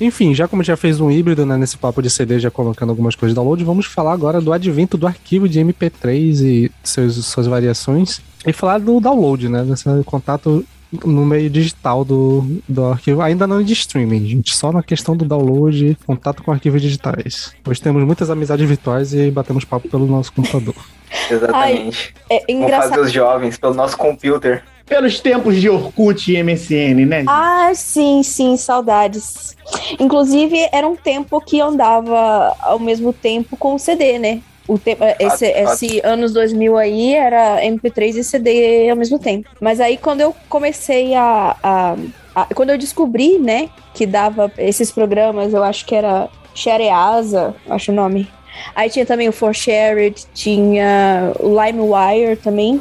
Enfim, 0.00 0.34
já 0.34 0.46
como 0.46 0.62
já 0.62 0.76
fez 0.76 1.00
um 1.00 1.10
híbrido 1.10 1.46
né, 1.46 1.56
nesse 1.56 1.76
papo 1.76 2.02
de 2.02 2.10
CD, 2.10 2.38
já 2.38 2.50
colocando 2.50 2.90
algumas 2.90 3.14
coisas 3.14 3.32
de 3.32 3.36
download, 3.36 3.64
vamos 3.64 3.86
falar 3.86 4.12
agora 4.12 4.40
do 4.40 4.52
advento 4.52 4.96
do 4.96 5.06
arquivo 5.06 5.48
de 5.48 5.60
MP3 5.60 6.40
e 6.44 6.72
seus, 6.82 7.24
suas 7.26 7.46
variações. 7.46 8.20
E 8.46 8.52
falar 8.52 8.78
do 8.78 9.00
download, 9.00 9.48
né? 9.48 9.64
Desse 9.64 9.88
contato 10.04 10.64
no 11.04 11.24
meio 11.24 11.50
digital 11.50 12.04
do, 12.04 12.60
do 12.68 12.86
arquivo, 12.86 13.20
ainda 13.20 13.46
não 13.46 13.62
de 13.62 13.72
streaming, 13.72 14.26
gente, 14.26 14.56
só 14.56 14.70
na 14.70 14.82
questão 14.82 15.16
do 15.16 15.24
download, 15.24 15.96
contato 16.06 16.42
com 16.42 16.52
arquivos 16.52 16.80
digitais. 16.80 17.52
Hoje 17.66 17.80
temos 17.80 18.04
muitas 18.04 18.30
amizades 18.30 18.68
virtuais 18.68 19.12
e 19.12 19.30
batemos 19.30 19.64
papo 19.64 19.88
pelo 19.88 20.06
nosso 20.06 20.32
computador. 20.32 20.74
Exatamente. 21.30 22.14
É 22.30 22.40
Vamos 22.46 22.62
engraçado. 22.62 22.90
fazer 22.90 23.00
os 23.02 23.12
jovens 23.12 23.58
pelo 23.58 23.74
nosso 23.74 23.96
computer. 23.96 24.62
Pelos 24.86 25.18
tempos 25.20 25.56
de 25.60 25.68
Orkut 25.68 26.32
e 26.32 26.40
MSN, 26.42 27.04
né? 27.06 27.18
gente? 27.18 27.28
Ah, 27.28 27.72
sim, 27.74 28.22
sim, 28.22 28.56
saudades. 28.56 29.56
Inclusive, 29.98 30.68
era 30.72 30.86
um 30.86 30.94
tempo 30.94 31.40
que 31.40 31.60
andava 31.60 32.54
ao 32.60 32.78
mesmo 32.78 33.12
tempo 33.12 33.56
com 33.56 33.74
o 33.74 33.78
CD, 33.78 34.18
né? 34.18 34.40
O 34.68 34.78
tempo, 34.78 35.02
esse, 35.18 35.52
fato. 35.52 35.72
esse 35.72 36.00
anos 36.04 36.32
2000 36.32 36.76
aí 36.76 37.14
era 37.14 37.60
MP3 37.64 38.16
e 38.16 38.24
CD 38.24 38.88
ao 38.90 38.96
mesmo 38.96 39.18
tempo. 39.18 39.48
Mas 39.60 39.80
aí 39.80 39.96
quando 39.96 40.20
eu 40.20 40.34
comecei 40.48 41.14
a, 41.14 41.56
a- 41.62 41.96
a- 42.34 42.46
quando 42.54 42.70
eu 42.70 42.78
descobri, 42.78 43.38
né, 43.38 43.68
que 43.94 44.06
dava 44.06 44.50
esses 44.58 44.90
programas, 44.90 45.52
eu 45.52 45.62
acho 45.62 45.84
que 45.86 45.94
era 45.94 46.28
Shareasa, 46.54 47.54
acho 47.68 47.92
o 47.92 47.94
nome. 47.94 48.28
Aí 48.74 48.88
tinha 48.90 49.06
também 49.06 49.28
o 49.28 49.32
For 49.32 49.54
Shared, 49.54 50.24
tinha 50.34 51.32
o 51.38 51.48
LimeWire 51.62 52.36
também. 52.36 52.80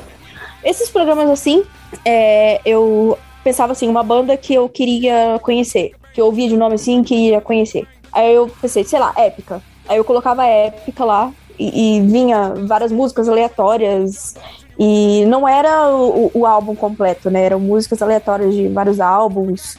Esses 0.65 0.89
programas 0.89 1.29
assim, 1.29 1.63
é, 2.03 2.59
eu 2.65 3.15
pensava 3.43 3.73
assim, 3.73 3.87
uma 3.87 4.01
banda 4.01 4.35
que 4.35 4.55
eu 4.55 4.67
queria 4.67 5.39
conhecer, 5.43 5.91
que 6.11 6.19
eu 6.19 6.25
ouvia 6.25 6.49
de 6.49 6.57
nome 6.57 6.73
assim, 6.73 7.03
que 7.03 7.13
ia 7.13 7.39
conhecer. 7.39 7.87
Aí 8.11 8.33
eu 8.33 8.49
pensei, 8.59 8.83
sei 8.83 8.99
lá, 8.99 9.13
Épica. 9.15 9.61
Aí 9.87 9.97
eu 9.97 10.03
colocava 10.03 10.43
Épica 10.43 11.05
lá 11.05 11.31
e, 11.59 11.97
e 11.97 12.01
vinha 12.01 12.55
várias 12.65 12.91
músicas 12.91 13.29
aleatórias. 13.29 14.35
E 14.79 15.23
não 15.27 15.47
era 15.47 15.87
o, 15.89 16.31
o 16.33 16.45
álbum 16.47 16.75
completo, 16.75 17.29
né? 17.29 17.43
Eram 17.43 17.59
músicas 17.59 18.01
aleatórias 18.01 18.53
de 18.55 18.67
vários 18.67 18.99
álbuns. 18.99 19.77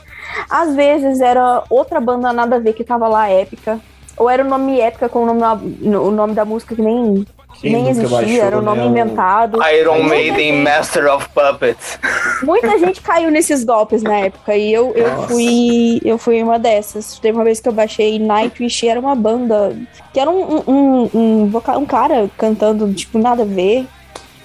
Às 0.48 0.74
vezes 0.76 1.20
era 1.20 1.64
outra 1.68 2.00
banda 2.00 2.32
nada 2.32 2.56
a 2.56 2.60
ver 2.60 2.74
que 2.74 2.84
tava 2.84 3.08
lá, 3.08 3.28
Épica. 3.28 3.80
Ou 4.16 4.30
era 4.30 4.44
o 4.44 4.48
nome 4.48 4.80
Épica 4.80 5.08
com 5.08 5.24
o 5.24 5.34
nome, 5.34 5.78
o 5.82 6.10
nome 6.12 6.34
da 6.34 6.44
música 6.44 6.76
que 6.76 6.82
nem, 6.82 7.26
Quem 7.60 7.72
nem 7.72 7.88
existia, 7.88 8.16
baixou, 8.16 8.42
era 8.44 8.58
o 8.58 8.62
nome 8.62 8.80
né, 8.82 8.86
inventado. 8.86 9.58
Iron 9.72 9.94
Muita 9.94 10.08
Maiden 10.08 10.52
gente- 10.52 10.62
Master 10.62 11.14
of 11.14 11.28
Puppets. 11.30 11.98
Muita 12.42 12.78
gente 12.78 13.00
caiu 13.00 13.30
nesses 13.30 13.64
golpes 13.64 14.02
na 14.02 14.16
época 14.18 14.54
e 14.54 14.72
eu, 14.72 14.92
eu 14.94 15.10
Nossa. 15.10 15.28
fui 15.28 16.00
eu 16.04 16.18
fui 16.18 16.42
uma 16.42 16.58
dessas. 16.58 17.18
Teve 17.18 17.36
uma 17.38 17.44
vez 17.44 17.60
que 17.60 17.68
eu 17.68 17.72
baixei 17.72 18.18
Nightwish 18.18 18.86
era 18.86 19.00
uma 19.00 19.14
banda 19.14 19.76
que 20.12 20.20
era 20.20 20.30
um, 20.30 20.56
um, 20.56 20.62
um, 20.66 21.10
um, 21.14 21.78
um 21.78 21.86
cara 21.86 22.30
cantando, 22.36 22.92
tipo, 22.92 23.18
nada 23.18 23.42
a 23.42 23.46
ver. 23.46 23.86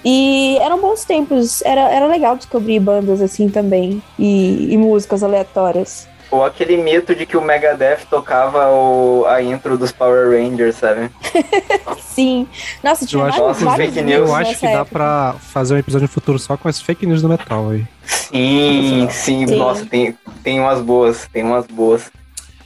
E 0.04 0.58
eram 0.60 0.80
bons 0.80 1.04
tempos, 1.04 1.62
era, 1.62 1.82
era 1.82 2.06
legal 2.06 2.36
descobrir 2.36 2.80
bandas 2.80 3.20
assim 3.20 3.48
também 3.48 4.02
e, 4.18 4.72
e 4.72 4.76
músicas 4.76 5.22
aleatórias. 5.22 6.08
Ou 6.32 6.44
aquele 6.44 6.78
mito 6.78 7.14
de 7.14 7.26
que 7.26 7.36
o 7.36 7.42
Megadeth 7.42 8.06
tocava 8.08 8.66
o, 8.70 9.26
a 9.28 9.42
intro 9.42 9.76
dos 9.76 9.92
Power 9.92 10.30
Rangers, 10.30 10.76
sabe? 10.76 11.10
Sim. 12.00 12.48
Nossa, 12.82 13.04
tinha 13.06 13.22
Eu 13.22 13.26
acho, 13.26 13.38
vários, 13.38 13.60
Nossa, 13.60 13.64
vários 13.70 13.94
fake 13.94 14.02
news. 14.06 14.28
eu 14.30 14.34
acho 14.34 14.54
que 14.58 14.66
dá 14.66 14.72
época. 14.72 14.84
pra 14.90 15.34
fazer 15.38 15.74
um 15.74 15.78
episódio 15.78 16.06
no 16.06 16.12
futuro 16.12 16.38
só 16.38 16.56
com 16.56 16.68
as 16.68 16.80
fake 16.80 17.04
news 17.06 17.20
do 17.20 17.28
metal 17.28 17.68
aí. 17.70 17.84
Sim, 18.06 19.08
sim, 19.10 19.46
Sim. 19.46 19.56
nossa, 19.56 19.84
tem, 19.84 20.16
tem 20.42 20.58
umas 20.58 20.80
boas, 20.80 21.28
tem 21.30 21.42
umas 21.44 21.66
boas. 21.66 22.10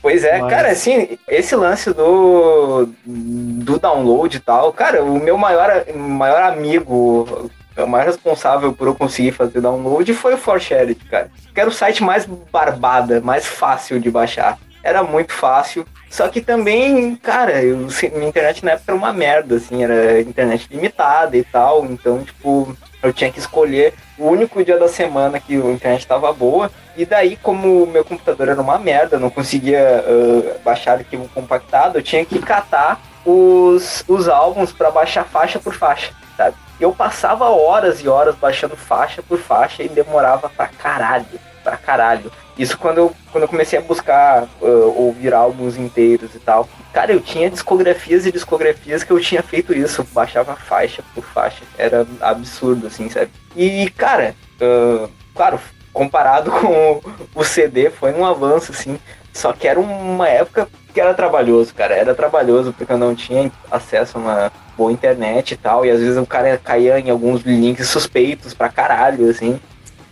Pois 0.01 0.23
é, 0.23 0.39
Mas- 0.39 0.49
cara, 0.49 0.69
assim, 0.71 1.17
esse 1.27 1.53
lance 1.53 1.91
do, 1.93 2.87
do 3.05 3.77
download 3.79 4.37
e 4.37 4.39
tal, 4.39 4.71
cara, 4.71 5.03
o 5.03 5.19
meu 5.19 5.37
maior, 5.37 5.83
maior 5.93 6.43
amigo, 6.43 7.51
o 7.83 7.87
maior 7.87 8.07
responsável 8.07 8.73
por 8.73 8.87
eu 8.87 8.95
conseguir 8.95 9.31
fazer 9.31 9.61
download 9.61 10.13
foi 10.13 10.33
o 10.33 10.37
ForShared, 10.37 10.95
cara. 11.09 11.29
Que 11.53 11.59
era 11.59 11.69
o 11.69 11.73
site 11.73 12.03
mais 12.03 12.25
barbada, 12.25 13.21
mais 13.21 13.45
fácil 13.45 13.99
de 13.99 14.09
baixar. 14.09 14.57
Era 14.83 15.03
muito 15.03 15.33
fácil. 15.33 15.85
Só 16.09 16.27
que 16.29 16.39
também, 16.41 17.15
cara, 17.17 17.61
eu, 17.61 17.77
minha 18.13 18.29
internet 18.29 18.63
na 18.63 18.71
época 18.71 18.91
era 18.91 18.97
uma 18.97 19.11
merda, 19.11 19.55
assim, 19.55 19.83
era 19.83 20.21
internet 20.21 20.67
limitada 20.71 21.35
e 21.35 21.43
tal. 21.43 21.85
Então, 21.85 22.23
tipo, 22.23 22.75
eu 23.03 23.11
tinha 23.11 23.31
que 23.31 23.39
escolher 23.39 23.93
o 24.17 24.27
único 24.27 24.63
dia 24.63 24.79
da 24.79 24.87
semana 24.87 25.39
que 25.39 25.55
a 25.55 25.71
internet 25.71 25.99
estava 25.99 26.31
boa. 26.31 26.71
E 26.95 27.05
daí, 27.05 27.35
como 27.37 27.85
meu 27.85 28.03
computador 28.03 28.49
era 28.49 28.61
uma 28.61 28.79
merda, 28.79 29.19
não 29.19 29.29
conseguia 29.29 30.03
ah, 30.05 30.57
baixar 30.63 30.93
arquivo 30.93 31.29
compactado, 31.29 31.97
eu 31.97 32.03
tinha 32.03 32.25
que 32.25 32.39
catar 32.39 32.99
os, 33.25 34.03
os 34.07 34.27
álbuns 34.27 34.71
para 34.71 34.89
baixar 34.89 35.25
faixa 35.25 35.59
por 35.59 35.73
faixa, 35.73 36.11
sabe? 36.35 36.55
Eu 36.79 36.93
passava 36.93 37.45
horas 37.49 38.01
e 38.01 38.07
horas 38.07 38.35
baixando 38.35 38.75
faixa 38.75 39.21
por 39.23 39.39
faixa 39.39 39.83
e 39.83 39.89
demorava 39.89 40.49
pra 40.49 40.67
caralho, 40.67 41.25
pra 41.63 41.77
caralho. 41.77 42.31
Isso 42.57 42.77
quando 42.77 42.97
eu, 42.97 43.15
quando 43.31 43.43
eu 43.43 43.47
comecei 43.47 43.77
a 43.77 43.81
buscar 43.81 44.43
ah, 44.43 44.67
ouvir 44.95 45.33
álbuns 45.33 45.77
inteiros 45.77 46.33
e 46.33 46.39
tal. 46.39 46.67
Cara, 46.91 47.11
eu 47.11 47.21
tinha 47.21 47.49
discografias 47.49 48.25
e 48.25 48.31
discografias 48.31 49.03
que 49.03 49.11
eu 49.11 49.19
tinha 49.19 49.43
feito 49.43 49.73
isso. 49.73 50.03
Baixava 50.11 50.55
faixa 50.55 51.03
por 51.13 51.23
faixa. 51.23 51.63
Era 51.77 52.05
absurdo, 52.19 52.87
assim, 52.87 53.09
sabe? 53.09 53.29
E, 53.55 53.89
cara, 53.91 54.35
ah, 54.59 55.07
claro, 55.35 55.59
comparado 55.93 56.51
com 56.61 57.01
o 57.35 57.43
CD, 57.43 57.89
foi 57.89 58.13
um 58.13 58.25
avanço, 58.25 58.71
assim. 58.71 58.99
Só 59.37 59.53
que 59.53 59.67
era 59.67 59.79
uma 59.79 60.27
época 60.27 60.67
que 60.91 60.99
era 60.99 61.13
trabalhoso, 61.13 61.71
cara. 61.75 61.93
Era 61.93 62.15
trabalhoso 62.15 62.73
porque 62.73 62.91
eu 62.91 62.97
não 62.97 63.13
tinha 63.13 63.51
acesso 63.71 64.17
a 64.17 64.19
uma 64.19 64.51
boa 64.75 64.91
internet 64.91 65.51
e 65.51 65.57
tal. 65.57 65.85
E 65.85 65.91
às 65.91 65.99
vezes 65.99 66.17
o 66.17 66.25
cara 66.25 66.57
caía 66.57 66.99
em 66.99 67.11
alguns 67.11 67.43
links 67.43 67.87
suspeitos 67.87 68.55
pra 68.55 68.67
caralho, 68.67 69.29
assim. 69.29 69.59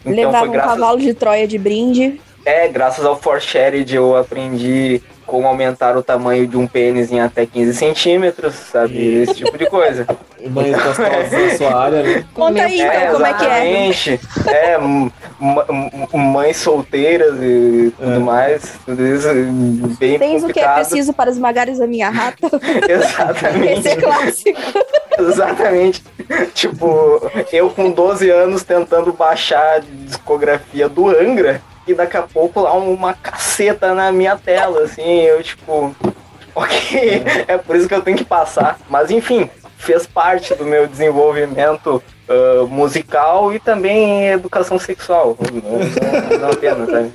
Então 0.05 0.13
Levava 0.15 0.37
foi 0.39 0.49
um 0.49 0.51
graças 0.51 0.71
cavalo 0.73 0.99
de 0.99 1.13
Troia 1.15 1.47
de 1.47 1.57
brinde. 1.57 2.21
é, 2.45 2.67
graças 2.67 3.03
ao 3.03 3.19
ForShared 3.19 3.95
eu 3.95 4.15
aprendi 4.15 5.01
como 5.25 5.47
aumentar 5.47 5.97
o 5.97 6.03
tamanho 6.03 6.47
de 6.47 6.55
um 6.57 6.67
pênis 6.67 7.11
em 7.11 7.19
até 7.19 7.45
15 7.45 7.73
centímetros, 7.73 8.53
sabe? 8.55 9.21
Esse 9.23 9.35
tipo 9.35 9.57
de 9.57 9.65
coisa. 9.67 10.05
Mães 10.49 10.71
gostosas 10.75 11.31
na 11.31 11.57
sua 11.57 11.83
área, 11.83 12.03
né? 12.03 12.25
Conta 12.33 12.61
aí, 12.63 12.79
então, 12.79 13.13
como 13.13 13.25
é 13.25 13.33
que 13.33 13.45
é? 13.45 13.87
exatamente. 13.87 14.19
É, 14.47 14.77
mães 16.17 16.57
solteiras 16.57 17.35
e 17.41 17.91
tudo 17.97 18.11
É. 18.13 18.19
mais. 18.19 18.73
Tudo 18.85 19.05
isso 19.05 19.27
bem 19.99 20.19
Tens 20.19 20.43
o 20.43 20.47
que 20.47 20.59
é 20.59 20.63
complicado. 20.63 20.75
preciso 20.75 21.13
para 21.13 21.29
esmagares 21.31 21.81
a 21.81 21.87
minha 21.87 22.09
rata? 22.09 22.47
Exatamente. 22.87 23.79
Esse 23.79 23.89
é 23.89 23.95
clássico. 23.95 24.61
Exatamente. 25.19 26.03
Tipo, 26.53 27.21
eu 27.51 27.69
com 27.69 27.89
12 27.91 28.29
anos 28.29 28.63
tentando 28.63 29.13
baixar 29.13 29.77
a 29.77 29.79
discografia 29.79 30.87
do 30.89 31.07
Angra 31.09 31.61
e 31.87 31.93
daqui 31.93 32.17
a 32.17 32.23
pouco 32.23 32.61
lá 32.61 32.73
uma 32.73 33.13
caceta 33.13 33.93
na 33.93 34.11
minha 34.11 34.37
tela, 34.37 34.83
assim, 34.83 35.21
eu 35.21 35.41
tipo, 35.43 35.95
ok, 36.55 37.23
é 37.47 37.57
por 37.57 37.75
isso 37.75 37.87
que 37.87 37.93
eu 37.93 38.01
tenho 38.01 38.17
que 38.17 38.25
passar. 38.25 38.79
Mas 38.89 39.11
enfim, 39.11 39.49
fez 39.77 40.07
parte 40.07 40.53
do 40.55 40.65
meu 40.65 40.87
desenvolvimento 40.87 42.01
ah, 42.27 42.65
musical 42.67 43.53
e 43.53 43.59
também 43.59 44.29
educação 44.29 44.79
sexual. 44.79 45.37
Não, 45.51 46.39
não, 46.39 46.49
apenas, 46.51 46.89
sabe? 46.89 47.11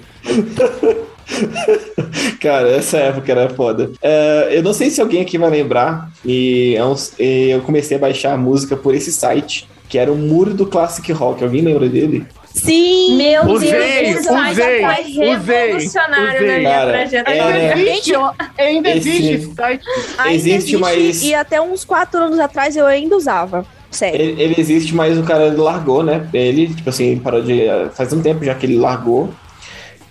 Cara, 2.41 2.71
essa 2.71 2.99
época 2.99 3.31
era 3.31 3.49
foda. 3.51 3.91
É, 4.03 4.49
eu 4.53 4.63
não 4.63 4.73
sei 4.73 4.91
se 4.91 5.01
alguém 5.01 5.23
aqui 5.23 5.37
vai 5.39 5.51
lembrar, 5.51 6.11
e 6.25 6.77
é 6.77 7.23
e 7.23 7.51
eu 7.51 7.61
comecei 7.63 7.97
a 7.97 8.01
baixar 8.01 8.35
a 8.35 8.37
música 8.37 8.77
por 8.77 8.95
esse 8.95 9.13
site, 9.13 9.69
que 9.89 9.99
era 9.99 10.13
o 10.13 10.17
Muro 10.17 10.55
do 10.55 10.67
Classic 10.67 11.11
Rock. 11.13 11.43
Alguém 11.43 11.63
lembra 11.63 11.89
dele? 11.89 12.27
Sim! 12.53 13.17
Meu 13.17 13.45
Usei, 13.47 13.71
Deus, 14.13 14.25
site 14.27 14.51
usei, 14.53 14.81
foi 14.85 14.93
usei, 15.05 15.29
revolucionário 15.37 16.35
usei. 16.37 16.47
na 16.49 16.59
minha 16.59 16.71
Cara, 16.71 16.93
trajetória. 16.93 17.41
é- 17.41 17.79
Existe, 17.81 18.15
ó, 18.17 18.33
ainda 18.59 18.91
Esse- 18.91 19.09
existe 19.09 19.33
esse 19.35 19.55
site. 19.55 19.85
Ainda 20.19 20.35
Existe, 20.35 20.77
mas- 20.77 21.23
E 21.23 21.35
até 21.35 21.61
uns 21.61 21.85
quatro 21.85 22.19
anos 22.21 22.39
atrás 22.39 22.77
eu 22.77 22.87
ainda 22.87 23.17
usava. 23.17 23.65
Sério. 23.91 24.21
Ele, 24.21 24.43
ele 24.43 24.55
existe, 24.59 24.95
mas 24.95 25.19
o 25.19 25.23
cara 25.23 25.53
largou, 25.57 26.03
né? 26.03 26.27
Ele, 26.33 26.69
tipo 26.69 26.89
assim, 26.91 27.17
parou 27.19 27.43
de. 27.43 27.63
Faz 27.95 28.13
um 28.13 28.21
tempo 28.23 28.45
já 28.45 28.55
que 28.55 28.67
ele 28.67 28.77
largou. 28.77 29.31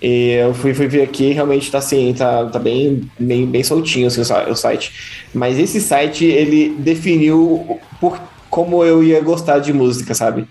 E 0.01 0.31
eu 0.31 0.53
fui, 0.53 0.73
fui 0.73 0.87
ver 0.87 1.01
aqui, 1.03 1.31
realmente 1.33 1.69
tá 1.69 1.77
assim, 1.79 2.13
tá, 2.17 2.45
tá 2.45 2.57
bem, 2.59 3.01
bem, 3.19 3.45
bem 3.45 3.63
soltinho 3.63 4.07
assim, 4.07 4.21
o 4.21 4.25
si- 4.25 4.33
o 4.49 4.55
site. 4.55 4.93
Mas 5.33 5.59
esse 5.59 5.79
site, 5.81 6.23
ele 6.25 6.73
definiu 6.79 7.79
por, 7.99 8.17
como 8.49 8.83
eu 8.83 9.03
ia 9.03 9.19
gostar 9.21 9.59
de 9.59 9.73
música, 9.73 10.13
sabe? 10.13 10.45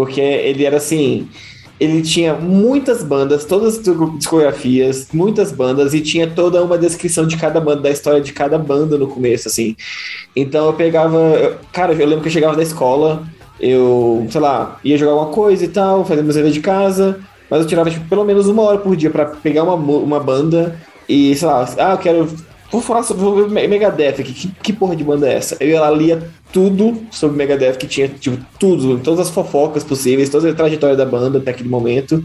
Porque 0.00 0.18
ele 0.18 0.64
era 0.64 0.78
assim. 0.78 1.28
Ele 1.78 2.00
tinha 2.00 2.34
muitas 2.34 3.02
bandas, 3.02 3.44
todas 3.44 3.78
as 3.78 3.84
discografias, 4.16 5.08
muitas 5.12 5.52
bandas, 5.52 5.92
e 5.92 6.00
tinha 6.00 6.26
toda 6.26 6.62
uma 6.62 6.78
descrição 6.78 7.26
de 7.26 7.36
cada 7.36 7.60
banda, 7.60 7.82
da 7.82 7.90
história 7.90 8.20
de 8.20 8.32
cada 8.32 8.56
banda 8.58 8.96
no 8.96 9.06
começo, 9.06 9.46
assim. 9.46 9.76
Então 10.34 10.66
eu 10.68 10.72
pegava. 10.72 11.18
eu- 11.18 11.56
cara, 11.70 11.92
eu 11.92 12.06
lembro 12.06 12.22
que 12.22 12.28
eu 12.28 12.32
chegava 12.32 12.56
da 12.56 12.62
escola, 12.62 13.24
eu, 13.60 14.26
sei 14.30 14.40
lá, 14.40 14.78
ia 14.82 14.96
jogar 14.96 15.12
alguma 15.12 15.32
coisa 15.32 15.62
e 15.62 15.68
tal, 15.68 16.02
fazer 16.04 16.22
meus 16.22 16.34
deveres 16.34 16.54
de 16.54 16.62
casa, 16.62 17.20
mas 17.50 17.60
eu 17.60 17.66
tirava 17.66 17.90
tipo, 17.90 18.08
pelo 18.08 18.24
menos 18.24 18.46
uma 18.48 18.62
hora 18.62 18.78
por 18.78 18.96
dia 18.96 19.10
pra 19.10 19.26
pegar 19.26 19.64
uma, 19.64 19.74
uma 19.74 20.18
banda 20.20 20.80
e, 21.06 21.34
sei 21.36 21.46
lá, 21.46 21.68
ah, 21.78 21.92
eu 21.92 21.98
quero. 21.98 22.26
Vou 22.72 22.80
falar 22.80 23.02
sobre 23.02 23.22
vou 23.22 23.50
Megadeth 23.50 24.20
aqui. 24.20 24.32
Que, 24.32 24.48
que 24.62 24.72
porra 24.72 24.96
de 24.96 25.04
banda 25.04 25.28
é 25.28 25.34
essa? 25.34 25.56
Eu 25.60 25.68
ia 25.68 25.80
lá, 25.80 25.90
lia 25.90 26.22
tudo 26.52 27.02
sobre 27.10 27.36
Megadeth, 27.36 27.76
que 27.76 27.86
tinha, 27.86 28.08
tipo, 28.08 28.38
tudo, 28.58 28.98
todas 28.98 29.20
as 29.20 29.30
fofocas 29.30 29.84
possíveis, 29.84 30.28
toda 30.28 30.50
a 30.50 30.54
trajetória 30.54 30.96
da 30.96 31.04
banda 31.04 31.38
até 31.38 31.50
aquele 31.50 31.68
momento. 31.68 32.22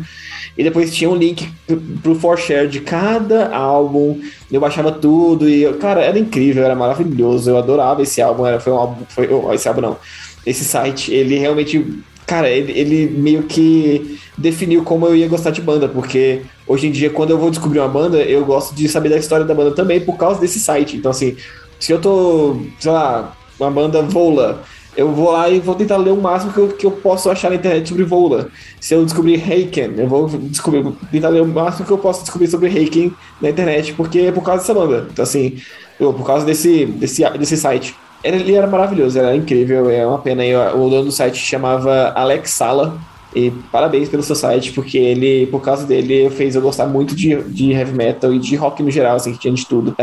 E 0.58 0.64
depois 0.64 0.94
tinha 0.94 1.10
um 1.10 1.16
link 1.16 1.50
pro- 1.68 1.82
pro 2.02 2.16
For 2.16 2.38
Share 2.38 2.68
de 2.68 2.80
cada 2.80 3.54
álbum. 3.56 4.20
Eu 4.52 4.62
baixava 4.62 4.92
tudo 4.92 5.50
e, 5.50 5.72
cara, 5.74 6.02
era 6.02 6.18
incrível, 6.18 6.64
era 6.64 6.76
maravilhoso. 6.76 7.50
Eu 7.50 7.58
adorava 7.58 8.02
esse 8.02 8.22
álbum. 8.22 8.46
Era, 8.46 8.60
foi 8.60 8.72
um 8.72 8.78
álbum. 8.78 9.06
Foi, 9.10 9.28
oh, 9.32 9.54
esse 9.54 9.68
álbum 9.68 9.82
não. 9.82 9.98
Esse 10.46 10.64
site, 10.64 11.14
ele 11.14 11.38
realmente. 11.38 11.86
Cara, 12.26 12.50
ele, 12.50 12.72
ele 12.72 13.08
meio 13.08 13.44
que 13.44 14.18
definiu 14.38 14.84
como 14.84 15.06
eu 15.06 15.16
ia 15.16 15.28
gostar 15.28 15.52
de 15.52 15.62
banda, 15.62 15.88
porque 15.88 16.42
hoje 16.66 16.88
em 16.88 16.92
dia, 16.92 17.10
quando 17.10 17.30
eu 17.32 17.38
vou 17.38 17.52
descobrir 17.52 17.80
uma 17.80 17.88
banda, 17.88 18.18
eu 18.18 18.44
gosto 18.46 18.74
de 18.74 18.88
saber 18.90 19.10
da 19.10 19.18
história 19.18 19.46
da 19.46 19.54
banda 19.54 19.72
também 19.72 20.00
por 20.00 20.18
causa 20.18 20.40
desse 20.40 20.60
site. 20.60 20.98
Então, 20.98 21.12
assim, 21.12 21.36
se 21.80 21.92
eu 21.92 22.00
tô, 22.02 22.58
sei 22.80 22.92
lá, 22.92 23.36
uma 23.60 23.72
banda 23.72 24.02
Vola, 24.02 24.64
eu 24.98 25.12
vou 25.12 25.32
lá 25.32 25.50
e 25.50 25.60
vou 25.60 25.76
tentar 25.76 25.98
ler 25.98 26.12
o 26.12 26.22
máximo 26.22 26.54
que 26.54 26.58
eu, 26.58 26.68
que 26.70 26.86
eu 26.86 26.92
posso 26.92 27.30
achar 27.30 27.50
na 27.50 27.56
internet 27.56 27.90
sobre 27.90 28.04
Vola. 28.04 28.48
Se 28.80 28.94
eu 28.94 29.04
descobrir 29.04 29.36
Heiken, 29.52 29.94
eu 29.98 30.08
vou 30.08 30.28
descobrir, 30.28 30.86
tentar 31.12 31.30
ler 31.30 31.42
o 31.42 31.48
máximo 31.48 31.86
que 31.86 31.92
eu 31.92 31.98
posso 31.98 32.22
descobrir 32.22 32.48
sobre 32.48 32.70
Heiken 32.70 33.14
na 33.42 33.50
internet, 33.50 33.94
porque 33.94 34.20
é 34.20 34.32
por 34.32 34.44
causa 34.44 34.62
dessa 34.62 34.74
banda. 34.74 35.08
Então, 35.12 35.24
assim, 35.24 35.58
eu, 36.00 36.14
por 36.14 36.26
causa 36.26 36.46
desse, 36.46 36.86
desse, 36.86 37.28
desse 37.32 37.58
site. 37.58 37.96
Ele, 38.24 38.56
era 38.56 38.66
maravilhoso, 38.66 39.20
era 39.20 39.36
incrível, 39.36 39.90
é 39.90 40.06
uma 40.08 40.18
pena. 40.18 40.42
aí, 40.42 40.56
o 40.56 40.90
dono 40.90 41.06
do 41.06 41.12
site 41.12 41.38
chamava 41.38 42.12
Alex 42.16 42.52
Sala. 42.52 42.98
E 43.36 43.52
parabéns 43.72 44.08
pelo 44.08 44.24
seu 44.24 44.36
site, 44.36 44.72
porque 44.72 44.98
ele, 44.98 45.48
por 45.48 45.62
causa 45.62 45.86
dele, 45.86 46.30
fez 46.30 46.56
eu 46.56 46.62
gostar 46.62 46.88
muito 46.88 47.16
de, 47.16 47.36
de 47.44 47.72
heavy 47.72 47.94
metal 47.94 48.34
e 48.34 48.40
de 48.40 48.56
rock 48.56 48.82
no 48.82 48.90
geral, 48.90 49.18
assim, 49.18 49.34
que 49.34 49.40
tinha 49.40 49.54
de 49.54 49.66
tudo. 49.66 49.96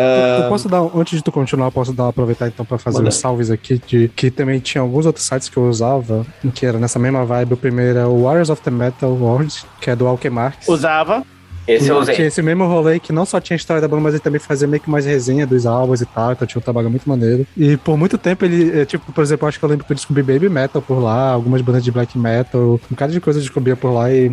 Eu 0.42 0.48
posso 0.48 0.68
dar, 0.68 0.82
antes 0.94 1.16
de 1.16 1.24
tu 1.24 1.32
continuar, 1.32 1.68
eu 1.68 1.72
posso 1.72 1.92
dar, 1.92 2.08
aproveitar 2.08 2.48
então 2.48 2.64
pra 2.64 2.78
fazer 2.78 2.98
Manda. 2.98 3.08
uns 3.08 3.14
salves 3.14 3.50
aqui, 3.50 3.80
de, 3.86 4.08
que 4.08 4.30
também 4.30 4.60
tinha 4.60 4.82
alguns 4.82 5.06
outros 5.06 5.24
sites 5.24 5.48
que 5.48 5.56
eu 5.56 5.68
usava, 5.68 6.26
que 6.54 6.66
era 6.66 6.78
nessa 6.78 6.98
mesma 6.98 7.24
vibe. 7.24 7.54
O 7.54 7.56
primeiro 7.56 7.98
é 7.98 8.06
o 8.06 8.24
Warriors 8.24 8.50
of 8.50 8.60
the 8.62 8.70
Metal 8.70 9.10
World, 9.10 9.64
que 9.80 9.90
é 9.90 9.96
do 9.96 10.06
Alkemarx. 10.06 10.68
Usava. 10.68 11.24
Esse 11.66 11.88
eu 11.88 11.98
usei. 11.98 12.14
Tinha 12.16 12.26
esse 12.28 12.42
mesmo 12.42 12.66
rolê 12.66 12.98
que 12.98 13.12
não 13.12 13.24
só 13.24 13.40
tinha 13.40 13.54
a 13.54 13.58
história 13.58 13.80
da 13.80 13.86
banda, 13.86 14.02
mas 14.02 14.14
ele 14.14 14.22
também 14.22 14.40
fazia 14.40 14.66
meio 14.66 14.82
que 14.82 14.90
mais 14.90 15.06
resenha 15.06 15.46
dos 15.46 15.64
álbuns 15.64 16.00
e 16.00 16.06
tal, 16.06 16.32
então 16.32 16.46
tinha 16.46 16.58
um 16.58 16.62
trabalho 16.62 16.90
muito 16.90 17.08
maneiro. 17.08 17.46
E 17.56 17.76
por 17.76 17.96
muito 17.96 18.18
tempo 18.18 18.44
ele, 18.44 18.80
eh, 18.80 18.84
tipo, 18.84 19.12
por 19.12 19.22
exemplo, 19.22 19.46
acho 19.46 19.58
que 19.58 19.64
eu 19.64 19.68
lembro 19.68 19.84
que 19.84 19.92
eu 19.92 19.96
descobri 19.96 20.22
Baby 20.22 20.48
Metal 20.48 20.82
por 20.82 20.98
lá, 20.98 21.30
algumas 21.30 21.62
bandas 21.62 21.84
de 21.84 21.90
Black 21.92 22.18
Metal, 22.18 22.60
um 22.74 22.78
bocado 22.90 23.12
de 23.12 23.20
coisa 23.20 23.38
eu 23.38 23.42
descobria 23.42 23.76
por 23.76 23.92
lá 23.92 24.12
e 24.12 24.32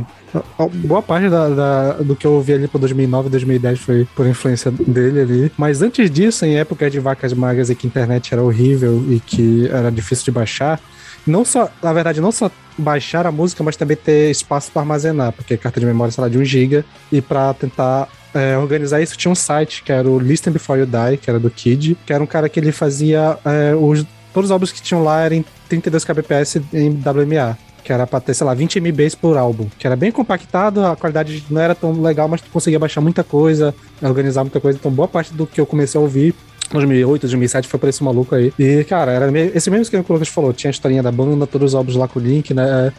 boa 0.84 1.01
parte 1.01 1.30
da, 1.30 1.49
da- 1.49 1.93
do 1.93 2.15
que 2.15 2.25
eu 2.25 2.34
ouvi 2.34 2.53
ali 2.53 2.67
por 2.67 2.80
2009, 2.80 3.30
2010 3.30 3.80
foi 3.80 4.07
por 4.15 4.25
influência 4.27 4.71
dele 4.71 5.21
ali. 5.21 5.51
Mas 5.57 5.82
antes 5.82 6.09
disso, 6.09 6.45
em 6.45 6.57
época 6.57 6.89
de 6.89 6.99
vacas 6.99 7.34
magras 7.34 7.69
e 7.69 7.75
que 7.75 7.86
a 7.86 7.89
internet 7.89 8.34
era 8.34 8.41
horrível 8.43 9.03
e 9.09 9.19
que 9.19 9.67
era 9.71 9.91
difícil 9.91 10.25
de 10.25 10.32
baixar, 10.32 10.80
não 11.26 11.45
só, 11.45 11.70
na 11.82 11.93
verdade, 11.93 12.22
não 12.22 12.32
só 12.32 12.49
baixar 12.78 13.28
a 13.28 13.32
música, 13.32 13.63
mas 13.63 13.76
também 13.76 13.97
ter 13.97 14.32
espaço 14.32 14.72
para 14.72 14.82
armazenar, 14.82 15.32
porque 15.34 15.57
carta 15.57 15.80
de 15.80 15.86
memória, 15.86 16.11
sei 16.11 16.22
lá, 16.22 16.30
de 16.30 16.38
1 16.38 16.45
GB, 16.45 16.86
e 17.11 17.22
para 17.22 17.53
tentar 17.53 18.07
é, 18.34 18.57
organizar 18.57 19.01
isso, 19.01 19.17
tinha 19.17 19.32
um 19.32 19.36
site 19.36 19.84
que 19.84 19.91
era 19.91 20.07
o 20.07 20.20
Listen 20.20 20.53
Before 20.53 20.80
You 20.80 20.86
Die, 20.86 21.17
que 21.17 21.30
era 21.30 21.39
do 21.39 21.49
Kid, 21.49 21.97
que 22.05 22.13
era 22.13 22.24
um 22.24 22.28
cara 22.28 22.47
que 22.47 22.59
ele 22.59 22.72
fazia 22.72 23.38
é, 23.45 23.76
os, 23.76 24.05
todos 24.34 24.49
os 24.49 24.51
álbuns 24.51 24.72
que 24.72 24.82
tinham 24.82 25.03
lá 25.03 25.22
eram 25.22 25.38
em 25.38 25.45
32 25.67 26.03
kbps 26.05 26.55
em 26.74 26.89
WMA. 26.89 27.57
Que 27.84 27.93
era 27.93 28.05
pra 28.05 28.20
ter, 28.20 28.34
sei 28.34 28.45
lá, 28.45 28.53
20 28.53 28.76
MBs 28.76 29.15
por 29.15 29.38
álbum. 29.38 29.67
Que 29.80 29.88
era 29.88 29.95
bem 29.95 30.11
compactado, 30.11 30.86
a 30.86 30.95
qualidade 30.95 31.43
não 31.49 31.61
era 31.61 31.74
tão 31.74 31.99
legal, 32.01 32.28
mas 32.28 32.41
tu 32.41 32.49
conseguia 32.51 32.78
baixar 32.78 32.99
muita 33.01 33.24
coisa, 33.24 33.74
organizar 34.01 34.43
muita 34.43 34.59
coisa. 34.59 34.78
Então, 34.78 34.91
boa 34.91 35.07
parte 35.07 35.34
do 35.34 35.47
que 35.47 35.59
eu 35.59 35.65
comecei 35.65 35.97
a 35.97 36.01
ouvir 36.01 36.36
2008, 36.72 37.22
2007 37.22 37.67
foi 37.67 37.80
por 37.80 37.89
esse 37.89 38.03
maluco 38.03 38.36
aí. 38.36 38.53
E, 38.59 38.84
cara, 38.84 39.11
era 39.11 39.32
meio- 39.32 39.51
esse 39.55 39.70
mesmo 39.70 39.84
esquema 39.84 40.03
que 40.03 40.11
o 40.11 40.13
Lucas 40.13 40.28
falou. 40.30 40.53
Tinha 40.53 40.70
a 40.70 40.72
historinha 40.72 41.01
da 41.03 41.11
banda, 41.11 41.47
todos 41.47 41.72
os 41.72 41.76
álbuns 41.76 41.95
lá 41.95 42.07
com 42.07 42.20
o 42.20 42.22
link, 42.22 42.53
né? 42.53 42.91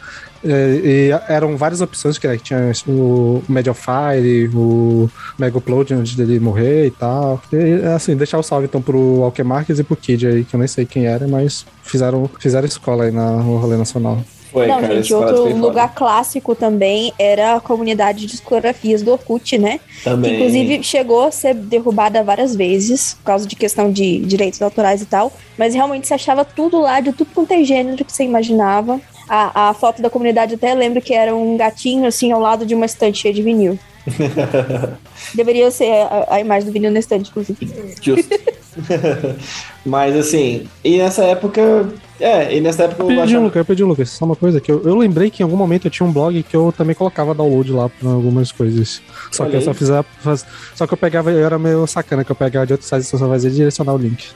É, 0.42 0.80
E, 0.82 1.10
eram 1.28 1.56
várias 1.56 1.80
opções 1.80 2.16
que 2.18 2.38
tinha 2.38 2.72
o 2.88 3.42
Mediafire, 3.48 4.50
o 4.54 5.08
Mega 5.38 5.58
Upload 5.58 5.92
antes 5.94 6.14
dele 6.16 6.40
morrer 6.40 6.86
e 6.86 6.90
tal. 6.90 7.40
E, 7.52 7.86
assim, 7.94 8.16
deixar 8.16 8.38
o 8.38 8.42
salve 8.42 8.66
então 8.66 8.80
pro 8.82 9.22
Alkemarques 9.22 9.78
e 9.78 9.84
pro 9.84 9.96
Kid 9.96 10.26
aí, 10.26 10.44
que 10.44 10.54
eu 10.54 10.58
nem 10.58 10.66
sei 10.68 10.84
quem 10.86 11.06
era, 11.06 11.28
mas 11.28 11.64
fizeram, 11.82 12.28
fizeram 12.38 12.66
escola 12.66 13.04
aí 13.04 13.10
na, 13.10 13.32
no 13.32 13.56
rolê 13.58 13.76
nacional. 13.76 14.22
Foi, 14.50 14.66
Não, 14.66 14.80
cara, 14.80 14.96
gente, 14.96 15.14
outro 15.14 15.36
foi 15.36 15.52
foda. 15.52 15.62
lugar 15.66 15.94
clássico 15.94 16.54
também 16.54 17.12
era 17.18 17.54
a 17.54 17.60
comunidade 17.60 18.20
de 18.20 18.26
discografias 18.26 19.00
do 19.00 19.12
Orkut, 19.12 19.56
né? 19.56 19.78
Que 19.98 20.04
Também. 20.04 20.34
inclusive 20.34 20.82
chegou 20.82 21.22
a 21.24 21.30
ser 21.30 21.54
derrubada 21.54 22.22
várias 22.24 22.56
vezes, 22.56 23.14
por 23.14 23.24
causa 23.24 23.46
de 23.46 23.54
questão 23.54 23.92
de 23.92 24.18
direitos 24.20 24.60
autorais 24.60 25.02
e 25.02 25.06
tal. 25.06 25.32
Mas 25.56 25.74
realmente 25.74 26.08
você 26.08 26.14
achava 26.14 26.44
tudo 26.44 26.80
lá, 26.80 27.00
de 27.00 27.12
tudo 27.12 27.30
quanto 27.32 27.52
é 27.52 27.62
gênero 27.62 28.04
que 28.04 28.12
você 28.12 28.24
imaginava. 28.24 29.00
A, 29.28 29.68
a 29.68 29.74
foto 29.74 30.02
da 30.02 30.10
comunidade 30.10 30.56
até 30.56 30.74
lembro 30.74 31.00
que 31.00 31.14
era 31.14 31.32
um 31.34 31.56
gatinho 31.56 32.04
assim 32.06 32.32
ao 32.32 32.40
lado 32.40 32.66
de 32.66 32.74
uma 32.74 32.86
estante 32.86 33.18
cheia 33.18 33.32
de 33.32 33.42
vinil. 33.42 33.78
Deveria 35.34 35.70
ser 35.70 35.92
a, 35.92 36.26
a 36.30 36.40
imagem 36.40 36.66
do 36.66 36.72
vinil 36.72 36.90
na 36.90 36.98
estante, 36.98 37.30
inclusive. 37.30 37.56
Justo. 38.02 38.28
Mas 39.84 40.14
assim, 40.16 40.66
e 40.84 40.98
nessa 40.98 41.24
época. 41.24 41.88
É, 42.20 42.54
e 42.54 42.60
nessa 42.60 42.82
época 42.84 43.02
eu 43.02 43.10
Eu 43.10 43.16
pedi, 43.16 43.20
achava. 43.22 43.44
Lucas, 43.44 43.56
eu 43.56 43.64
pedi, 43.64 43.82
Lucas, 43.84 44.10
só 44.10 44.24
uma 44.26 44.36
coisa, 44.36 44.60
que 44.60 44.70
eu, 44.70 44.82
eu 44.84 44.94
lembrei 44.96 45.30
que 45.30 45.42
em 45.42 45.44
algum 45.44 45.56
momento 45.56 45.86
eu 45.86 45.90
tinha 45.90 46.06
um 46.06 46.12
blog 46.12 46.42
que 46.42 46.54
eu 46.54 46.70
também 46.76 46.94
colocava 46.94 47.34
download 47.34 47.72
lá 47.72 47.88
pra 47.88 48.10
algumas 48.10 48.52
coisas. 48.52 49.00
Só 49.32 49.42
Olha 49.44 49.50
que 49.50 49.56
eu 49.56 49.60
aí. 49.60 49.64
só 49.64 49.74
fiz 49.74 49.90
a- 49.90 50.02
faz- 50.02 50.44
Só 50.74 50.86
que 50.86 50.92
eu 50.92 50.98
pegava, 50.98 51.30
eu 51.30 51.44
era 51.44 51.58
meio 51.58 51.86
sacana, 51.86 52.22
que 52.22 52.30
eu 52.30 52.36
pegava 52.36 52.66
de 52.66 52.74
outros 52.74 52.88
sites 52.88 53.10
e 53.12 53.18
só 53.18 53.26
fazia 53.28 53.50
direcionar 53.50 53.94
o 53.94 53.98
link. 53.98 54.28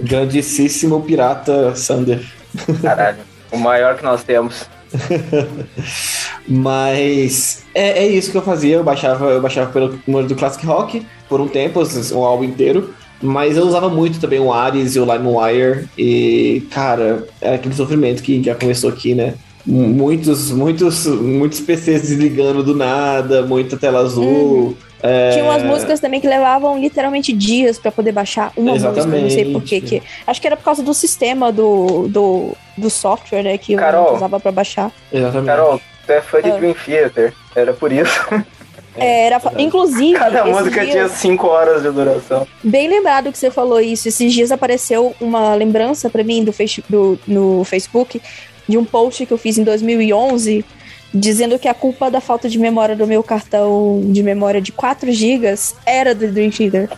Grandíssimo 0.00 1.00
pirata 1.02 1.74
Sander. 1.76 2.20
Caralho. 2.82 3.18
O 3.52 3.58
maior 3.58 3.96
que 3.96 4.02
nós 4.04 4.24
temos. 4.24 4.66
Mas 6.48 7.62
é, 7.74 8.04
é 8.04 8.06
isso 8.08 8.30
que 8.32 8.36
eu 8.38 8.42
fazia. 8.42 8.76
Eu 8.76 8.84
baixava, 8.84 9.26
eu 9.26 9.40
baixava 9.40 9.70
pelo 9.70 9.98
número 10.06 10.26
do 10.28 10.34
Classic 10.34 10.64
Rock 10.66 11.06
por 11.28 11.40
um 11.40 11.48
tempo, 11.48 11.80
um 12.12 12.24
álbum 12.24 12.44
inteiro. 12.44 12.92
Mas 13.22 13.56
eu 13.56 13.64
usava 13.66 13.88
muito 13.88 14.18
também 14.20 14.40
o 14.40 14.52
Ares 14.52 14.96
e 14.96 15.00
o 15.00 15.04
LimeWire. 15.04 15.88
E, 15.98 16.62
cara, 16.70 17.26
era 17.40 17.56
aquele 17.56 17.74
sofrimento 17.74 18.22
que 18.22 18.42
já 18.42 18.54
começou 18.54 18.88
aqui, 18.90 19.14
né? 19.14 19.34
Muitos, 19.66 20.50
muitos, 20.50 21.06
muitos 21.06 21.60
PCs 21.60 22.02
desligando 22.02 22.62
do 22.62 22.74
nada, 22.74 23.42
muita 23.42 23.76
tela 23.76 24.00
azul. 24.00 24.74
é, 25.02 25.30
Tinha 25.32 25.44
umas 25.44 25.62
músicas 25.62 26.00
também 26.00 26.18
que 26.20 26.26
levavam 26.26 26.78
literalmente 26.80 27.30
dias 27.32 27.78
pra 27.78 27.92
poder 27.92 28.12
baixar 28.12 28.52
uma 28.56 28.72
música. 28.72 29.04
Não 29.04 29.30
sei 29.30 29.52
por 29.52 29.62
quê, 29.62 29.76
Exatamente. 29.76 30.00
que 30.00 30.02
Acho 30.26 30.40
que 30.40 30.46
era 30.46 30.56
por 30.56 30.64
causa 30.64 30.82
do 30.82 30.94
sistema 30.94 31.52
do, 31.52 32.08
do, 32.08 32.56
do 32.76 32.88
software, 32.88 33.42
né? 33.42 33.58
Que 33.58 33.76
Carol. 33.76 34.08
eu 34.08 34.14
usava 34.16 34.40
pra 34.40 34.50
baixar. 34.50 34.90
Exatamente. 35.12 35.46
Carol, 35.46 35.80
tu 36.06 36.12
é 36.12 36.20
fã 36.22 36.40
de 36.40 36.50
Ah. 36.50 36.56
Dream 36.56 36.74
Theater. 36.74 37.34
Era 37.54 37.72
por 37.74 37.92
isso. 37.92 38.10
É, 38.96 39.26
era, 39.26 39.38
fa- 39.40 39.52
inclusive, 39.58 40.18
Cada 40.18 40.44
música 40.44 40.80
dias- 40.80 40.90
tinha 40.92 41.08
5 41.08 41.46
horas 41.46 41.82
de 41.82 41.90
duração. 41.90 42.46
bem 42.62 42.88
lembrado 42.88 43.30
que 43.30 43.38
você 43.38 43.50
falou 43.50 43.80
isso. 43.80 44.08
Esses 44.08 44.32
dias 44.32 44.50
apareceu 44.50 45.14
uma 45.20 45.54
lembrança 45.54 46.10
pra 46.10 46.24
mim 46.24 46.42
do, 46.44 46.52
face, 46.52 46.82
do 46.88 47.18
no 47.26 47.62
Facebook 47.64 48.20
de 48.68 48.76
um 48.76 48.84
post 48.84 49.24
que 49.26 49.32
eu 49.32 49.38
fiz 49.38 49.58
em 49.58 49.64
2011 49.64 50.64
dizendo 51.12 51.58
que 51.58 51.66
a 51.66 51.74
culpa 51.74 52.08
da 52.10 52.20
falta 52.20 52.48
de 52.48 52.56
memória 52.58 52.94
do 52.94 53.04
meu 53.06 53.22
cartão 53.22 54.00
de 54.06 54.22
memória 54.22 54.60
de 54.60 54.70
4 54.70 55.10
GB 55.12 55.54
era 55.84 56.14
do 56.14 56.28
Dream 56.30 56.50
Theater. 56.50 56.88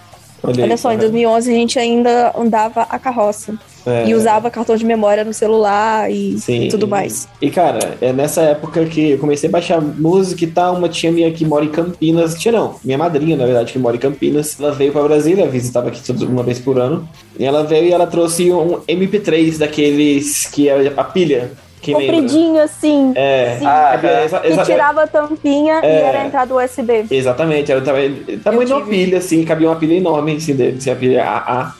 Aí, 0.50 0.62
Olha 0.62 0.76
só, 0.76 0.90
em 0.92 0.96
tá 0.96 1.02
2011 1.02 1.50
a 1.50 1.54
gente 1.54 1.78
ainda 1.78 2.32
andava 2.36 2.82
a 2.82 2.98
carroça. 2.98 3.52
vendo? 3.84 4.08
E 4.08 4.12
É. 4.12 4.16
usava 4.16 4.50
cartão 4.50 4.76
de 4.76 4.84
memória 4.84 5.24
no 5.24 5.32
celular 5.34 6.10
e 6.10 6.38
Sim. 6.38 6.68
tudo 6.68 6.86
mais. 6.86 7.26
E, 7.40 7.50
cara, 7.50 7.96
é 8.00 8.12
nessa 8.12 8.42
época 8.42 8.84
que 8.86 9.10
eu 9.10 9.18
comecei 9.18 9.48
a 9.48 9.52
baixar 9.52 9.80
música 9.80 10.44
e 10.44 10.46
tal, 10.46 10.76
uma 10.76 10.88
tia 10.88 11.10
minha 11.10 11.30
que 11.32 11.44
mora 11.44 11.64
em 11.64 11.68
Campinas, 11.68 12.34
tia 12.36 12.52
não, 12.52 12.76
minha 12.84 12.96
madrinha, 12.98 13.36
na 13.36 13.44
verdade, 13.44 13.72
que 13.72 13.78
mora 13.78 13.96
em 13.96 13.98
Campinas, 14.00 14.56
ela 14.60 14.70
veio 14.72 14.92
pra 14.92 15.02
Brasília, 15.02 15.48
visitava 15.48 15.88
aqui 15.88 16.00
uma 16.24 16.42
vez 16.44 16.58
por 16.60 16.78
ano, 16.78 17.08
e 17.38 17.44
ela 17.44 17.64
veio 17.64 17.86
e 17.86 17.92
ela 17.92 18.06
trouxe 18.06 18.52
um 18.52 18.80
MP3 18.88 19.58
daqueles 19.58 20.46
que 20.46 20.68
é 20.68 20.92
a 20.96 21.04
pilha, 21.04 21.50
quem 21.82 21.94
lembra? 21.96 22.12
Compridinho 22.16 22.62
assim. 22.62 23.12
É, 23.14 23.56
Sim. 23.58 23.66
Ah, 23.66 24.00
é, 24.02 24.24
exa- 24.24 24.40
que 24.40 24.64
tirava 24.64 25.02
a 25.02 25.06
tampinha 25.06 25.80
e 25.82 25.86
É. 25.86 26.00
era 26.02 26.22
a 26.22 26.26
entrada 26.26 26.54
USB. 26.54 27.04
Exatamente, 27.10 27.70
era 27.70 27.80
o 27.80 27.84
tamanho, 27.84 28.64
de 28.66 28.72
uma 28.72 28.86
pilha, 28.86 29.18
assim, 29.18 29.44
cabia 29.44 29.68
uma 29.68 29.76
pilha 29.76 29.94
enorme, 29.94 30.36
assim, 30.36 30.54
dele, 30.54 30.76
assim, 30.78 30.90
a 30.90 30.96
pilha 30.96 31.24
AA. 31.24 31.74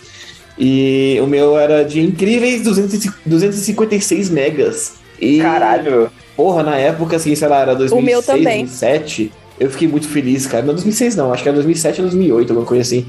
E 0.59 1.19
o 1.23 1.27
meu 1.27 1.57
era 1.59 1.85
de 1.85 2.01
incríveis 2.03 2.62
200 2.62 3.05
e- 3.05 3.11
256 3.24 4.29
megas. 4.29 4.95
E, 5.20 5.41
Caralho. 5.41 6.11
Porra, 6.37 6.62
na 6.62 6.77
época, 6.77 7.16
assim, 7.16 7.35
sei 7.35 7.49
lá, 7.49 7.61
era 7.61 7.74
2006, 7.74 8.05
meu 8.05 8.23
também. 8.23 8.65
2007. 8.66 9.33
Eu 9.61 9.70
fiquei 9.70 9.87
muito 9.87 10.09
feliz, 10.09 10.47
cara. 10.47 10.65
Não, 10.65 10.74
2006 10.74 11.15
não, 11.15 11.33
acho 11.33 11.43
que 11.43 11.49
era 11.49 11.55
2007 11.55 12.01
ou 12.01 12.07
2008, 12.09 12.51
alguma 12.51 12.66
coisa 12.66 12.83
assim. 12.83 13.07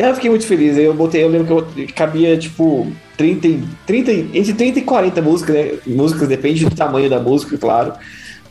Cara, 0.00 0.12
eu 0.12 0.14
fiquei 0.14 0.30
muito 0.30 0.46
feliz. 0.46 0.78
Eu 0.78 0.94
botei, 0.94 1.22
eu 1.22 1.28
lembro 1.28 1.62
que 1.68 1.82
eu 1.82 1.86
cabia, 1.94 2.34
tipo, 2.38 2.90
30, 3.18 3.46
e- 3.46 3.62
30, 3.86 4.10
e- 4.10 4.30
entre 4.32 4.54
30 4.54 4.78
e 4.78 4.82
40 4.82 5.20
músicas, 5.20 5.54
né? 5.54 5.72
Músicas, 5.86 6.26
depende 6.26 6.64
do 6.64 6.74
tamanho 6.74 7.10
da 7.10 7.20
música, 7.20 7.58
claro. 7.58 7.92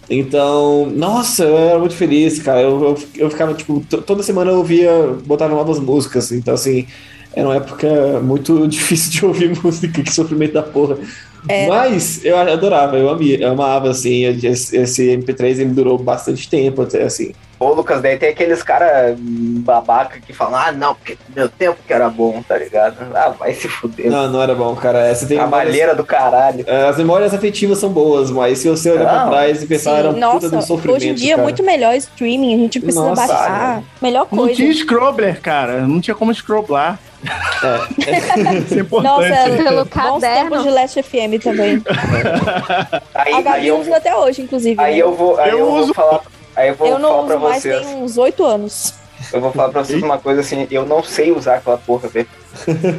Então, 0.07 0.91
nossa, 0.95 1.45
eu 1.45 1.57
era 1.57 1.79
muito 1.79 1.95
feliz, 1.95 2.37
cara. 2.37 2.61
Eu, 2.61 2.79
eu, 2.83 2.97
eu 3.15 3.29
ficava, 3.31 3.55
tipo, 3.55 3.83
to- 3.89 4.03
toda 4.03 4.21
semana 4.21 4.51
eu 4.51 4.57
ouvia, 4.57 4.91
botava 5.25 5.55
novas 5.55 5.79
músicas. 5.79 6.31
Então, 6.31 6.53
assim, 6.53 6.85
era 7.33 7.47
uma 7.47 7.55
época 7.55 8.19
muito 8.21 8.65
difícil 8.69 9.11
de 9.11 9.25
ouvir 9.25 9.63
música, 9.63 10.03
que 10.03 10.13
sofrimento 10.13 10.53
da 10.53 10.61
porra. 10.61 10.99
É. 11.47 11.65
Mas 11.67 12.23
eu 12.23 12.37
adorava, 12.37 12.95
eu, 12.95 13.09
amia, 13.09 13.39
eu 13.39 13.49
amava, 13.51 13.89
assim, 13.89 14.25
esse, 14.45 14.77
esse 14.77 15.17
MP3 15.17 15.57
ele 15.57 15.71
durou 15.71 15.97
bastante 15.97 16.47
tempo, 16.47 16.83
até 16.83 17.01
assim. 17.01 17.31
Ô, 17.59 17.73
Lucas, 17.73 18.01
daí 18.01 18.17
tem 18.17 18.29
aqueles 18.29 18.63
cara 18.63 19.15
babaca 19.17 20.19
que 20.25 20.31
falam, 20.31 20.55
ah, 20.59 20.71
não, 20.71 20.95
porque 20.95 21.17
meu 21.35 21.49
tempo 21.49 21.77
que 21.85 21.91
era 21.91 22.09
bom, 22.09 22.41
tá 22.47 22.57
ligado? 22.57 22.95
Ah, 23.13 23.29
vai 23.37 23.53
se 23.53 23.67
fuder. 23.67 24.09
Não, 24.09 24.29
não 24.29 24.41
era 24.41 24.55
bom, 24.55 24.73
cara. 24.77 24.99
Essa 25.05 25.27
tem 25.27 25.37
Trabalheira 25.37 25.93
do 25.93 26.05
caralho. 26.05 26.63
É, 26.65 26.87
As 26.87 26.97
memórias 26.97 27.33
afetivas 27.33 27.77
são 27.77 27.89
boas, 27.89 28.31
mas 28.31 28.59
se 28.59 28.69
você 28.69 28.89
olhar 28.91 29.03
pra 29.09 29.23
Não. 29.25 29.29
trás 29.31 29.61
e 29.61 29.67
pensar, 29.67 29.97
era 29.99 30.09
um 30.09 30.13
Sim, 30.13 30.19
puta 30.21 30.33
nossa, 30.33 30.49
de 30.49 30.55
um 30.55 30.61
sofrimento. 30.61 30.95
hoje 30.97 31.09
em 31.09 31.13
dia 31.15 31.33
é 31.33 31.35
cara. 31.35 31.43
muito 31.43 31.61
melhor 31.63 31.95
streaming, 31.95 32.53
a 32.53 32.57
gente 32.57 32.79
precisa 32.79 33.03
Nossa, 33.09 33.27
baixar. 33.27 33.83
Melhor 34.01 34.27
Não 34.31 34.37
coisa. 34.45 34.55
tinha 34.55 34.73
scrobbler, 34.73 35.41
cara. 35.41 35.81
Não 35.81 35.99
tinha 35.99 36.15
como 36.15 36.33
scroblar. 36.33 36.97
Isso 38.65 38.75
é 38.75 38.79
importante. 38.79 39.29
Nossa, 39.29 39.63
Pelo 39.63 39.83
bons 39.85 39.89
caderno. 40.21 40.63
de 40.63 40.69
Last 40.69 41.03
FM 41.03 41.43
também. 41.43 41.83
Aí, 43.13 43.33
A 43.33 43.37
aí, 43.37 43.43
Gabi 43.43 43.67
eu, 43.67 43.79
usa 43.79 43.97
até 43.97 44.15
hoje, 44.15 44.41
inclusive. 44.43 44.81
aí 44.81 44.95
né? 44.95 45.01
eu 45.01 45.13
vou, 45.13 45.37
aí 45.37 45.51
Eu 45.51 45.59
eu, 45.59 45.65
vou 45.65 45.79
uso. 45.79 45.93
falar. 45.93 46.21
Aí 46.59 46.69
eu 46.69 46.75
vou 46.75 46.87
Eu 46.87 46.93
falar 46.99 47.07
não 47.09 47.25
pra 47.25 47.35
uso 47.35 47.43
mais, 47.45 47.61
vocês. 47.63 47.85
tem 47.85 47.95
uns 48.03 48.17
oito 48.17 48.43
anos. 48.43 48.93
Eu 49.33 49.41
vou 49.41 49.51
falar 49.51 49.69
pra 49.69 49.83
vocês 49.83 50.01
uma 50.01 50.17
coisa 50.17 50.41
assim, 50.41 50.67
eu 50.71 50.85
não 50.85 51.03
sei 51.03 51.31
usar 51.31 51.55
aquela 51.55 51.77
porra, 51.77 52.07
velho. 52.07 52.27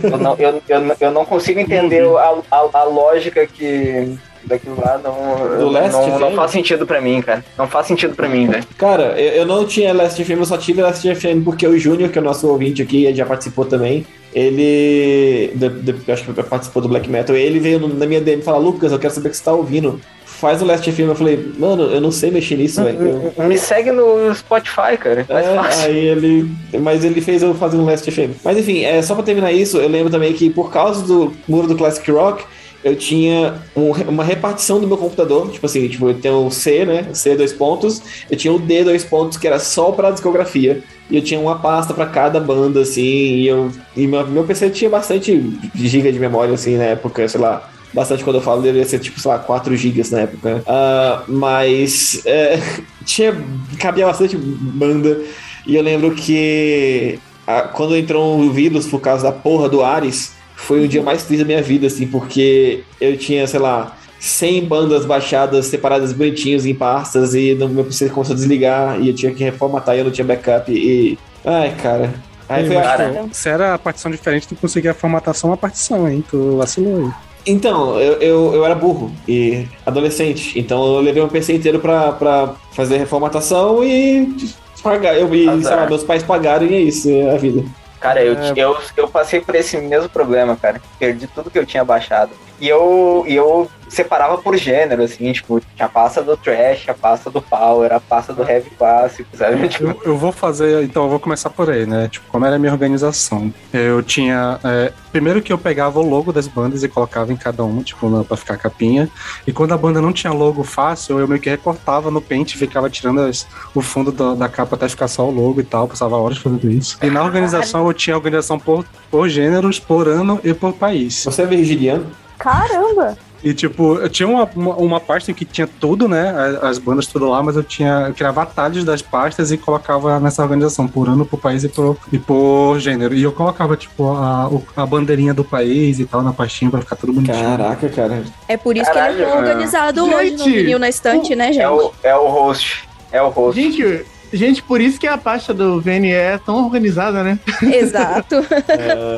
Eu 0.03 0.19
não, 0.19 0.35
eu, 0.39 0.62
eu, 0.69 0.97
eu 1.01 1.11
não 1.11 1.24
consigo 1.24 1.59
entender 1.61 2.03
a, 2.05 2.35
a, 2.51 2.69
a 2.81 2.85
lógica 2.85 3.47
que 3.47 4.16
daquilo 4.45 4.78
lá 4.81 4.99
não, 5.03 5.59
Do 5.59 5.69
Last 5.70 5.93
não, 5.93 6.19
não 6.19 6.32
faz 6.35 6.51
sentido 6.51 6.87
pra 6.87 7.01
mim, 7.01 7.20
cara. 7.23 7.45
Não 7.59 7.66
faz 7.66 7.87
sentido 7.87 8.15
pra 8.15 8.28
mim, 8.28 8.47
velho. 8.47 8.65
Cara, 8.78 9.20
eu, 9.20 9.32
eu 9.41 9.47
não 9.47 9.65
tinha 9.66 9.93
Last 9.95 10.23
FM, 10.24 10.31
eu 10.39 10.45
só 10.45 10.57
tive 10.59 10.81
Last 10.82 11.15
FM 11.15 11.43
porque 11.45 11.66
o 11.66 11.78
Júnior, 11.78 12.11
que 12.11 12.19
é 12.19 12.23
o 12.23 12.24
nosso 12.24 12.49
ouvinte 12.49 12.81
aqui, 12.82 13.12
já 13.15 13.24
participou 13.27 13.65
também. 13.65 14.07
Ele. 14.35 15.53
de- 15.55 15.69
de- 15.69 15.95
eu 16.07 16.15
acho 16.15 16.24
que 16.24 16.43
participou 16.43 16.82
do 16.82 16.89
Black 16.89 17.09
Metal. 17.09 17.35
Ele 17.37 17.59
veio 17.59 17.78
na 17.89 18.07
minha 18.07 18.20
DM 18.20 18.41
e 18.41 18.45
falou: 18.45 18.61
Lucas, 18.61 18.93
eu 18.93 18.99
quero 18.99 19.12
saber 19.12 19.28
o 19.28 19.31
que 19.31 19.37
você 19.37 19.45
tá 19.45 19.53
ouvindo. 19.53 20.01
Faz 20.41 20.62
o 20.62 20.65
Last 20.65 20.91
FM. 20.91 21.01
Eu 21.01 21.15
falei, 21.15 21.53
mano, 21.59 21.83
eu 21.85 22.01
não 22.01 22.11
sei 22.11 22.31
mexer 22.31 22.57
nisso, 22.57 22.83
velho. 22.83 23.33
Eu- 23.37 23.45
Me 23.49 23.59
segue 23.59 23.93
no 23.93 24.35
Spotify, 24.35 24.97
cara. 24.99 25.27
Mais 25.29 25.47
É, 25.47 25.55
fácil. 25.55 25.85
aí 25.91 25.99
ele. 25.99 26.51
Mas 26.81 27.05
ele 27.05 27.21
fez 27.21 27.43
eu 27.43 27.55
fazer 27.55 27.77
um 27.77 27.85
Last 27.85 28.11
FM. 28.11 28.31
Mas 28.45 28.57
enfim, 28.59 28.83
é, 28.85 29.03
só 29.03 29.15
pra 29.15 29.23
terminar 29.23 29.53
isso, 29.53 29.77
eu 29.79 29.89
lembro 29.89 30.11
também 30.11 30.33
que 30.33 30.49
por 30.51 30.71
causa 30.73 31.03
do 31.07 31.33
muro 31.47 31.67
do 31.69 31.77
Classic 31.77 32.11
Rock, 32.11 32.43
eu 32.83 32.97
tinha 32.97 33.55
um- 33.77 33.91
uma 34.09 34.25
repartição 34.25 34.81
do 34.81 34.87
meu 34.87 34.97
computador. 34.97 35.51
Tipo 35.51 35.67
assim, 35.67 35.87
tipo, 35.89 36.09
eu 36.09 36.15
tenho 36.15 36.47
o 36.47 36.51
C, 36.51 36.87
né? 36.87 37.07
C 37.12 37.37
dois 37.37 37.53
pontos. 37.53 38.01
Eu 38.31 38.37
tinha 38.39 38.53
o 38.53 38.59
D 38.59 38.83
dois 38.85 39.05
pontos, 39.05 39.37
que 39.37 39.47
era 39.47 39.59
só 39.59 39.93
pra 39.93 40.11
discografia. 40.11 40.83
E 41.11 41.17
eu 41.17 41.23
tinha 41.23 41.39
uma 41.39 41.59
pasta 41.59 41.93
pra 41.93 42.07
cada 42.07 42.41
banda, 42.41 42.81
assim. 42.81 43.03
E, 43.03 43.47
eu, 43.49 43.71
e 43.97 44.07
meu, 44.07 44.27
meu 44.27 44.45
PC 44.45 44.71
tinha 44.71 44.89
bastante 44.89 45.43
giga 45.75 46.11
de 46.11 46.19
memória, 46.19 46.55
assim, 46.55 46.77
na 46.79 46.85
época, 46.85 47.29
sei 47.29 47.41
lá. 47.41 47.69
Bastante 47.93 48.23
quando 48.23 48.37
eu 48.37 48.43
falo, 48.43 48.62
deveria 48.62 48.87
ser 48.87 48.99
tipo, 48.99 49.19
sei 49.19 49.31
lá, 49.31 49.39
4 49.39 49.77
gigas 49.77 50.11
na 50.11 50.21
época. 50.21 50.62
Ah, 50.67 51.23
mas 51.27 52.23
é, 52.25 52.61
tinha, 53.05 53.35
cabia 53.79 54.07
bastante 54.07 54.37
banda. 54.37 55.21
E 55.67 55.75
eu 55.75 55.83
lembro 55.83 56.15
que 56.15 57.19
ah, 57.47 57.62
quando 57.62 57.97
entrou 57.97 58.39
o 58.39 58.51
vírus 58.51 58.87
por 58.87 59.01
causa 59.01 59.25
da 59.25 59.33
porra 59.33 59.69
do 59.69 59.83
Ares, 59.83 60.33
foi 60.55 60.85
o 60.85 60.89
dia 60.89 61.03
mais 61.03 61.25
triste 61.25 61.43
da 61.43 61.47
minha 61.47 61.62
vida, 61.62 61.87
assim, 61.87 62.07
porque 62.07 62.85
eu 63.01 63.17
tinha, 63.17 63.47
sei 63.47 63.59
lá, 63.59 63.97
100 64.21 64.67
bandas 64.67 65.07
baixadas, 65.07 65.67
separadas 65.67 66.12
bonitinhos 66.12 66.67
em 66.67 66.75
pastas, 66.75 67.35
e 67.35 67.55
no 67.55 67.69
meu 67.69 67.85
PC 67.85 68.11
começou 68.11 68.35
a 68.35 68.37
desligar, 68.37 69.01
e 69.01 69.09
eu 69.09 69.15
tinha 69.15 69.33
que 69.33 69.43
reformatar, 69.43 69.97
e 69.97 70.01
eu 70.01 70.05
não 70.05 70.12
tinha 70.12 70.25
backup, 70.25 70.71
e... 70.71 71.19
Ai, 71.45 71.75
cara... 71.83 72.12
Aí 72.51 72.67
foi, 72.67 72.75
Cara. 72.75 73.29
se 73.31 73.49
era 73.49 73.75
a 73.75 73.79
partição 73.79 74.11
diferente, 74.11 74.49
tu 74.49 74.57
conseguia 74.57 74.91
a 74.91 74.95
formatação 74.95 75.53
a 75.53 75.57
partição, 75.57 76.09
hein? 76.09 76.25
Tu 76.29 76.57
vacilou 76.57 77.05
aí. 77.07 77.30
Então, 77.47 77.99
eu, 77.99 78.15
eu, 78.15 78.55
eu 78.55 78.65
era 78.65 78.75
burro 78.75 79.11
e 79.27 79.67
adolescente, 79.87 80.59
então 80.59 80.85
eu 80.95 81.01
levei 81.01 81.23
um 81.23 81.29
PC 81.29 81.55
inteiro 81.55 81.79
pra, 81.81 82.12
pra 82.12 82.55
fazer 82.73 82.99
reformatação 82.99 83.83
e 83.83 84.35
pagar. 84.83 85.17
Eu, 85.19 85.35
e, 85.35 85.45
sei 85.62 85.77
lá, 85.77 85.87
meus 85.87 86.05
pais 86.05 86.23
pagaram 86.23 86.67
e 86.67 86.75
é 86.75 86.81
isso, 86.81 87.11
é 87.11 87.35
a 87.35 87.39
vida. 87.39 87.65
Cara, 87.99 88.23
eu, 88.23 88.35
É. 88.35 88.53
eu, 88.57 88.77
eu 88.97 89.09
passei 89.09 89.41
por 89.41 89.55
esse 89.55 89.77
mesmo 89.77 90.09
problema, 90.09 90.57
cara. 90.57 90.81
Perdi 90.99 91.27
tudo 91.27 91.51
que 91.51 91.59
eu 91.59 91.67
tinha 91.67 91.85
baixado. 91.85 92.31
E 92.61 92.69
eu, 92.69 93.24
e 93.27 93.35
eu 93.35 93.69
separava 93.89 94.39
por 94.39 94.57
gênero, 94.57 95.03
assim, 95.03 95.32
tipo, 95.32 95.61
tinha 95.74 95.87
a 95.87 95.89
pasta 95.89 96.23
do 96.23 96.37
trash, 96.37 96.89
a 96.89 96.95
pasta 96.95 97.28
do 97.31 97.43
power, 97.43 97.93
a 97.93 97.99
pasta 97.99 98.32
do 98.32 98.43
heavy 98.49 98.70
clássico, 98.70 99.28
sabe? 99.37 99.66
Tipo, 99.69 99.85
Eu, 99.89 100.01
eu 100.12 100.16
vou 100.16 100.31
fazer, 100.31 100.85
então 100.85 101.05
eu 101.05 101.09
vou 101.09 101.19
começar 101.19 101.51
por 101.51 101.69
aí, 101.70 101.87
né? 101.87 102.07
Tipo, 102.09 102.27
como 102.31 102.45
era 102.47 102.55
a 102.55 102.59
minha 102.59 102.70
organização? 102.73 103.53
Eu 103.73 104.01
tinha. 104.03 104.61
é, 104.62 104.93
primeiro 105.11 105.43
que 105.43 105.53
eu 105.53 105.59
pegava 105.59 105.99
o 105.99 106.09
logo 106.09 106.32
das 106.32 106.47
bandas 106.47 106.85
e 106.85 106.89
colocava 106.89 107.32
em 107.32 107.37
cada 107.37 107.65
uma, 107.65 107.82
tipo, 107.82 108.09
na- 108.09 108.23
pra 108.23 108.37
ficar 108.37 108.57
capinha. 108.59 109.09
E 109.47 109.53
quando 109.53 109.73
a 109.73 109.77
banda 109.78 110.01
não 110.01 110.12
tinha 110.12 110.32
logo 110.32 110.62
fácil, 110.62 111.19
eu 111.19 111.27
meio 111.27 111.41
que 111.41 111.51
recortava 111.51 112.11
no 112.12 112.20
pente 112.20 112.55
e 112.55 112.59
ficava 112.59 112.89
tirando 112.89 113.23
as- 113.23 113.45
o 113.74 113.81
fundo 113.81 114.12
da, 114.12 114.35
da 114.35 114.49
capa 114.49 114.77
até 114.77 114.89
ficar 114.89 115.09
só 115.09 115.27
o 115.27 115.31
logo 115.32 115.61
e 115.61 115.65
tal. 115.65 115.89
Passava 115.89 116.16
horas 116.16 116.39
fazendo 116.39 116.70
isso. 116.70 116.97
E 117.03 117.11
na 117.11 117.24
organização 117.24 117.87
eu 117.89 117.93
tinha 117.95 118.15
organização 118.15 118.59
por, 118.59 118.85
por 119.11 119.28
gêneros, 119.28 119.81
por 119.81 120.07
ano 120.07 120.39
e 120.45 120.55
por 120.55 120.73
país. 120.74 121.24
Você 121.24 121.43
é 121.43 121.47
virginiano? 121.47 122.07
Caramba! 122.41 123.17
E 123.43 123.55
tipo, 123.55 123.95
eu 123.97 124.09
tinha 124.11 124.29
uma, 124.29 124.45
uma, 124.55 124.75
uma 124.77 125.01
pasta 125.01 125.33
que 125.33 125.47
tinha 125.47 125.67
tudo, 125.67 126.07
né? 126.07 126.59
As 126.61 126.77
bandas 126.77 127.07
tudo 127.07 127.27
lá, 127.27 127.43
mas 127.43 127.57
eu 127.57 127.62
tinha. 127.62 128.07
Eu 128.09 128.12
criava 128.15 128.43
atalhos 128.43 128.85
das 128.85 129.01
pastas 129.01 129.51
e 129.51 129.57
colocava 129.57 130.21
nessa 130.21 130.43
organização, 130.43 130.87
por 130.87 131.09
ano, 131.09 131.25
por 131.25 131.41
país 131.41 131.65
e 131.65 131.69
por, 131.71 131.97
e 132.12 132.19
por 132.19 132.79
gênero. 132.79 133.15
E 133.15 133.23
eu 133.23 133.33
colocava, 133.33 133.79
tipo, 133.79 134.11
a, 134.11 134.47
o- 134.47 134.62
a 134.77 134.85
bandeirinha 134.85 135.33
do 135.33 135.43
país 135.43 135.99
e 135.99 136.05
tal 136.05 136.21
na 136.21 136.35
pastinha 136.35 136.71
pra 136.71 136.81
ficar 136.81 136.97
tudo 136.97 137.15
bonitinho. 137.15 137.43
Caraca, 137.57 137.89
cara. 137.89 138.23
É 138.47 138.59
por 138.59 138.77
isso 138.77 138.91
que 138.93 138.99
ele 138.99 139.07
é 139.07 139.12
Caralho, 139.17 139.27
tão 139.31 139.39
organizado 139.39 140.05
hoje 140.05 140.31
no 140.33 140.39
Gente, 140.45 140.57
vinil 140.57 140.79
na 140.79 140.89
estante, 140.91 141.35
né, 141.35 141.47
gente? 141.51 141.62
é 141.62 141.71
o, 141.71 141.93
é 142.03 142.15
o 142.17 142.29
host. 142.29 142.87
É 143.11 143.23
o 143.23 143.29
host. 143.31 143.59
Gente, 143.59 144.05
gente, 144.32 144.62
por 144.62 144.81
isso 144.81 144.98
que 144.98 145.07
a 145.07 145.16
pasta 145.19 145.52
do 145.55 145.81
VNE 145.81 146.11
é 146.12 146.39
tão 146.39 146.65
organizada, 146.65 147.23
né? 147.23 147.39
Exato. 147.62 148.36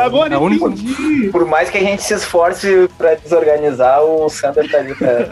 Agora 0.01 0.34
é 0.34 0.36
eu 0.36 0.40
a 0.40 0.43
única- 0.43 0.66
entendi. 0.66 1.28
Por 1.30 1.44
mais 1.47 1.70
que 1.70 1.78
a 1.78 1.82
gente 1.82 2.02
se 2.02 2.14
esforce 2.14 2.89
pra 2.97 3.14
desorganizar, 3.14 4.02
o 4.02 4.28
Sander 4.28 4.70
tá 4.70 4.78
ali 4.78 4.94
pra, 4.94 5.28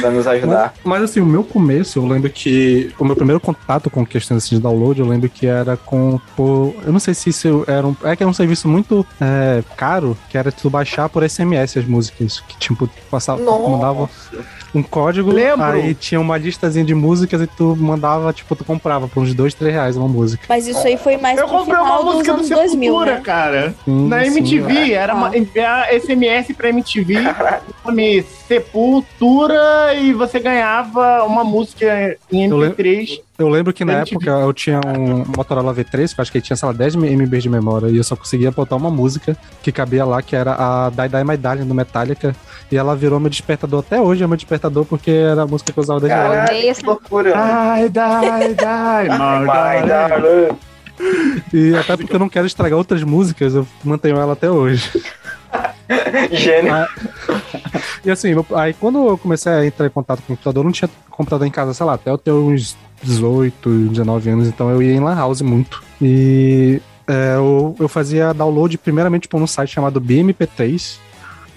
pra 0.00 0.10
nos 0.10 0.26
ajudar. 0.26 0.74
Mas 0.84 1.02
assim, 1.02 1.20
o 1.20 1.26
meu 1.26 1.42
começo, 1.44 1.98
eu 1.98 2.06
lembro 2.06 2.30
que 2.30 2.92
o 2.98 3.04
meu 3.04 3.16
primeiro 3.16 3.40
contato 3.40 3.88
com 3.90 4.04
questões 4.04 4.44
assim, 4.44 4.56
de 4.56 4.60
download, 4.62 5.00
eu 5.00 5.06
lembro 5.06 5.28
que 5.28 5.46
era 5.46 5.76
com. 5.76 6.20
Por, 6.36 6.74
eu 6.84 6.92
não 6.92 7.00
sei 7.00 7.14
se 7.14 7.30
isso 7.30 7.64
era 7.66 7.86
um. 7.86 7.96
É 8.04 8.14
que 8.16 8.22
era 8.22 8.30
um 8.30 8.34
serviço 8.34 8.68
muito 8.68 9.06
é, 9.20 9.62
caro, 9.76 10.16
que 10.28 10.36
era 10.38 10.50
tu 10.52 10.68
baixar 10.70 11.08
por 11.08 11.28
SMS 11.28 11.78
as 11.78 11.84
músicas. 11.86 12.40
Que 12.40 12.58
tipo, 12.58 12.88
passava, 13.10 13.40
mandava 13.42 14.08
um 14.74 14.82
código, 14.82 15.30
Lembro. 15.32 15.64
aí 15.64 15.94
tinha 15.94 16.20
uma 16.20 16.36
listazinha 16.36 16.84
de 16.84 16.94
músicas 16.94 17.40
e 17.40 17.46
tu 17.46 17.74
mandava, 17.78 18.32
tipo, 18.32 18.54
tu 18.54 18.64
comprava 18.64 19.08
por 19.08 19.22
uns 19.22 19.32
dois, 19.34 19.54
três 19.54 19.72
reais 19.74 19.96
uma 19.96 20.08
música. 20.08 20.44
Mas 20.48 20.66
isso 20.66 20.86
aí 20.86 20.96
foi 20.96 21.16
mais 21.16 21.38
Eu 21.38 21.46
comprei 21.48 21.76
uma 21.78 22.02
música 22.02 22.32
do 22.32 22.38
anos 22.38 22.48
2000, 22.48 22.92
Sepultura, 22.92 23.14
né? 23.16 23.20
cara. 23.22 23.74
Sim, 23.84 24.08
Na 24.08 24.24
sim, 24.24 24.30
MTV, 24.38 24.92
era 24.92 25.14
uma, 25.14 25.28
Ah. 25.30 25.36
enviar 25.38 25.88
SMS 25.94 26.52
pra 26.54 26.68
MTV, 26.68 27.14
nome 27.84 28.22
Sepultura, 28.46 29.94
e 29.94 30.12
você 30.12 30.38
ganhava 30.38 31.24
uma 31.24 31.44
música 31.44 32.16
em 32.30 32.48
Eu 32.48 32.56
lem- 32.56 32.70
MP3 32.70 33.20
Eu 33.38 33.48
lembro 33.50 33.72
que 33.72 33.84
na 33.84 34.02
tive- 34.02 34.16
época 34.16 34.30
eu 34.30 34.52
tinha 34.52 34.80
um 34.98 35.24
Motorola 35.36 35.74
V3, 35.74 36.14
que 36.14 36.20
eu 36.20 36.22
acho 36.22 36.32
que 36.32 36.38
ele 36.38 36.44
tinha, 36.44 36.56
sei 36.56 36.66
lá, 36.66 36.72
10 36.72 36.96
MB 36.96 37.38
de 37.38 37.48
memória, 37.50 37.88
e 37.88 37.96
eu 37.98 38.04
só 38.04 38.16
conseguia 38.16 38.50
botar 38.50 38.76
uma 38.76 38.90
música 38.90 39.36
que 39.62 39.70
cabia 39.70 40.04
lá, 40.06 40.22
que 40.22 40.34
era 40.34 40.52
a 40.58 40.88
Die 40.90 41.08
Die 41.08 41.24
My 41.24 41.36
Darling 41.36 41.66
do 41.66 41.74
Metallica, 41.74 42.34
e 42.72 42.76
ela 42.76 42.96
virou 42.96 43.20
meu 43.20 43.28
despertador 43.28 43.80
até 43.80 44.00
hoje, 44.00 44.24
é 44.24 44.26
meu 44.26 44.36
despertador 44.36 44.84
porque 44.86 45.10
era 45.10 45.42
a 45.42 45.46
música 45.46 45.70
que 45.72 45.78
eu 45.78 45.82
usava 45.82 46.00
desde 46.00 46.16
lá. 46.16 46.24
Caralho. 46.28 46.58
Odeio 46.58 46.74
que 46.74 46.86
loucura. 46.86 47.32
Die, 47.82 47.88
die, 47.90 48.54
die, 48.54 49.08
my 49.12 49.88
darling. 49.88 50.58
E 51.52 51.76
até 51.76 51.94
porque 51.94 52.14
eu 52.14 52.18
não 52.18 52.30
quero 52.30 52.46
estragar 52.46 52.78
outras 52.78 53.02
músicas, 53.02 53.54
eu 53.54 53.66
mantenho 53.84 54.16
ela 54.16 54.32
até 54.32 54.50
hoje. 54.50 54.90
Gênio. 56.32 56.72
E 58.04 58.10
assim, 58.10 58.34
aí 58.54 58.72
quando 58.74 59.08
eu 59.08 59.18
comecei 59.18 59.52
a 59.52 59.66
entrar 59.66 59.86
em 59.86 59.90
contato 59.90 60.18
com 60.18 60.32
o 60.32 60.36
computador, 60.36 60.64
não 60.64 60.72
tinha 60.72 60.88
computador 61.10 61.46
em 61.46 61.50
casa, 61.50 61.74
sei 61.74 61.86
lá, 61.86 61.94
até 61.94 62.10
eu 62.10 62.18
ter 62.18 62.32
uns 62.32 62.76
18, 63.02 63.88
19 63.88 64.30
anos, 64.30 64.48
então 64.48 64.70
eu 64.70 64.82
ia 64.82 64.92
em 64.92 65.00
Lan 65.00 65.14
House 65.14 65.40
muito. 65.42 65.82
E 66.00 66.80
é, 67.06 67.36
eu, 67.36 67.74
eu 67.78 67.88
fazia 67.88 68.32
download 68.32 68.76
primeiramente 68.78 69.22
tipo, 69.22 69.38
num 69.38 69.46
site 69.46 69.70
chamado 69.70 70.00
BMP3, 70.00 70.98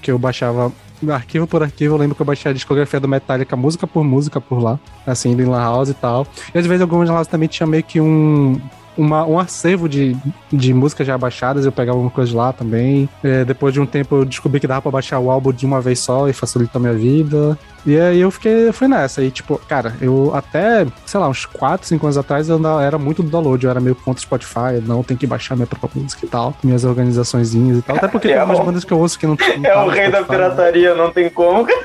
que 0.02 0.12
eu 0.12 0.18
baixava 0.18 0.72
arquivo 1.10 1.48
por 1.48 1.64
arquivo, 1.64 1.96
eu 1.96 1.98
lembro 1.98 2.16
que 2.16 2.22
eu 2.22 2.26
baixei 2.26 2.52
a 2.52 2.54
discografia 2.54 3.00
do 3.00 3.08
Metallica 3.08 3.56
música 3.56 3.88
por 3.88 4.04
música 4.04 4.42
por 4.42 4.62
lá, 4.62 4.78
assim, 5.08 5.32
em 5.32 5.46
Lan 5.46 5.62
House 5.62 5.90
e 5.90 5.94
tal. 5.94 6.28
E 6.54 6.58
às 6.58 6.66
vezes 6.66 6.82
algumas 6.82 7.08
Lan 7.08 7.16
House 7.16 7.28
também 7.28 7.48
tinha 7.48 7.66
meio 7.66 7.84
que 7.84 8.02
um, 8.02 8.60
uma- 9.00 9.26
um 9.26 9.40
acervo 9.40 9.88
de, 9.88 10.16
de 10.52 10.74
músicas 10.74 11.08
já 11.08 11.18
baixadas, 11.18 11.66
eu 11.66 11.72
pegava 11.72 11.98
alguma 11.98 12.12
coisa 12.12 12.30
de 12.32 12.36
lá 12.38 12.52
também. 12.54 13.08
É, 13.24 13.46
depois 13.46 13.74
de 13.74 13.80
um 13.80 13.86
tempo 13.86 14.16
eu 14.18 14.26
descobri 14.26 14.60
que 14.60 14.68
dava 14.68 14.82
pra 14.82 14.92
baixar 14.92 15.20
o 15.20 15.32
álbum 15.32 15.52
de 15.54 15.66
uma 15.66 15.80
vez 15.82 16.00
só 16.00 16.28
e 16.28 16.34
facilitou 16.34 16.80
a 16.80 16.82
minha 16.82 16.94
vida. 16.94 17.58
E 17.86 17.98
aí 17.98 18.20
eu 18.20 18.30
fiquei, 18.30 18.68
eu 18.68 18.74
fui 18.74 18.88
nessa. 18.88 19.24
E 19.24 19.32
tipo, 19.32 19.60
cara, 19.68 19.96
eu 20.02 20.32
até, 20.36 20.86
sei 21.06 21.20
lá, 21.20 21.30
uns 21.30 21.46
4, 21.46 21.88
5 21.88 22.06
anos 22.06 22.18
atrás 22.18 22.50
eu 22.50 22.58
ainda 22.58 22.82
era 22.82 22.98
muito 22.98 23.24
do 23.24 23.30
download, 23.30 23.64
eu 23.66 23.72
era 23.72 23.80
meio 23.80 23.96
contra 23.96 24.20
o 24.20 24.22
Spotify, 24.22 24.82
não, 24.86 25.02
tem 25.02 25.16
que 25.16 25.26
baixar 25.26 25.56
minha 25.56 25.66
própria 25.68 26.02
música 26.02 26.26
e 26.26 26.30
tal, 26.30 26.54
minhas 26.64 26.84
organizaçõezinhas 26.84 27.78
e 27.78 27.82
tal. 27.82 27.96
Até 27.96 28.08
porque 28.10 28.28
É 28.28 28.32
tem 28.32 28.40
algumas 28.40 28.66
bandas 28.66 28.84
que 28.84 28.92
eu 28.92 29.00
ouço 29.00 29.18
que 29.18 29.26
não, 29.26 29.38
não 29.58 29.66
É 29.70 29.78
o 29.78 29.88
rei 29.90 30.12
da 30.12 30.20
Spotify. 30.24 30.30
pirataria, 30.30 30.94
não 30.96 31.12
tem 31.12 31.30
como. 31.30 31.66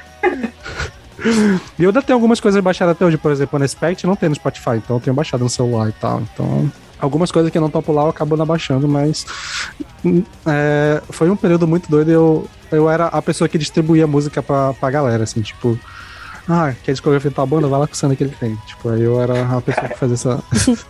E 1.78 1.82
eu 1.82 1.88
ainda 1.88 2.02
tenho 2.02 2.16
algumas 2.16 2.38
coisas 2.38 2.62
baixadas 2.62 2.92
até 2.92 3.04
hoje, 3.04 3.16
por 3.16 3.32
exemplo, 3.32 3.56
o 3.56 3.56
Unexpect 3.56 4.06
não 4.06 4.14
tem 4.14 4.28
no 4.28 4.34
Spotify, 4.34 4.72
então 4.76 4.96
eu 4.96 5.00
tenho 5.00 5.14
baixado 5.16 5.42
no 5.42 5.48
celular 5.48 5.88
e 5.88 5.92
tal. 5.92 6.20
Então, 6.20 6.70
algumas 7.04 7.30
coisas 7.30 7.52
que 7.52 7.60
não 7.60 7.68
estão 7.68 7.82
por 7.82 7.92
lá 7.92 8.02
eu 8.02 8.08
acabo 8.08 8.36
mas 8.88 9.26
hum, 10.04 10.22
é, 10.46 11.02
foi 11.10 11.30
um 11.30 11.36
período 11.36 11.66
muito 11.66 11.88
doido. 11.88 12.10
Eu, 12.10 12.48
eu 12.72 12.90
era 12.90 13.06
a 13.06 13.22
pessoa 13.22 13.48
que 13.48 13.58
distribuía 13.58 14.06
música 14.06 14.42
pra, 14.42 14.72
pra 14.74 14.90
galera, 14.90 15.22
assim, 15.22 15.40
tipo. 15.40 15.78
Ah, 16.48 16.74
quer 16.84 16.92
discografia 16.92 17.30
tal 17.30 17.46
banda? 17.46 17.66
Vai 17.68 17.80
lá 17.80 17.86
com 17.86 17.94
o 17.94 17.96
Sandra 17.96 18.16
que 18.16 18.24
ele 18.24 18.34
tem. 18.38 18.54
Tipo, 18.66 18.90
aí 18.90 19.00
eu 19.02 19.20
era 19.20 19.32
a 19.56 19.60
pessoa 19.62 19.88
que 19.88 19.98
fazia 19.98 20.14
essa. 20.14 20.42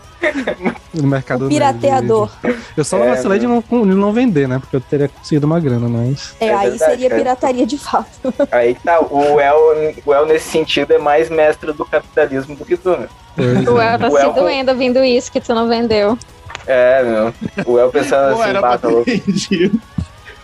no 0.94 1.06
mercado. 1.06 1.46
O 1.46 1.48
pirateador. 1.48 2.30
negro. 2.42 2.60
Eu 2.76 2.84
só 2.84 2.98
não 2.98 3.04
É, 3.06 3.10
vacilei 3.10 3.38
de 3.38 3.46
não, 3.46 3.60
de 3.60 3.94
não 3.94 4.12
vender, 4.12 4.48
né? 4.48 4.58
Porque 4.58 4.74
eu 4.76 4.80
teria 4.80 5.06
conseguido 5.08 5.46
uma 5.46 5.60
grana, 5.60 5.88
mas. 5.88 6.34
É, 6.40 6.46
É 6.46 6.54
aí 6.54 6.70
verdade, 6.70 6.90
seria 6.92 7.10
pirataria 7.10 7.66
de 7.66 7.78
fato. 7.78 8.34
Aí 8.50 8.74
tá, 8.74 9.00
o 9.00 9.38
El, 9.40 9.94
o 10.04 10.12
El 10.14 10.26
nesse 10.26 10.48
sentido 10.50 10.92
é 10.92 10.98
mais 10.98 11.30
mestre 11.30 11.72
do 11.72 11.84
capitalismo 11.84 12.56
do 12.56 12.64
que 12.64 12.76
tu, 12.76 12.90
meu. 12.90 13.08
Pois 13.36 13.68
O 13.68 13.80
é. 13.80 13.92
El 13.94 13.98
tá 14.00 14.08
O 14.08 14.16
se 14.16 14.24
El- 14.24 14.32
doendo 14.32 14.70
ouvindo 14.72 15.04
isso 15.04 15.30
que 15.30 15.40
tu 15.40 15.54
não 15.54 15.68
vendeu. 15.68 16.18
É, 16.66 17.02
meu. 17.02 17.34
O 17.66 17.78
El 17.78 17.90
pensando 17.90 18.40
assim, 18.40 18.52
pra 18.58 18.78
tá 18.78 18.88
louco. 18.88 19.10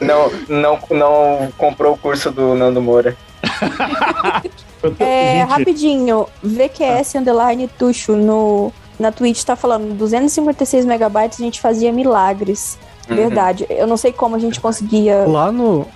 Não, 0.01 0.31
não, 0.49 0.79
não 0.91 1.53
comprou 1.59 1.95
o 1.95 1.99
curso 1.99 2.31
do 2.31 2.55
Nando 2.55 2.81
Moura. 2.81 3.17
Tô- 4.81 4.93
É, 4.99 5.41
gente, 5.41 5.49
rapidinho, 5.51 6.27
VQS 6.43 7.17
underline 7.17 7.69
Tuxo 7.79 8.13
no, 8.17 8.73
na 8.99 9.13
Twitch 9.13 9.43
tá 9.45 9.55
falando 9.57 9.95
256 9.97 10.85
megabytes, 10.87 11.41
a 11.41 11.45
gente 11.45 11.61
fazia 11.61 11.93
milagres. 11.93 12.79
Uhum. 13.09 13.17
Verdade. 13.17 13.67
Eu 13.69 13.87
não 13.87 13.97
sei 13.97 14.13
como 14.13 14.37
a 14.37 14.39
gente 14.39 14.61
conseguia. 14.61 15.25
Lá 15.27 15.51
no. 15.51 15.87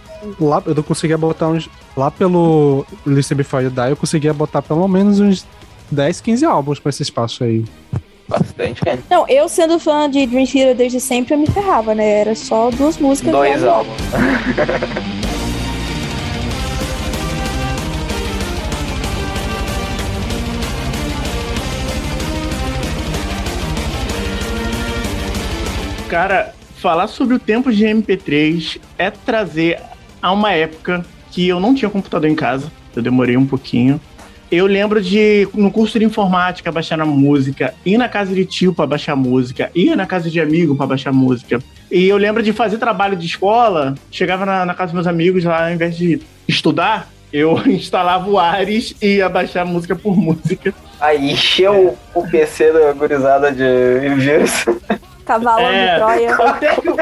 Lá 0.41 0.63
eu 0.67 0.75
não 0.75 0.83
conseguia 0.83 1.17
botar 1.19 1.49
uns. 1.49 1.69
Lá 1.97 2.11
pelo 2.11 2.85
Listen 3.07 3.37
Before 3.37 3.63
You 3.65 3.71
Die, 3.71 3.91
eu 3.91 3.97
conseguia 3.97 4.33
botar 4.35 4.63
pelo 4.63 4.89
menos 4.89 5.21
uns 5.21 5.47
10, 5.91 6.21
15 6.21 6.45
álbuns 6.45 6.79
pra 6.81 6.91
esse 6.91 7.03
espaço 7.03 7.45
aí. 7.45 7.65
Bastante, 8.27 8.81
cara. 8.81 8.99
Não, 9.11 9.29
eu 9.29 9.49
sendo 9.51 9.79
fã 9.79 10.09
de 10.11 10.27
Dream 10.27 10.47
Theater 10.47 10.75
desde 10.75 10.99
sempre, 10.99 11.35
eu 11.35 11.39
me 11.39 11.47
ferrava, 11.47 11.95
né? 11.95 12.21
Era 12.21 12.35
só 12.35 12.71
duas 12.71 12.97
músicas. 12.97 13.33
Dois 13.33 13.63
álbuns. 13.63 13.97
Cara, 26.15 26.55
falar 26.77 27.09
sobre 27.09 27.35
o 27.35 27.41
tempo 27.41 27.73
de 27.73 27.85
MP3 27.85 28.81
é 28.97 29.11
trazer 29.11 29.81
a 30.23 30.31
uma 30.31 30.53
época 30.53 31.05
que 31.33 31.49
eu 31.49 31.59
não 31.59 31.75
tinha 31.75 31.91
computador 31.91 32.31
em 32.31 32.37
casa. 32.37 32.71
Eu 32.95 33.03
demorei 33.03 33.37
um 33.37 33.45
pouquinho. 33.45 34.01
Eu 34.49 34.65
lembro 34.67 35.03
de, 35.03 35.49
no 35.53 35.73
curso 35.73 35.99
de 35.99 36.05
informática, 36.05 36.71
baixar 36.71 37.01
a 37.01 37.05
música, 37.05 37.75
ir 37.85 37.99
na 37.99 38.09
casa 38.09 38.33
de 38.33 38.45
tio 38.45 38.73
pra 38.73 38.87
baixar 38.87 39.17
música, 39.17 39.73
ir 39.75 39.97
na 39.97 40.07
casa 40.07 40.31
de 40.31 40.41
amigo 40.41 40.77
pra 40.77 40.87
baixar 40.87 41.13
música. 41.13 41.59
E 41.91 42.07
eu 42.07 42.17
lembro 42.17 42.45
de 42.45 42.53
fazer 42.53 42.79
trabalho 42.79 43.17
de 43.17 43.27
escola, 43.27 43.97
chegava 44.09 44.47
na, 44.47 44.65
na 44.65 44.73
casa 44.73 44.93
dos 44.93 44.95
meus 44.95 45.07
amigos 45.09 45.43
lá, 45.43 45.67
ao 45.67 45.75
invés 45.75 45.97
de 45.97 46.23
estudar, 46.47 47.11
eu 47.33 47.59
instalava 47.67 48.31
o 48.31 48.39
Ares 48.39 48.95
e 49.03 49.17
ia 49.17 49.29
baixar 49.29 49.65
música 49.65 49.97
por 49.97 50.17
música. 50.17 50.73
Aí 51.01 51.33
encheu 51.33 51.99
o 52.15 52.23
PC 52.25 52.73
da 52.73 52.93
gurizada 52.93 53.51
de 53.51 54.15
vírus. 54.15 54.65
Cavalão 55.25 55.67
É. 55.67 55.91
de 55.93 55.97
Troia. 55.97 56.35
Até 56.35 56.75
que 56.77 56.89
eu... 56.89 56.97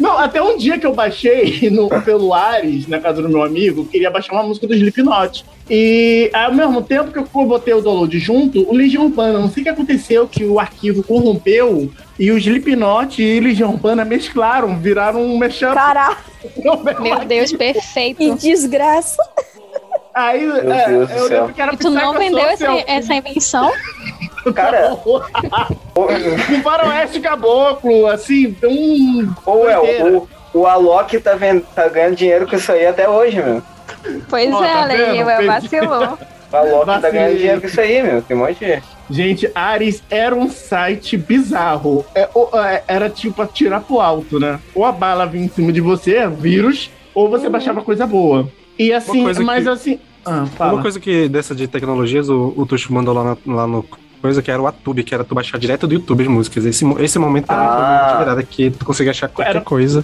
Não, 0.00 0.18
até 0.18 0.42
um 0.42 0.56
dia 0.56 0.78
que 0.78 0.86
eu 0.86 0.94
baixei 0.94 1.68
no, 1.70 1.88
pelo 2.02 2.32
Ares, 2.32 2.86
na 2.88 2.98
casa 2.98 3.20
do 3.22 3.28
meu 3.28 3.42
amigo, 3.42 3.84
queria 3.86 4.10
baixar 4.10 4.32
uma 4.32 4.42
música 4.42 4.66
do 4.66 4.74
Slipknot. 4.74 5.44
E 5.68 6.30
ao 6.32 6.52
mesmo 6.54 6.82
tempo 6.82 7.10
que 7.10 7.18
eu 7.18 7.46
botei 7.46 7.72
o 7.74 7.80
download 7.80 8.18
junto, 8.18 8.68
o 8.68 8.74
Legião 8.74 9.04
Urbana, 9.04 9.38
não 9.38 9.50
sei 9.50 9.62
o 9.62 9.64
que 9.64 9.70
aconteceu, 9.70 10.26
que 10.28 10.44
o 10.44 10.58
arquivo 10.58 11.02
corrompeu 11.02 11.90
e 12.18 12.30
o 12.30 12.38
Slipknot 12.38 13.22
e 13.22 13.40
Legião 13.40 13.70
Urbana 13.70 14.04
mesclaram, 14.04 14.78
viraram 14.78 15.22
um 15.22 15.36
mashup. 15.36 15.74
Caraca, 15.74 16.18
Meu 17.00 17.24
Deus, 17.24 17.52
perfeito. 17.52 18.18
que 18.18 18.34
desgraça. 18.34 19.16
Aí 20.14 20.46
Meu 20.46 20.72
é, 20.72 20.86
Deus 20.88 21.08
do 21.08 21.14
eu 21.14 21.28
céu. 21.28 21.38
lembro 21.40 21.54
que 21.54 21.60
era 21.60 21.74
E 21.74 21.76
tu 21.76 21.90
não 21.90 22.12
vendeu 22.14 22.38
essa, 22.46 22.66
essa 22.86 23.14
invenção? 23.14 23.72
Cara, 24.54 24.96
Um 25.96 26.62
faroeste 26.62 27.20
caboclo, 27.20 28.06
assim, 28.08 28.54
um... 28.62 29.32
Ou 29.46 29.68
é, 29.68 29.78
o, 29.78 30.28
o 30.52 30.66
Alok 30.66 31.18
tá, 31.18 31.34
vendo, 31.34 31.62
tá 31.74 31.88
ganhando 31.88 32.14
dinheiro 32.16 32.46
com 32.46 32.54
isso 32.56 32.70
aí 32.70 32.86
até 32.86 33.08
hoje, 33.08 33.42
meu. 33.42 33.62
Pois 34.28 34.52
Ó, 34.52 34.62
é, 34.64 34.72
tá 34.72 34.82
olha 34.82 34.92
aí, 34.94 35.10
vendo? 35.12 35.26
o 35.26 35.30
El 35.30 35.36
Perdi. 35.38 35.46
vacilou. 35.46 36.18
O 36.52 36.56
Alok 36.56 36.86
tá 36.86 36.92
Vacilei. 37.00 37.12
ganhando 37.12 37.36
dinheiro 37.38 37.60
com 37.60 37.66
isso 37.66 37.80
aí, 37.80 38.00
meu. 38.00 38.22
Tem 38.22 38.36
um 38.36 38.40
monte 38.40 38.64
de... 38.64 38.82
Gente, 39.10 39.50
Ares 39.56 40.04
era 40.08 40.32
um 40.32 40.48
site 40.48 41.16
bizarro. 41.16 42.06
É, 42.14 42.20
é, 42.22 42.82
era 42.86 43.10
tipo 43.10 43.34
pra 43.34 43.46
tirar 43.48 43.80
pro 43.80 44.00
alto, 44.00 44.38
né? 44.38 44.60
Ou 44.72 44.84
a 44.84 44.92
bala 44.92 45.26
vinha 45.26 45.46
em 45.46 45.48
cima 45.48 45.72
de 45.72 45.80
você, 45.80 46.28
vírus, 46.28 46.92
ou 47.12 47.28
você 47.28 47.48
baixava 47.48 47.82
coisa 47.82 48.06
boa. 48.06 48.48
E 48.78 48.92
assim, 48.92 49.22
mas 49.44 49.64
que- 49.64 49.68
assim. 49.70 49.98
Ah. 50.26 50.46
Uma 50.58 50.80
coisa 50.82 50.98
que 50.98 51.28
dessa 51.28 51.54
de 51.54 51.68
tecnologias, 51.68 52.28
o, 52.28 52.52
o 52.56 52.64
Tuxo 52.66 52.92
mandou 52.92 53.12
lá, 53.14 53.24
na- 53.46 53.54
lá 53.54 53.66
no 53.66 53.84
coisa 54.22 54.40
que 54.40 54.50
era 54.50 54.60
o 54.60 54.66
Atube, 54.66 55.02
que 55.04 55.14
era 55.14 55.22
tu 55.22 55.34
baixar 55.34 55.58
direto 55.58 55.86
do 55.86 55.92
YouTube 55.94 56.22
as 56.22 56.28
músicas. 56.28 56.64
Esse, 56.64 56.84
esse 57.00 57.18
momento 57.18 57.50
era 57.52 57.60
Ah. 57.60 58.10
de 58.12 58.24
verdade, 58.24 58.46
que 58.50 58.70
tu 58.70 58.84
conseguia 58.86 59.10
achar 59.10 59.28
qualquer 59.28 59.50
Era- 59.56 59.60
coisa. 59.60 60.02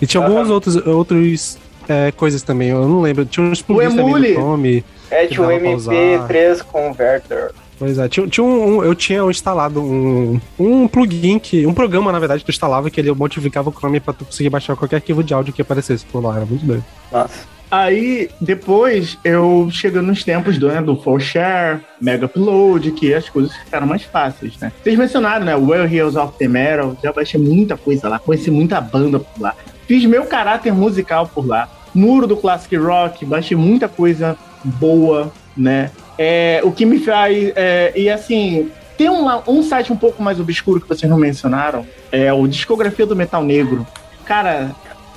E 0.00 0.06
tinha 0.06 0.22
alguns 0.22 0.46
Aham. 0.46 0.54
outros, 0.54 0.76
outros 0.86 1.58
é, 1.88 2.10
coisas 2.12 2.42
também, 2.42 2.68
eu 2.70 2.88
não 2.88 3.00
lembro. 3.02 3.24
Tinha 3.26 3.44
uns 3.46 3.60
plugins 3.60 3.90
também 3.94 4.06
Emule. 4.06 4.28
do 4.28 4.34
Chrome. 4.34 4.84
É 5.10 5.26
pra 5.26 5.70
usar. 5.76 5.92
MP3 5.92 6.62
Converter. 6.62 7.50
Pois 7.78 7.98
é, 7.98 8.08
tinha, 8.08 8.26
tinha 8.28 8.44
um, 8.44 8.76
um- 8.78 8.84
eu 8.84 8.94
tinha 8.94 9.22
instalado 9.24 9.80
um, 9.82 10.40
um 10.58 10.86
plugin, 10.86 11.38
que, 11.38 11.66
um 11.66 11.74
programa, 11.74 12.12
na 12.12 12.18
verdade, 12.18 12.40
que 12.40 12.46
tu 12.46 12.50
instalava 12.54 12.88
que 12.90 13.00
ele 13.00 13.10
modificava 13.12 13.68
o 13.70 13.72
Chrome 13.72 14.00
pra 14.00 14.12
tu 14.14 14.24
conseguir 14.24 14.50
baixar 14.50 14.76
qualquer 14.76 14.96
arquivo 14.96 15.22
de 15.24 15.34
áudio 15.34 15.52
que 15.52 15.60
aparecesse 15.62 16.04
por 16.06 16.22
lá. 16.22 16.36
Era 16.36 16.46
muito 16.46 16.64
doido. 16.64 16.84
Nossa. 17.12 17.59
Aí, 17.70 18.28
depois, 18.40 19.16
eu 19.22 19.68
chegando 19.70 20.08
nos 20.08 20.24
tempos 20.24 20.58
do, 20.58 20.68
né, 20.68 20.82
do 20.82 20.96
Full 20.96 21.20
Share, 21.20 21.80
Mega 22.00 22.26
Upload, 22.26 22.90
que 22.92 23.14
as 23.14 23.28
coisas 23.28 23.54
ficaram 23.54 23.86
mais 23.86 24.02
fáceis, 24.02 24.58
né? 24.58 24.72
Vocês 24.82 24.98
mencionaram, 24.98 25.44
né? 25.44 25.54
Well 25.54 25.84
Heroes 25.84 26.16
of 26.16 26.36
the 26.36 26.48
Metal, 26.48 26.96
já 27.02 27.12
baixei 27.12 27.40
muita 27.40 27.76
coisa 27.76 28.08
lá, 28.08 28.18
conheci 28.18 28.50
muita 28.50 28.80
banda 28.80 29.20
por 29.20 29.40
lá. 29.40 29.54
Fiz 29.86 30.04
meu 30.04 30.24
caráter 30.24 30.72
musical 30.72 31.28
por 31.28 31.46
lá. 31.46 31.68
Muro 31.94 32.26
do 32.26 32.36
Classic 32.36 32.74
Rock, 32.76 33.24
baixei 33.24 33.56
muita 33.56 33.88
coisa 33.88 34.36
boa, 34.64 35.32
né? 35.56 35.92
É, 36.18 36.60
o 36.64 36.72
que 36.72 36.84
me 36.84 36.98
faz. 36.98 37.52
é, 37.54 37.92
e 37.94 38.10
assim, 38.10 38.70
tem 38.98 39.08
um, 39.08 39.26
um 39.46 39.62
site 39.62 39.92
um 39.92 39.96
pouco 39.96 40.22
mais 40.22 40.38
obscuro 40.38 40.80
que 40.80 40.88
vocês 40.88 41.08
não 41.08 41.16
mencionaram, 41.16 41.86
é 42.12 42.32
o 42.32 42.46
Discografia 42.46 43.06
do 43.06 43.16
Metal 43.16 43.42
Negro. 43.42 43.86
Cara, 44.24 44.72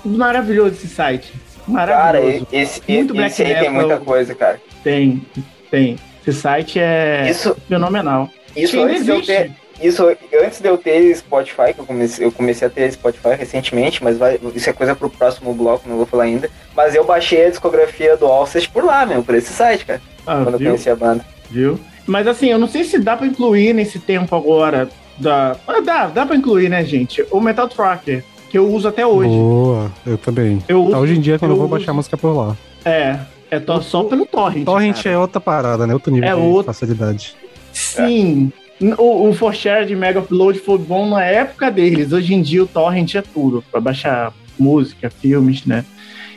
maravilhoso 0.06 0.76
esse 0.76 0.88
site. 0.88 1.34
Cara, 1.72 1.95
Maravilhoso. 1.95 2.48
esse, 2.52 2.81
Muito 2.88 3.22
esse 3.22 3.41
aí 3.44 3.48
black 3.49 3.65
tem 3.65 3.69
muita 3.73 3.98
coisa, 3.98 4.35
cara. 4.35 4.60
Tem, 4.84 5.26
tem. 5.72 5.95
Esse 6.26 6.40
site 6.40 6.80
é 6.80 7.27
Isso, 7.30 7.56
fenomenal. 7.68 8.30
Isso 8.56 8.81
antes 8.81 9.03
de 9.06 9.11
eu 9.11 9.15
existe. 9.18 9.34
ter. 9.34 9.52
Isso 9.81 10.06
antes 10.41 10.61
de 10.61 10.68
eu 10.69 10.77
ter 10.77 11.14
Spotify, 11.15 11.73
que 11.73 11.80
eu 11.80 11.85
comecei, 11.85 12.26
eu 12.26 12.31
comecei 12.31 12.68
a 12.68 12.69
ter 12.72 12.91
Spotify 12.91 13.30
recentemente, 13.38 14.03
mas 14.03 14.18
vai- 14.18 14.40
isso 14.56 14.69
é 14.69 14.73
coisa 14.73 14.95
pro 14.95 15.10
próximo 15.10 15.53
bloco, 15.53 15.90
não 15.90 15.98
vou 15.98 16.06
falar 16.06 16.23
ainda. 16.26 16.49
Mas 16.76 16.94
eu 16.95 17.03
baixei 17.03 17.48
a 17.48 17.49
discografia 17.49 18.15
do 18.15 18.26
Alcest 18.27 18.69
por 18.69 18.84
lá 18.85 19.06
mesmo, 19.06 19.23
por 19.23 19.35
esse 19.35 19.52
site, 19.52 19.85
cara, 19.85 20.02
Ah, 20.26 20.41
quando 20.44 20.53
eu 20.53 20.60
viu? 20.60 20.68
conheci 20.69 20.90
a 20.90 20.95
banda. 20.95 21.26
Viu? 21.49 21.80
Mas 22.06 22.27
assim, 22.27 22.49
eu 22.52 22.60
não 22.60 22.68
sei 22.68 22.84
se 22.84 22.99
dá 22.99 23.18
pra 23.18 23.26
incluir 23.27 23.73
nesse 23.73 23.98
tempo 23.99 24.35
agora 24.35 24.88
da. 25.18 25.56
Ah, 25.68 25.81
dá, 25.81 26.06
dá 26.07 26.26
pra 26.26 26.35
incluir, 26.35 26.69
né, 26.69 26.84
gente? 26.85 27.26
O 27.31 27.41
Metal 27.41 27.68
Tracker, 27.68 28.23
que 28.54 28.58
eu 28.60 28.72
uso 28.72 28.88
até 28.88 29.04
hoje. 29.04 29.30
Boa, 29.32 29.92
eu 30.06 30.16
também. 30.16 30.60
Eu 30.68 30.84
uso, 30.86 30.96
Hoje 30.96 31.16
em 31.18 31.20
dia, 31.20 31.40
quando 31.40 31.50
eu, 31.50 31.56
eu 31.56 31.58
vou 31.58 31.66
uso- 31.66 31.72
baixar 31.76 31.92
música 31.92 32.16
por 32.16 32.34
lá. 32.38 32.56
É, 32.86 33.18
é 33.50 33.60
to- 33.60 33.82
só 33.82 34.04
pelo 34.04 34.28
torrent. 34.28 34.64
Torrent 34.64 35.02
cara. 35.02 35.16
é 35.16 35.18
outra 35.18 35.42
parada, 35.42 35.88
né? 35.88 35.94
Outro 35.96 36.14
nível 36.14 36.30
É 36.30 36.36
de 36.36 36.40
outro. 36.40 36.66
facilidade. 36.72 37.36
Sim. 37.74 38.52
O, 38.96 39.28
o 39.30 39.34
For 39.34 39.56
Share 39.56 39.88
de 39.88 39.96
Mega 39.96 40.20
Upload 40.20 40.60
foi 40.60 40.78
bom 40.78 41.10
na 41.10 41.24
época 41.26 41.72
deles. 41.72 42.12
Hoje 42.14 42.36
em 42.36 42.44
dia 42.44 42.64
o 42.64 42.68
torrent 42.68 43.16
é 43.16 43.24
tudo, 43.24 43.64
pra 43.72 43.82
baixar 43.82 44.32
música, 44.60 45.10
filmes, 45.10 45.66
né? 45.66 45.84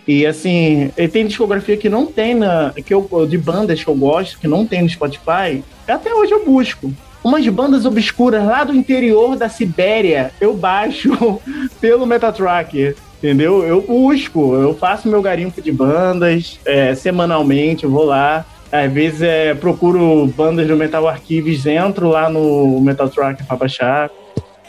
E 0.09 0.25
assim, 0.25 0.91
tem 1.13 1.27
discografia 1.27 1.77
que 1.77 1.91
não 1.91 2.07
tem 2.07 2.35
na. 2.35 2.73
Que 2.83 2.95
eu, 2.95 3.07
de 3.29 3.37
bandas 3.37 3.85
que 3.85 3.91
eu 3.91 3.95
gosto, 3.95 4.39
que 4.39 4.49
não 4.49 4.65
tem 4.65 4.81
no 4.81 4.89
Spotify. 4.89 5.63
Até 5.87 6.15
hoje 6.15 6.33
eu 6.33 6.47
busco. 6.47 6.91
Umas 7.27 7.45
bandas 7.49 7.85
obscuras 7.85 8.47
lá 8.47 8.63
do 8.63 8.73
interior 8.73 9.35
da 9.35 9.49
Sibéria, 9.49 10.31
eu 10.41 10.55
baixo 10.55 11.41
pelo 11.81 12.07
Metatracker. 12.07 12.95
Entendeu? 13.19 13.65
Eu 13.65 13.81
busco, 13.81 14.55
eu 14.55 14.77
faço 14.77 15.09
meu 15.09 15.21
garimpo 15.21 15.61
de 15.61 15.73
bandas 15.73 16.61
é, 16.65 16.95
semanalmente, 16.95 17.83
eu 17.83 17.91
vou 17.91 18.05
lá. 18.05 18.47
Às 18.71 18.93
vezes 18.93 19.23
é, 19.23 19.55
procuro 19.55 20.29
bandas 20.37 20.69
do 20.69 20.77
Metal 20.77 21.09
Archives, 21.09 21.67
entro 21.67 22.11
lá 22.11 22.31
no 22.31 22.81
Metal 22.81 23.09
Tracker 23.09 23.45
pra 23.45 23.57
baixar. 23.57 24.09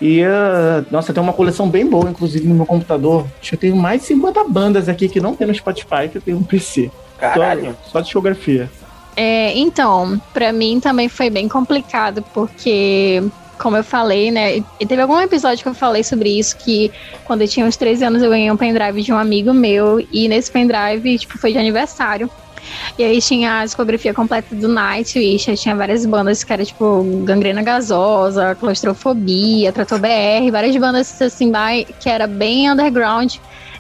E, 0.02 0.24
ah, 0.24 0.84
nossa, 0.90 1.14
tem 1.14 1.22
uma 1.22 1.34
coleção 1.34 1.70
bem 1.70 1.86
boa, 1.86 2.10
inclusive, 2.10 2.48
no 2.48 2.56
meu 2.56 2.66
computador. 2.66 3.28
Acho 3.40 3.50
que 3.50 3.56
eu 3.56 3.60
tenho 3.60 3.76
mais 3.76 4.02
de 4.02 4.08
50 4.08 4.44
bandas 4.46 4.90
aqui 4.90 5.08
que 5.08 5.22
não 5.22 5.36
tem 5.36 5.46
no 5.46 5.54
Spotify, 5.54 6.10
que 6.12 6.18
eu 6.18 6.22
tenho 6.24 6.40
no 6.40 6.44
PC. 6.44 6.90
Caralho. 7.20 7.78
Só, 7.84 7.92
só 7.92 8.02
discografia. 8.02 8.68
É, 9.20 9.58
então, 9.58 10.22
pra 10.32 10.54
mim 10.54 10.80
também 10.80 11.10
foi 11.10 11.28
bem 11.28 11.48
complicado, 11.48 12.24
porque, 12.32 13.24
como 13.58 13.76
eu 13.76 13.84
falei, 13.84 14.30
né? 14.30 14.58
E 14.80 14.86
teve 14.86 15.02
algum 15.02 15.20
episódio 15.20 15.64
que 15.64 15.70
eu 15.70 15.74
falei 15.74 16.04
sobre 16.04 16.38
isso, 16.38 16.56
que 16.56 16.92
quando 17.24 17.42
eu 17.42 17.48
tinha 17.48 17.66
uns 17.66 17.76
13 17.76 18.06
anos 18.06 18.22
eu 18.22 18.30
ganhei 18.30 18.52
um 18.52 18.56
pendrive 18.56 19.02
de 19.02 19.12
um 19.12 19.18
amigo 19.18 19.52
meu, 19.56 20.00
e 20.12 20.28
nesse 20.28 20.52
pendrive, 20.52 21.18
tipo, 21.18 21.36
foi 21.40 21.52
de 21.52 21.58
aniversário. 21.58 22.30
E 22.96 23.04
aí 23.04 23.20
tinha 23.20 23.62
a 23.62 23.66
discografia 23.66 24.14
completa 24.14 24.54
do 24.54 24.68
Nightwish, 24.68 25.50
aí 25.50 25.58
tinha 25.58 25.76
várias 25.76 26.06
bandas 26.06 26.44
que 26.44 26.54
era 26.54 26.64
tipo 26.64 27.04
Gangrena 27.24 27.64
Gasosa, 27.64 28.56
Claustrofobia, 28.56 29.74
Trator 29.74 30.00
BR, 30.00 30.52
várias 30.52 30.76
bandas 30.76 31.20
assim 31.22 31.52
que 32.00 32.10
era 32.10 32.28
bem 32.28 32.70
underground. 32.70 33.36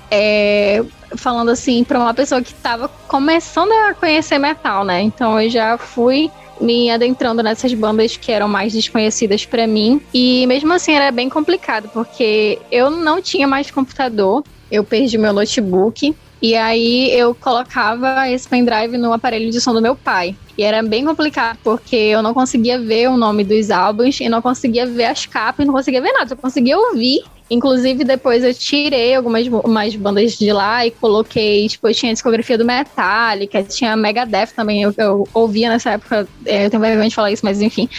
É, 0.09 0.83
falando 1.15 1.49
assim 1.49 1.83
pra 1.83 1.99
uma 1.99 2.13
pessoa 2.13 2.41
que 2.41 2.53
tava 2.53 2.87
começando 3.07 3.71
a 3.71 3.93
conhecer 3.93 4.37
metal, 4.37 4.85
né? 4.85 5.01
Então 5.01 5.39
eu 5.41 5.49
já 5.49 5.77
fui 5.77 6.31
me 6.59 6.89
adentrando 6.89 7.43
nessas 7.43 7.73
bandas 7.73 8.17
que 8.17 8.31
eram 8.31 8.47
mais 8.47 8.73
desconhecidas 8.73 9.45
pra 9.45 9.67
mim 9.67 10.01
e 10.13 10.45
mesmo 10.47 10.73
assim 10.73 10.93
era 10.93 11.11
bem 11.11 11.29
complicado 11.29 11.87
porque 11.93 12.57
eu 12.71 12.89
não 12.89 13.21
tinha 13.21 13.47
mais 13.47 13.69
computador, 13.69 14.43
eu 14.71 14.83
perdi 14.83 15.17
meu 15.17 15.33
notebook 15.33 16.15
e 16.41 16.55
aí 16.55 17.11
eu 17.11 17.33
colocava 17.33 18.29
esse 18.29 18.47
pendrive 18.47 18.97
no 18.97 19.11
aparelho 19.11 19.49
de 19.49 19.59
som 19.59 19.73
do 19.73 19.81
meu 19.81 19.95
pai. 19.95 20.35
E 20.57 20.63
era 20.63 20.81
bem 20.81 21.05
complicado, 21.05 21.57
porque 21.63 21.95
eu 21.95 22.21
não 22.21 22.33
conseguia 22.33 22.79
ver 22.79 23.09
o 23.09 23.17
nome 23.17 23.43
dos 23.43 23.69
álbuns 23.69 24.19
e 24.19 24.27
não 24.27 24.41
conseguia 24.41 24.85
ver 24.85 25.05
as 25.05 25.25
capas, 25.25 25.65
não 25.65 25.73
conseguia 25.73 26.01
ver 26.01 26.11
nada, 26.13 26.33
eu 26.33 26.37
conseguia 26.37 26.77
ouvir. 26.77 27.21
Inclusive, 27.49 28.03
depois 28.03 28.43
eu 28.43 28.53
tirei 28.53 29.15
algumas 29.15 29.47
umas 29.47 29.95
bandas 29.95 30.37
de 30.37 30.51
lá 30.51 30.85
e 30.85 30.91
coloquei, 30.91 31.67
tipo, 31.67 31.91
tinha 31.93 32.11
a 32.11 32.13
discografia 32.13 32.57
do 32.57 32.65
Metallica, 32.65 33.63
tinha 33.63 33.95
Megadeth 33.95 34.49
também, 34.55 34.83
eu, 34.83 34.93
eu 34.97 35.27
ouvia 35.33 35.69
nessa 35.69 35.91
época, 35.91 36.27
é, 36.45 36.65
eu 36.65 36.69
tenho 36.69 36.81
vergonha 36.81 37.09
de 37.09 37.15
falar 37.15 37.31
isso, 37.31 37.45
mas 37.45 37.61
enfim. 37.61 37.89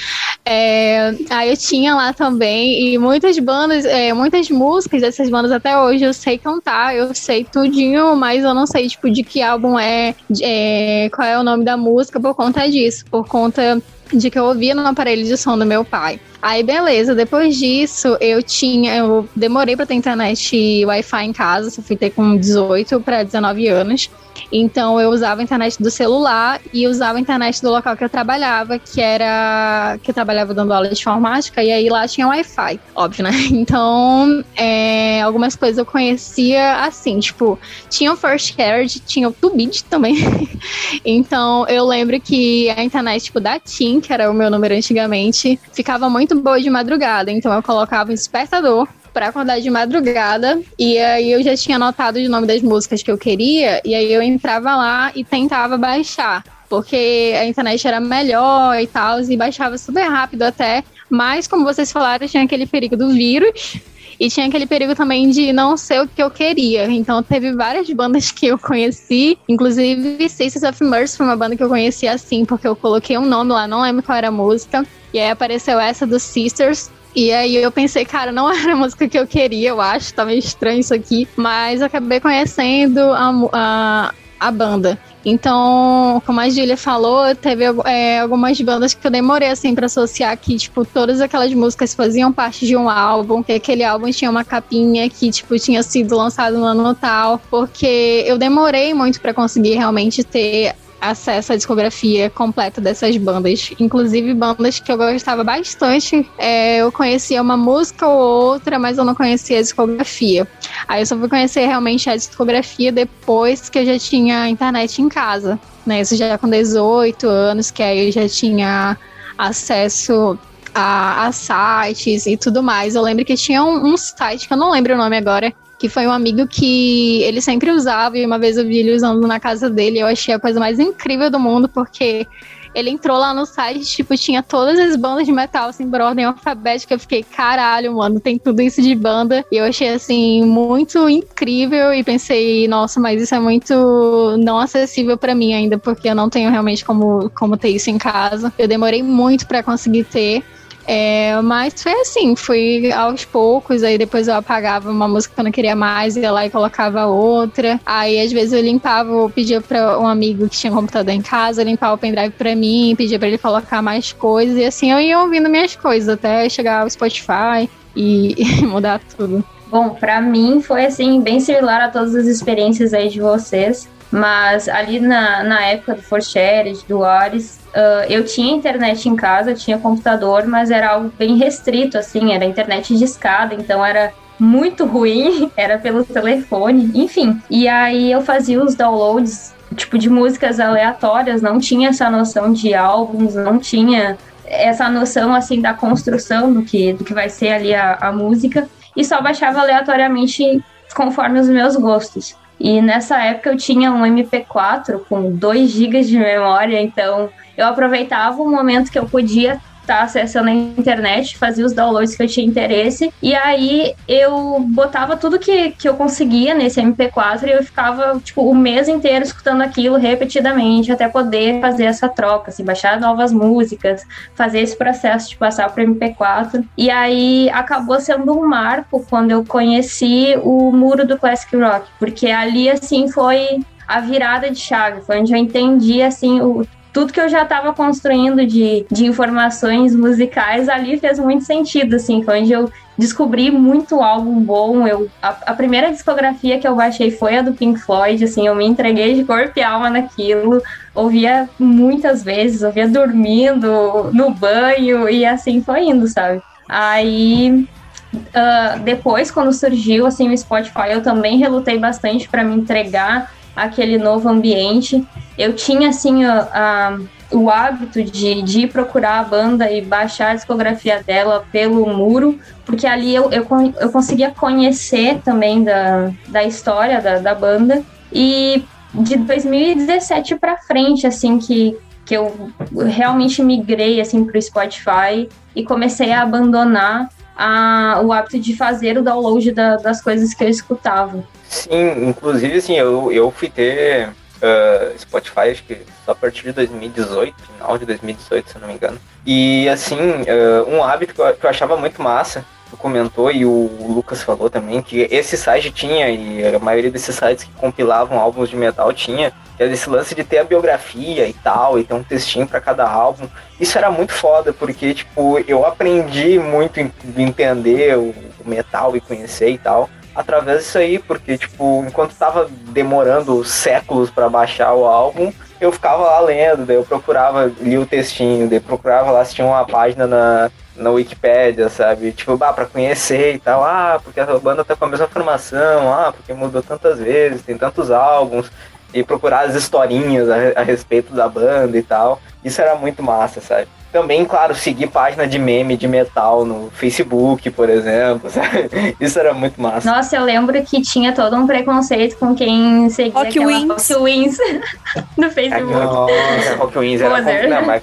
É, 0.44 1.14
aí 1.30 1.50
eu 1.50 1.56
tinha 1.56 1.94
lá 1.94 2.12
também, 2.12 2.92
e 2.92 2.98
muitas 2.98 3.38
bandas, 3.38 3.84
é, 3.84 4.12
muitas 4.12 4.50
músicas 4.50 5.00
dessas 5.00 5.30
bandas 5.30 5.52
até 5.52 5.78
hoje 5.78 6.04
eu 6.04 6.12
sei 6.12 6.38
cantar, 6.38 6.94
eu 6.94 7.14
sei 7.14 7.44
tudinho, 7.44 8.16
mas 8.16 8.44
eu 8.44 8.54
não 8.54 8.66
sei, 8.66 8.88
tipo, 8.88 9.10
de 9.10 9.22
que 9.22 9.42
álbum 9.42 9.78
é, 9.78 10.14
é, 10.42 11.10
qual 11.14 11.26
é 11.26 11.38
o 11.38 11.42
nome 11.42 11.64
da 11.64 11.76
música 11.76 12.20
por 12.20 12.34
conta 12.34 12.68
disso, 12.68 13.04
por 13.10 13.26
conta 13.26 13.80
de 14.16 14.30
que 14.30 14.38
eu 14.38 14.44
ouvia 14.44 14.74
no 14.74 14.86
aparelho 14.86 15.24
de 15.24 15.36
som 15.36 15.58
do 15.58 15.66
meu 15.66 15.84
pai. 15.84 16.20
Aí, 16.40 16.62
beleza, 16.62 17.14
depois 17.14 17.56
disso, 17.56 18.16
eu 18.20 18.42
tinha. 18.42 18.96
Eu 18.96 19.28
demorei 19.34 19.76
pra 19.76 19.86
ter 19.86 19.94
internet 19.94 20.56
e 20.56 20.86
Wi-Fi 20.86 21.24
em 21.24 21.32
casa, 21.32 21.70
só 21.70 21.82
fui 21.82 21.96
ter 21.96 22.10
com 22.10 22.36
18 22.36 23.00
para 23.00 23.22
19 23.22 23.66
anos. 23.68 24.10
Então, 24.52 25.00
eu 25.00 25.10
usava 25.10 25.40
a 25.40 25.44
internet 25.44 25.80
do 25.82 25.90
celular 25.90 26.60
e 26.72 26.86
usava 26.86 27.18
a 27.18 27.20
internet 27.20 27.60
do 27.62 27.70
local 27.70 27.96
que 27.96 28.04
eu 28.04 28.08
trabalhava, 28.08 28.78
que 28.78 29.00
era. 29.00 29.98
que 30.02 30.10
eu 30.10 30.14
trabalhava 30.14 30.54
dando 30.54 30.72
aula 30.72 30.88
de 30.88 30.94
informática, 30.94 31.62
e 31.62 31.70
aí 31.70 31.88
lá 31.88 32.06
tinha 32.06 32.26
Wi-Fi, 32.26 32.80
óbvio, 32.94 33.24
né? 33.24 33.30
Então, 33.58 34.44
é, 34.56 35.20
algumas 35.22 35.56
coisas 35.56 35.78
eu 35.78 35.84
conhecia 35.84 36.84
assim, 36.84 37.18
tipo, 37.18 37.58
tinha 37.90 38.12
o 38.12 38.16
First 38.16 38.56
Carriage, 38.56 39.00
tinha 39.00 39.28
o 39.28 39.32
Tubit 39.32 39.84
também. 39.84 40.16
Então, 41.04 41.66
eu 41.68 41.86
lembro 41.86 42.20
que 42.20 42.68
a 42.70 42.82
internet, 42.82 43.24
tipo, 43.24 43.40
da 43.40 43.58
TIM, 43.58 44.00
que 44.00 44.12
era 44.12 44.30
o 44.30 44.34
meu 44.34 44.50
número 44.50 44.74
antigamente, 44.74 45.58
ficava 45.72 46.08
muito 46.08 46.38
boa 46.40 46.60
de 46.60 46.68
madrugada. 46.70 47.30
Então, 47.30 47.52
eu 47.52 47.62
colocava 47.62 48.10
um 48.10 48.14
despertador 48.14 48.88
pra 49.18 49.30
acordar 49.30 49.60
de 49.60 49.68
madrugada. 49.68 50.62
E 50.78 50.96
aí, 50.96 51.32
eu 51.32 51.42
já 51.42 51.56
tinha 51.56 51.74
anotado 51.74 52.20
o 52.20 52.28
nome 52.28 52.46
das 52.46 52.62
músicas 52.62 53.02
que 53.02 53.10
eu 53.10 53.18
queria. 53.18 53.82
E 53.84 53.92
aí, 53.92 54.12
eu 54.12 54.22
entrava 54.22 54.76
lá 54.76 55.10
e 55.12 55.24
tentava 55.24 55.76
baixar. 55.76 56.44
Porque 56.68 57.34
a 57.36 57.44
internet 57.44 57.84
era 57.88 57.98
melhor 57.98 58.78
e 58.80 58.86
tal, 58.86 59.20
e 59.20 59.36
baixava 59.36 59.76
super 59.76 60.04
rápido 60.04 60.44
até. 60.44 60.84
Mas, 61.10 61.48
como 61.48 61.64
vocês 61.64 61.90
falaram, 61.90 62.28
tinha 62.28 62.44
aquele 62.44 62.64
perigo 62.64 62.96
do 62.96 63.10
vírus. 63.10 63.80
E 64.20 64.28
tinha 64.28 64.46
aquele 64.46 64.66
perigo 64.66 64.94
também 64.94 65.30
de 65.30 65.52
não 65.52 65.76
ser 65.76 66.00
o 66.00 66.06
que 66.06 66.22
eu 66.22 66.30
queria. 66.30 66.88
Então 66.88 67.20
teve 67.22 67.52
várias 67.52 67.88
bandas 67.90 68.32
que 68.32 68.46
eu 68.46 68.58
conheci, 68.58 69.38
inclusive 69.48 70.28
Sisters 70.28 70.64
of 70.64 70.82
Mercy 70.82 71.16
foi 71.16 71.26
uma 71.26 71.36
banda 71.36 71.54
que 71.56 71.62
eu 71.62 71.68
conheci 71.68 72.08
assim, 72.08 72.44
porque 72.44 72.66
eu 72.66 72.74
coloquei 72.74 73.16
um 73.16 73.24
nome 73.24 73.52
lá, 73.52 73.68
não 73.68 73.80
lembro 73.80 74.02
qual 74.02 74.18
era 74.18 74.26
a 74.26 74.32
música. 74.32 74.84
E 75.14 75.20
aí 75.20 75.30
apareceu 75.30 75.78
essa 75.78 76.04
dos 76.04 76.24
Sisters. 76.24 76.90
E 77.18 77.32
aí 77.32 77.56
eu 77.56 77.72
pensei, 77.72 78.04
cara, 78.04 78.30
não 78.30 78.48
era 78.54 78.74
a 78.74 78.76
música 78.76 79.08
que 79.08 79.18
eu 79.18 79.26
queria, 79.26 79.70
eu 79.70 79.80
acho, 79.80 80.14
tá 80.14 80.24
meio 80.24 80.38
estranho 80.38 80.78
isso 80.78 80.94
aqui. 80.94 81.26
Mas 81.36 81.82
acabei 81.82 82.20
conhecendo 82.20 83.00
a, 83.00 83.32
a, 83.52 84.14
a 84.38 84.50
banda. 84.52 84.96
Então, 85.24 86.22
como 86.24 86.38
a 86.38 86.48
Julia 86.48 86.76
falou, 86.76 87.34
teve 87.34 87.64
é, 87.86 88.20
algumas 88.20 88.58
bandas 88.60 88.94
que 88.94 89.04
eu 89.04 89.10
demorei 89.10 89.48
assim 89.48 89.74
para 89.74 89.86
associar 89.86 90.38
que, 90.38 90.56
tipo, 90.56 90.84
todas 90.84 91.20
aquelas 91.20 91.52
músicas 91.52 91.92
faziam 91.92 92.32
parte 92.32 92.64
de 92.64 92.76
um 92.76 92.88
álbum, 92.88 93.42
que 93.42 93.52
aquele 93.52 93.82
álbum 93.82 94.08
tinha 94.12 94.30
uma 94.30 94.44
capinha 94.44 95.10
que, 95.10 95.28
tipo, 95.32 95.58
tinha 95.58 95.82
sido 95.82 96.16
lançado 96.16 96.56
no 96.56 96.64
ano 96.64 96.94
tal, 96.94 97.42
porque 97.50 98.22
eu 98.26 98.38
demorei 98.38 98.94
muito 98.94 99.20
para 99.20 99.34
conseguir 99.34 99.74
realmente 99.74 100.22
ter 100.22 100.72
acesso 101.00 101.52
à 101.52 101.56
discografia 101.56 102.30
completa 102.30 102.80
dessas 102.80 103.16
bandas. 103.16 103.70
Inclusive 103.78 104.34
bandas 104.34 104.80
que 104.80 104.90
eu 104.90 104.96
gostava 104.96 105.44
bastante. 105.44 106.28
É, 106.36 106.78
eu 106.78 106.90
conhecia 106.90 107.40
uma 107.40 107.56
música 107.56 108.06
ou 108.06 108.18
outra, 108.18 108.78
mas 108.78 108.98
eu 108.98 109.04
não 109.04 109.14
conhecia 109.14 109.58
a 109.58 109.62
discografia. 109.62 110.46
Aí 110.86 111.02
eu 111.02 111.06
só 111.06 111.16
fui 111.16 111.28
conhecer 111.28 111.66
realmente 111.66 112.08
a 112.10 112.16
discografia 112.16 112.90
depois 112.90 113.68
que 113.68 113.78
eu 113.78 113.86
já 113.86 113.98
tinha 113.98 114.48
internet 114.48 115.00
em 115.00 115.08
casa. 115.08 115.58
Né? 115.86 116.00
Isso 116.00 116.16
já 116.16 116.36
com 116.36 116.48
18 116.48 117.28
anos, 117.28 117.70
que 117.70 117.82
aí 117.82 118.06
eu 118.06 118.12
já 118.12 118.28
tinha 118.28 118.96
acesso 119.36 120.38
a, 120.74 121.26
a 121.26 121.32
sites 121.32 122.26
e 122.26 122.36
tudo 122.36 122.62
mais. 122.62 122.94
Eu 122.94 123.02
lembro 123.02 123.24
que 123.24 123.36
tinha 123.36 123.62
um, 123.62 123.92
um 123.92 123.96
site, 123.96 124.46
que 124.46 124.52
eu 124.52 124.58
não 124.58 124.70
lembro 124.70 124.94
o 124.94 124.98
nome 124.98 125.16
agora, 125.16 125.52
que 125.78 125.88
foi 125.88 126.06
um 126.06 126.12
amigo 126.12 126.46
que 126.46 127.22
ele 127.22 127.40
sempre 127.40 127.70
usava, 127.70 128.18
e 128.18 128.26
uma 128.26 128.38
vez 128.38 128.56
eu 128.56 128.66
vi 128.66 128.78
ele 128.78 128.94
usando 128.94 129.26
na 129.26 129.38
casa 129.38 129.70
dele, 129.70 130.00
eu 130.00 130.06
achei 130.06 130.34
a 130.34 130.38
coisa 130.38 130.58
mais 130.58 130.78
incrível 130.78 131.30
do 131.30 131.38
mundo, 131.38 131.68
porque 131.68 132.26
ele 132.74 132.90
entrou 132.90 133.18
lá 133.18 133.32
no 133.32 133.46
site, 133.46 133.84
tipo, 133.84 134.16
tinha 134.16 134.42
todas 134.42 134.78
as 134.78 134.94
bandas 134.94 135.26
de 135.26 135.32
metal, 135.32 135.68
assim, 135.68 135.88
por 135.88 136.00
ordem 136.00 136.24
alfabética, 136.24 136.94
eu 136.94 136.98
fiquei, 136.98 137.22
caralho, 137.22 137.96
mano, 137.96 138.20
tem 138.20 138.38
tudo 138.38 138.60
isso 138.60 138.82
de 138.82 138.94
banda, 138.94 139.44
e 139.50 139.56
eu 139.56 139.64
achei, 139.64 139.88
assim, 139.88 140.44
muito 140.44 141.08
incrível, 141.08 141.92
e 141.94 142.04
pensei, 142.04 142.68
nossa, 142.68 143.00
mas 143.00 143.22
isso 143.22 143.34
é 143.34 143.40
muito 143.40 144.36
não 144.38 144.58
acessível 144.58 145.16
para 145.16 145.34
mim 145.34 145.54
ainda, 145.54 145.78
porque 145.78 146.08
eu 146.08 146.14
não 146.14 146.28
tenho 146.28 146.50
realmente 146.50 146.84
como, 146.84 147.30
como 147.30 147.56
ter 147.56 147.70
isso 147.70 147.90
em 147.90 147.98
casa, 147.98 148.52
eu 148.58 148.68
demorei 148.68 149.02
muito 149.02 149.46
para 149.46 149.62
conseguir 149.62 150.04
ter, 150.04 150.42
É, 150.90 151.38
mas 151.42 151.74
foi 151.82 151.92
assim, 152.00 152.34
foi 152.34 152.90
aos 152.90 153.22
poucos, 153.22 153.82
aí 153.82 153.98
depois 153.98 154.26
eu 154.26 154.32
apagava 154.34 154.90
uma 154.90 155.06
música 155.06 155.34
que 155.34 155.40
eu 155.40 155.44
não 155.44 155.52
queria 155.52 155.76
mais, 155.76 156.16
ia 156.16 156.32
lá 156.32 156.46
e 156.46 156.50
colocava 156.50 157.04
outra. 157.04 157.78
Aí 157.84 158.18
às 158.18 158.32
vezes 158.32 158.54
eu 158.54 158.62
limpava, 158.62 159.10
eu 159.10 159.28
pedia 159.28 159.60
pra 159.60 159.98
um 159.98 160.08
amigo 160.08 160.48
que 160.48 160.56
tinha 160.56 160.72
computador 160.72 161.12
em 161.12 161.20
casa, 161.20 161.62
limpar 161.62 161.92
o 161.92 161.98
pendrive 161.98 162.30
pra 162.30 162.56
mim, 162.56 162.94
pedia 162.96 163.18
pra 163.18 163.28
ele 163.28 163.36
colocar 163.36 163.82
mais 163.82 164.14
coisas, 164.14 164.56
e 164.56 164.64
assim 164.64 164.90
eu 164.90 164.98
ia 164.98 165.20
ouvindo 165.20 165.50
minhas 165.50 165.76
coisas 165.76 166.08
até 166.08 166.48
chegar 166.48 166.80
ao 166.80 166.88
Spotify 166.88 167.68
e, 167.94 168.34
e 168.38 168.64
mudar 168.64 168.98
tudo. 169.14 169.44
Bom, 169.66 169.90
pra 169.90 170.22
mim 170.22 170.62
foi 170.62 170.86
assim, 170.86 171.20
bem 171.20 171.38
similar 171.38 171.82
a 171.82 171.88
todas 171.90 172.14
as 172.14 172.26
experiências 172.26 172.94
aí 172.94 173.10
de 173.10 173.20
vocês. 173.20 173.86
Mas 174.10 174.68
ali 174.68 175.00
na, 175.00 175.42
na 175.42 175.60
época 175.66 175.94
do 175.94 176.02
Forshared, 176.02 176.84
do 176.88 177.04
Ares, 177.04 177.60
uh, 177.68 178.10
eu 178.10 178.24
tinha 178.24 178.54
internet 178.54 179.08
em 179.08 179.14
casa, 179.14 179.50
eu 179.50 179.54
tinha 179.54 179.78
computador, 179.78 180.46
mas 180.46 180.70
era 180.70 180.90
algo 180.90 181.12
bem 181.18 181.36
restrito, 181.36 181.98
assim, 181.98 182.32
era 182.32 182.44
internet 182.44 182.96
de 182.96 183.04
escada, 183.04 183.54
então 183.54 183.84
era 183.84 184.12
muito 184.38 184.86
ruim, 184.86 185.50
era 185.56 185.78
pelo 185.78 186.04
telefone, 186.04 186.90
enfim. 186.94 187.40
E 187.50 187.68
aí 187.68 188.10
eu 188.10 188.22
fazia 188.22 188.62
os 188.62 188.74
downloads, 188.74 189.54
tipo, 189.76 189.98
de 189.98 190.08
músicas 190.08 190.58
aleatórias, 190.58 191.42
não 191.42 191.58
tinha 191.58 191.90
essa 191.90 192.08
noção 192.08 192.52
de 192.52 192.74
álbuns, 192.74 193.34
não 193.34 193.58
tinha 193.58 194.16
essa 194.46 194.88
noção, 194.88 195.34
assim, 195.34 195.60
da 195.60 195.74
construção 195.74 196.52
do 196.54 196.62
que, 196.62 196.94
do 196.94 197.04
que 197.04 197.12
vai 197.12 197.28
ser 197.28 197.50
ali 197.50 197.74
a, 197.74 197.98
a 198.00 198.10
música, 198.10 198.66
e 198.96 199.04
só 199.04 199.20
baixava 199.20 199.60
aleatoriamente 199.60 200.64
conforme 200.94 201.38
os 201.38 201.48
meus 201.48 201.76
gostos. 201.76 202.34
E 202.60 202.82
nessa 202.82 203.22
época 203.22 203.50
eu 203.50 203.56
tinha 203.56 203.92
um 203.92 204.02
MP4 204.02 205.00
com 205.08 205.30
2 205.30 205.70
GB 205.70 206.02
de 206.02 206.18
memória, 206.18 206.80
então 206.80 207.30
eu 207.56 207.66
aproveitava 207.66 208.42
o 208.42 208.50
momento 208.50 208.90
que 208.90 208.98
eu 208.98 209.06
podia 209.06 209.60
estar 209.88 209.98
tá 209.98 210.04
acessando 210.04 210.50
a 210.50 210.52
internet, 210.52 211.38
fazia 211.38 211.64
os 211.64 211.72
downloads 211.72 212.14
que 212.14 212.22
eu 212.22 212.28
tinha 212.28 212.46
interesse, 212.46 213.12
e 213.22 213.34
aí 213.34 213.94
eu 214.06 214.60
botava 214.60 215.16
tudo 215.16 215.38
que, 215.38 215.70
que 215.70 215.88
eu 215.88 215.94
conseguia 215.94 216.54
nesse 216.54 216.80
MP4 216.80 217.44
e 217.44 217.50
eu 217.50 217.64
ficava, 217.64 218.20
tipo, 218.22 218.42
o 218.42 218.54
mês 218.54 218.86
inteiro 218.86 219.24
escutando 219.24 219.62
aquilo 219.62 219.96
repetidamente 219.96 220.92
até 220.92 221.08
poder 221.08 221.60
fazer 221.60 221.84
essa 221.84 222.08
troca, 222.08 222.50
assim, 222.50 222.64
baixar 222.64 223.00
novas 223.00 223.32
músicas, 223.32 224.04
fazer 224.34 224.60
esse 224.60 224.76
processo 224.76 225.30
de 225.30 225.36
passar 225.36 225.70
para 225.70 225.84
MP4. 225.84 226.64
E 226.76 226.90
aí 226.90 227.48
acabou 227.50 228.00
sendo 228.00 228.32
um 228.32 228.46
marco 228.46 229.04
quando 229.08 229.30
eu 229.30 229.44
conheci 229.44 230.34
o 230.42 230.70
muro 230.70 231.06
do 231.06 231.16
Classic 231.16 231.56
Rock, 231.56 231.88
porque 231.98 232.26
ali, 232.26 232.68
assim, 232.68 233.08
foi 233.08 233.60
a 233.86 234.00
virada 234.00 234.50
de 234.50 234.58
chave, 234.58 235.00
foi 235.00 235.20
onde 235.20 235.32
eu 235.32 235.38
entendi, 235.38 236.02
assim, 236.02 236.42
o 236.42 236.66
tudo 236.92 237.12
que 237.12 237.20
eu 237.20 237.28
já 237.28 237.42
estava 237.42 237.72
construindo 237.72 238.46
de, 238.46 238.86
de 238.90 239.06
informações 239.06 239.94
musicais 239.94 240.68
ali 240.68 240.98
fez 240.98 241.18
muito 241.18 241.44
sentido, 241.44 241.96
assim, 241.96 242.22
foi 242.22 242.40
onde 242.40 242.52
eu 242.52 242.70
descobri 242.96 243.50
muito 243.50 244.00
álbum 244.00 244.40
bom. 244.40 244.86
Eu, 244.86 245.08
a, 245.22 245.28
a, 245.46 245.54
primeira 245.54 245.90
discografia 245.90 246.58
que 246.58 246.66
eu 246.66 246.74
baixei 246.74 247.10
foi 247.10 247.38
a 247.38 247.42
do 247.42 247.52
Pink 247.52 247.78
Floyd, 247.80 248.24
assim, 248.24 248.46
eu 248.46 248.54
me 248.54 248.66
entreguei 248.66 249.14
de 249.14 249.24
corpo 249.24 249.52
e 249.56 249.62
alma 249.62 249.90
naquilo, 249.90 250.62
ouvia 250.94 251.48
muitas 251.58 252.22
vezes, 252.22 252.62
ouvia 252.62 252.88
dormindo, 252.88 254.10
no 254.12 254.30
banho, 254.30 255.08
e 255.08 255.24
assim 255.24 255.62
foi 255.62 255.84
indo, 255.84 256.06
sabe? 256.08 256.42
Aí 256.68 257.68
Uh, 258.10 258.80
depois, 258.84 259.30
quando 259.30 259.52
surgiu 259.52 260.06
assim 260.06 260.32
o 260.32 260.38
Spotify, 260.38 260.92
eu 260.92 261.02
também 261.02 261.36
relutei 261.36 261.78
bastante 261.78 262.26
para 262.26 262.42
me 262.42 262.56
entregar 262.56 263.30
aquele 263.62 263.98
novo 263.98 264.28
ambiente. 264.28 265.06
Eu 265.36 265.52
tinha, 265.54 265.90
assim, 265.90 266.24
a, 266.24 266.48
a, 266.52 266.98
o 267.30 267.50
hábito 267.50 268.02
de, 268.02 268.42
de 268.42 268.60
ir 268.60 268.68
procurar 268.68 269.20
a 269.20 269.24
banda 269.24 269.70
e 269.70 269.80
baixar 269.80 270.30
a 270.30 270.34
discografia 270.34 271.02
dela 271.02 271.44
pelo 271.52 271.86
muro, 271.86 272.38
porque 272.64 272.86
ali 272.86 273.14
eu, 273.14 273.30
eu, 273.30 273.46
eu 273.80 273.90
conseguia 273.90 274.30
conhecer 274.30 275.20
também 275.24 275.62
da, 275.62 276.10
da 276.28 276.44
história 276.44 277.00
da, 277.00 277.18
da 277.18 277.34
banda. 277.34 277.82
E 278.12 278.64
de 278.94 279.16
2017 279.16 280.36
para 280.36 280.56
frente, 280.56 281.06
assim, 281.06 281.38
que, 281.38 281.76
que 282.04 282.16
eu 282.16 282.50
realmente 282.86 283.42
migrei, 283.42 284.00
assim, 284.00 284.24
pro 284.24 284.40
Spotify 284.40 285.28
e 285.54 285.62
comecei 285.62 286.12
a 286.12 286.22
abandonar 286.22 287.08
a, 287.38 288.00
o 288.02 288.12
hábito 288.12 288.40
de 288.40 288.56
fazer 288.56 288.98
o 288.98 289.02
download 289.02 289.52
da, 289.52 289.76
das 289.76 290.02
coisas 290.02 290.34
que 290.34 290.42
eu 290.42 290.48
escutava. 290.48 291.22
Sim, 291.48 292.08
inclusive, 292.08 292.58
assim, 292.58 292.76
eu, 292.76 293.12
eu 293.12 293.30
fui 293.30 293.48
ter 293.48 294.08
uh, 294.08 294.98
Spotify, 294.98 295.50
acho 295.52 295.62
que 295.62 295.78
só 296.04 296.10
a 296.10 296.14
partir 296.16 296.42
de 296.42 296.52
2018, 296.52 297.34
final 297.40 297.78
de 297.78 297.86
2018, 297.86 298.50
se 298.50 298.56
eu 298.56 298.60
não 298.60 298.68
me 298.68 298.74
engano. 298.74 298.98
E, 299.24 299.68
assim, 299.68 299.96
uh, 299.96 300.68
um 300.68 300.82
hábito 300.82 301.14
que 301.14 301.20
eu, 301.20 301.34
que 301.34 301.46
eu 301.46 301.50
achava 301.50 301.76
muito 301.76 302.02
massa, 302.02 302.44
tu 302.70 302.76
comentou 302.76 303.30
e 303.30 303.44
o 303.44 303.70
Lucas 303.88 304.22
falou 304.22 304.50
também, 304.50 304.82
que 304.82 305.08
esse 305.10 305.36
site 305.36 305.70
tinha, 305.70 306.08
e 306.08 306.54
a 306.54 306.58
maioria 306.58 306.90
desses 306.90 307.14
sites 307.14 307.44
que 307.44 307.52
compilavam 307.52 308.18
álbuns 308.18 308.48
de 308.48 308.56
metal 308.56 308.92
tinha, 308.92 309.32
era 309.58 309.72
esse 309.72 309.90
lance 309.90 310.14
de 310.14 310.22
ter 310.22 310.38
a 310.38 310.44
biografia 310.44 311.26
e 311.26 311.32
tal, 311.32 311.78
e 311.78 311.84
ter 311.84 311.94
um 311.94 312.02
textinho 312.02 312.46
para 312.46 312.60
cada 312.60 312.88
álbum. 312.88 313.26
Isso 313.58 313.76
era 313.76 313.90
muito 313.90 314.12
foda, 314.12 314.52
porque, 314.52 314.94
tipo, 314.94 315.38
eu 315.48 315.66
aprendi 315.66 316.38
muito 316.38 316.78
em 316.78 316.92
entender 317.16 317.96
o 317.96 318.14
metal 318.44 318.96
e 318.96 319.00
conhecer 319.00 319.50
e 319.50 319.58
tal 319.58 319.90
através 320.18 320.64
disso 320.64 320.78
aí, 320.78 320.98
porque, 320.98 321.38
tipo, 321.38 321.84
enquanto 321.86 322.12
tava 322.16 322.50
demorando 322.72 323.44
séculos 323.44 324.10
para 324.10 324.28
baixar 324.28 324.74
o 324.74 324.84
álbum, 324.84 325.32
eu 325.60 325.72
ficava 325.72 326.04
lá 326.04 326.20
lendo, 326.20 326.64
daí 326.66 326.76
eu 326.76 326.84
procurava, 326.84 327.52
li 327.60 327.78
o 327.78 327.86
textinho, 327.86 328.48
daí 328.48 328.60
procurava 328.60 329.10
lá 329.10 329.24
se 329.24 329.34
tinha 329.34 329.46
uma 329.46 329.64
página 329.64 330.06
na, 330.06 330.50
na 330.76 330.90
Wikipédia, 330.90 331.68
sabe? 331.68 332.12
Tipo, 332.12 332.36
bah, 332.36 332.52
pra 332.52 332.66
conhecer 332.66 333.34
e 333.34 333.38
tal, 333.38 333.64
ah, 333.64 334.00
porque 334.02 334.20
a 334.20 334.26
banda 334.38 334.64
tá 334.64 334.76
com 334.76 334.84
a 334.84 334.88
mesma 334.88 335.08
formação, 335.08 335.92
ah, 335.92 336.12
porque 336.12 336.32
mudou 336.32 336.62
tantas 336.62 336.98
vezes, 336.98 337.42
tem 337.42 337.56
tantos 337.56 337.90
álbuns, 337.90 338.50
e 338.92 339.02
procurar 339.02 339.46
as 339.46 339.54
historinhas 339.54 340.28
a, 340.28 340.60
a 340.60 340.62
respeito 340.62 341.12
da 341.14 341.28
banda 341.28 341.76
e 341.76 341.82
tal. 341.82 342.20
Isso 342.44 342.60
era 342.60 342.74
muito 342.74 343.02
massa, 343.02 343.40
sabe? 343.40 343.68
Também, 343.92 344.24
claro, 344.24 344.54
seguir 344.54 344.88
página 344.88 345.26
de 345.26 345.38
meme 345.38 345.76
de 345.76 345.88
metal 345.88 346.44
no 346.44 346.70
Facebook, 346.70 347.50
por 347.50 347.70
exemplo, 347.70 348.28
sabe? 348.30 348.68
Isso 349.00 349.18
era 349.18 349.32
muito 349.32 349.60
massa. 349.60 349.90
Nossa, 349.90 350.16
eu 350.16 350.24
lembro 350.24 350.62
que 350.62 350.82
tinha 350.82 351.12
todo 351.12 351.36
um 351.36 351.46
preconceito 351.46 352.16
com 352.16 352.34
quem 352.34 352.90
seguia 352.90 353.12
Rock 353.14 353.38
Wins. 353.38 353.68
Rock 353.68 354.04
Wins 354.04 354.38
no 355.16 355.30
Facebook. 355.30 355.72
Nossa, 355.72 356.56
Rock 356.58 356.78
Wins 356.78 357.00
era 357.00 357.16
foda. 357.22 357.48
Não, 357.48 357.66
mas 357.66 357.82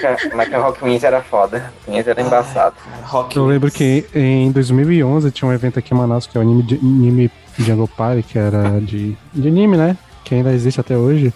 Rock 0.53 0.84
Wins 0.84 1.03
era 1.03 1.22
foda. 1.22 1.57
Rock 1.57 1.91
Wins 1.98 2.07
era 2.07 2.22
embaçado. 2.22 2.76
Rock 3.03 3.38
eu 3.38 3.45
lembro 3.45 3.72
que 3.72 4.06
em 4.14 4.52
2011 4.52 5.32
tinha 5.32 5.49
um 5.49 5.53
evento 5.53 5.80
aqui 5.80 5.94
em 5.94 5.98
Manaus 5.98 6.27
que 6.27 6.38
é 6.38 6.40
o 6.40 6.44
anime, 6.44 6.64
de, 6.64 6.76
anime 6.76 7.32
Jungle 7.57 7.88
Party, 7.88 8.23
que 8.23 8.38
era 8.38 8.80
de, 8.80 9.18
de 9.34 9.48
anime, 9.48 9.77
né? 9.77 9.98
Que 10.23 10.36
ainda 10.36 10.52
existe 10.52 10.80
até 10.80 10.95
hoje. 10.95 11.34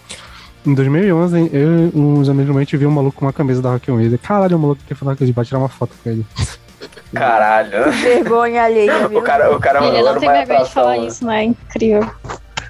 Em 0.66 0.74
2011, 0.74 1.50
eu 1.54 1.88
e 1.88 1.92
uns 1.96 2.28
amigos 2.28 2.54
meus 2.54 2.70
viu 2.70 2.90
um 2.90 2.92
maluco 2.92 3.18
com 3.18 3.26
uma 3.26 3.34
camisa 3.34 3.62
da 3.62 3.72
Rock 3.72 3.90
One. 3.90 4.18
Caralho, 4.18 4.58
o 4.58 4.60
maluco 4.60 4.82
quer 4.88 4.96
falar 4.96 5.16
que 5.16 5.24
a 5.24 5.28
gente 5.28 5.36
vai 5.36 5.46
tirar 5.46 5.60
uma 5.60 5.70
foto 5.70 5.94
com 6.04 6.10
ele. 6.10 6.26
Caralho. 7.14 7.92
Vergonha 7.92 8.64
alheia, 8.64 9.08
viu? 9.08 9.20
O 9.20 9.22
cara, 9.22 9.56
o 9.56 9.60
cara 9.60 9.84
Ele 9.86 10.02
não 10.02 10.20
tem 10.20 10.30
vergonha 10.30 10.64
de 10.64 10.72
falar 10.72 10.98
isso, 10.98 11.26
né? 11.26 11.44
Incrível. 11.44 12.10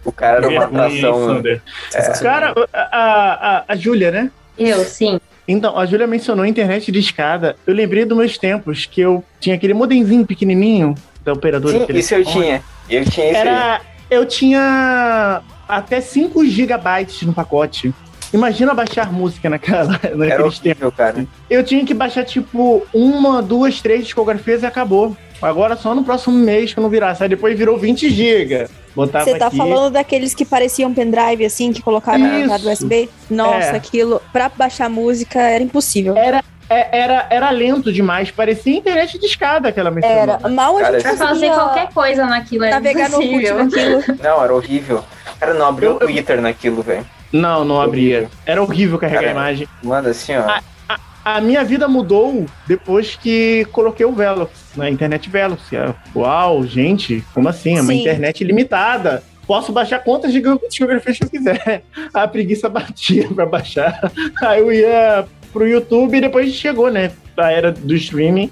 O 0.05 0.11
cara 0.11 0.37
era 0.37 0.49
uma 0.49 0.63
atração. 0.65 1.41
É. 1.93 2.11
Cara, 2.21 2.53
a, 2.71 3.57
a, 3.57 3.63
a 3.67 3.75
Júlia, 3.75 4.11
né? 4.11 4.31
Eu, 4.57 4.83
sim. 4.85 5.19
Então, 5.47 5.77
a 5.77 5.85
Júlia 5.85 6.07
mencionou 6.07 6.45
internet 6.45 6.91
de 6.91 6.99
escada. 6.99 7.55
Eu 7.65 7.73
lembrei 7.73 8.05
dos 8.05 8.17
meus 8.17 8.37
tempos 8.37 8.85
que 8.85 9.01
eu 9.01 9.23
tinha 9.39 9.55
aquele 9.55 9.73
modemzinho 9.73 10.25
pequenininho 10.25 10.95
da 11.23 11.33
operadora. 11.33 11.85
Sim, 11.85 11.97
isso 11.97 12.15
eu 12.15 12.23
tinha. 12.23 12.61
Eu 12.89 13.03
tinha 13.05 13.31
isso 13.31 13.37
Era, 13.37 13.75
aí. 13.75 13.81
Eu 14.09 14.25
tinha 14.25 15.41
até 15.69 16.01
5 16.01 16.43
gigabytes 16.47 17.21
no 17.21 17.31
pacote. 17.31 17.93
Imagina 18.33 18.73
baixar 18.73 19.11
música 19.13 19.49
naquela, 19.49 19.99
naqueles 20.15 20.59
tempos. 20.59 20.93
cara. 20.95 21.25
Eu 21.49 21.63
tinha 21.63 21.85
que 21.85 21.93
baixar, 21.93 22.25
tipo, 22.25 22.85
uma, 22.93 23.41
duas, 23.41 23.79
três 23.79 24.03
discografias 24.03 24.63
e 24.63 24.65
acabou. 24.65 25.15
Agora 25.41 25.77
só 25.77 25.95
no 25.95 26.03
próximo 26.03 26.35
mês 26.35 26.73
que 26.73 26.79
eu 26.79 26.81
não 26.81 26.89
virasse. 26.89 27.23
Aí 27.23 27.29
depois 27.29 27.57
virou 27.57 27.77
20 27.77 28.09
GB. 28.09 28.67
Você 28.95 29.37
tá 29.37 29.47
aqui. 29.47 29.55
falando 29.55 29.93
daqueles 29.93 30.33
que 30.33 30.43
pareciam 30.43 30.93
pendrive, 30.93 31.45
assim, 31.45 31.71
que 31.71 31.81
colocaram 31.81 32.45
na 32.45 32.57
do 32.57 32.69
USB? 32.69 33.09
Nossa, 33.29 33.67
é. 33.67 33.75
aquilo, 33.75 34.21
pra 34.33 34.49
baixar 34.49 34.89
música 34.89 35.39
era 35.39 35.63
impossível. 35.63 36.17
Era, 36.17 36.43
é, 36.69 36.99
era, 36.99 37.27
era 37.29 37.49
lento 37.51 37.93
demais, 37.93 38.29
parecia 38.29 38.75
internet 38.75 39.17
de 39.17 39.25
escada 39.25 39.69
aquela 39.69 39.89
menção. 39.89 40.09
Era, 40.09 40.49
mal 40.49 40.77
a 40.77 40.91
gente 40.91 41.01
Pra 41.01 41.15
fazer 41.15 41.49
qualquer 41.51 41.93
coisa 41.93 42.25
naquilo 42.25 42.65
era 42.65 42.75
navegar 42.75 43.09
no 43.09 43.19
naquilo. 43.19 44.03
Não, 44.21 44.43
era 44.43 44.53
horrível. 44.53 45.03
Cara, 45.39 45.53
não 45.53 45.67
abriu 45.67 45.95
o 45.95 45.99
Twitter 45.99 46.41
naquilo, 46.41 46.81
velho. 46.81 47.05
Não, 47.31 47.63
não 47.63 47.81
abria. 47.81 48.29
Era 48.45 48.61
horrível 48.61 48.97
carregar 48.97 49.21
Cara, 49.21 49.31
a 49.31 49.35
imagem. 49.35 49.67
Manda 49.83 50.09
assim, 50.09 50.35
ó. 50.35 50.41
A, 50.41 50.61
a, 50.89 51.35
a, 51.35 51.41
minha 51.41 51.63
vida 51.63 51.87
mudou 51.87 52.45
depois 52.67 53.15
que 53.15 53.65
coloquei 53.71 54.05
o 54.05 54.11
Velox, 54.11 54.51
na 54.75 54.89
internet 54.89 55.29
Velox. 55.29 55.71
É, 55.71 55.93
uau, 56.15 56.65
gente, 56.65 57.23
como 57.33 57.47
assim? 57.47 57.77
É 57.77 57.81
uma 57.81 57.93
Sim. 57.93 58.01
internet 58.01 58.43
limitada. 58.43 59.23
Posso 59.45 59.71
baixar 59.71 59.99
quantas 59.99 60.31
discografias 60.31 61.17
que 61.17 61.25
eu 61.25 61.29
quiser. 61.29 61.83
A 62.13 62.27
preguiça 62.27 62.69
batia 62.69 63.27
pra 63.29 63.45
baixar. 63.45 64.11
Aí 64.41 64.59
eu 64.59 64.71
ia 64.71 65.25
pro 65.51 65.67
YouTube 65.67 66.17
e 66.17 66.21
depois 66.21 66.53
chegou, 66.53 66.91
né? 66.91 67.11
Da 67.35 67.51
era 67.51 67.71
do 67.71 67.95
streaming, 67.95 68.51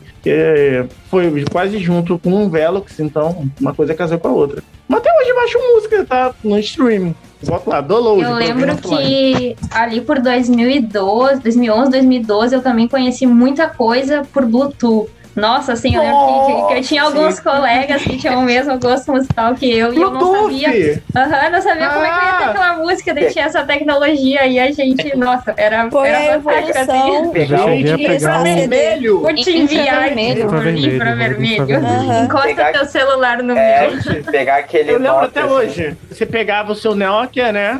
foi 1.09 1.45
quase 1.51 1.77
junto 1.79 2.17
com 2.17 2.45
o 2.45 2.49
Velox, 2.49 2.99
então 2.99 3.49
uma 3.59 3.73
coisa 3.73 3.93
casou 3.93 4.17
com 4.17 4.27
a 4.27 4.31
outra. 4.31 4.63
Mas 4.87 4.99
até 4.99 5.09
hoje 5.19 5.29
eu 5.29 5.35
baixo 5.35 5.59
música, 5.73 6.05
tá? 6.05 6.33
No 6.43 6.57
streaming. 6.59 7.13
Boto 7.43 7.69
lá, 7.69 7.81
download. 7.81 8.23
Eu 8.23 8.33
lembro 8.33 8.75
que 8.77 9.55
ali 9.69 10.01
por 10.01 10.19
2012, 10.19 11.41
2011, 11.41 11.91
2012, 11.91 12.55
eu 12.55 12.61
também 12.63 12.87
conheci 12.87 13.27
muita 13.27 13.67
coisa 13.67 14.23
por 14.33 14.43
Bluetooth. 14.45 15.09
Nossa, 15.37 15.73
assim, 15.73 15.95
eu 15.95 16.01
lembro 16.01 16.45
que, 16.47 16.67
que 16.67 16.79
eu 16.79 16.81
tinha 16.81 17.03
alguns 17.03 17.39
colegas 17.39 18.01
que 18.01 18.17
tinham 18.17 18.39
o 18.39 18.43
mesmo 18.43 18.79
gosto 18.79 19.11
musical 19.11 19.53
que 19.53 19.71
eu 19.71 19.93
e 19.93 20.01
eu 20.01 20.09
não 20.09 20.41
sabia. 20.41 21.03
Aham, 21.15 21.49
não 21.51 21.61
sabia 21.61 21.89
como 21.89 22.03
é 22.05 22.09
que 22.09 22.15
eu 22.17 22.23
ia 22.23 22.37
ter 22.37 22.43
Ah! 22.43 22.49
aquela 22.49 22.73
música, 22.77 23.13
daí 23.13 23.31
tinha 23.31 23.45
essa 23.45 23.63
tecnologia 23.63 24.47
e 24.47 24.59
a 24.59 24.71
gente, 24.71 25.15
nossa, 25.15 25.53
era, 25.55 25.91
Foi 25.91 26.09
a 26.09 26.19
era 26.19 26.41
fantástico 26.41 26.77
assim. 26.79 26.91
a 26.91 27.21
Gente, 27.23 27.33
pegar 27.33 28.39
um... 28.39 28.43
vermelho! 28.43 29.19
Vou 29.21 29.35
te 29.35 29.57
enviar 29.57 30.03
aqui 30.05 30.19
Infravermelho. 30.21 30.35
por 30.41 30.45
Infravermelho, 30.55 30.95
infravermelho. 30.95 31.63
infravermelho. 31.63 32.23
Encosta 32.23 32.47
Pegar- 32.47 32.71
teu 32.73 32.85
celular 32.85 33.43
no 33.43 33.55
É, 33.55 33.89
meu. 33.91 34.23
pegar 34.23 34.55
aquele. 34.57 34.91
Eu 34.91 34.97
lembro 34.99 35.17
até 35.19 35.41
assim. 35.41 35.49
hoje. 35.53 35.97
Você 36.09 36.25
pegava 36.25 36.71
o 36.71 36.75
seu 36.75 36.95
Nokia, 36.95 37.51
né? 37.51 37.79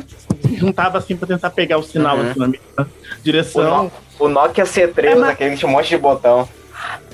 Juntava 0.54 0.98
assim 0.98 1.16
pra 1.16 1.26
tentar 1.26 1.50
pegar 1.50 1.78
o 1.78 1.82
sinal 1.82 2.16
Uhum. 2.18 2.30
assim 2.30 2.38
na 2.38 2.46
minha 2.46 2.60
O, 2.78 2.86
direção. 3.24 3.90
No- 4.20 4.26
o 4.26 4.28
Nokia 4.28 4.62
C3, 4.64 5.04
É, 5.10 5.14
mas- 5.16 5.30
aquele 5.30 5.50
que 5.50 5.56
tinha 5.56 5.68
um 5.68 5.72
monte 5.72 5.88
de 5.88 5.98
botão. 5.98 6.48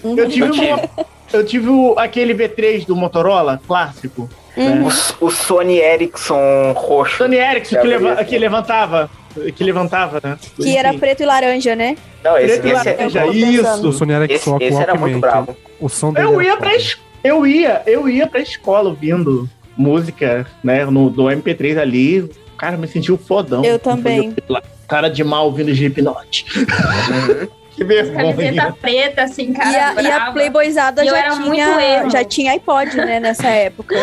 Eu 0.02 0.28
tive, 0.28 0.46
Eu 0.46 0.50
tive. 0.52 0.66
uma- 0.72 0.88
eu 1.32 1.44
tive 1.46 1.68
o- 1.68 1.94
aquele 1.98 2.34
V3 2.34 2.84
do 2.86 2.94
Motorola, 2.94 3.60
clássico. 3.66 4.28
Uhum. 4.56 4.84
O, 5.20 5.26
o 5.26 5.30
Sony 5.30 5.78
Ericsson 5.78 6.72
roxo. 6.76 7.16
Sony 7.18 7.36
Ericsson, 7.36 7.76
É, 7.76 7.80
que, 7.80 7.86
leva- 7.88 8.08
bonito. 8.14 8.28
que 8.28 8.38
levantava. 8.38 9.10
Que 9.56 9.64
levantava, 9.64 10.20
né? 10.22 10.38
Que 10.56 10.76
era 10.76 10.90
Enfim. 10.90 10.98
preto 11.00 11.22
e 11.24 11.26
laranja, 11.26 11.74
né? 11.74 11.96
Não, 12.22 12.38
esse, 12.38 12.60
Preto 12.60 12.66
e 12.66 12.70
esse, 12.70 12.88
laranja, 12.90 13.18
eu 13.20 13.26
tô 13.26 13.32
isso. 13.32 13.88
O 13.88 13.92
Sony 13.92 14.12
esse, 14.12 14.22
Ericsson 14.22 14.58
esse 14.60 14.76
era 14.80 14.94
muito 14.94 15.18
bravo. 15.18 15.56
O 15.80 15.88
som 15.88 16.12
dele 16.12 16.26
Eu 16.26 16.40
era 16.40 16.44
ia 16.50 16.56
pra 16.56 16.70
eu 17.24 17.44
ia, 17.46 17.82
eu 17.86 18.08
ia 18.08 18.26
pra 18.28 18.38
escola 18.40 18.90
ouvindo 18.90 19.48
música, 19.76 20.46
né, 20.62 20.84
no 20.84 21.10
do 21.10 21.24
MP3 21.24 21.76
ali. 21.78 22.30
Cara, 22.56 22.76
me 22.76 22.86
senti 22.86 23.10
um 23.10 23.18
fodão. 23.18 23.64
Eu 23.64 23.76
também. 23.80 24.36
Cara 24.86 25.08
de 25.08 25.24
mal 25.24 25.46
ouvindo 25.46 25.70
Slipknot. 25.72 26.44
Que 27.74 27.84
Camiseta 27.84 28.32
vergonha. 28.34 28.76
preta, 28.80 29.22
assim, 29.22 29.52
cara. 29.52 29.70
E 29.70 29.76
a, 29.76 30.02
e 30.02 30.10
a. 30.10 30.30
Playboyzada 30.32 31.04
E 31.04 31.08
eu 31.08 31.14
já 31.14 31.30
tinha, 31.30 32.10
já 32.10 32.24
tinha 32.24 32.52
iPod, 32.52 32.96
né, 32.96 33.18
nessa 33.20 33.48
época. 33.48 33.94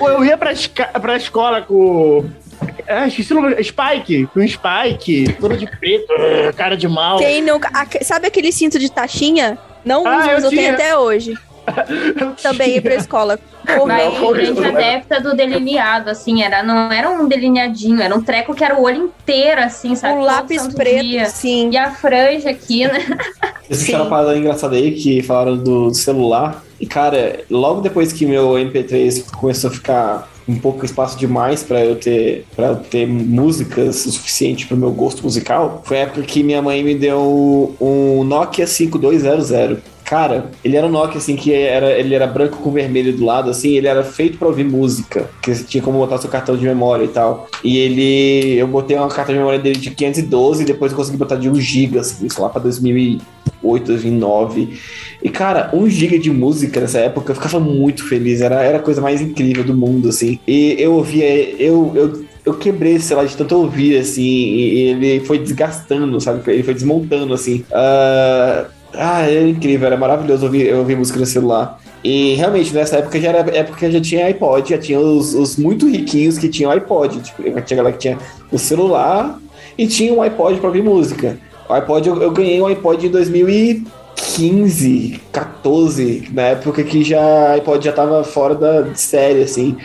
Eu, 0.00 0.08
eu 0.08 0.24
ia 0.24 0.36
pra, 0.38 0.52
pra 1.00 1.16
escola 1.16 1.60
com. 1.62 2.24
É, 2.86 3.06
esqueci 3.08 3.32
o 3.34 3.40
nome. 3.40 3.62
Spike, 3.62 4.26
com 4.32 4.46
Spike, 4.46 5.34
todo 5.40 5.56
de 5.56 5.66
preto, 5.66 6.06
cara 6.56 6.76
de 6.76 6.88
mal. 6.88 7.18
Quem 7.18 7.42
nunca. 7.42 7.70
sabe 8.02 8.26
aquele 8.28 8.50
cinto 8.50 8.78
de 8.78 8.90
taxinha? 8.90 9.58
Não 9.84 10.06
Ah, 10.06 10.18
uso, 10.18 10.26
eu 10.28 10.34
mas 10.34 10.44
eu 10.44 10.50
tenho 10.50 10.62
tinha. 10.62 10.72
até 10.74 10.96
hoje. 10.96 11.36
Também 12.42 12.74
ia 12.74 12.82
pra 12.82 12.94
escola. 12.94 13.38
Mas 13.86 14.18
Correndo. 14.18 14.62
gente 14.62 14.64
adepta 14.64 15.20
do 15.20 15.34
delineado, 15.34 16.10
assim, 16.10 16.42
era, 16.42 16.62
não 16.62 16.92
era 16.92 17.10
um 17.10 17.26
delineadinho, 17.26 18.00
era 18.00 18.14
um 18.14 18.22
treco 18.22 18.54
que 18.54 18.64
era 18.64 18.78
o 18.78 18.82
olho 18.82 19.06
inteiro, 19.06 19.60
assim, 19.60 19.94
sabe? 19.96 20.18
Um 20.18 20.20
lápis 20.20 20.66
preto, 20.68 21.02
dia. 21.02 21.26
sim. 21.26 21.70
E 21.72 21.76
a 21.76 21.90
franja 21.90 22.50
aqui, 22.50 22.86
né? 22.86 23.04
Vocês 23.68 23.88
uma 23.98 24.06
parada 24.06 24.36
engraçada 24.36 24.76
aí 24.76 24.92
que 24.92 25.22
falaram 25.22 25.56
do 25.56 25.92
celular. 25.92 26.62
E, 26.80 26.86
cara, 26.86 27.40
logo 27.50 27.80
depois 27.80 28.12
que 28.12 28.24
meu 28.24 28.50
MP3 28.52 29.24
começou 29.32 29.70
a 29.70 29.72
ficar 29.72 30.28
um 30.48 30.58
pouco 30.58 30.84
espaço 30.84 31.18
demais 31.18 31.62
pra 31.64 31.84
eu 31.84 31.96
ter 31.96 32.46
para 32.54 32.66
eu 32.68 32.76
ter 32.76 33.06
músicas 33.06 34.06
o 34.06 34.12
suficiente 34.12 34.66
pro 34.66 34.76
meu 34.76 34.92
gosto 34.92 35.24
musical, 35.24 35.82
foi 35.84 35.98
a 35.98 36.00
época 36.02 36.22
que 36.22 36.42
minha 36.42 36.62
mãe 36.62 36.84
me 36.84 36.94
deu 36.94 37.74
um 37.80 38.22
Nokia 38.22 38.66
5200. 38.66 39.95
Cara, 40.06 40.52
ele 40.64 40.76
era 40.76 40.86
um 40.86 40.90
Nokia 40.90 41.18
assim 41.18 41.34
que 41.34 41.52
era, 41.52 41.98
ele 41.98 42.14
era 42.14 42.28
branco 42.28 42.58
com 42.58 42.70
vermelho 42.70 43.12
do 43.12 43.24
lado, 43.24 43.50
assim, 43.50 43.70
ele 43.70 43.88
era 43.88 44.04
feito 44.04 44.38
pra 44.38 44.46
ouvir 44.46 44.62
música, 44.62 45.28
que 45.42 45.52
você 45.52 45.64
tinha 45.64 45.82
como 45.82 45.98
botar 45.98 46.18
seu 46.18 46.30
cartão 46.30 46.56
de 46.56 46.64
memória 46.64 47.04
e 47.04 47.08
tal. 47.08 47.48
E 47.64 47.76
ele, 47.76 48.56
eu 48.56 48.68
botei 48.68 48.96
uma 48.96 49.08
carta 49.08 49.32
de 49.32 49.38
memória 49.38 49.58
dele 49.58 49.80
de 49.80 49.90
512 49.90 50.62
e 50.62 50.66
depois 50.66 50.92
eu 50.92 50.96
consegui 50.96 51.18
botar 51.18 51.34
de 51.34 51.50
1 51.50 51.56
GB, 51.56 51.98
assim, 51.98 52.24
isso 52.24 52.40
lá 52.40 52.48
pra 52.48 52.62
2008, 52.62 53.84
2009. 53.84 54.78
E 55.24 55.28
cara, 55.28 55.70
1 55.72 55.88
GB 55.88 56.18
de 56.20 56.30
música 56.30 56.80
nessa 56.80 57.00
época 57.00 57.32
eu 57.32 57.34
ficava 57.34 57.58
muito 57.58 58.08
feliz, 58.08 58.40
era, 58.40 58.62
era 58.62 58.78
a 58.78 58.82
coisa 58.82 59.00
mais 59.00 59.20
incrível 59.20 59.64
do 59.64 59.74
mundo, 59.74 60.10
assim. 60.10 60.38
E 60.46 60.76
eu 60.78 60.94
ouvia, 60.94 61.26
eu, 61.60 61.92
eu, 61.96 62.24
eu 62.44 62.54
quebrei 62.54 62.94
esse 62.94 63.06
celular 63.06 63.26
de 63.26 63.36
tanto 63.36 63.56
ouvir, 63.56 63.98
assim, 63.98 64.22
e 64.22 64.80
ele 64.82 65.20
foi 65.26 65.40
desgastando, 65.40 66.20
sabe? 66.20 66.48
Ele 66.48 66.62
foi 66.62 66.74
desmontando, 66.74 67.34
assim. 67.34 67.64
Ah, 67.72 68.66
ah, 68.94 69.22
era 69.22 69.48
incrível, 69.48 69.86
era 69.86 69.96
maravilhoso 69.96 70.46
ouvir, 70.46 70.72
ouvir 70.74 70.96
música 70.96 71.18
no 71.18 71.26
celular. 71.26 71.80
E 72.02 72.34
realmente, 72.34 72.72
nessa 72.72 72.98
época 72.98 73.20
já 73.20 73.30
era 73.30 73.56
época 73.56 73.90
já 73.90 74.00
tinha 74.00 74.26
iPod, 74.26 74.70
já 74.70 74.78
tinha 74.78 75.00
os, 75.00 75.34
os 75.34 75.56
muito 75.56 75.88
riquinhos 75.88 76.38
que 76.38 76.48
tinham 76.48 76.70
iPod. 76.70 77.20
Tipo, 77.20 77.42
tinha 77.42 77.76
galera 77.76 77.92
que 77.92 77.98
tinha 77.98 78.18
o 78.52 78.58
celular 78.58 79.38
e 79.76 79.86
tinha 79.86 80.12
um 80.12 80.22
iPod 80.22 80.58
pra 80.58 80.68
ouvir 80.68 80.82
música. 80.82 81.38
O 81.68 81.72
iPod, 81.72 82.08
eu, 82.08 82.22
eu 82.22 82.30
ganhei 82.30 82.60
um 82.60 82.66
iPod 82.66 83.06
em 83.06 83.10
2015, 83.10 85.20
14, 85.32 86.28
na 86.32 86.42
época 86.42 86.84
que 86.84 87.02
já 87.02 87.52
iPod 87.54 87.84
já 87.84 87.92
tava 87.92 88.22
fora 88.22 88.54
da 88.54 88.94
série, 88.94 89.42
assim. 89.42 89.76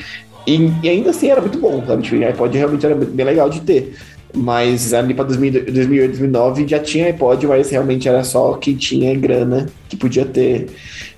E, 0.46 0.72
e 0.84 0.90
ainda 0.90 1.10
assim 1.10 1.30
era 1.30 1.42
muito 1.42 1.60
bom, 1.60 1.84
sabe? 1.86 2.04
Tipo, 2.04 2.18
o 2.18 2.28
iPod 2.28 2.58
realmente 2.58 2.86
era 2.86 2.96
bem 2.96 3.26
legal 3.26 3.50
de 3.50 3.62
ter. 3.62 3.96
Mas 4.34 4.94
ali 4.94 5.14
pra 5.14 5.24
2000 5.24 5.66
2008, 5.66 6.12
2009 6.12 6.68
já 6.68 6.80
tinha 6.80 7.08
iPod, 7.08 7.48
mas 7.48 7.70
realmente 7.70 8.08
era 8.08 8.24
só 8.24 8.54
quem 8.54 8.76
tinha 8.76 9.14
grana 9.16 9.68
que 9.90 9.98
podia 9.98 10.26
ter. 10.26 10.68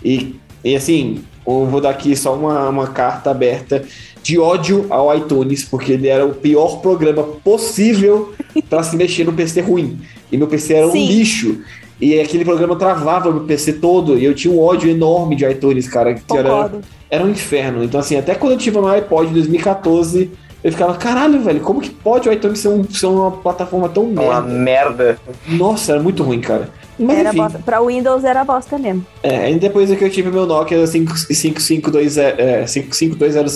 E, 0.03 0.35
e 0.63 0.75
assim, 0.75 1.23
eu 1.45 1.65
vou 1.65 1.79
dar 1.79 1.91
aqui 1.91 2.15
só 2.15 2.35
uma, 2.35 2.69
uma 2.69 2.87
carta 2.87 3.29
aberta 3.29 3.83
de 4.23 4.39
ódio 4.39 4.87
ao 4.89 5.15
iTunes, 5.15 5.63
porque 5.63 5.91
ele 5.91 6.07
era 6.07 6.25
o 6.25 6.33
pior 6.33 6.79
programa 6.79 7.23
possível 7.23 8.33
para 8.69 8.81
se 8.81 8.95
mexer 8.95 9.25
no 9.25 9.33
PC 9.33 9.61
ruim. 9.61 9.99
E 10.31 10.37
meu 10.37 10.47
PC 10.47 10.73
era 10.73 10.87
um 10.87 10.91
Sim. 10.91 11.07
lixo. 11.07 11.57
E 11.99 12.19
aquele 12.19 12.43
programa 12.43 12.75
travava 12.75 13.31
meu 13.31 13.43
PC 13.43 13.73
todo. 13.73 14.17
E 14.17 14.25
eu 14.25 14.33
tinha 14.33 14.53
um 14.53 14.59
ódio 14.59 14.89
enorme 14.89 15.35
de 15.35 15.45
iTunes, 15.45 15.87
cara. 15.87 16.13
Que 16.13 16.37
era, 16.37 16.49
Concordo. 16.49 16.81
era 17.09 17.23
um 17.23 17.29
inferno. 17.29 17.83
Então, 17.83 17.99
assim, 17.99 18.15
até 18.15 18.33
quando 18.33 18.53
eu 18.53 18.57
tive 18.57 18.77
no 18.77 18.87
iPod 18.87 19.29
em 19.29 19.33
2014, 19.33 20.31
eu 20.63 20.71
ficava, 20.71 20.95
caralho, 20.95 21.41
velho, 21.41 21.59
como 21.59 21.81
que 21.81 21.89
pode 21.89 22.29
o 22.29 22.31
iTunes 22.31 22.59
ser, 22.59 22.69
um- 22.69 22.83
ser 22.89 23.07
uma 23.07 23.31
plataforma 23.31 23.89
tão 23.89 24.03
Uma 24.05 24.41
merda? 24.41 24.47
merda. 24.53 25.17
Nossa, 25.47 25.93
era 25.93 26.01
muito 26.01 26.23
ruim, 26.23 26.39
cara. 26.41 26.69
Mas 26.97 27.17
Era 27.17 27.29
enfim, 27.29 27.37
bosta. 27.39 27.59
Pra 27.65 27.81
Windows 27.81 28.23
era 28.23 28.43
bosta 28.43 28.77
mesmo. 28.77 29.05
é, 29.23 29.37
aí 29.45 29.59
depois 29.59 29.89
que 29.93 30.03
eu 30.03 30.09
tive 30.09 30.29
meu 30.29 30.45
Nokia 30.45 30.85
5520, 30.85 32.19
é, 32.19 32.67
5200, 32.67 33.55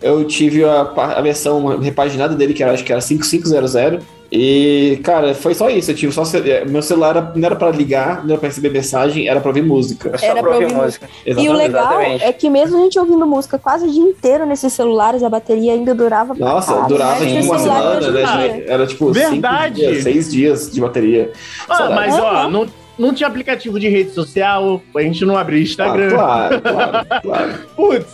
eu 0.00 0.24
tive 0.24 0.64
a, 0.64 0.82
a 0.96 1.20
versão 1.20 1.78
repaginada 1.78 2.34
dele, 2.36 2.54
que 2.54 2.62
era, 2.62 2.72
acho 2.72 2.84
que 2.84 2.92
era 2.92 3.00
5500. 3.00 4.04
E, 4.30 5.00
cara, 5.02 5.34
foi 5.34 5.54
só 5.54 5.70
isso. 5.70 5.90
Eu 5.90 5.94
tive 5.94 6.12
só. 6.12 6.22
ce- 6.24 6.50
é, 6.50 6.64
Meu 6.66 6.82
celular 6.82 7.16
era- 7.16 7.32
não 7.34 7.46
era 7.46 7.56
pra 7.56 7.70
ligar, 7.70 8.22
não 8.24 8.32
era 8.32 8.38
pra 8.38 8.48
receber 8.48 8.68
mensagem, 8.70 9.26
era 9.26 9.40
pra 9.40 9.48
ouvir 9.48 9.62
música. 9.62 10.18
Só 10.18 10.26
Era 10.26 10.40
pra 10.42 10.50
ouvir 10.52 10.64
ouvir 10.64 10.76
música. 10.76 11.08
E 11.26 11.48
o 11.48 11.52
legal 11.54 11.92
Exatamente. 12.00 12.24
é 12.24 12.32
que 12.32 12.50
mesmo 12.50 12.76
a 12.76 12.80
gente 12.82 12.98
ouvindo 12.98 13.26
música 13.26 13.58
quase 13.58 13.86
o 13.86 13.90
dia 13.90 14.02
inteiro 14.02 14.44
nesses 14.44 14.70
celulares, 14.74 15.22
a 15.22 15.30
bateria 15.30 15.72
ainda 15.72 15.94
durava 15.94 16.34
pra 16.34 16.46
Nossa, 16.46 16.74
durava 16.86 17.20
né? 17.20 17.26
tipo 17.26 17.38
Esse 17.38 17.48
uma 17.48 17.58
celular 17.58 18.02
semana, 18.02 18.20
em 18.50 18.58
né? 18.58 18.64
Era 18.68 18.86
tipo 18.86 19.14
cinco 19.14 19.30
Verdade. 19.30 19.74
dias, 19.76 20.02
seis 20.02 20.30
dias 20.30 20.70
de 20.70 20.80
bateria. 20.80 21.32
Ah, 21.68 21.88
mas 21.90 22.14
ó, 22.18 22.50
não, 22.50 22.66
não 22.98 23.14
tinha 23.14 23.28
aplicativo 23.28 23.80
de 23.80 23.88
rede 23.88 24.10
social, 24.10 24.82
a 24.94 25.00
gente 25.00 25.24
não 25.24 25.38
abria 25.38 25.58
Ah, 25.60 25.62
Instagram. 25.62 26.10
claro, 26.10 26.60
claro, 26.60 27.06
claro. 27.22 27.54
Putz, 27.74 28.06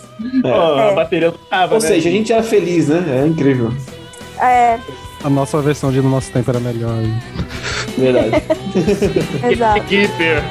É. 0.45 0.49
ó, 0.49 0.91
a 0.91 0.93
bateria 0.93 1.29
não 1.33 1.39
tava, 1.51 1.75
Ou 1.75 1.81
né? 1.81 1.89
seja, 1.89 2.09
a 2.09 2.13
gente 2.13 2.33
era 2.33 2.43
feliz, 2.45 2.87
né? 2.89 3.23
É 3.25 3.27
incrível. 3.27 3.73
É, 4.41 4.79
A 5.25 5.31
nossa 5.31 5.59
versão 5.63 5.91
de 5.91 6.03
No 6.03 6.11
Nosso 6.11 6.31
Tempo 6.31 6.51
era 6.51 6.61
melhor. 6.61 7.03
Verdade. 7.97 8.43
exato. 9.51 9.81
Keeper. 9.87 10.43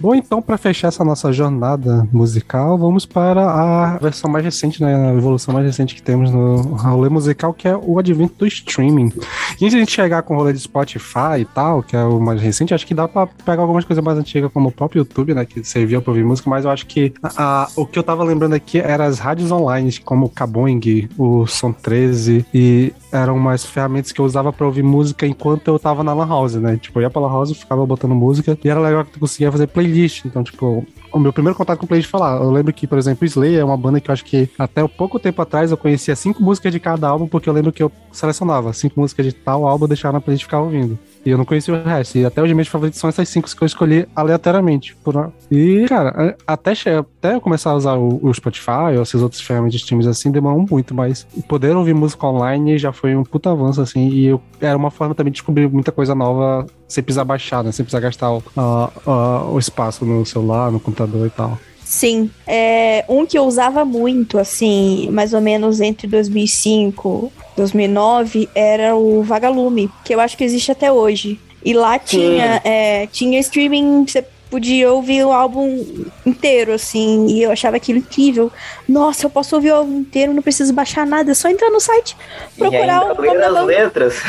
Bom, 0.00 0.14
então, 0.14 0.40
para 0.40 0.56
fechar 0.56 0.88
essa 0.88 1.04
nossa 1.04 1.30
jornada 1.30 2.08
musical, 2.10 2.78
vamos 2.78 3.04
para 3.04 3.42
a 3.42 3.98
versão 3.98 4.30
mais 4.30 4.42
recente, 4.42 4.82
né? 4.82 5.10
A 5.10 5.14
evolução 5.14 5.52
mais 5.52 5.66
recente 5.66 5.94
que 5.94 6.02
temos 6.02 6.30
no 6.30 6.56
rolê 6.74 7.10
musical, 7.10 7.52
que 7.52 7.68
é 7.68 7.76
o 7.76 7.98
advento 7.98 8.34
do 8.38 8.46
streaming. 8.46 9.10
que 9.58 9.66
a 9.66 9.70
gente 9.70 9.92
chegar 9.92 10.22
com 10.22 10.34
o 10.34 10.38
rolê 10.38 10.54
de 10.54 10.60
Spotify 10.60 11.40
e 11.40 11.44
tal, 11.44 11.82
que 11.82 11.94
é 11.94 12.02
o 12.02 12.18
mais 12.18 12.40
recente, 12.40 12.72
acho 12.72 12.86
que 12.86 12.94
dá 12.94 13.06
pra 13.06 13.26
pegar 13.26 13.60
algumas 13.60 13.84
coisas 13.84 14.02
mais 14.02 14.16
antigas, 14.16 14.50
como 14.50 14.70
o 14.70 14.72
próprio 14.72 15.00
YouTube, 15.00 15.34
né? 15.34 15.44
Que 15.44 15.62
servia 15.62 16.00
pra 16.00 16.10
ouvir 16.10 16.24
música, 16.24 16.48
mas 16.48 16.64
eu 16.64 16.70
acho 16.70 16.86
que 16.86 17.12
a, 17.22 17.68
o 17.76 17.84
que 17.84 17.98
eu 17.98 18.02
tava 18.02 18.24
lembrando 18.24 18.54
aqui 18.54 18.78
eram 18.78 19.04
as 19.04 19.18
rádios 19.18 19.52
online, 19.52 19.98
como 19.98 20.26
o 20.26 20.30
Kaboing, 20.30 21.10
o 21.18 21.46
Som 21.46 21.72
13, 21.72 22.46
e 22.54 22.94
eram 23.12 23.36
umas 23.36 23.64
ferramentas 23.64 24.12
que 24.12 24.20
eu 24.20 24.24
usava 24.24 24.52
pra 24.52 24.66
ouvir 24.66 24.82
música 24.82 25.26
enquanto 25.26 25.68
eu 25.68 25.78
tava 25.78 26.02
na 26.02 26.12
Lan 26.12 26.28
House, 26.28 26.54
né? 26.54 26.76
Tipo, 26.76 26.98
eu 26.98 27.02
ia 27.02 27.10
pra 27.10 27.20
Lan 27.20 27.30
House, 27.30 27.52
ficava 27.52 27.84
botando 27.84 28.14
música, 28.14 28.56
e 28.62 28.68
era 28.68 28.80
legal 28.80 29.04
que 29.04 29.12
tu 29.12 29.20
conseguia 29.20 29.50
fazer 29.50 29.66
playlist. 29.66 30.24
Então, 30.24 30.42
tipo, 30.42 30.86
o 31.12 31.18
meu 31.18 31.32
primeiro 31.32 31.56
contato 31.56 31.78
com 31.78 31.86
playlist 31.86 32.10
foi 32.10 32.20
lá. 32.20 32.36
Eu 32.36 32.50
lembro 32.50 32.72
que, 32.72 32.86
por 32.86 32.98
exemplo, 32.98 33.24
Slayer 33.24 33.60
é 33.60 33.64
uma 33.64 33.76
banda 33.76 34.00
que 34.00 34.10
eu 34.10 34.12
acho 34.12 34.24
que 34.24 34.48
até 34.58 34.86
pouco 34.86 35.18
tempo 35.18 35.42
atrás 35.42 35.70
eu 35.70 35.76
conhecia 35.76 36.14
cinco 36.14 36.42
músicas 36.42 36.72
de 36.72 36.80
cada 36.80 37.08
álbum, 37.08 37.26
porque 37.26 37.48
eu 37.48 37.52
lembro 37.52 37.72
que 37.72 37.82
eu 37.82 37.90
selecionava 38.12 38.72
cinco 38.72 39.00
músicas 39.00 39.26
de 39.26 39.32
tal 39.32 39.66
álbum, 39.66 39.88
deixava 39.88 40.14
na 40.14 40.20
playlist 40.20 40.44
ficava 40.44 40.64
ouvindo. 40.64 40.98
E 41.24 41.30
eu 41.30 41.38
não 41.38 41.44
conhecia 41.44 41.74
o 41.74 41.82
resto. 41.82 42.16
E 42.18 42.24
até 42.24 42.42
hoje 42.42 42.54
meus 42.54 42.68
favoritos 42.68 42.98
são 42.98 43.08
essas 43.08 43.28
cinco 43.28 43.54
que 43.54 43.62
eu 43.62 43.66
escolhi 43.66 44.08
aleatoriamente. 44.14 44.96
Por... 44.96 45.32
E, 45.50 45.84
cara, 45.88 46.36
até, 46.46 46.72
até 46.72 47.34
eu 47.34 47.40
começar 47.40 47.70
a 47.70 47.74
usar 47.74 47.94
o, 47.94 48.20
o 48.22 48.32
Spotify 48.32 48.94
ou 48.96 49.02
essas 49.02 49.22
outras 49.22 49.40
ferramentas 49.40 49.74
de 49.74 49.78
streams 49.78 50.08
assim, 50.08 50.30
demorou 50.30 50.66
muito, 50.68 50.94
mas 50.94 51.26
poder 51.46 51.76
ouvir 51.76 51.94
música 51.94 52.26
online 52.26 52.78
já 52.78 52.92
foi 52.92 53.14
um 53.14 53.22
puta 53.22 53.50
avanço, 53.50 53.80
assim. 53.80 54.08
E 54.08 54.26
eu... 54.26 54.40
era 54.60 54.76
uma 54.76 54.90
forma 54.90 55.14
também 55.14 55.30
de 55.30 55.36
descobrir 55.36 55.68
muita 55.68 55.92
coisa 55.92 56.14
nova 56.14 56.66
sem 56.88 57.04
precisar 57.04 57.24
baixar, 57.24 57.62
né? 57.62 57.70
Sem 57.72 57.84
precisar 57.84 58.00
gastar 58.00 58.32
o, 58.32 58.38
uh, 58.38 59.10
uh, 59.10 59.52
o 59.52 59.58
espaço 59.58 60.04
no 60.04 60.24
celular, 60.24 60.70
no 60.70 60.80
computador 60.80 61.26
e 61.26 61.30
tal. 61.30 61.58
Sim, 61.90 62.30
é, 62.46 63.04
um 63.08 63.26
que 63.26 63.36
eu 63.36 63.44
usava 63.44 63.84
muito, 63.84 64.38
assim, 64.38 65.10
mais 65.10 65.34
ou 65.34 65.40
menos 65.40 65.80
entre 65.80 66.06
2005 66.06 67.32
2009, 67.60 68.48
era 68.54 68.96
o 68.96 69.22
Vagalume, 69.22 69.90
que 70.04 70.14
eu 70.14 70.20
acho 70.20 70.36
que 70.36 70.44
existe 70.44 70.72
até 70.72 70.90
hoje. 70.90 71.38
E 71.62 71.74
lá 71.74 71.98
tinha, 71.98 72.60
é, 72.64 73.06
tinha 73.06 73.38
streaming, 73.38 74.06
você 74.06 74.24
podia 74.50 74.90
ouvir 74.90 75.24
o 75.24 75.30
álbum 75.30 75.84
inteiro, 76.26 76.72
assim, 76.72 77.26
e 77.28 77.42
eu 77.42 77.52
achava 77.52 77.76
aquilo 77.76 77.98
incrível. 77.98 78.50
Nossa, 78.88 79.26
eu 79.26 79.30
posso 79.30 79.54
ouvir 79.54 79.70
o 79.70 79.76
álbum 79.76 79.98
inteiro, 79.98 80.32
não 80.32 80.42
preciso 80.42 80.72
baixar 80.72 81.06
nada, 81.06 81.30
é 81.30 81.34
só 81.34 81.48
entrar 81.48 81.70
no 81.70 81.78
site, 81.78 82.16
procurar 82.58 83.14
e 83.22 83.28
ainda 83.28 83.52
o 83.52 83.58
as 83.58 83.66
letras. 83.66 84.22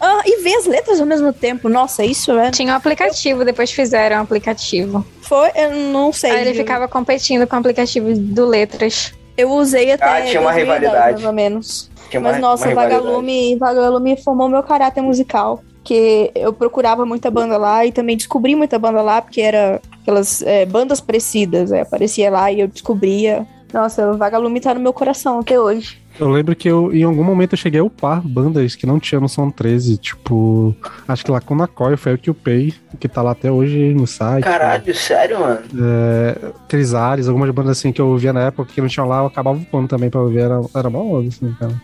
Ah, 0.00 0.20
e 0.24 0.42
ver 0.42 0.54
as 0.54 0.66
letras 0.66 1.00
ao 1.00 1.06
mesmo 1.06 1.32
tempo. 1.32 1.68
Nossa, 1.68 2.04
isso 2.04 2.38
é. 2.38 2.50
Tinha 2.50 2.74
um 2.74 2.76
aplicativo, 2.76 3.44
depois 3.44 3.72
fizeram 3.72 4.18
um 4.18 4.20
aplicativo. 4.20 5.04
Foi, 5.22 5.50
eu 5.56 5.72
não 5.72 6.12
sei. 6.12 6.30
Aí 6.30 6.42
ele 6.42 6.54
ficava 6.54 6.86
competindo 6.86 7.46
com 7.46 7.56
o 7.56 7.58
aplicativo 7.58 8.14
do 8.14 8.46
Letras. 8.46 9.12
Eu 9.36 9.50
usei 9.50 9.92
até. 9.92 10.04
Ah, 10.04 10.22
tinha 10.22 10.40
uma 10.40 10.52
2010, 10.52 10.56
rivalidade. 10.56 11.12
Mais 11.14 11.24
ou 11.24 11.32
menos. 11.32 11.90
Tinha 12.10 12.20
Mas, 12.20 12.34
uma- 12.36 12.40
nossa, 12.40 12.66
uma. 12.68 12.74
Vagalume, 12.74 13.56
Vagalume 13.56 14.16
formou 14.22 14.48
meu 14.48 14.62
caráter 14.62 15.02
musical. 15.02 15.60
Que 15.84 16.32
eu 16.34 16.52
procurava 16.52 17.06
muita 17.06 17.30
banda 17.30 17.56
lá 17.56 17.86
e 17.86 17.92
também 17.92 18.16
descobri 18.16 18.56
muita 18.56 18.76
banda 18.76 19.00
lá, 19.02 19.22
porque 19.22 19.40
era 19.40 19.80
aquelas 20.02 20.42
é, 20.42 20.66
bandas 20.66 21.00
parecidas. 21.00 21.70
É, 21.70 21.82
aparecia 21.82 22.28
lá 22.28 22.50
e 22.50 22.60
eu 22.60 22.66
descobria. 22.66 23.46
Nossa, 23.72 24.10
o 24.10 24.16
Vagalume 24.16 24.60
tá 24.60 24.74
no 24.74 24.80
meu 24.80 24.92
coração 24.92 25.38
até 25.38 25.60
hoje. 25.60 26.00
Eu 26.18 26.30
lembro 26.30 26.56
que 26.56 26.68
eu, 26.68 26.94
em 26.94 27.02
algum 27.02 27.22
momento 27.22 27.52
eu 27.52 27.58
cheguei 27.58 27.80
a 27.80 27.84
upar 27.84 28.20
bandas 28.26 28.74
que 28.74 28.86
não 28.86 28.98
tinha 28.98 29.20
no 29.20 29.28
Som 29.28 29.50
13, 29.50 29.98
tipo, 29.98 30.74
acho 31.06 31.24
que 31.24 31.30
Lacuna 31.30 31.66
Coil 31.66 31.98
foi 31.98 32.14
o 32.14 32.18
que 32.18 32.30
eu 32.30 32.34
pay, 32.34 32.72
que 32.98 33.06
tá 33.06 33.20
lá 33.20 33.32
até 33.32 33.50
hoje 33.50 33.92
no 33.92 34.06
site. 34.06 34.44
Caralho, 34.44 34.94
sério, 34.94 35.40
mano? 35.40 35.60
É, 35.78 36.38
Crisares, 36.68 37.28
algumas 37.28 37.50
bandas 37.50 37.78
assim 37.78 37.92
que 37.92 38.00
eu 38.00 38.08
ouvia 38.08 38.32
na 38.32 38.44
época 38.44 38.72
que 38.72 38.80
não 38.80 38.88
tinham 38.88 39.06
lá, 39.06 39.18
eu 39.18 39.26
acabava 39.26 39.58
upando 39.58 39.88
também 39.88 40.08
pra 40.08 40.20
ouvir, 40.20 40.38
era, 40.38 40.60
era 40.74 40.88
bom 40.88 41.18
assim, 41.26 41.54
cara. 41.58 41.74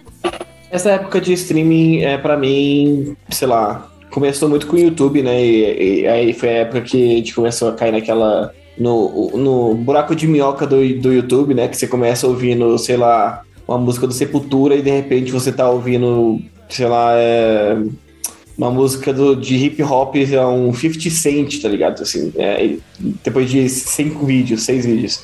Essa 0.71 0.93
época 0.93 1.21
de 1.21 1.35
streaming, 1.35 2.01
é, 2.01 2.17
para 2.17 2.35
mim, 2.35 3.15
sei 3.29 3.47
lá, 3.47 3.93
começou 4.11 4.49
muito 4.49 4.67
com 4.67 4.77
o 4.77 4.79
YouTube, 4.79 5.23
né? 5.23 5.45
E, 5.45 6.01
e 6.01 6.07
aí 6.07 6.33
foi 6.33 6.49
a 6.49 6.53
época 6.53 6.81
que 6.81 7.13
a 7.13 7.17
gente 7.17 7.35
começou 7.35 7.69
a 7.69 7.75
cair 7.75 7.93
naquela. 7.93 8.55
No, 8.79 9.31
no 9.37 9.75
buraco 9.75 10.17
de 10.17 10.27
minhoca 10.27 10.67
do, 10.67 10.77
do 10.99 11.13
YouTube, 11.13 11.53
né? 11.53 11.69
Que 11.69 11.77
você 11.77 11.87
começa 11.87 12.27
ouvindo, 12.27 12.79
sei 12.79 12.97
lá, 12.97 13.43
uma 13.67 13.79
música 13.79 14.07
do 14.07 14.13
Sepultura 14.13 14.75
e 14.77 14.83
de 14.83 14.91
repente 14.91 15.31
você 15.33 15.53
tá 15.53 15.69
ouvindo, 15.71 16.41
sei 16.69 16.87
lá, 16.87 17.13
é, 17.15 17.77
uma 18.57 18.71
música 18.71 19.13
do, 19.13 19.35
de 19.35 19.57
hip 19.57 19.83
hop, 19.83 20.15
é 20.17 20.47
um 20.47 20.73
50 20.75 21.11
Cent, 21.11 21.61
tá 21.63 21.69
ligado? 21.69 22.03
Assim, 22.03 22.33
é, 22.37 22.77
depois 23.25 23.51
de 23.51 23.69
cinco 23.69 24.27
vídeos, 24.27 24.63
seis 24.63 24.85
vídeos. 24.85 25.23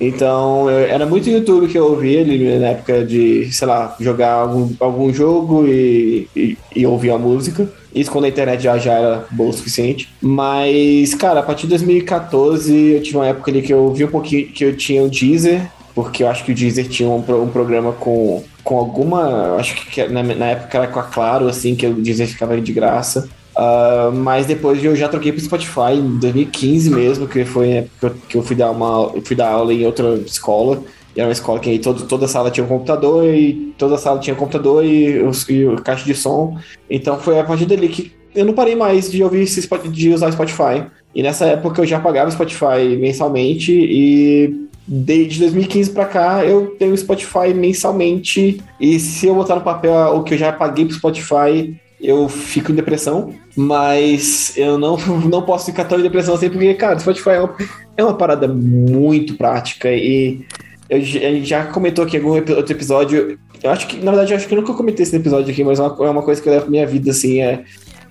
Então, 0.00 0.68
eu- 0.70 0.86
era 0.86 1.06
muito 1.06 1.28
YouTube 1.30 1.68
que 1.68 1.78
eu 1.78 1.86
ouvia 1.86 2.20
ali 2.20 2.58
na 2.58 2.68
época 2.68 3.04
de, 3.04 3.50
sei 3.52 3.66
lá, 3.66 3.96
jogar 3.98 4.32
algum, 4.32 4.70
algum 4.80 5.12
jogo 5.12 5.66
e, 5.66 6.28
e, 6.36 6.58
e 6.76 6.86
ouvir 6.86 7.10
a 7.10 7.18
música. 7.18 7.68
Isso 7.94 8.10
quando 8.10 8.26
a 8.26 8.28
internet 8.28 8.62
já, 8.62 8.76
já 8.78 8.92
era 8.92 9.26
boa 9.30 9.48
o 9.48 9.52
suficiente. 9.52 10.08
Mas, 10.20 11.14
cara, 11.14 11.40
a 11.40 11.42
partir 11.42 11.62
de 11.62 11.68
2014, 11.70 12.72
eu 12.92 13.02
tive 13.02 13.16
uma 13.16 13.26
época 13.26 13.50
ali 13.50 13.62
que 13.62 13.72
eu 13.72 13.92
vi 13.94 14.04
um 14.04 14.08
pouquinho 14.08 14.46
que 14.48 14.62
eu 14.64 14.76
tinha 14.76 15.02
o 15.02 15.08
Deezer, 15.08 15.62
porque 15.98 16.22
eu 16.22 16.28
acho 16.28 16.44
que 16.44 16.52
o 16.52 16.54
Deezer 16.54 16.86
tinha 16.86 17.08
um, 17.08 17.16
um 17.18 17.48
programa 17.48 17.90
com, 17.90 18.44
com 18.62 18.78
alguma. 18.78 19.56
Acho 19.56 19.74
que 19.74 20.06
na, 20.06 20.22
na 20.22 20.46
época 20.50 20.78
era 20.78 20.86
com 20.86 21.00
a 21.00 21.02
Claro, 21.02 21.48
assim, 21.48 21.74
que 21.74 21.84
o 21.88 21.94
Deezer 21.94 22.28
ficava 22.28 22.60
de 22.60 22.72
graça. 22.72 23.28
Ah, 23.56 24.12
mas 24.14 24.46
depois 24.46 24.82
eu 24.84 24.94
já 24.94 25.08
troquei 25.08 25.32
pro 25.32 25.40
Spotify 25.40 25.94
em 25.98 26.18
2015 26.20 26.88
mesmo, 26.90 27.26
que 27.26 27.44
foi 27.44 27.70
época 27.72 27.90
que 27.98 28.06
eu- 28.06 28.14
que 28.28 28.36
eu 28.36 28.42
fui 28.44 28.54
dar, 28.54 28.70
uma, 28.70 29.10
eu 29.12 29.22
fui 29.22 29.34
dar 29.34 29.48
aula 29.48 29.74
em 29.74 29.84
outra 29.84 30.14
escola. 30.24 30.80
E 31.16 31.20
era 31.20 31.28
uma 31.28 31.32
escola 31.32 31.58
que 31.58 31.68
aí 31.68 31.80
todo, 31.80 32.04
toda 32.04 32.28
sala 32.28 32.48
tinha 32.48 32.64
um 32.64 32.68
computador 32.68 33.24
e 33.24 33.74
toda 33.76 33.98
sala 33.98 34.20
tinha 34.20 34.34
um 34.34 34.38
computador 34.38 34.84
e, 34.84 35.20
e 35.48 35.66
o 35.66 35.82
caixa 35.82 36.04
de 36.04 36.14
som. 36.14 36.56
Então 36.88 37.18
foi 37.18 37.40
a 37.40 37.44
partir 37.44 37.66
dali 37.66 37.88
que 37.88 38.12
eu 38.36 38.44
não 38.44 38.52
parei 38.54 38.76
mais 38.76 39.10
de 39.10 39.24
ouvir 39.24 39.46
de 39.90 40.10
usar 40.10 40.30
Spotify. 40.30 40.84
E 41.12 41.24
nessa 41.24 41.46
época 41.46 41.80
eu 41.82 41.86
já 41.86 41.98
pagava 41.98 42.30
Spotify 42.30 42.96
mensalmente 43.00 43.72
e 43.72 44.67
desde 44.88 45.40
2015 45.40 45.90
pra 45.90 46.06
cá 46.06 46.44
eu 46.44 46.68
tenho 46.78 46.96
Spotify 46.96 47.52
mensalmente 47.54 48.62
e 48.80 48.98
se 48.98 49.26
eu 49.26 49.34
botar 49.34 49.56
no 49.56 49.60
papel 49.60 49.94
o 50.16 50.22
que 50.22 50.32
eu 50.32 50.38
já 50.38 50.50
paguei 50.50 50.86
pro 50.86 50.94
Spotify 50.94 51.78
eu 52.00 52.28
fico 52.28 52.70
em 52.70 52.76
depressão, 52.76 53.34
mas 53.56 54.56
eu 54.56 54.78
não, 54.78 54.96
não 55.28 55.42
posso 55.42 55.66
ficar 55.66 55.84
tão 55.84 55.98
em 55.98 56.02
depressão 56.02 56.34
assim, 56.34 56.48
porque, 56.48 56.72
cara, 56.74 56.98
Spotify 56.98 57.30
é 57.30 57.40
uma, 57.40 57.56
é 57.96 58.04
uma 58.04 58.14
parada 58.14 58.46
muito 58.46 59.34
prática 59.36 59.90
e 59.90 60.44
eu, 60.88 61.00
gente 61.00 61.44
já 61.44 61.66
comentou 61.66 62.04
aqui 62.04 62.16
em 62.16 62.20
algum 62.20 62.36
outro 62.36 62.72
episódio. 62.72 63.38
Eu 63.62 63.70
acho 63.70 63.86
que, 63.88 63.96
na 63.96 64.12
verdade, 64.12 64.32
eu 64.32 64.36
acho 64.36 64.46
que 64.46 64.54
eu 64.54 64.60
nunca 64.60 64.72
comentei 64.72 65.02
esse 65.02 65.14
episódio 65.14 65.50
aqui, 65.50 65.62
mas 65.64 65.78
é 65.78 65.82
uma, 65.82 66.06
é 66.06 66.10
uma 66.10 66.22
coisa 66.22 66.40
que 66.40 66.48
eu 66.48 66.52
levo 66.52 66.64
pra 66.64 66.70
minha 66.70 66.86
vida, 66.86 67.10
assim, 67.10 67.40
é. 67.40 67.64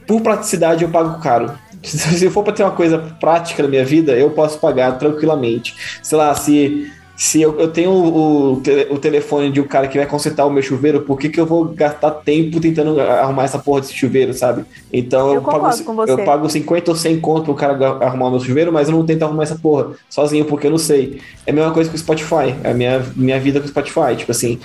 Por 0.05 0.21
praticidade 0.21 0.83
eu 0.83 0.89
pago 0.89 1.21
caro. 1.21 1.51
Se 1.83 2.25
eu 2.25 2.31
for 2.31 2.43
pra 2.43 2.53
ter 2.53 2.63
uma 2.63 2.71
coisa 2.71 2.97
prática 3.19 3.63
na 3.63 3.69
minha 3.69 3.85
vida, 3.85 4.13
eu 4.17 4.31
posso 4.31 4.59
pagar 4.59 4.97
tranquilamente. 4.97 5.75
Sei 6.01 6.17
lá, 6.17 6.33
se, 6.35 6.91
se 7.15 7.41
eu, 7.41 7.59
eu 7.59 7.71
tenho 7.71 7.91
o, 7.91 8.53
o, 8.53 8.61
tele- 8.61 8.87
o 8.91 8.99
telefone 8.99 9.51
de 9.51 9.61
um 9.61 9.67
cara 9.67 9.87
que 9.87 9.97
vai 9.97 10.07
consertar 10.07 10.45
o 10.45 10.49
meu 10.49 10.61
chuveiro, 10.63 11.01
por 11.03 11.17
que, 11.17 11.29
que 11.29 11.39
eu 11.39 11.45
vou 11.45 11.73
gastar 11.73 12.11
tempo 12.11 12.59
tentando 12.59 12.99
arrumar 12.99 13.43
essa 13.45 13.59
porra 13.59 13.81
desse 13.81 13.93
chuveiro, 13.93 14.33
sabe? 14.33 14.65
Então 14.91 15.33
Eu 15.33 15.35
eu, 15.35 15.41
pago, 15.43 15.65
concordo 15.65 15.83
com 15.83 15.95
você. 15.95 16.11
eu 16.11 16.17
pago 16.23 16.49
50 16.49 16.91
ou 16.91 16.97
100 16.97 17.19
conto 17.19 17.45
pro 17.45 17.55
cara 17.55 17.75
arrumar 18.05 18.27
o 18.27 18.31
meu 18.31 18.39
chuveiro, 18.39 18.71
mas 18.73 18.89
eu 18.89 18.95
não 18.95 19.05
tento 19.05 19.23
arrumar 19.23 19.43
essa 19.43 19.55
porra 19.57 19.93
sozinho, 20.09 20.45
porque 20.45 20.67
eu 20.67 20.71
não 20.71 20.77
sei. 20.77 21.21
É 21.45 21.51
a 21.51 21.53
mesma 21.53 21.71
coisa 21.71 21.89
com 21.89 21.95
o 21.95 21.99
Spotify, 21.99 22.55
é 22.63 22.71
a 22.71 22.73
minha, 22.73 23.05
minha 23.15 23.39
vida 23.39 23.59
com 23.59 23.65
o 23.65 23.69
Spotify. 23.69 24.15
Tipo 24.17 24.31
assim, 24.31 24.59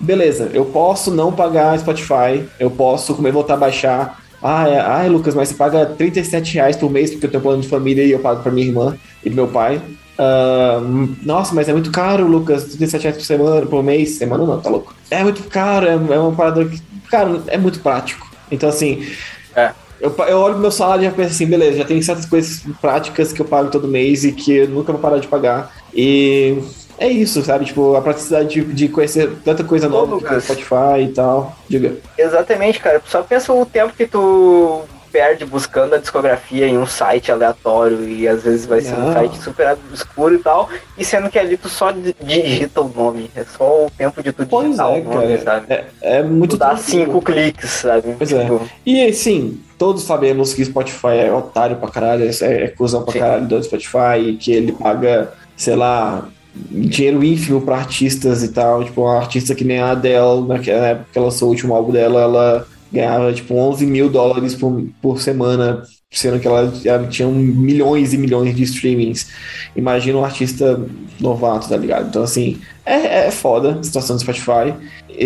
beleza, 0.00 0.50
eu 0.52 0.66
posso 0.66 1.10
não 1.10 1.32
pagar 1.32 1.78
Spotify, 1.78 2.48
eu 2.58 2.70
posso 2.70 3.14
comer, 3.14 3.32
voltar 3.32 3.54
a 3.54 3.56
baixar. 3.56 4.21
Ah, 4.42 4.68
é, 4.68 4.80
ai, 4.80 5.08
Lucas, 5.08 5.34
mas 5.34 5.48
você 5.48 5.54
paga 5.54 5.86
37 5.86 6.54
reais 6.54 6.76
por 6.76 6.90
mês 6.90 7.10
porque 7.10 7.26
eu 7.26 7.30
tenho 7.30 7.42
plano 7.42 7.62
de 7.62 7.68
família 7.68 8.02
e 8.04 8.10
eu 8.10 8.18
pago 8.18 8.42
pra 8.42 8.50
minha 8.50 8.66
irmã 8.66 8.96
e 9.24 9.30
meu 9.30 9.48
pai. 9.48 9.80
Ah, 10.18 10.80
nossa, 11.22 11.54
mas 11.54 11.68
é 11.68 11.72
muito 11.72 11.90
caro, 11.90 12.26
Lucas, 12.26 12.64
37 12.64 13.02
reais 13.02 13.16
por 13.16 13.24
semana, 13.24 13.66
por 13.66 13.82
mês. 13.82 14.10
Semana 14.10 14.44
não, 14.44 14.60
tá 14.60 14.68
louco. 14.68 14.94
É 15.10 15.22
muito 15.22 15.44
caro, 15.44 15.86
é, 15.86 15.92
é 15.92 16.18
uma 16.18 16.32
parada 16.32 16.64
que. 16.64 16.80
Cara, 17.10 17.42
é 17.46 17.58
muito 17.58 17.80
prático. 17.80 18.30
Então, 18.50 18.68
assim. 18.68 19.06
É. 19.54 19.72
Eu, 20.00 20.12
eu 20.26 20.38
olho 20.38 20.54
pro 20.54 20.62
meu 20.62 20.72
salário 20.72 21.02
e 21.02 21.04
já 21.04 21.12
penso 21.12 21.30
assim, 21.30 21.46
beleza, 21.46 21.78
já 21.78 21.84
tem 21.84 22.02
certas 22.02 22.26
coisas 22.26 22.60
práticas 22.80 23.32
que 23.32 23.40
eu 23.40 23.46
pago 23.46 23.70
todo 23.70 23.86
mês 23.86 24.24
e 24.24 24.32
que 24.32 24.52
eu 24.52 24.68
nunca 24.68 24.90
vou 24.90 25.00
parar 25.00 25.18
de 25.18 25.28
pagar. 25.28 25.72
E 25.94 26.58
é 27.04 27.08
isso, 27.08 27.42
sabe? 27.42 27.64
Tipo, 27.64 27.94
a 27.96 28.00
praticidade 28.02 28.48
de, 28.48 28.64
de 28.72 28.88
conhecer 28.88 29.30
tanta 29.44 29.62
coisa 29.64 29.88
nova, 29.88 30.16
tipo. 30.18 30.40
Spotify 30.40 31.02
e 31.04 31.08
tal. 31.08 31.56
Diga. 31.68 31.96
Exatamente, 32.16 32.80
cara. 32.80 33.00
Só 33.06 33.22
pensa 33.22 33.52
o 33.52 33.64
tempo 33.66 33.92
que 33.94 34.06
tu 34.06 34.82
perde 35.12 35.44
buscando 35.44 35.94
a 35.94 35.98
discografia 35.98 36.66
em 36.66 36.78
um 36.78 36.86
site 36.86 37.30
aleatório 37.30 38.08
e 38.08 38.26
às 38.26 38.42
vezes 38.42 38.64
vai 38.64 38.80
ser 38.80 38.94
um 38.94 39.04
Não. 39.08 39.12
site 39.12 39.36
super 39.42 39.72
obscuro 39.90 40.34
e 40.34 40.38
tal, 40.38 40.70
e 40.96 41.04
sendo 41.04 41.28
que 41.28 41.38
ali 41.38 41.58
tu 41.58 41.68
só 41.68 41.90
di- 41.90 42.16
digita 42.18 42.80
o 42.80 42.88
nome. 42.88 43.30
É 43.36 43.44
só 43.44 43.84
o 43.84 43.90
tempo 43.90 44.22
de 44.22 44.32
tu 44.32 44.46
Pois 44.46 44.68
digitar 44.68 44.86
é, 44.90 45.00
o 45.00 45.04
nome, 45.04 45.36
cara. 45.38 45.42
sabe? 45.44 45.66
É, 45.68 45.84
é 46.00 46.22
muito 46.22 46.52
Tu 46.56 46.58
dá 46.60 46.74
cinco 46.78 47.20
cliques, 47.20 47.68
sabe? 47.68 48.14
Pois 48.16 48.32
é. 48.32 48.40
Tipo, 48.42 48.62
E 48.86 49.06
assim, 49.06 49.60
todos 49.76 50.02
sabemos 50.02 50.54
que 50.54 50.64
Spotify 50.64 51.18
é 51.26 51.30
otário 51.30 51.76
pra 51.76 51.90
caralho, 51.90 52.24
é, 52.24 52.64
é 52.64 52.68
cuzão 52.68 53.02
pra 53.02 53.12
Sim. 53.12 53.18
caralho 53.18 53.46
do 53.46 53.62
Spotify, 53.62 54.34
que 54.40 54.50
ele 54.50 54.72
paga, 54.72 55.30
sei 55.58 55.76
lá, 55.76 56.26
dinheiro 56.54 57.24
ínfimo 57.24 57.60
pra 57.60 57.76
artistas 57.76 58.42
e 58.42 58.48
tal. 58.48 58.84
Tipo, 58.84 59.02
uma 59.02 59.18
artista 59.18 59.54
que 59.54 59.64
nem 59.64 59.78
a 59.78 59.92
Adele, 59.92 60.46
naquela 60.46 60.86
época 60.88 61.08
que 61.12 61.18
ela 61.18 61.26
lançou 61.26 61.48
o 61.48 61.50
último 61.50 61.74
álbum 61.74 61.92
dela, 61.92 62.20
ela 62.20 62.66
ganhava 62.92 63.32
tipo 63.32 63.54
11 63.54 63.86
mil 63.86 64.10
dólares 64.10 64.54
por, 64.54 64.84
por 65.00 65.20
semana, 65.20 65.82
sendo 66.10 66.38
que 66.38 66.46
ela, 66.46 66.70
ela 66.84 67.06
tinha 67.06 67.26
milhões 67.26 68.12
e 68.12 68.18
milhões 68.18 68.54
de 68.54 68.62
streamings. 68.64 69.28
Imagina 69.74 70.18
um 70.18 70.24
artista 70.24 70.78
novato, 71.18 71.68
tá 71.68 71.76
ligado? 71.76 72.08
Então, 72.08 72.22
assim, 72.22 72.60
é, 72.84 73.28
é 73.28 73.30
foda 73.30 73.78
a 73.78 73.82
situação 73.82 74.16
do 74.16 74.20
Spotify, 74.20 74.74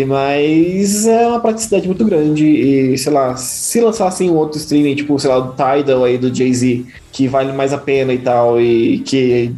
mas 0.07 1.05
é 1.05 1.27
uma 1.27 1.41
praticidade 1.41 1.87
muito 1.87 2.05
grande. 2.05 2.45
E, 2.45 2.97
sei 2.97 3.11
lá, 3.11 3.35
se 3.35 3.81
lançassem 3.81 4.29
um 4.29 4.35
outro 4.35 4.57
streaming, 4.57 4.95
tipo, 4.95 5.19
sei 5.19 5.29
lá, 5.29 5.39
do 5.39 5.51
Tidal 5.51 6.05
aí 6.05 6.17
do 6.17 6.33
Jay-Z, 6.33 6.85
que 7.11 7.27
vale 7.27 7.51
mais 7.51 7.73
a 7.73 7.77
pena 7.77 8.13
e 8.13 8.19
tal, 8.19 8.61
e 8.61 8.99
que 8.99 9.53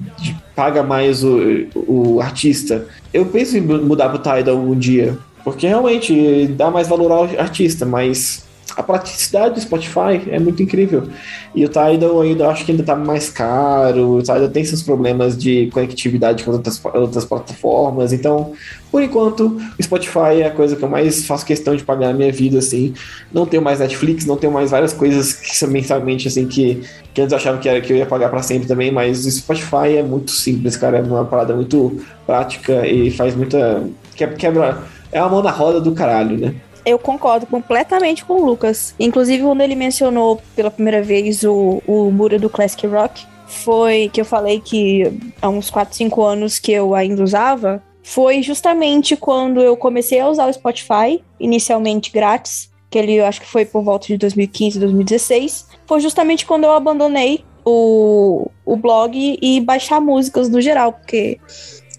paga 0.59 0.83
mais 0.83 1.23
o, 1.23 1.39
o 1.73 2.19
artista, 2.19 2.85
eu 3.13 3.25
penso 3.27 3.55
em 3.55 3.61
mudar 3.61 4.09
pro 4.09 4.19
Tidal 4.19 4.57
um 4.57 4.77
dia. 4.77 5.17
Porque 5.41 5.65
realmente 5.65 6.47
dá 6.47 6.69
mais 6.69 6.85
valor 6.85 7.13
ao 7.13 7.23
artista, 7.39 7.85
mas 7.85 8.43
a 8.75 8.83
praticidade 8.83 9.55
do 9.55 9.61
Spotify 9.61 10.21
é 10.29 10.39
muito 10.39 10.61
incrível. 10.61 11.07
E 11.55 11.65
o 11.65 11.67
Tidal 11.67 12.21
ainda 12.21 12.47
acho 12.47 12.65
que 12.65 12.71
ainda 12.71 12.83
tá 12.83 12.95
mais 12.95 13.29
caro, 13.29 14.17
o 14.17 14.21
Tidal 14.21 14.49
tem 14.49 14.63
seus 14.63 14.83
problemas 14.83 15.37
de 15.37 15.67
conectividade 15.73 16.43
com 16.43 16.51
outras, 16.51 16.81
outras 16.93 17.25
plataformas, 17.25 18.13
então, 18.13 18.53
por 18.91 19.03
enquanto, 19.03 19.59
o 19.77 19.83
Spotify 19.83 20.41
é 20.41 20.47
a 20.47 20.51
coisa 20.51 20.75
que 20.75 20.83
eu 20.83 20.89
mais 20.89 21.25
faço 21.25 21.45
questão 21.45 21.75
de 21.75 21.83
pagar 21.83 22.07
na 22.07 22.13
minha 22.13 22.31
vida, 22.31 22.59
assim. 22.59 22.93
Não 23.31 23.45
tenho 23.45 23.61
mais 23.61 23.79
Netflix, 23.79 24.25
não 24.25 24.35
tenho 24.35 24.51
mais 24.51 24.71
várias 24.71 24.93
coisas 24.93 25.33
que 25.33 25.55
são 25.55 25.69
mensalmente, 25.69 26.27
assim, 26.27 26.47
que, 26.47 26.81
que 27.13 27.21
antes 27.21 27.31
eu 27.31 27.37
achava 27.37 27.57
que, 27.59 27.69
era, 27.69 27.81
que 27.81 27.93
eu 27.93 27.97
ia 27.97 28.05
pagar 28.05 28.29
para 28.29 28.41
sempre 28.41 28.67
também, 28.67 28.91
mas 28.91 29.25
o 29.25 29.31
Spotify 29.31 29.97
é 29.97 30.03
muito 30.03 30.31
simples, 30.31 30.75
cara, 30.75 30.97
é 30.97 31.01
uma 31.01 31.25
parada 31.25 31.55
muito 31.55 31.99
prática 32.25 32.87
e 32.87 33.11
faz 33.11 33.35
muita... 33.35 33.83
quebra... 34.15 34.83
É 35.11 35.19
uma 35.21 35.29
mão 35.29 35.41
na 35.41 35.49
roda 35.49 35.81
do 35.81 35.91
caralho, 35.93 36.37
né? 36.37 36.53
Eu 36.85 36.97
concordo 36.97 37.45
completamente 37.45 38.23
com 38.25 38.33
o 38.33 38.45
Lucas. 38.45 38.95
Inclusive, 38.99 39.43
quando 39.43 39.61
ele 39.61 39.75
mencionou 39.75 40.41
pela 40.55 40.71
primeira 40.71 41.01
vez 41.01 41.43
o, 41.43 41.81
o 41.85 42.11
muro 42.11 42.39
do 42.39 42.49
Classic 42.49 42.85
Rock, 42.87 43.25
foi 43.45 44.09
que 44.13 44.21
eu 44.21 44.25
falei 44.25 44.59
que 44.59 45.11
há 45.41 45.49
uns 45.49 45.69
4, 45.69 45.95
5 45.95 46.23
anos 46.23 46.59
que 46.59 46.71
eu 46.71 46.93
ainda 46.95 47.23
usava. 47.23 47.83
Foi 48.03 48.41
justamente 48.41 49.15
quando 49.15 49.59
eu 49.61 49.75
comecei 49.75 50.19
a 50.19 50.27
usar 50.27 50.47
o 50.47 50.53
Spotify, 50.53 51.23
inicialmente 51.39 52.11
grátis, 52.11 52.71
que 52.89 52.97
ele 52.97 53.19
acho 53.19 53.41
que 53.41 53.47
foi 53.47 53.65
por 53.65 53.83
volta 53.83 54.07
de 54.07 54.17
2015, 54.17 54.79
2016. 54.79 55.67
Foi 55.85 55.99
justamente 55.99 56.45
quando 56.45 56.63
eu 56.63 56.71
abandonei 56.71 57.43
o, 57.65 58.49
o 58.65 58.75
blog 58.75 59.37
e 59.41 59.61
baixar 59.61 59.99
músicas 59.99 60.49
no 60.49 60.61
geral, 60.61 60.93
porque 60.93 61.39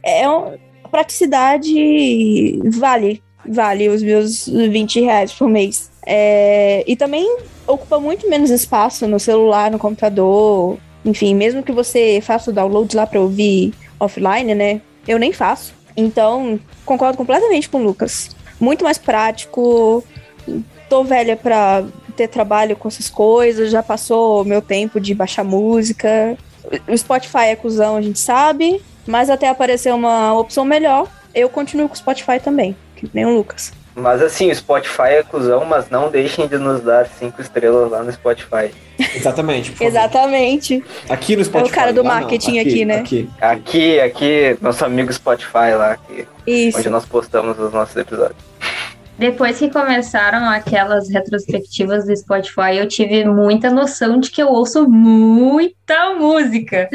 é 0.05 0.27
praticidade 0.91 2.59
vale 2.71 3.23
vale 3.47 3.89
os 3.89 4.03
meus 4.03 4.47
20 4.47 5.01
reais 5.01 5.33
por 5.33 5.49
mês. 5.49 5.91
É, 6.07 6.83
e 6.87 6.97
também 6.97 7.39
ocupa 7.67 8.01
muito 8.01 8.29
menos 8.29 8.51
espaço 8.51 9.07
no 9.07 9.19
celular, 9.19 9.71
no 9.71 9.79
computador. 9.79 10.79
Enfim, 11.05 11.35
mesmo 11.35 11.63
que 11.63 11.73
você 11.73 12.21
faça 12.23 12.51
o 12.51 12.55
download 12.55 12.95
lá 12.97 13.07
para 13.07 13.21
ouvir 13.21 13.73
offline, 13.99 14.55
né? 14.55 14.81
Eu 15.07 15.19
nem 15.19 15.33
faço. 15.33 15.75
Então, 15.97 16.59
concordo 16.85 17.17
completamente 17.17 17.69
com 17.69 17.79
o 17.79 17.83
Lucas. 17.83 18.31
Muito 18.59 18.85
mais 18.85 18.99
prático. 18.99 20.05
Tô 20.89 21.05
velha 21.05 21.37
pra 21.37 21.85
ter 22.17 22.29
trabalho 22.29 22.77
com 22.77 22.89
essas 22.89 23.09
coisas. 23.09 23.71
Já 23.71 23.83
passou 23.83 24.45
meu 24.45 24.61
tempo 24.61 25.01
de 25.01 25.15
baixar 25.15 25.45
música. 25.45 26.37
O 26.89 26.97
Spotify 26.97 27.47
é 27.47 27.57
cuzão, 27.57 27.97
a 27.97 28.03
gente 28.03 28.19
sabe. 28.19 28.83
Mas 29.07 29.31
até 29.31 29.49
aparecer 29.49 29.93
uma 29.95 30.35
opção 30.35 30.65
melhor, 30.65 31.09
eu 31.35 31.49
continuo 31.49 31.89
com 31.89 31.95
o 31.95 31.99
Spotify 31.99 32.39
também 32.39 32.77
que 33.07 33.11
nem 33.15 33.25
o 33.25 33.35
Lucas. 33.35 33.73
Mas 33.95 34.23
assim, 34.23 34.51
o 34.51 34.55
Spotify 34.55 35.09
é 35.09 35.23
cuzão, 35.23 35.65
mas 35.65 35.91
não 35.91 36.11
deixem 36.11 36.47
de 36.47 36.57
nos 36.59 36.81
dar 36.81 37.07
cinco 37.07 37.41
estrelas 37.41 37.91
lá 37.91 38.03
no 38.03 38.13
Spotify. 38.13 38.71
Exatamente. 39.15 39.75
Exatamente. 39.81 40.85
Aqui 41.09 41.37
no 41.37 41.45
Spotify. 41.45 41.69
É 41.69 41.73
o 41.73 41.75
cara 41.75 41.93
do 41.93 42.05
marketing 42.05 42.59
aqui, 42.61 42.69
aqui, 42.69 42.85
né? 42.85 42.99
Aqui. 43.01 43.31
aqui, 43.41 44.01
aqui, 44.01 44.59
nosso 44.61 44.85
amigo 44.85 45.13
Spotify 45.13 45.75
lá, 45.77 45.93
aqui, 45.93 46.27
Isso. 46.47 46.79
onde 46.79 46.89
nós 46.89 47.05
postamos 47.05 47.59
os 47.59 47.73
nossos 47.73 47.97
episódios. 47.97 48.51
Depois 49.19 49.59
que 49.59 49.69
começaram 49.69 50.49
aquelas 50.49 51.11
retrospectivas 51.11 52.07
do 52.07 52.17
Spotify, 52.17 52.79
eu 52.79 52.89
tive 52.89 53.23
muita 53.27 53.71
noção 53.71 54.19
de 54.19 54.31
que 54.31 54.43
eu 54.43 54.49
ouço 54.49 54.89
muita 54.89 56.15
música. 56.15 56.89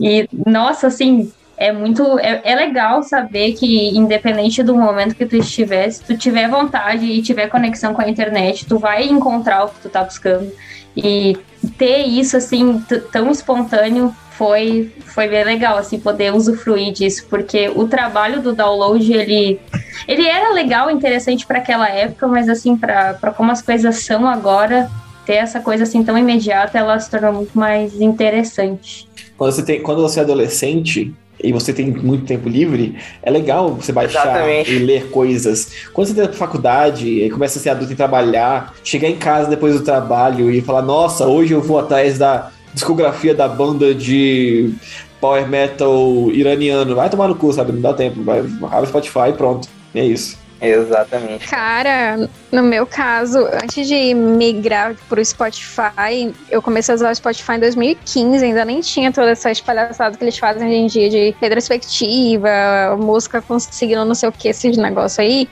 E, 0.00 0.28
nossa, 0.46 0.86
assim, 0.86 1.32
é 1.62 1.72
muito. 1.72 2.18
É, 2.18 2.40
é, 2.44 2.54
legal 2.56 3.04
saber 3.04 3.52
que, 3.52 3.96
independente 3.96 4.64
do 4.64 4.74
momento 4.74 5.14
que 5.14 5.24
tu 5.24 5.36
estiver, 5.36 5.88
se 5.90 6.02
tu 6.02 6.18
tiver 6.18 6.48
vontade 6.48 7.06
e 7.06 7.22
tiver 7.22 7.48
conexão 7.48 7.94
com 7.94 8.02
a 8.02 8.08
internet, 8.08 8.66
tu 8.66 8.78
vai 8.78 9.04
encontrar 9.06 9.64
o 9.64 9.68
que 9.68 9.80
tu 9.80 9.88
tá 9.88 10.02
buscando. 10.02 10.50
E 10.96 11.38
ter 11.78 12.04
isso, 12.04 12.36
assim, 12.36 12.84
tão 13.12 13.30
espontâneo 13.30 14.12
foi, 14.32 14.92
foi 15.04 15.28
bem 15.28 15.44
legal, 15.44 15.78
assim, 15.78 16.00
poder 16.00 16.34
usufruir 16.34 16.92
disso, 16.92 17.26
porque 17.30 17.70
o 17.74 17.86
trabalho 17.86 18.42
do 18.42 18.52
download, 18.52 19.12
ele, 19.12 19.60
ele 20.08 20.26
era 20.26 20.52
legal, 20.52 20.90
interessante 20.90 21.46
para 21.46 21.58
aquela 21.58 21.88
época, 21.88 22.26
mas, 22.26 22.48
assim, 22.48 22.76
para 22.76 23.14
como 23.36 23.52
as 23.52 23.62
coisas 23.62 24.04
são 24.04 24.26
agora, 24.26 24.90
ter 25.24 25.34
essa 25.34 25.60
coisa, 25.60 25.84
assim, 25.84 26.02
tão 26.02 26.18
imediata, 26.18 26.76
ela 26.76 26.98
se 26.98 27.08
tornou 27.08 27.32
muito 27.32 27.56
mais 27.56 28.00
interessante. 28.00 29.08
Quando 29.38 29.52
você, 29.52 29.64
tem, 29.64 29.80
quando 29.80 30.02
você 30.02 30.20
é 30.20 30.22
adolescente, 30.24 31.14
e 31.42 31.52
você 31.52 31.72
tem 31.72 31.90
muito 31.90 32.24
tempo 32.24 32.48
livre, 32.48 32.96
é 33.22 33.30
legal 33.30 33.74
você 33.74 33.92
baixar 33.92 34.26
Exatamente. 34.26 34.72
e 34.72 34.78
ler 34.78 35.10
coisas. 35.10 35.70
Quando 35.92 36.08
você 36.08 36.14
tem 36.14 36.32
faculdade 36.32 37.08
e 37.08 37.30
começa 37.30 37.58
a 37.58 37.62
ser 37.62 37.70
adulto 37.70 37.92
e 37.92 37.96
trabalhar, 37.96 38.74
chegar 38.84 39.08
em 39.08 39.16
casa 39.16 39.50
depois 39.50 39.74
do 39.74 39.84
trabalho 39.84 40.50
e 40.50 40.60
falar, 40.60 40.82
nossa, 40.82 41.26
hoje 41.26 41.52
eu 41.52 41.60
vou 41.60 41.78
atrás 41.78 42.18
da 42.18 42.50
discografia 42.72 43.34
da 43.34 43.48
banda 43.48 43.94
de 43.94 44.72
power 45.20 45.48
metal 45.48 46.30
iraniano. 46.32 46.94
Vai 46.94 47.08
tomar 47.08 47.28
no 47.28 47.36
cu, 47.36 47.52
sabe? 47.52 47.72
Não 47.72 47.80
dá 47.80 47.92
tempo. 47.92 48.22
Vai, 48.22 48.40
abre 48.40 48.84
o 48.84 48.86
Spotify 48.86 49.30
e 49.30 49.32
pronto. 49.32 49.68
É 49.94 50.04
isso. 50.04 50.41
Exatamente. 50.62 51.48
Cara, 51.48 52.28
no 52.52 52.62
meu 52.62 52.86
caso, 52.86 53.48
antes 53.62 53.88
de 53.88 54.14
migrar 54.14 54.94
pro 55.08 55.22
Spotify, 55.24 56.32
eu 56.48 56.62
comecei 56.62 56.92
a 56.92 56.96
usar 56.96 57.10
o 57.10 57.14
Spotify 57.14 57.54
em 57.54 57.58
2015, 57.58 58.44
ainda 58.44 58.64
nem 58.64 58.80
tinha 58.80 59.10
toda 59.10 59.30
essa 59.30 59.50
espalhaçada 59.50 60.16
que 60.16 60.22
eles 60.22 60.38
fazem 60.38 60.68
hoje 60.68 60.76
em 60.76 60.86
dia 60.86 61.10
de 61.10 61.34
retrospectiva, 61.40 62.48
música 62.96 63.42
conseguindo 63.42 64.04
não 64.04 64.14
sei 64.14 64.28
o 64.28 64.32
que, 64.32 64.48
esses 64.48 64.76
negócios 64.76 65.18
aí. 65.18 65.48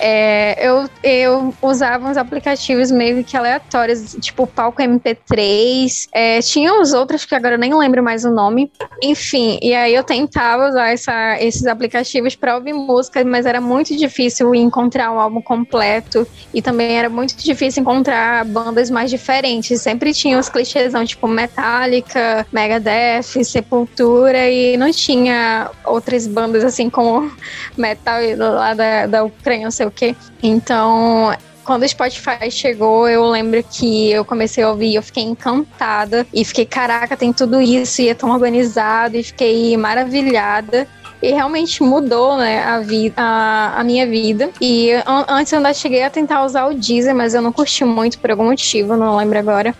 É, 0.00 0.68
eu, 0.68 0.88
eu 1.02 1.54
usava 1.60 2.08
uns 2.08 2.16
aplicativos 2.16 2.90
meio 2.90 3.24
que 3.24 3.36
aleatórios, 3.36 4.16
tipo 4.20 4.46
Palco 4.46 4.82
MP3. 4.82 6.08
É, 6.12 6.40
tinha 6.40 6.80
os 6.80 6.92
outros 6.92 7.24
que 7.24 7.34
agora 7.34 7.54
eu 7.54 7.58
nem 7.58 7.74
lembro 7.76 8.02
mais 8.02 8.24
o 8.24 8.30
nome. 8.30 8.70
Enfim, 9.02 9.58
e 9.62 9.74
aí 9.74 9.94
eu 9.94 10.04
tentava 10.04 10.68
usar 10.68 10.92
essa, 10.92 11.40
esses 11.40 11.66
aplicativos 11.66 12.36
para 12.36 12.56
ouvir 12.56 12.72
música, 12.72 13.24
mas 13.24 13.46
era 13.46 13.60
muito 13.60 13.96
difícil 13.96 14.23
encontrar 14.54 15.12
um 15.12 15.18
álbum 15.18 15.40
completo. 15.40 16.26
E 16.52 16.62
também 16.62 16.96
era 16.96 17.08
muito 17.08 17.36
difícil 17.36 17.82
encontrar 17.82 18.44
bandas 18.44 18.90
mais 18.90 19.10
diferentes. 19.10 19.80
Sempre 19.80 20.12
tinha 20.12 20.38
os 20.38 20.48
clichêsão, 20.48 21.04
tipo 21.04 21.26
Metallica, 21.26 22.46
Megadeth, 22.52 23.44
Sepultura, 23.44 24.48
e 24.48 24.76
não 24.76 24.90
tinha 24.92 25.70
outras 25.84 26.26
bandas 26.26 26.64
assim 26.64 26.88
como 26.88 27.30
metal 27.76 28.20
lá 28.36 28.74
da, 28.74 29.06
da 29.06 29.24
Ucrânia 29.24 29.64
não 29.64 29.70
sei 29.70 29.86
o 29.86 29.90
que. 29.90 30.14
Então, 30.42 31.34
quando 31.64 31.82
o 31.82 31.88
Spotify 31.88 32.50
chegou, 32.50 33.08
eu 33.08 33.24
lembro 33.24 33.62
que 33.64 34.10
eu 34.10 34.24
comecei 34.24 34.62
a 34.62 34.70
ouvir, 34.70 34.94
eu 34.94 35.02
fiquei 35.02 35.22
encantada 35.22 36.26
e 36.32 36.44
fiquei, 36.44 36.66
caraca, 36.66 37.16
tem 37.16 37.32
tudo 37.32 37.60
isso 37.60 38.02
e 38.02 38.08
é 38.08 38.14
tão 38.14 38.30
organizado 38.30 39.16
e 39.16 39.22
fiquei 39.22 39.76
maravilhada. 39.76 40.86
E 41.24 41.32
realmente 41.32 41.82
mudou, 41.82 42.36
né, 42.36 42.62
a, 42.62 42.80
vida, 42.80 43.14
a, 43.16 43.80
a 43.80 43.82
minha 43.82 44.06
vida. 44.06 44.50
E 44.60 44.92
an 44.92 45.24
antes 45.26 45.50
eu 45.54 45.56
ainda 45.56 45.72
cheguei 45.72 46.02
a 46.02 46.10
tentar 46.10 46.44
usar 46.44 46.66
o 46.66 46.74
Deezer, 46.74 47.14
mas 47.14 47.32
eu 47.32 47.40
não 47.40 47.50
curti 47.50 47.82
muito 47.82 48.18
por 48.18 48.30
algum 48.30 48.44
motivo, 48.44 48.94
não 48.94 49.16
lembro 49.16 49.38
agora. 49.38 49.74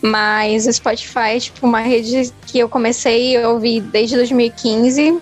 Mas 0.00 0.68
o 0.68 0.72
Spotify 0.72 1.34
é 1.34 1.40
tipo 1.40 1.66
uma 1.66 1.80
rede 1.80 2.32
que 2.46 2.60
eu 2.60 2.68
comecei 2.68 3.36
a 3.42 3.48
ouvir 3.48 3.80
desde 3.80 4.14
2015 4.14 5.20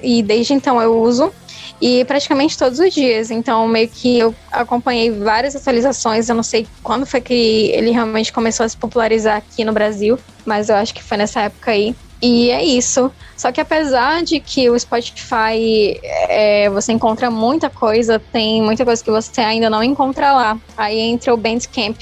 e 0.00 0.22
desde 0.22 0.54
então 0.54 0.80
eu 0.80 1.02
uso 1.02 1.32
e 1.80 2.04
praticamente 2.04 2.56
todos 2.56 2.78
os 2.78 2.94
dias. 2.94 3.32
Então, 3.32 3.66
meio 3.66 3.88
que 3.88 4.16
eu 4.16 4.32
acompanhei 4.52 5.10
várias 5.10 5.56
atualizações. 5.56 6.28
Eu 6.28 6.36
não 6.36 6.42
sei 6.44 6.68
quando 6.84 7.04
foi 7.04 7.20
que 7.20 7.72
ele 7.72 7.90
realmente 7.90 8.32
começou 8.32 8.64
a 8.64 8.68
se 8.68 8.76
popularizar 8.76 9.38
aqui 9.38 9.64
no 9.64 9.72
Brasil, 9.72 10.16
mas 10.46 10.68
eu 10.68 10.76
acho 10.76 10.94
que 10.94 11.02
foi 11.02 11.16
nessa 11.16 11.40
época 11.40 11.72
aí. 11.72 11.96
E 12.22 12.50
é 12.50 12.62
isso. 12.62 13.10
Só 13.36 13.50
que 13.50 13.60
apesar 13.60 14.22
de 14.22 14.38
que 14.40 14.68
o 14.68 14.78
Spotify 14.78 15.98
é, 16.02 16.68
você 16.70 16.92
encontra 16.92 17.30
muita 17.30 17.70
coisa, 17.70 18.18
tem 18.18 18.62
muita 18.62 18.84
coisa 18.84 19.02
que 19.02 19.10
você 19.10 19.40
ainda 19.40 19.70
não 19.70 19.82
encontra 19.82 20.32
lá. 20.32 20.58
Aí 20.76 20.98
entra 20.98 21.32
o 21.32 21.36
Bandcamp, 21.36 21.96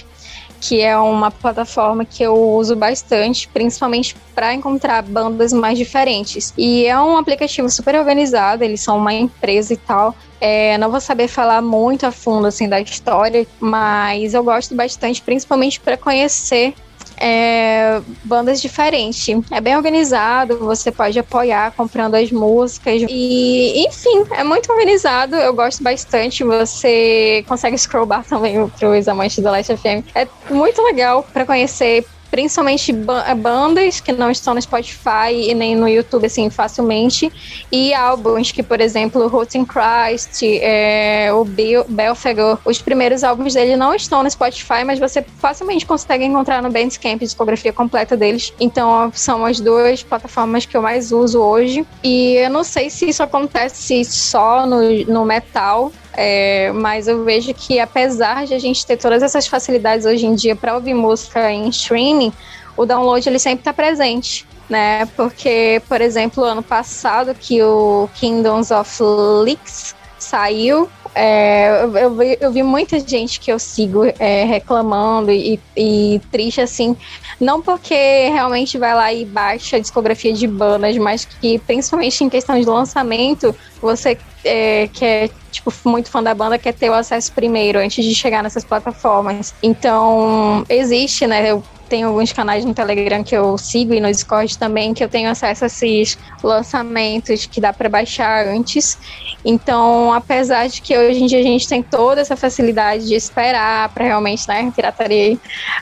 que 0.61 0.81
é 0.81 0.99
uma 0.99 1.31
plataforma 1.31 2.05
que 2.05 2.23
eu 2.23 2.35
uso 2.35 2.74
bastante, 2.74 3.49
principalmente 3.49 4.16
para 4.35 4.53
encontrar 4.53 5.03
bandas 5.03 5.53
mais 5.53 5.78
diferentes. 5.78 6.53
E 6.59 6.85
é 6.86 6.99
um 7.01 7.16
aplicativo 7.16 7.70
super 7.70 7.95
organizado, 7.95 8.65
eles 8.65 8.81
são 8.81 8.97
uma 8.97 9.15
empresa 9.15 9.73
e 9.73 9.77
tal. 9.77 10.16
É, 10.40 10.77
não 10.78 10.90
vou 10.90 11.01
saber 11.01 11.28
falar 11.28 11.62
muito 11.62 12.05
a 12.07 12.11
fundo 12.11 12.47
assim 12.47 12.69
da 12.69 12.81
história, 12.81 13.47
mas 13.61 14.35
eu 14.35 14.43
gosto 14.43 14.74
bastante, 14.74 15.23
principalmente 15.23 15.78
para 15.78 15.97
conhecer 15.97 16.74
é, 17.20 18.01
bandas 18.24 18.61
diferentes. 18.61 19.28
É 19.51 19.61
bem 19.61 19.77
organizado, 19.77 20.59
você 20.59 20.90
pode 20.90 21.19
apoiar 21.19 21.73
comprando 21.73 22.15
as 22.15 22.31
músicas. 22.31 23.03
E, 23.09 23.86
enfim, 23.86 24.24
é 24.32 24.45
muito 24.45 24.70
organizado. 24.70 25.36
Eu 25.36 25.55
gosto 25.55 25.82
bastante. 25.82 26.45
Você 26.45 27.45
consegue 27.47 27.77
scrollbar 27.77 28.24
também 28.28 28.69
para 28.69 28.90
os 28.90 29.09
amantes 29.09 29.43
do 29.43 29.51
Last 29.51 29.77
FM. 29.77 30.05
É 30.15 30.27
muito 30.51 30.82
legal 30.82 31.27
para 31.32 31.45
conhecer 31.45 32.05
principalmente 32.31 32.93
eh, 32.93 33.35
bandas 33.35 34.01
que 34.01 34.13
não 34.13 34.31
estão 34.31 34.55
no 34.55 34.63
Spotify 34.63 35.33
e 35.33 35.55
nem 35.55 35.75
no 35.75 35.89
YouTube 35.89 36.27
assim 36.27 36.51
facilmente. 36.51 37.33
E 37.71 37.95
álbuns 37.95 38.53
que 38.53 38.63
por 38.63 38.81
exemplo 38.81 39.27
Roots 39.29 39.55
in 39.55 39.65
Christ 39.65 40.43
é, 40.43 41.31
o 41.33 41.45
Bill, 41.45 41.85
Belfagor 41.89 42.59
os 42.65 42.81
primeiros 42.81 43.25
álbuns 43.25 43.55
dele 43.55 43.77
não 43.77 43.95
estão 43.95 44.23
no 44.23 44.31
Spotify 44.31 44.85
mas 44.85 44.99
você 44.99 45.23
facilmente 45.23 45.87
consegue 45.87 46.25
encontrar 46.25 46.63
no 46.63 46.71
Bandcamp 46.71 47.21
a 47.21 47.25
discografia 47.25 47.73
completa 47.73 48.17
deles. 48.17 48.53
Então 48.61 49.11
são 49.15 49.45
as 49.45 49.61
duas 49.61 50.03
plataformas 50.03 50.67
que 50.67 50.77
eu 50.77 50.83
mais 50.83 51.13
uso 51.13 51.41
hoje. 51.41 51.87
E 52.03 52.35
eu 52.35 52.51
não 52.51 52.65
sei 52.65 52.91
se 52.91 53.09
isso 53.09 53.23
acontece 53.23 54.05
só 54.05 54.67
no, 54.67 55.05
no 55.07 55.25
metal 55.25 55.93
é, 56.20 56.73
mas 56.73 57.07
eu 57.07 57.23
vejo 57.23 57.55
que 57.55 57.78
apesar 57.78 58.45
de 58.45 58.53
a 58.53 58.59
gente 58.59 58.85
ter 58.85 58.97
todas 58.97 59.23
essas 59.23 59.47
facilidades 59.47 60.05
hoje 60.05 60.27
em 60.27 60.35
dia 60.35 60.57
para 60.57 60.74
ouvir 60.74 60.93
música 60.93 61.49
em 61.53 61.69
streaming, 61.69 62.32
o 62.77 62.85
download 62.85 63.28
ele 63.28 63.39
sempre 63.39 63.61
está 63.61 63.73
presente. 63.73 64.45
Né? 64.69 65.07
Porque, 65.16 65.81
por 65.89 66.01
exemplo, 66.01 66.43
ano 66.43 66.62
passado 66.62 67.36
que 67.36 67.62
o 67.62 68.09
Kingdoms 68.16 68.73
of 68.73 69.01
Leaks 69.45 69.95
saiu, 70.19 70.90
é, 71.15 71.85
eu, 71.85 72.15
vi, 72.15 72.39
eu, 72.41 72.53
vi, 72.53 72.63
muita 72.63 72.99
gente 73.01 73.41
que 73.41 73.51
eu 73.51 73.59
sigo 73.59 74.05
é, 74.19 74.45
reclamando 74.45 75.31
e, 75.31 75.61
e, 75.77 76.21
triste 76.31 76.61
assim, 76.61 76.97
não 77.41 77.61
porque 77.61 77.95
realmente 78.29 78.79
vai 78.79 78.95
lá 78.95 79.13
e 79.13 79.25
baixa 79.25 79.77
a 79.77 79.81
discografia 79.81 80.33
de 80.33 80.47
bandas, 80.47 80.97
mas 80.99 81.25
que 81.25 81.59
principalmente 81.61 82.23
em 82.25 82.29
questão 82.29 82.59
de 82.59 82.67
lançamento, 82.67 83.55
você 83.81 84.19
é, 84.45 84.89
que 84.89 85.05
é 85.05 85.31
tipo 85.51 85.73
muito 85.85 86.11
fã 86.11 86.23
da 86.23 86.35
banda 86.35 86.59
quer 86.59 86.73
ter 86.73 86.91
o 86.91 86.95
acesso 86.95 87.33
primeiro 87.33 87.79
antes 87.79 88.05
de 88.05 88.15
chegar 88.15 88.43
nessas 88.43 88.65
plataformas. 88.65 89.55
Então 89.63 90.65
existe, 90.69 91.27
né? 91.27 91.51
Eu 91.51 91.63
tem 91.89 92.02
alguns 92.02 92.32
canais 92.32 92.65
no 92.65 92.74
Telegram 92.74 93.24
que 93.24 93.36
eu 93.36 93.56
sigo 93.56 93.94
e 93.94 94.01
no 94.01 94.10
Discord 94.10 94.59
também 94.59 94.93
que 94.93 95.02
eu 95.02 95.09
tenho 95.09 95.31
acesso 95.31 95.65
a 95.65 95.66
esses 95.66 96.19
lançamentos 96.43 97.47
que 97.47 97.60
dá 97.60 97.73
para 97.73 97.89
baixar 97.89 98.47
antes. 98.47 98.98
Então, 99.44 100.12
apesar 100.12 100.69
de 100.69 100.82
que 100.82 100.97
hoje 100.97 101.23
em 101.23 101.27
dia 101.27 101.40
a 101.40 101.43
gente 101.43 101.66
tem 101.66 101.82
toda 101.82 102.20
essa 102.20 102.36
facilidade 102.36 103.06
de 103.06 103.15
esperar 103.15 103.89
para 103.90 104.05
realmente, 104.05 104.47
né, 104.47 104.70
pirataria, 104.74 105.39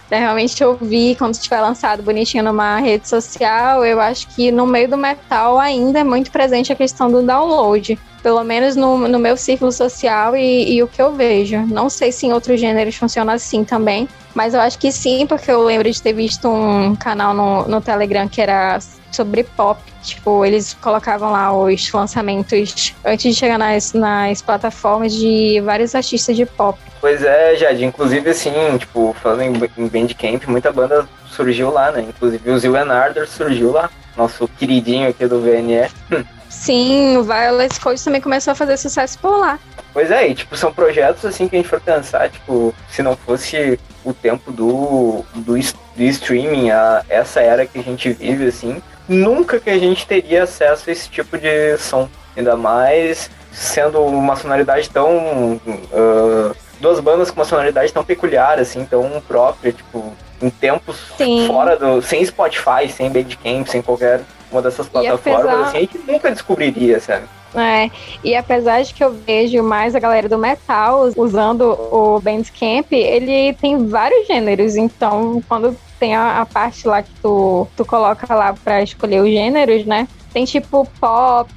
para 0.08 0.18
realmente 0.18 0.62
ouvir 0.62 1.16
quando 1.16 1.34
estiver 1.34 1.60
lançado 1.60 2.02
bonitinho 2.02 2.44
numa 2.44 2.78
rede 2.78 3.08
social, 3.08 3.84
eu 3.84 4.00
acho 4.00 4.28
que 4.28 4.52
no 4.52 4.66
meio 4.66 4.88
do 4.88 4.96
metal 4.96 5.58
ainda 5.58 6.00
é 6.00 6.04
muito 6.04 6.30
presente 6.30 6.72
a 6.72 6.76
questão 6.76 7.10
do 7.10 7.22
download 7.22 7.98
pelo 8.22 8.42
menos 8.42 8.74
no, 8.74 9.06
no 9.06 9.20
meu 9.20 9.36
círculo 9.36 9.70
social 9.70 10.34
e, 10.34 10.74
e, 10.74 10.82
o 10.82 10.88
que 10.88 11.00
eu 11.00 11.12
vejo. 11.12 11.58
Não 11.60 11.88
sei 11.88 12.10
se 12.10 12.26
em 12.26 12.32
outros 12.32 12.58
gêneros 12.58 12.96
funciona 12.96 13.34
assim 13.34 13.62
também, 13.62 14.08
mas 14.36 14.52
eu 14.52 14.60
acho 14.60 14.78
que 14.78 14.92
sim, 14.92 15.26
porque 15.26 15.50
eu 15.50 15.64
lembro 15.64 15.90
de 15.90 16.00
ter 16.00 16.12
visto 16.12 16.46
um 16.46 16.94
canal 16.94 17.32
no, 17.32 17.66
no 17.66 17.80
Telegram 17.80 18.28
que 18.28 18.38
era 18.38 18.78
sobre 19.10 19.42
pop. 19.42 19.80
Tipo, 20.02 20.44
eles 20.44 20.74
colocavam 20.74 21.32
lá 21.32 21.50
os 21.56 21.90
lançamentos 21.90 22.94
antes 23.02 23.34
de 23.34 23.40
chegar 23.40 23.58
nas, 23.58 23.94
nas 23.94 24.42
plataformas 24.42 25.14
de 25.14 25.58
vários 25.62 25.94
artistas 25.94 26.36
de 26.36 26.44
pop. 26.44 26.78
Pois 27.00 27.24
é, 27.24 27.56
Jade. 27.56 27.82
Inclusive, 27.86 28.28
assim, 28.28 28.52
tipo, 28.78 29.16
falando 29.22 29.40
em, 29.40 29.88
Bandcamp, 29.88 30.44
muita 30.46 30.70
banda 30.70 31.08
surgiu 31.30 31.70
lá, 31.70 31.90
né? 31.90 32.04
Inclusive 32.06 32.50
o 32.50 32.58
Zil 32.58 32.76
Enarder 32.76 33.26
surgiu 33.26 33.72
lá. 33.72 33.88
Nosso 34.14 34.46
queridinho 34.46 35.08
aqui 35.08 35.26
do 35.26 35.40
VNE. 35.40 35.88
Sim, 36.50 37.16
o 37.16 37.22
Violet 37.22 37.80
Code 37.80 38.04
também 38.04 38.20
começou 38.20 38.52
a 38.52 38.54
fazer 38.54 38.76
sucesso 38.76 39.18
por 39.18 39.38
lá. 39.38 39.58
Pois 39.96 40.10
é, 40.10 40.28
e, 40.28 40.34
tipo, 40.34 40.54
são 40.58 40.70
projetos 40.70 41.24
assim 41.24 41.48
que 41.48 41.56
a 41.56 41.58
gente 41.58 41.70
for 41.70 41.80
pensar, 41.80 42.28
tipo, 42.28 42.74
se 42.86 43.02
não 43.02 43.16
fosse 43.16 43.80
o 44.04 44.12
tempo 44.12 44.52
do, 44.52 45.24
do, 45.34 45.54
do 45.54 46.02
streaming, 46.02 46.68
a, 46.68 47.02
essa 47.08 47.40
era 47.40 47.64
que 47.64 47.78
a 47.78 47.82
gente 47.82 48.10
vive, 48.12 48.46
assim, 48.46 48.82
nunca 49.08 49.58
que 49.58 49.70
a 49.70 49.78
gente 49.78 50.06
teria 50.06 50.42
acesso 50.42 50.90
a 50.90 50.92
esse 50.92 51.08
tipo 51.08 51.38
de 51.38 51.78
som. 51.78 52.10
Ainda 52.36 52.54
mais 52.54 53.30
sendo 53.50 54.02
uma 54.02 54.36
sonoridade 54.36 54.90
tão. 54.90 55.58
Uh, 55.64 56.54
duas 56.78 57.00
bandas 57.00 57.30
com 57.30 57.40
uma 57.40 57.46
sonoridade 57.46 57.90
tão 57.90 58.04
peculiar, 58.04 58.58
assim, 58.58 58.84
tão 58.84 59.22
própria, 59.26 59.72
tipo, 59.72 60.12
em 60.42 60.50
tempos 60.50 61.14
Sim. 61.16 61.46
fora 61.46 61.74
do. 61.74 62.02
sem 62.02 62.22
Spotify, 62.22 62.86
sem 62.94 63.08
Bandcamp, 63.08 63.66
sem 63.66 63.80
qualquer 63.80 64.20
uma 64.52 64.60
dessas 64.60 64.86
plataformas, 64.90 65.46
apesar... 65.46 65.62
assim, 65.68 65.76
a 65.78 65.80
gente 65.80 65.98
nunca 66.06 66.30
descobriria, 66.30 67.00
sabe? 67.00 67.24
É, 67.56 67.90
e 68.22 68.34
apesar 68.34 68.82
de 68.82 68.92
que 68.92 69.02
eu 69.02 69.12
vejo 69.12 69.62
mais 69.62 69.94
a 69.94 69.98
galera 69.98 70.28
do 70.28 70.38
metal 70.38 71.08
usando 71.16 71.62
o 71.90 72.20
Bandcamp, 72.20 72.92
ele 72.92 73.54
tem 73.54 73.86
vários 73.88 74.26
gêneros, 74.26 74.76
então 74.76 75.42
quando 75.48 75.76
tem 75.98 76.14
a, 76.14 76.42
a 76.42 76.46
parte 76.46 76.86
lá 76.86 77.02
que 77.02 77.10
tu, 77.22 77.66
tu 77.76 77.84
coloca 77.84 78.32
lá 78.34 78.52
pra 78.52 78.82
escolher 78.82 79.22
os 79.22 79.30
gêneros, 79.30 79.86
né? 79.86 80.06
Tem 80.32 80.44
tipo 80.44 80.86
pop, 81.00 81.54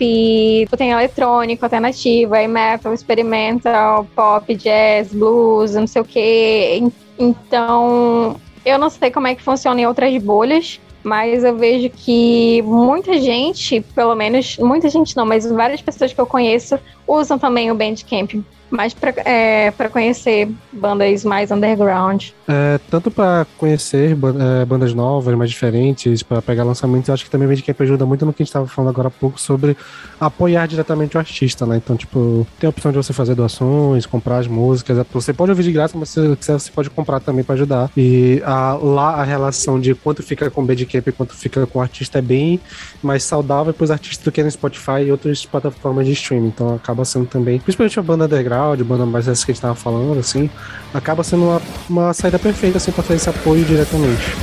tem 0.78 0.92
eletrônico, 0.92 1.66
alternativo, 1.66 2.34
aí 2.34 2.48
metal, 2.48 2.94
experimental, 2.94 4.08
pop, 4.16 4.56
jazz, 4.56 5.10
blues, 5.12 5.74
não 5.74 5.86
sei 5.86 6.02
o 6.02 6.06
que. 6.06 6.90
Então, 7.18 8.40
eu 8.66 8.78
não 8.78 8.90
sei 8.90 9.12
como 9.12 9.28
é 9.28 9.36
que 9.36 9.44
funciona 9.44 9.82
em 9.82 9.86
outras 9.86 10.16
bolhas, 10.24 10.80
mas 11.04 11.44
eu 11.44 11.56
vejo 11.56 11.90
que 11.90 12.62
muita 12.64 13.20
gente, 13.20 13.82
pelo 13.96 14.16
menos, 14.16 14.58
muita 14.58 14.90
gente 14.90 15.16
não, 15.16 15.26
mas 15.26 15.50
várias 15.50 15.82
pessoas 15.82 16.14
que 16.14 16.20
eu 16.20 16.26
conheço 16.26 16.80
usam 17.08 17.40
também 17.40 17.72
o 17.72 17.76
Bandcamp 17.76 18.34
mais 18.70 18.94
para 18.94 19.14
é, 19.26 19.72
conhecer 19.92 20.50
bandas 20.72 21.24
mais 21.24 21.52
underground. 21.52 22.30
É, 22.48 22.80
tanto 22.90 23.12
para 23.12 23.46
conhecer 23.58 24.12
é, 24.12 24.66
bandas 24.66 24.94
novas, 24.94 25.36
mais 25.36 25.50
diferentes, 25.50 26.24
para 26.24 26.42
pegar 26.42 26.64
lançamentos, 26.64 27.10
acho 27.10 27.26
que 27.26 27.30
também 27.30 27.48
o 27.48 27.50
Bandcamp 27.50 27.82
ajuda 27.82 28.06
muito 28.06 28.26
no 28.26 28.34
que 28.34 28.42
a 28.42 28.44
gente 28.44 28.50
estava 28.50 28.68
falando 28.68 28.90
agora 28.90 29.08
há 29.08 29.12
pouco 29.12 29.40
sobre 29.40 29.76
apoiar 30.20 30.68
diretamente 30.68 31.16
o 31.16 31.20
artista, 31.20 31.66
né? 31.66 31.78
Então, 31.78 31.96
tipo, 31.96 32.46
tem 32.60 32.68
a 32.68 32.70
opção 32.70 32.92
de 32.92 32.98
você 32.98 33.14
fazer 33.14 33.36
doações, 33.36 34.06
comprar 34.06 34.38
as 34.40 34.48
músicas. 34.48 34.98
É, 34.98 35.06
você 35.12 35.34
pode 35.34 35.52
ouvir 35.52 35.64
de 35.64 35.72
graça, 35.72 35.98
mas 35.98 36.10
se 36.10 36.36
quiser, 36.36 36.60
você 36.60 36.72
pode 36.72 36.90
comprar 36.90 37.20
também 37.20 37.44
para 37.44 37.56
ajudar. 37.56 37.92
E 37.96 38.42
a, 38.46 38.74
lá 38.74 39.16
a 39.16 39.24
relação 39.24 39.80
de 39.80 39.94
quanto 39.96 40.24
fica 40.24 40.50
com 40.50 40.62
o 40.62 40.66
Bandcamp 40.66 41.08
e 41.08 41.12
quanto 41.12 41.36
fica 41.36 41.66
com 41.66 41.80
o 41.80 41.82
artista 41.82 42.20
é 42.20 42.22
bem 42.22 42.60
mais 43.02 43.24
saudável 43.24 43.74
para 43.74 43.84
os 43.84 43.92
artistas 43.92 44.24
do 44.24 44.32
que 44.32 44.44
no 44.44 44.52
Spotify 44.52 45.04
e 45.06 45.12
outras 45.12 45.46
plataformas 45.46 46.06
de 46.06 46.14
streaming. 46.14 46.48
Então, 46.48 46.76
acaba 46.76 47.06
sendo 47.06 47.26
também, 47.26 47.60
principalmente 47.60 48.00
a 48.00 48.04
banda 48.04 48.26
underground, 48.26 48.59
banda 48.84 49.06
mais 49.06 49.28
essa 49.28 49.46
que 49.46 49.52
a 49.52 49.54
gente 49.54 49.62
tava 49.62 49.76
falando, 49.76 50.20
assim, 50.20 50.50
acaba 50.94 51.24
sendo 51.24 51.46
uma, 51.46 51.62
uma 51.90 52.14
saída 52.14 52.40
perfeita, 52.40 52.78
assim, 52.78 52.92
pra 52.92 53.04
fazer 53.04 53.18
esse 53.18 53.30
apoio 53.30 53.64
diretamente. 53.66 54.36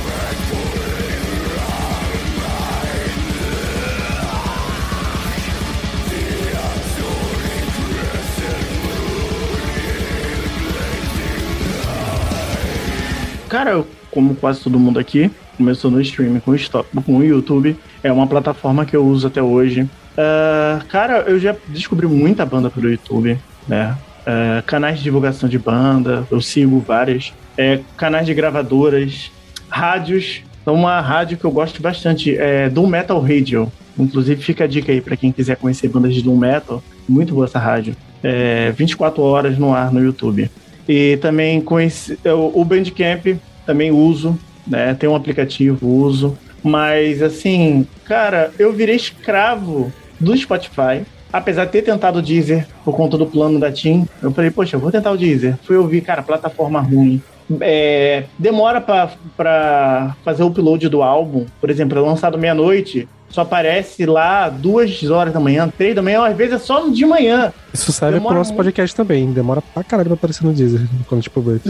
Cara, 13.49 13.83
como 14.11 14.35
quase 14.35 14.59
todo 14.61 14.79
mundo 14.79 14.99
aqui, 14.99 15.31
começou 15.57 15.89
no 15.89 16.01
streaming 16.01 16.39
com 16.39 16.51
o, 16.51 17.01
com 17.01 17.17
o 17.17 17.23
YouTube. 17.23 17.77
É 18.03 18.11
uma 18.11 18.27
plataforma 18.27 18.85
que 18.85 18.95
eu 18.95 19.05
uso 19.05 19.27
até 19.27 19.41
hoje. 19.41 19.81
Uh, 19.81 20.85
cara, 20.87 21.21
eu 21.27 21.39
já 21.39 21.55
descobri 21.67 22.07
muita 22.07 22.45
banda 22.45 22.69
pelo 22.69 22.89
YouTube, 22.89 23.37
né? 23.67 23.97
Uh, 24.27 24.61
canais 24.65 24.97
de 24.97 25.05
divulgação 25.05 25.47
de 25.47 25.57
banda, 25.57 26.27
eu 26.29 26.41
sigo 26.41 26.79
várias. 26.79 27.33
É, 27.57 27.79
canais 27.95 28.25
de 28.25 28.33
gravadoras, 28.33 29.31
rádios. 29.69 30.41
Então, 30.61 30.75
uma 30.75 30.99
rádio 30.99 31.37
que 31.37 31.45
eu 31.45 31.51
gosto 31.51 31.81
bastante 31.81 32.37
é 32.37 32.69
Doom 32.69 32.87
Metal 32.87 33.21
Radio. 33.21 33.71
Inclusive, 33.97 34.43
fica 34.43 34.65
a 34.65 34.67
dica 34.67 34.91
aí 34.91 34.99
para 34.99 35.15
quem 35.15 35.31
quiser 35.31 35.55
conhecer 35.55 35.87
bandas 35.87 36.13
de 36.13 36.21
Doom 36.21 36.35
Metal. 36.35 36.83
Muito 37.07 37.33
boa 37.33 37.45
essa 37.45 37.57
rádio. 37.57 37.95
É, 38.21 38.71
24 38.71 39.23
horas 39.23 39.57
no 39.57 39.73
ar 39.73 39.93
no 39.93 40.03
YouTube. 40.03 40.51
E 40.89 41.17
também 41.21 41.61
conheci, 41.61 42.19
o 42.53 42.65
Bandcamp, 42.65 43.37
também 43.65 43.91
uso, 43.91 44.37
né? 44.67 44.93
Tem 44.93 45.09
um 45.09 45.15
aplicativo, 45.15 45.87
uso. 45.87 46.37
Mas, 46.61 47.21
assim, 47.21 47.87
cara, 48.03 48.51
eu 48.59 48.73
virei 48.73 48.97
escravo 48.97 49.91
do 50.19 50.35
Spotify 50.35 51.05
apesar 51.31 51.65
de 51.65 51.71
ter 51.71 51.81
tentado 51.81 52.19
o 52.19 52.21
Deezer 52.21 52.67
por 52.83 52.95
conta 52.95 53.17
do 53.17 53.25
plano 53.25 53.59
da 53.59 53.71
TIM, 53.71 54.07
eu 54.21 54.31
falei, 54.31 54.51
poxa, 54.51 54.75
eu 54.75 54.79
vou 54.79 54.91
tentar 54.91 55.11
o 55.11 55.17
Deezer. 55.17 55.55
Fui 55.63 55.75
ouvir, 55.77 56.01
cara, 56.01 56.21
plataforma 56.21 56.79
ruim. 56.81 57.21
é, 57.61 58.23
demora 58.37 58.81
pra, 58.81 59.09
pra 59.35 60.15
fazer 60.23 60.43
o 60.43 60.47
upload 60.47 60.89
do 60.89 61.01
álbum. 61.01 61.45
Por 61.61 61.69
exemplo, 61.69 61.97
é 61.97 62.01
lançado 62.01 62.37
meia-noite, 62.37 63.07
só 63.29 63.41
aparece 63.41 64.05
lá 64.05 64.47
duas 64.49 65.03
horas 65.09 65.33
da 65.33 65.39
manhã, 65.39 65.67
três 65.77 65.93
da 65.95 66.01
manhã, 66.01 66.25
às 66.25 66.35
vezes 66.35 66.53
é 66.55 66.59
só 66.59 66.87
de 66.87 67.05
manhã. 67.05 67.51
Isso 67.73 67.91
serve 67.91 68.15
Demora 68.15 68.29
pro 68.33 68.37
nosso 68.39 68.51
muito. 68.51 68.63
podcast 68.63 68.95
também. 68.95 69.31
Demora 69.31 69.61
pra 69.61 69.83
caralho 69.83 70.09
pra 70.09 70.15
aparecer 70.15 70.45
no 70.45 70.53
Deezer 70.53 70.81
quando 71.07 71.19
a 71.19 71.21
gente 71.21 71.29
publica. 71.29 71.69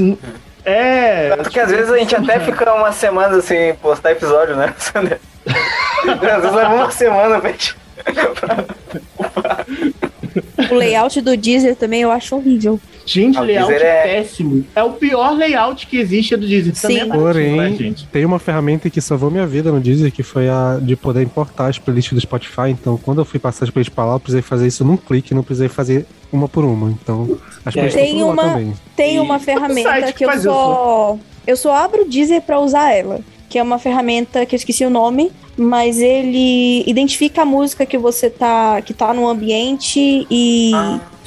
É. 0.63 1.35
Porque 1.37 1.59
às 1.59 1.71
vezes 1.71 1.91
a 1.91 1.97
gente 1.97 2.15
até 2.15 2.39
fica 2.45 2.73
uma 2.73 2.91
semana 2.91 3.41
sem 3.41 3.73
postar 3.75 4.11
episódio, 4.11 4.55
né? 4.55 4.73
às 4.83 6.41
vezes 6.41 6.55
leva 6.55 6.75
uma 6.75 6.91
semana 6.91 7.39
pra 7.39 7.51
gente. 7.51 7.75
O 10.71 10.75
layout 10.75 11.19
do 11.21 11.35
Deezer 11.35 11.75
também 11.75 12.01
eu 12.01 12.11
acho 12.11 12.35
horrível. 12.35 12.79
Gente, 13.05 13.37
Ah, 13.37 13.41
o 13.41 13.45
layout 13.45 13.73
é- 13.73 14.03
péssimo. 14.03 14.65
É 14.75 14.83
o 14.83 14.91
pior 14.91 15.35
layout 15.37 15.87
que 15.87 15.97
existe 15.97 16.33
é 16.33 16.37
do 16.37 16.45
Deezer. 16.45 16.73
Também 16.75 17.03
Sim. 17.03 17.09
é 17.09 17.13
Porém, 17.13 17.55
né, 17.55 17.69
gente? 17.71 18.05
tem 18.07 18.25
uma 18.25 18.37
ferramenta 18.37 18.89
que 18.89 18.99
salvou 18.99 19.31
minha 19.31 19.47
vida 19.47 19.71
no 19.71 19.79
Deezer, 19.79 20.11
que 20.11 20.23
foi 20.23 20.49
a 20.49 20.77
de 20.81 20.95
poder 20.95 21.21
importar 21.23 21.67
as 21.67 21.79
playlists 21.79 22.13
do 22.13 22.19
Spotify. 22.19 22.69
Então, 22.69 22.97
quando 22.97 23.19
eu 23.21 23.25
fui 23.25 23.39
passar 23.39 23.63
as 23.65 23.71
playlists 23.71 23.93
pra 23.95 24.05
lá, 24.05 24.15
eu 24.15 24.19
precisei 24.19 24.41
fazer 24.41 24.67
isso 24.67 24.83
num 24.83 24.97
clique, 24.97 25.33
não 25.33 25.41
precisei 25.43 25.69
fazer 25.69 26.05
uma 26.31 26.49
por 26.49 26.65
uma. 26.65 26.89
Então, 26.91 27.37
as 27.65 27.73
playlists 27.73 28.01
Tem 28.03 28.21
uma- 28.23 28.43
também. 28.43 28.73
Tem 28.95 29.19
uma 29.19 29.39
ferramenta 29.39 30.11
que 30.11 30.13
que 30.13 30.25
eu 30.25 30.41
só. 30.41 31.17
Eu 31.45 31.55
só 31.55 31.73
abro 31.75 32.01
o 32.01 32.09
Deezer 32.09 32.41
pra 32.41 32.59
usar 32.59 32.91
ela. 32.93 33.21
Que 33.57 33.61
é 33.61 33.63
uma 33.63 33.79
ferramenta 33.79 34.45
que 34.45 34.53
eu 34.53 34.57
esqueci 34.57 34.85
o 34.85 34.89
nome, 34.89 35.31
mas 35.57 35.99
ele 35.99 36.83
identifica 36.85 37.41
a 37.41 37.45
música 37.45 37.87
que 37.87 37.97
você 37.97 38.29
tá. 38.29 38.79
que 38.83 38.93
tá 38.93 39.11
no 39.15 39.27
ambiente 39.27 40.27
e, 40.29 40.71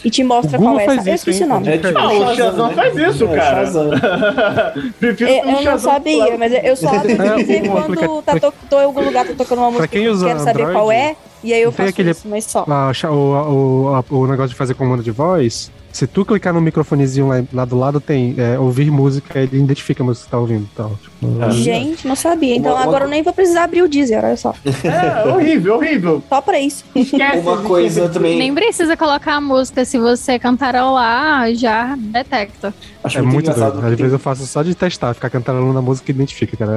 e 0.05 0.09
te 0.11 0.23
mostra 0.23 0.57
qual 0.57 0.79
é 0.79 0.85
essa. 0.85 1.11
Eu 1.11 1.15
esqueci 1.17 1.43
o 1.43 1.49
nome. 1.49 1.67
É 1.69 1.77
tipo 1.77 1.99
Ah, 1.99 2.13
o 2.13 2.37
Shazam 2.37 2.69
né? 2.69 2.75
faz 2.75 2.97
isso, 2.97 3.25
É, 3.25 3.37
cara. 3.37 3.65
Prefiro 5.01 5.29
É, 5.29 5.41
eu 5.41 5.47
não 5.47 5.63
Shazam 5.65 5.93
sabia, 5.93 6.39
mas 6.39 6.53
eu 6.63 6.77
só 6.77 6.87
abro 6.95 7.09
o 7.11 7.23
É, 7.51 7.69
quando 7.69 8.23
tá 8.23 8.39
to, 8.39 8.55
tô 8.71 8.81
em 8.81 8.85
algum 8.85 9.01
lugar, 9.05 9.27
tô 9.27 9.35
tocando 9.35 9.59
uma 9.59 9.71
música 9.73 9.89
quem 9.89 10.03
que 10.03 10.07
eu 10.09 10.17
quero 10.21 10.39
saber 10.39 10.51
Android, 10.63 10.73
qual 10.73 10.93
é, 10.93 11.17
e 11.43 11.53
aí 11.53 11.63
eu 11.63 11.67
não 11.67 11.73
faço 11.73 11.89
aquele- 11.89 12.11
isso, 12.13 12.29
mas 12.29 12.45
só. 12.45 12.65
Ah, 12.69 12.93
cha- 12.95 13.11
o, 13.11 13.89
o, 13.89 13.89
a- 13.97 14.05
o 14.09 14.27
negócio 14.29 14.51
de 14.51 14.55
fazer 14.55 14.75
comando 14.75 15.03
de 15.03 15.11
voz, 15.11 15.69
se 15.93 16.07
tu 16.07 16.25
clicar 16.25 16.53
no 16.55 16.61
microfonezinho 16.61 17.29
lá, 17.29 17.43
lá 17.53 17.65
do 17.65 17.79
lado, 17.79 18.01
tem 18.01 18.35
é, 18.39 18.59
ouvir 18.59 18.91
música, 18.91 19.39
ele 19.41 19.59
identifica 19.59 20.03
a 20.03 20.07
música 20.07 20.25
que 20.25 20.31
você 20.31 20.31
tá 20.31 20.39
ouvindo. 20.39 20.69
Então, 20.73 20.99
tipo, 21.03 21.53
Gente, 21.53 22.07
não 22.07 22.15
sabia. 22.17 22.55
Então 22.57 22.73
Uma- 22.73 22.81
uma- 22.81 22.85
agora 22.87 23.05
eu 23.05 23.09
nem 23.09 23.23
vou 23.23 23.33
precisar 23.33 23.65
abrir 23.65 23.83
o 23.83 23.89
Deezer, 23.89 24.25
olha 24.25 24.37
só. 24.37 24.55
É, 24.85 25.29
horrível, 25.29 25.77
horrível. 25.77 26.23
Só 26.29 26.41
pra 26.41 26.59
isso. 26.61 26.85
Esquece. 26.95 27.39
Uma 27.39 27.59
coisa 27.59 28.09
também. 28.09 28.39
Nem 28.39 28.55
precisa 28.55 28.97
colocar 28.97 29.35
a 29.35 29.41
música, 29.41 29.85
se 29.85 29.99
você 29.99 30.39
cantarolar, 30.39 31.55
já 31.55 31.97
detecta. 31.97 32.73
Acho 33.03 33.19
é 33.19 33.23
muito 33.23 33.51
doido. 33.53 33.85
Às 33.87 33.95
vezes 33.97 34.13
eu 34.13 34.19
faço 34.19 34.47
só 34.47 34.63
de 34.63 34.75
testar, 34.75 35.15
ficar 35.15 35.31
cantarolando 35.31 35.79
a 35.79 35.83
música 35.83 36.07
que 36.07 36.13
identifica, 36.13 36.57
cara. 36.57 36.73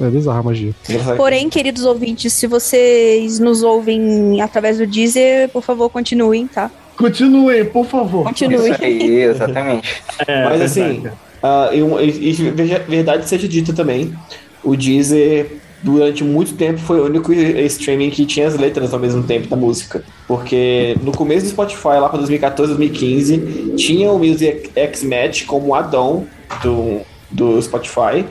É, 0.00 0.04
é, 0.04 0.06
é 0.06 0.10
bizarra 0.10 0.40
a 0.40 0.42
magia. 0.42 0.72
Porém, 1.16 1.48
queridos 1.48 1.84
ouvintes, 1.84 2.32
se 2.32 2.46
vocês 2.46 3.38
nos 3.38 3.62
ouvem 3.62 4.40
através 4.40 4.78
do 4.78 4.86
Deezer, 4.86 5.48
por 5.50 5.62
favor, 5.62 5.88
continuem, 5.90 6.46
tá? 6.46 6.70
Continue, 6.96 7.64
por 7.64 7.84
favor. 7.86 8.24
Continue. 8.24 8.70
Isso 8.70 8.82
aí, 8.84 9.22
exatamente. 9.22 10.02
É, 10.26 10.44
Mas 10.44 10.58
verdade. 10.58 10.64
assim, 10.64 11.08
ah, 11.42 11.70
e, 11.72 11.80
e- 12.08 12.30
e 12.30 12.52
verdade 12.88 13.28
seja 13.28 13.46
dita 13.46 13.72
também, 13.72 14.12
o 14.64 14.74
Deezer 14.76 15.46
durante 15.82 16.24
muito 16.24 16.54
tempo 16.54 16.78
foi 16.80 16.98
o 17.00 17.04
único 17.04 17.32
streaming 17.32 18.10
que 18.10 18.24
tinha 18.24 18.46
as 18.48 18.56
letras 18.56 18.92
ao 18.94 18.98
mesmo 18.98 19.22
tempo 19.22 19.46
da 19.46 19.56
música. 19.56 20.02
Porque 20.26 20.96
no 21.02 21.12
começo 21.12 21.44
do 21.46 21.50
Spotify, 21.50 21.98
lá 22.00 22.08
para 22.08 22.18
2014, 22.18 22.72
2015, 22.74 23.74
tinha 23.76 24.10
o 24.10 24.18
Music 24.18 24.70
X 24.74 25.04
Match 25.04 25.44
como 25.44 25.74
add-on 25.74 26.24
do, 26.62 27.00
do 27.30 27.60
Spotify, 27.62 28.24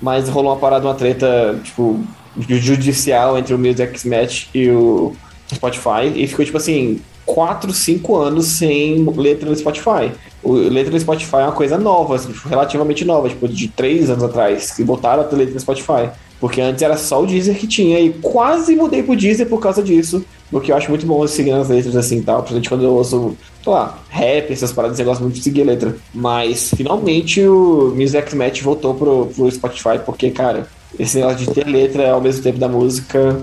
mas 0.00 0.28
rolou 0.28 0.52
uma 0.52 0.58
parada, 0.58 0.86
uma 0.86 0.94
treta, 0.94 1.58
tipo, 1.64 1.98
judicial 2.38 3.36
entre 3.38 3.54
o 3.54 3.58
Music 3.58 3.82
X 3.82 4.04
Match 4.04 4.44
e 4.54 4.68
o 4.70 5.12
Spotify, 5.52 6.12
e 6.14 6.26
ficou, 6.28 6.44
tipo 6.44 6.58
assim, 6.58 7.00
4, 7.34 7.72
5 7.72 8.16
anos 8.16 8.46
sem 8.46 9.04
letra 9.16 9.48
no 9.48 9.56
Spotify. 9.56 10.12
O 10.42 10.52
letra 10.52 10.92
no 10.92 10.98
Spotify 10.98 11.36
é 11.36 11.44
uma 11.44 11.52
coisa 11.52 11.78
nova, 11.78 12.16
assim, 12.16 12.32
tipo, 12.32 12.48
relativamente 12.48 13.04
nova, 13.04 13.28
tipo, 13.28 13.46
de 13.46 13.68
3 13.68 14.10
anos 14.10 14.24
atrás, 14.24 14.72
que 14.72 14.82
botaram 14.82 15.22
a 15.22 15.36
letra 15.36 15.54
no 15.54 15.60
Spotify. 15.60 16.10
Porque 16.40 16.60
antes 16.60 16.82
era 16.82 16.96
só 16.96 17.22
o 17.22 17.26
Deezer 17.26 17.56
que 17.56 17.66
tinha, 17.66 18.00
e 18.00 18.10
quase 18.14 18.74
mudei 18.74 19.02
pro 19.02 19.14
Deezer 19.14 19.46
por 19.46 19.60
causa 19.60 19.82
disso. 19.82 20.24
Porque 20.50 20.72
eu 20.72 20.76
acho 20.76 20.88
muito 20.88 21.06
bom 21.06 21.24
seguir 21.26 21.52
as 21.52 21.68
letras 21.68 21.94
assim 21.94 22.18
e 22.18 22.22
tal. 22.22 22.38
Principalmente 22.38 22.68
quando 22.68 22.84
eu 22.84 22.94
ouço, 22.94 23.36
sei 23.62 23.72
lá, 23.72 23.98
rap, 24.08 24.50
essas 24.50 24.72
paradas, 24.72 24.98
eu 24.98 25.04
gosto 25.04 25.20
muito 25.20 25.34
de 25.34 25.42
seguir 25.42 25.62
a 25.62 25.66
letra. 25.66 25.96
Mas 26.14 26.70
finalmente 26.74 27.46
o 27.46 27.92
Music 27.94 28.34
Match 28.34 28.62
voltou 28.62 28.94
pro, 28.94 29.26
pro 29.26 29.50
Spotify, 29.50 30.00
porque, 30.04 30.30
cara, 30.30 30.66
esse 30.98 31.18
negócio 31.18 31.38
de 31.38 31.50
ter 31.52 31.66
letra 31.66 32.10
ao 32.10 32.20
mesmo 32.20 32.42
tempo 32.42 32.58
da 32.58 32.68
música 32.68 33.38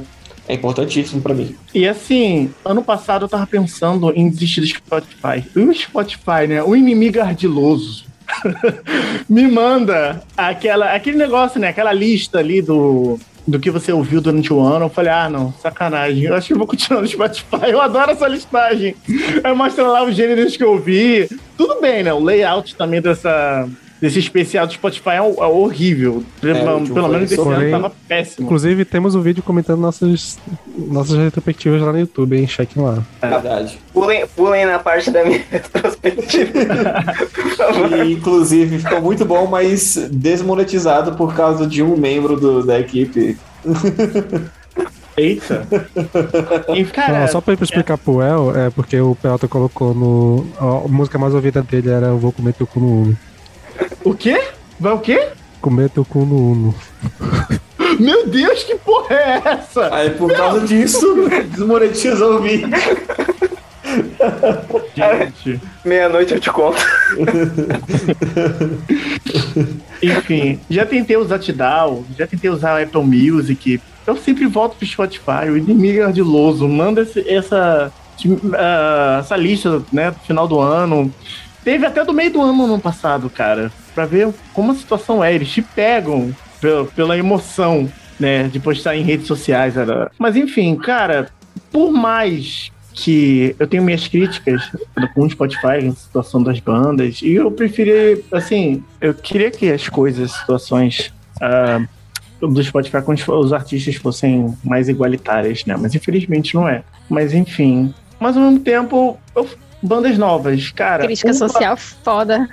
é 0.48 0.54
importantíssimo 0.54 1.22
pra 1.22 1.34
mim. 1.34 1.56
E 1.74 1.88
assim, 1.88 2.50
ano 2.64 2.84
passado 2.84 3.26
eu 3.26 3.30
tava 3.30 3.46
pensando 3.46 4.12
em 4.16 4.30
desistir 4.30 4.62
do 4.62 4.68
Spotify. 4.68 5.44
E 5.56 5.60
o 5.60 5.74
Spotify, 5.74 6.48
né? 6.48 6.64
O 6.64 6.76
inimigo 6.76 7.20
ardiloso. 7.20 8.06
Me 9.28 9.48
manda 9.48 10.22
aquela, 10.36 10.94
aquele 10.94 11.18
negócio, 11.18 11.60
né? 11.60 11.70
Aquela 11.70 11.94
lista 11.94 12.40
ali 12.40 12.62
do, 12.62 13.20
do 13.46 13.60
que 13.60 13.72
você 13.72 13.92
ouviu 13.92 14.22
durante 14.22 14.52
o 14.52 14.62
ano. 14.62 14.86
Eu 14.86 14.90
falei, 14.90 15.12
ah, 15.12 15.30
não, 15.30 15.54
sacanagem. 15.54 16.24
Eu 16.24 16.36
acho 16.36 16.48
que 16.48 16.54
eu 16.54 16.58
vou 16.58 16.68
continuar 16.68 17.02
no 17.02 17.08
Spotify. 17.08 17.48
Eu 17.72 17.82
adoro 17.82 18.12
essa 18.12 18.28
listagem. 18.28 18.96
Aí 19.44 19.54
mostra 19.54 19.88
lá 19.88 20.04
os 20.04 20.16
gêneros 20.16 20.58
que 20.58 20.64
eu 20.64 20.72
ouvi. 20.72 21.30
Tudo 21.58 21.80
bem, 21.82 22.04
né? 22.04 22.14
O 22.14 22.24
layout 22.24 22.76
também 22.76 23.02
dessa. 23.02 23.68
Desse 24.00 24.20
especial 24.20 24.68
do 24.68 24.74
Spotify 24.74 25.10
é, 25.10 25.16
é 25.18 25.22
horrível. 25.46 26.24
Pelo, 26.40 26.56
É, 26.58 26.62
pelo 26.86 27.08
menos 27.08 27.32
esse 27.32 27.42
ano 27.42 27.72
tava 27.72 27.92
péssimo. 28.08 28.46
Inclusive, 28.46 28.86
temos 28.86 29.16
um 29.16 29.22
vídeo 29.22 29.42
comentando 29.42 29.80
nossas, 29.80 30.38
nossas 30.78 31.18
retrospectivas 31.18 31.82
lá 31.82 31.92
no 31.92 32.00
YouTube, 32.00 32.38
hein? 32.38 32.48
Chequem 32.48 32.84
lá. 32.84 33.04
É 33.22 33.28
verdade. 33.28 33.80
Pulem, 33.92 34.28
pulem 34.36 34.66
na 34.68 34.78
parte 34.78 35.10
da 35.10 35.24
minha 35.26 35.42
retrospectiva. 35.50 36.52
E, 38.06 38.14
inclusive, 38.14 38.78
ficou 38.80 39.02
muito 39.02 39.26
bom, 39.26 39.48
mas 39.48 39.96
desmonetizado 40.12 41.14
por 41.16 41.34
causa 41.36 41.66
de 41.66 41.82
um 41.82 41.98
membro 41.98 42.40
do- 42.40 42.64
da 42.64 42.80
equipe. 42.80 43.36
Eita. 45.18 45.66
E, 46.76 46.86
cara, 46.86 47.22
Não, 47.22 47.28
só 47.28 47.42
pra, 47.42 47.56
pra 47.58 47.64
explicar 47.64 47.98
pro 47.98 48.22
El, 48.22 48.56
é 48.56 48.70
porque 48.70 49.00
o 49.02 49.16
Pelota 49.16 49.48
colocou 49.48 49.94
no. 49.94 50.46
A, 50.60 50.88
música 50.88 51.18
mais 51.18 51.34
ouvida 51.34 51.64
dele 51.64 51.90
era 51.90 52.08
Eu 52.08 52.20
Vou 52.20 52.32
Comer 52.32 52.54
Teu 52.54 52.68
Cu 52.68 52.80
no 52.80 53.02
Uno. 53.02 53.18
O 54.10 54.16
quê? 54.16 54.42
Vai 54.80 54.94
o 54.94 55.00
quê? 55.00 55.30
Comer 55.62 55.90
Teu 55.90 56.06
Cu 56.06 56.20
no 56.26 56.52
Uno. 56.52 56.76
Meu 58.00 58.28
Deus, 58.28 58.64
que 58.64 58.76
porra 58.76 59.16
é 59.16 59.42
essa? 59.46 59.94
Aí, 59.94 60.10
por 60.12 60.32
causa 60.36 60.66
disso, 60.68 61.08
desmonetizou 61.50 62.36
o 62.38 62.42
vídeo. 62.42 62.68
Gente. 64.96 65.60
Meia-noite 65.86 66.34
eu 66.34 66.40
te 66.40 66.52
conto. 66.52 66.78
Enfim, 70.02 70.60
já 70.70 70.86
tentei 70.86 71.18
usar 71.18 71.40
Tidal, 71.40 72.04
já 72.18 72.28
tentei 72.28 72.50
usar 72.50 72.82
Apple 72.82 73.02
Music. 73.04 73.82
Eu 74.06 74.16
sempre 74.18 74.46
volto 74.46 74.76
pro 74.78 74.86
Spotify, 74.88 75.50
o 75.50 75.58
inimigo 75.58 76.00
é 76.02 76.04
ardiloso. 76.04 76.68
Manda 76.68 77.02
esse- 77.02 77.28
essa, 77.28 77.92
ah, 78.54 79.18
essa 79.22 79.36
lista, 79.36 79.82
né, 79.92 80.12
do 80.12 80.20
final 80.20 80.48
do 80.48 80.60
ano. 80.60 81.12
Teve 81.64 81.86
até 81.86 82.04
do 82.06 82.14
meio 82.14 82.32
do 82.32 82.42
ano 82.42 82.68
no 82.68 82.80
passado, 82.80 83.30
cara. 83.30 83.72
Pra 83.98 84.06
ver 84.06 84.32
como 84.54 84.72
a 84.72 84.76
situação 84.76 85.24
é. 85.24 85.34
Eles 85.34 85.50
te 85.50 85.60
pegam 85.60 86.32
pela, 86.62 86.86
pela 86.86 87.18
emoção, 87.18 87.92
né, 88.20 88.44
de 88.44 88.60
postar 88.60 88.96
em 88.96 89.02
redes 89.02 89.26
sociais. 89.26 89.76
Era... 89.76 90.12
Mas 90.20 90.36
enfim, 90.36 90.76
cara, 90.76 91.32
por 91.72 91.92
mais 91.92 92.72
que 92.94 93.56
eu 93.58 93.66
tenho 93.66 93.82
minhas 93.82 94.08
críticas 94.08 94.72
com 95.16 95.24
o 95.24 95.30
Spotify, 95.32 95.88
a 95.88 95.92
situação 95.94 96.44
das 96.44 96.60
bandas, 96.60 97.24
e 97.24 97.34
eu 97.34 97.50
preferi, 97.50 98.24
assim, 98.32 98.84
eu 99.02 99.16
queria 99.16 99.50
que 99.50 99.72
as 99.72 99.90
coisas, 99.90 100.30
as 100.30 100.40
situações 100.42 101.12
ah, 101.42 101.82
do 102.40 102.64
Spotify 102.64 103.02
com 103.02 103.14
os, 103.14 103.28
os 103.28 103.52
artistas 103.52 103.96
fossem 103.96 104.56
mais 104.64 104.88
igualitárias, 104.90 105.66
né? 105.66 105.76
Mas 105.76 105.96
infelizmente 105.96 106.54
não 106.54 106.70
é. 106.70 106.84
Mas 107.10 107.34
enfim. 107.34 107.92
Mas 108.20 108.38
ao 108.38 108.44
mesmo 108.44 108.60
tempo, 108.60 109.18
eu- 109.36 109.50
bandas 109.82 110.18
novas, 110.18 110.70
cara. 110.72 111.06
Crítica 111.06 111.28
uma- 111.30 111.34
social 111.34 111.78
foda. 111.78 112.48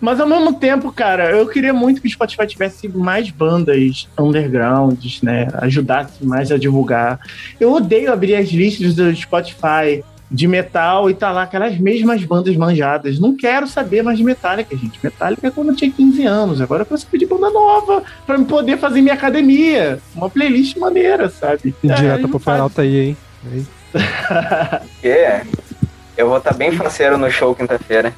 mas 0.00 0.20
ao 0.20 0.26
mesmo 0.26 0.54
tempo, 0.54 0.92
cara, 0.92 1.30
eu 1.30 1.46
queria 1.48 1.72
muito 1.72 2.00
que 2.00 2.06
o 2.06 2.10
Spotify 2.10 2.46
tivesse 2.46 2.88
mais 2.88 3.30
bandas 3.30 4.08
undergrounds, 4.18 5.20
né? 5.22 5.48
Ajudasse 5.54 6.24
mais 6.24 6.50
a 6.52 6.58
divulgar. 6.58 7.18
Eu 7.60 7.72
odeio 7.72 8.12
abrir 8.12 8.34
as 8.36 8.48
listas 8.50 8.94
do 8.94 9.14
Spotify 9.14 10.04
de 10.34 10.48
metal 10.48 11.10
e 11.10 11.14
tá 11.14 11.30
lá 11.30 11.42
aquelas 11.42 11.76
mesmas 11.78 12.24
bandas 12.24 12.56
manjadas. 12.56 13.18
Não 13.18 13.36
quero 13.36 13.66
saber 13.66 14.02
mais 14.02 14.16
de 14.16 14.24
Metallica, 14.24 14.74
gente. 14.74 14.98
Metallica 15.04 15.48
é 15.48 15.50
quando 15.50 15.68
eu 15.68 15.76
tinha 15.76 15.90
15 15.90 16.24
anos. 16.24 16.60
Agora 16.62 16.86
eu 16.90 16.96
saber 16.96 17.18
de 17.18 17.26
banda 17.26 17.50
nova 17.50 18.02
pra 18.26 18.36
eu 18.36 18.44
poder 18.46 18.78
fazer 18.78 19.02
minha 19.02 19.12
academia. 19.12 19.98
Uma 20.14 20.30
playlist 20.30 20.78
maneira, 20.78 21.28
sabe? 21.28 21.74
É, 21.84 21.86
Indireta 21.86 22.22
não 22.22 22.30
pro 22.30 22.38
faz- 22.38 22.56
Peralta 22.56 22.80
aí, 22.80 22.96
hein? 23.08 23.16
É. 25.02 25.42
Eu 26.16 26.28
vou 26.28 26.38
estar 26.38 26.54
bem 26.54 26.72
faceiro 26.72 27.16
no 27.16 27.30
show 27.30 27.54
quinta-feira. 27.54 28.12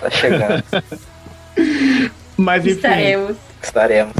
Tá 0.00 0.10
chegando. 0.10 0.62
Mas 2.36 2.64
enfim. 2.64 2.76
Estaremos. 2.76 3.36
Estaremos. 3.62 4.14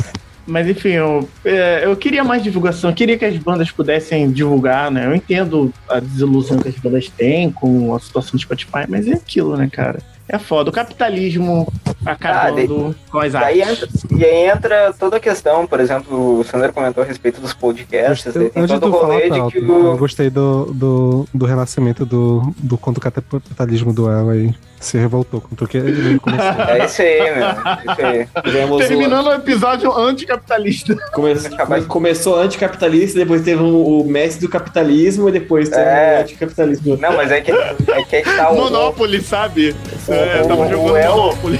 Mas 0.46 0.68
enfim, 0.68 0.90
eu, 0.90 1.28
é, 1.44 1.84
eu 1.84 1.96
queria 1.96 2.22
mais 2.22 2.42
divulgação, 2.42 2.90
eu 2.90 2.94
queria 2.94 3.18
que 3.18 3.24
as 3.24 3.36
bandas 3.36 3.70
pudessem 3.72 4.30
divulgar, 4.30 4.92
né? 4.92 5.06
Eu 5.06 5.14
entendo 5.14 5.74
a 5.88 5.98
desilusão 5.98 6.58
que 6.58 6.68
as 6.68 6.76
bandas 6.76 7.08
têm 7.08 7.50
com 7.50 7.92
a 7.94 7.98
situação 7.98 8.32
do 8.32 8.38
Spotify, 8.38 8.84
mas 8.88 9.08
é 9.08 9.14
aquilo, 9.14 9.56
né, 9.56 9.68
cara? 9.70 9.98
É 10.28 10.38
foda. 10.38 10.70
O 10.70 10.72
capitalismo 10.72 11.72
acabando 12.04 12.94
com 13.10 13.18
as 13.18 13.32
Daí 13.32 13.62
artes. 13.62 13.82
entra, 13.82 14.16
e 14.16 14.24
aí 14.24 14.48
entra 14.48 14.94
toda 14.98 15.16
a 15.16 15.20
questão, 15.20 15.66
por 15.66 15.80
exemplo, 15.80 16.40
o 16.40 16.44
Sandro 16.44 16.72
comentou 16.72 17.02
a 17.02 17.06
respeito 17.06 17.40
dos 17.40 17.52
podcasts, 17.52 18.32
tem 18.32 18.66
todo 18.66 18.92
falar, 18.92 19.20
de 19.28 19.58
eu 19.58 19.92
o... 19.92 19.96
gostei 19.96 20.30
do, 20.30 20.66
do, 20.66 21.28
do 21.34 21.46
renascimento 21.46 22.06
do, 22.06 22.54
do 22.58 22.78
quando 22.78 22.98
o 22.98 23.00
capitalismo 23.00 23.92
do 23.92 24.10
El 24.10 24.30
aí 24.30 24.54
se 24.86 24.96
revoltou 24.98 25.40
contra 25.40 25.64
o 25.64 25.68
que 25.68 25.76
ele 25.78 26.18
começou. 26.18 26.46
É 26.68 26.84
isso 26.84 27.02
aí, 27.02 27.20
meu. 27.36 27.46
É 27.46 27.92
isso 27.92 28.06
aí. 28.06 28.42
Tivemos 28.44 28.76
o- 28.84 28.88
Terminando 28.88 29.26
o 29.26 29.32
episódio 29.34 29.92
anticapitalista. 29.96 30.96
come- 31.12 31.32
Acabar 31.32 31.80
de- 31.80 31.86
começou 31.86 32.36
anticapitalista, 32.38 33.18
depois 33.18 33.42
teve 33.42 33.62
o, 33.62 34.00
o 34.00 34.08
mestre 34.08 34.46
do 34.46 34.50
capitalismo 34.50 35.28
e 35.28 35.32
depois 35.32 35.68
teve 35.68 35.82
É. 35.82 36.18
o 36.18 36.22
anticapitalismo. 36.22 36.96
Não, 36.96 37.16
mas 37.16 37.30
é 37.30 37.40
que, 37.40 37.50
é 37.52 37.74
que 38.04 38.16
aí 38.16 38.22
que 38.22 38.36
tá 38.36 38.50
o... 38.50 38.56
Monopoly, 38.56 39.22
sabe? 39.22 39.74
É, 40.08 40.42
o- 40.42 40.48
tava 40.48 40.62
o 40.66 40.68
jogando 40.70 40.96
El- 40.96 41.16
Monopoly. 41.16 41.58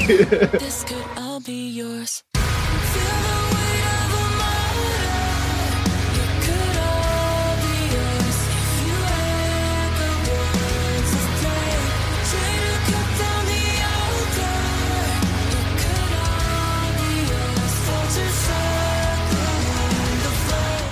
This 0.58 0.84
could 0.84 1.04
all 1.16 1.40
be 1.40 1.78
yours. 1.78 2.22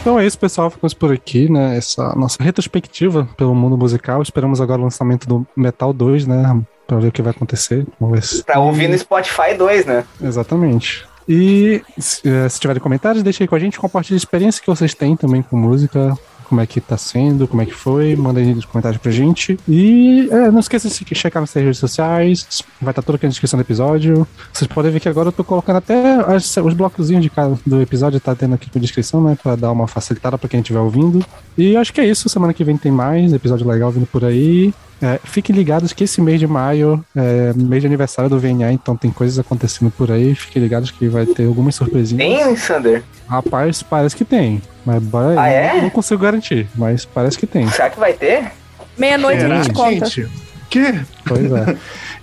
Então 0.05 0.21
é 0.21 0.27
isso, 0.27 0.39
pessoal. 0.39 0.69
Ficamos 0.69 0.93
por 0.93 1.11
aqui, 1.11 1.51
né? 1.51 1.79
Essa 1.79 2.15
nossa 2.15 2.37
retrospectiva 2.43 3.27
pelo 3.39 3.55
mundo 3.55 3.75
musical. 3.75 4.21
Esperamos 4.21 4.61
agora 4.61 4.79
o 4.79 4.85
lançamento 4.85 5.27
do 5.27 5.47
Metal 5.57 5.95
2, 5.95 6.27
né? 6.27 6.63
Pra 6.87 6.99
ver 6.99 7.09
o 7.09 7.11
que 7.11 7.23
vai 7.23 7.31
acontecer. 7.31 7.87
Vamos 7.99 8.17
ver 8.17 8.23
se... 8.23 8.45
Pra 8.45 8.61
ouvir 8.61 8.87
no 8.87 8.99
Spotify 8.99 9.55
2, 9.57 9.87
né? 9.87 10.05
Exatamente. 10.23 11.07
E 11.27 11.81
se, 11.99 12.21
eh, 12.29 12.47
se 12.51 12.61
tiverem 12.61 12.83
comentários, 12.83 13.23
deixem 13.23 13.45
aí 13.45 13.49
com 13.49 13.55
a 13.55 13.59
gente, 13.59 13.81
compartilhe 13.81 14.17
a 14.17 14.19
experiência 14.19 14.61
que 14.61 14.67
vocês 14.67 14.93
têm 14.93 15.17
também 15.17 15.41
com 15.41 15.57
música, 15.57 16.15
como 16.45 16.61
é 16.61 16.67
que 16.67 16.81
tá 16.81 16.97
sendo, 16.97 17.49
como 17.49 17.63
é 17.63 17.67
que 17.67 17.75
foi, 17.75 18.15
mandem 18.15 18.45
aí 18.49 18.55
nos 18.55 18.65
comentários 18.65 19.01
pra 19.01 19.11
gente. 19.11 19.59
E 19.69 20.29
é, 20.31 20.51
não 20.51 20.61
esqueça 20.61 20.89
de 20.89 21.15
checar 21.15 21.41
nas 21.43 21.53
redes 21.53 21.79
sociais, 21.79 22.63
vai 22.81 22.93
estar 22.93 23.03
tudo 23.03 23.17
aqui 23.17 23.25
na 23.27 23.31
descrição 23.31 23.59
do 23.59 23.63
episódio. 23.63 24.27
Vocês 24.53 24.69
podem 24.69 24.91
ver 24.93 25.01
que 25.01 25.09
agora 25.09 25.29
eu 25.29 25.33
tô 25.33 25.43
colocando 25.43 25.77
até 25.77 26.17
as- 26.35 26.57
os 26.57 26.75
blocozinhos 26.75 27.23
de 27.23 27.31
cada, 27.31 27.59
do 27.67 27.81
episódio, 27.81 28.21
tá 28.21 28.35
tendo 28.35 28.55
aqui 28.55 28.71
com 28.71 28.79
descrição, 28.79 29.23
né, 29.25 29.37
pra 29.43 29.57
dar 29.57 29.73
uma 29.73 29.87
facilitada 29.89 30.39
pra 30.39 30.49
quem 30.49 30.61
estiver 30.61 30.79
ouvindo. 30.81 31.25
E 31.57 31.77
acho 31.77 31.93
que 31.93 32.01
é 32.01 32.07
isso, 32.07 32.29
semana 32.29 32.53
que 32.53 32.63
vem 32.65 32.77
tem 32.77 32.93
mais 32.93 33.33
episódio 33.33 33.67
legal 33.67 33.91
vindo 33.91 34.07
por 34.07 34.25
aí. 34.25 34.73
É, 35.03 35.21
fiquem 35.25 35.55
ligados 35.55 35.93
que 35.93 36.05
esse 36.05 36.21
mês 36.21 36.41
de 36.41 36.47
maio 36.47 37.05
é 37.15 37.53
mês 37.55 37.83
de 37.83 37.87
aniversário 37.87 38.31
do 38.31 38.39
VNA, 38.39 38.73
então 38.73 38.97
tem 38.97 39.11
coisas 39.11 39.39
acontecendo 39.39 39.91
por 39.91 40.11
aí. 40.11 40.35
Fiquem 40.35 40.63
ligados 40.63 40.91
que 40.91 41.09
vai 41.09 41.27
ter 41.27 41.47
algumas 41.47 41.75
surpresinhas. 41.75 42.47
Tem, 42.47 42.57
Sander? 42.57 43.03
Rapaz, 43.29 43.83
parece 43.83 44.17
que 44.17 44.25
tem. 44.25 44.63
Mas 44.85 45.03
bora 45.03 45.31
aí. 45.31 45.39
Ah, 45.39 45.49
é? 45.49 45.83
Não 45.83 45.91
consigo 45.91 46.23
garantir, 46.23 46.67
mas 46.75 47.05
parece 47.05 47.39
que 47.39 47.47
tem. 47.47 47.69
Será 47.71 47.91
que 47.91 47.99
vai 47.99 48.13
ter? 48.13 48.53
Meia-noite 48.97 49.45
a 49.45 49.63
gente 49.63 49.73
conta. 49.73 50.07
gente? 50.07 50.31
Que? 50.71 51.01
Pois 51.27 51.53
é. 51.53 51.77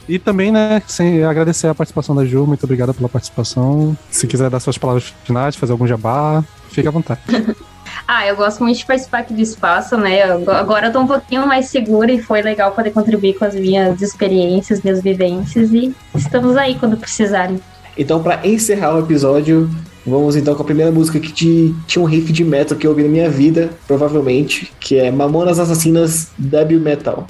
E 0.10 0.20
também, 0.20 0.52
né, 0.52 0.82
sem 0.88 1.24
agradecer 1.24 1.68
a 1.68 1.76
participação 1.76 2.16
da 2.16 2.26
Ju, 2.26 2.46
muito 2.46 2.64
obrigado 2.64 2.94
pela 2.94 3.08
participação. 3.08 3.96
Se 4.10 4.28
quiser 4.28 4.50
dar 4.50 4.60
suas 4.60 4.78
palavras 4.78 5.14
finais, 5.24 5.56
fazer 5.56 5.72
algum 5.72 5.88
jabá, 5.88 6.44
fique 6.70 6.88
à 6.88 6.92
vontade. 6.92 7.22
Ah, 8.08 8.26
eu 8.28 8.36
gosto 8.36 8.64
muito 8.64 8.78
de 8.78 8.86
participar 8.86 9.20
aqui 9.20 9.34
do 9.34 9.42
espaço, 9.42 9.98
né? 9.98 10.24
Agora 10.24 10.88
eu 10.88 10.92
tô 10.92 11.00
um 11.00 11.08
pouquinho 11.08 11.48
mais 11.48 11.68
segura 11.68 12.12
e 12.12 12.22
foi 12.22 12.42
legal 12.42 12.72
poder 12.72 12.92
contribuir 12.92 13.34
com 13.36 13.46
as 13.46 13.56
minhas 13.56 14.02
experiências, 14.02 14.82
minhas 14.82 15.02
vivências 15.02 15.72
e 15.72 15.94
estamos 16.16 16.56
aí 16.58 16.76
quando 16.76 16.98
precisarem. 16.98 17.60
Então, 17.98 18.22
pra 18.24 18.40
encerrar 18.46 18.96
o 18.96 19.00
episódio, 19.00 19.70
vamos 20.06 20.36
então 20.36 20.56
com 20.56 20.62
a 20.62 20.66
primeira 20.66 20.92
música 20.92 21.20
que 21.20 21.32
te- 21.32 21.76
tinha 21.86 22.02
um 22.02 22.06
riff 22.06 22.32
de 22.32 22.44
metal 22.44 22.78
que 22.78 22.88
eu 22.88 22.92
ouvi 22.92 23.04
na 23.04 23.10
minha 23.10 23.30
vida, 23.30 23.70
provavelmente, 23.88 24.72
que 24.80 24.98
é 24.98 25.12
Mamonas 25.12 25.60
Assassinas 25.60 26.30
Debil 26.38 26.80
Metal. 26.80 27.28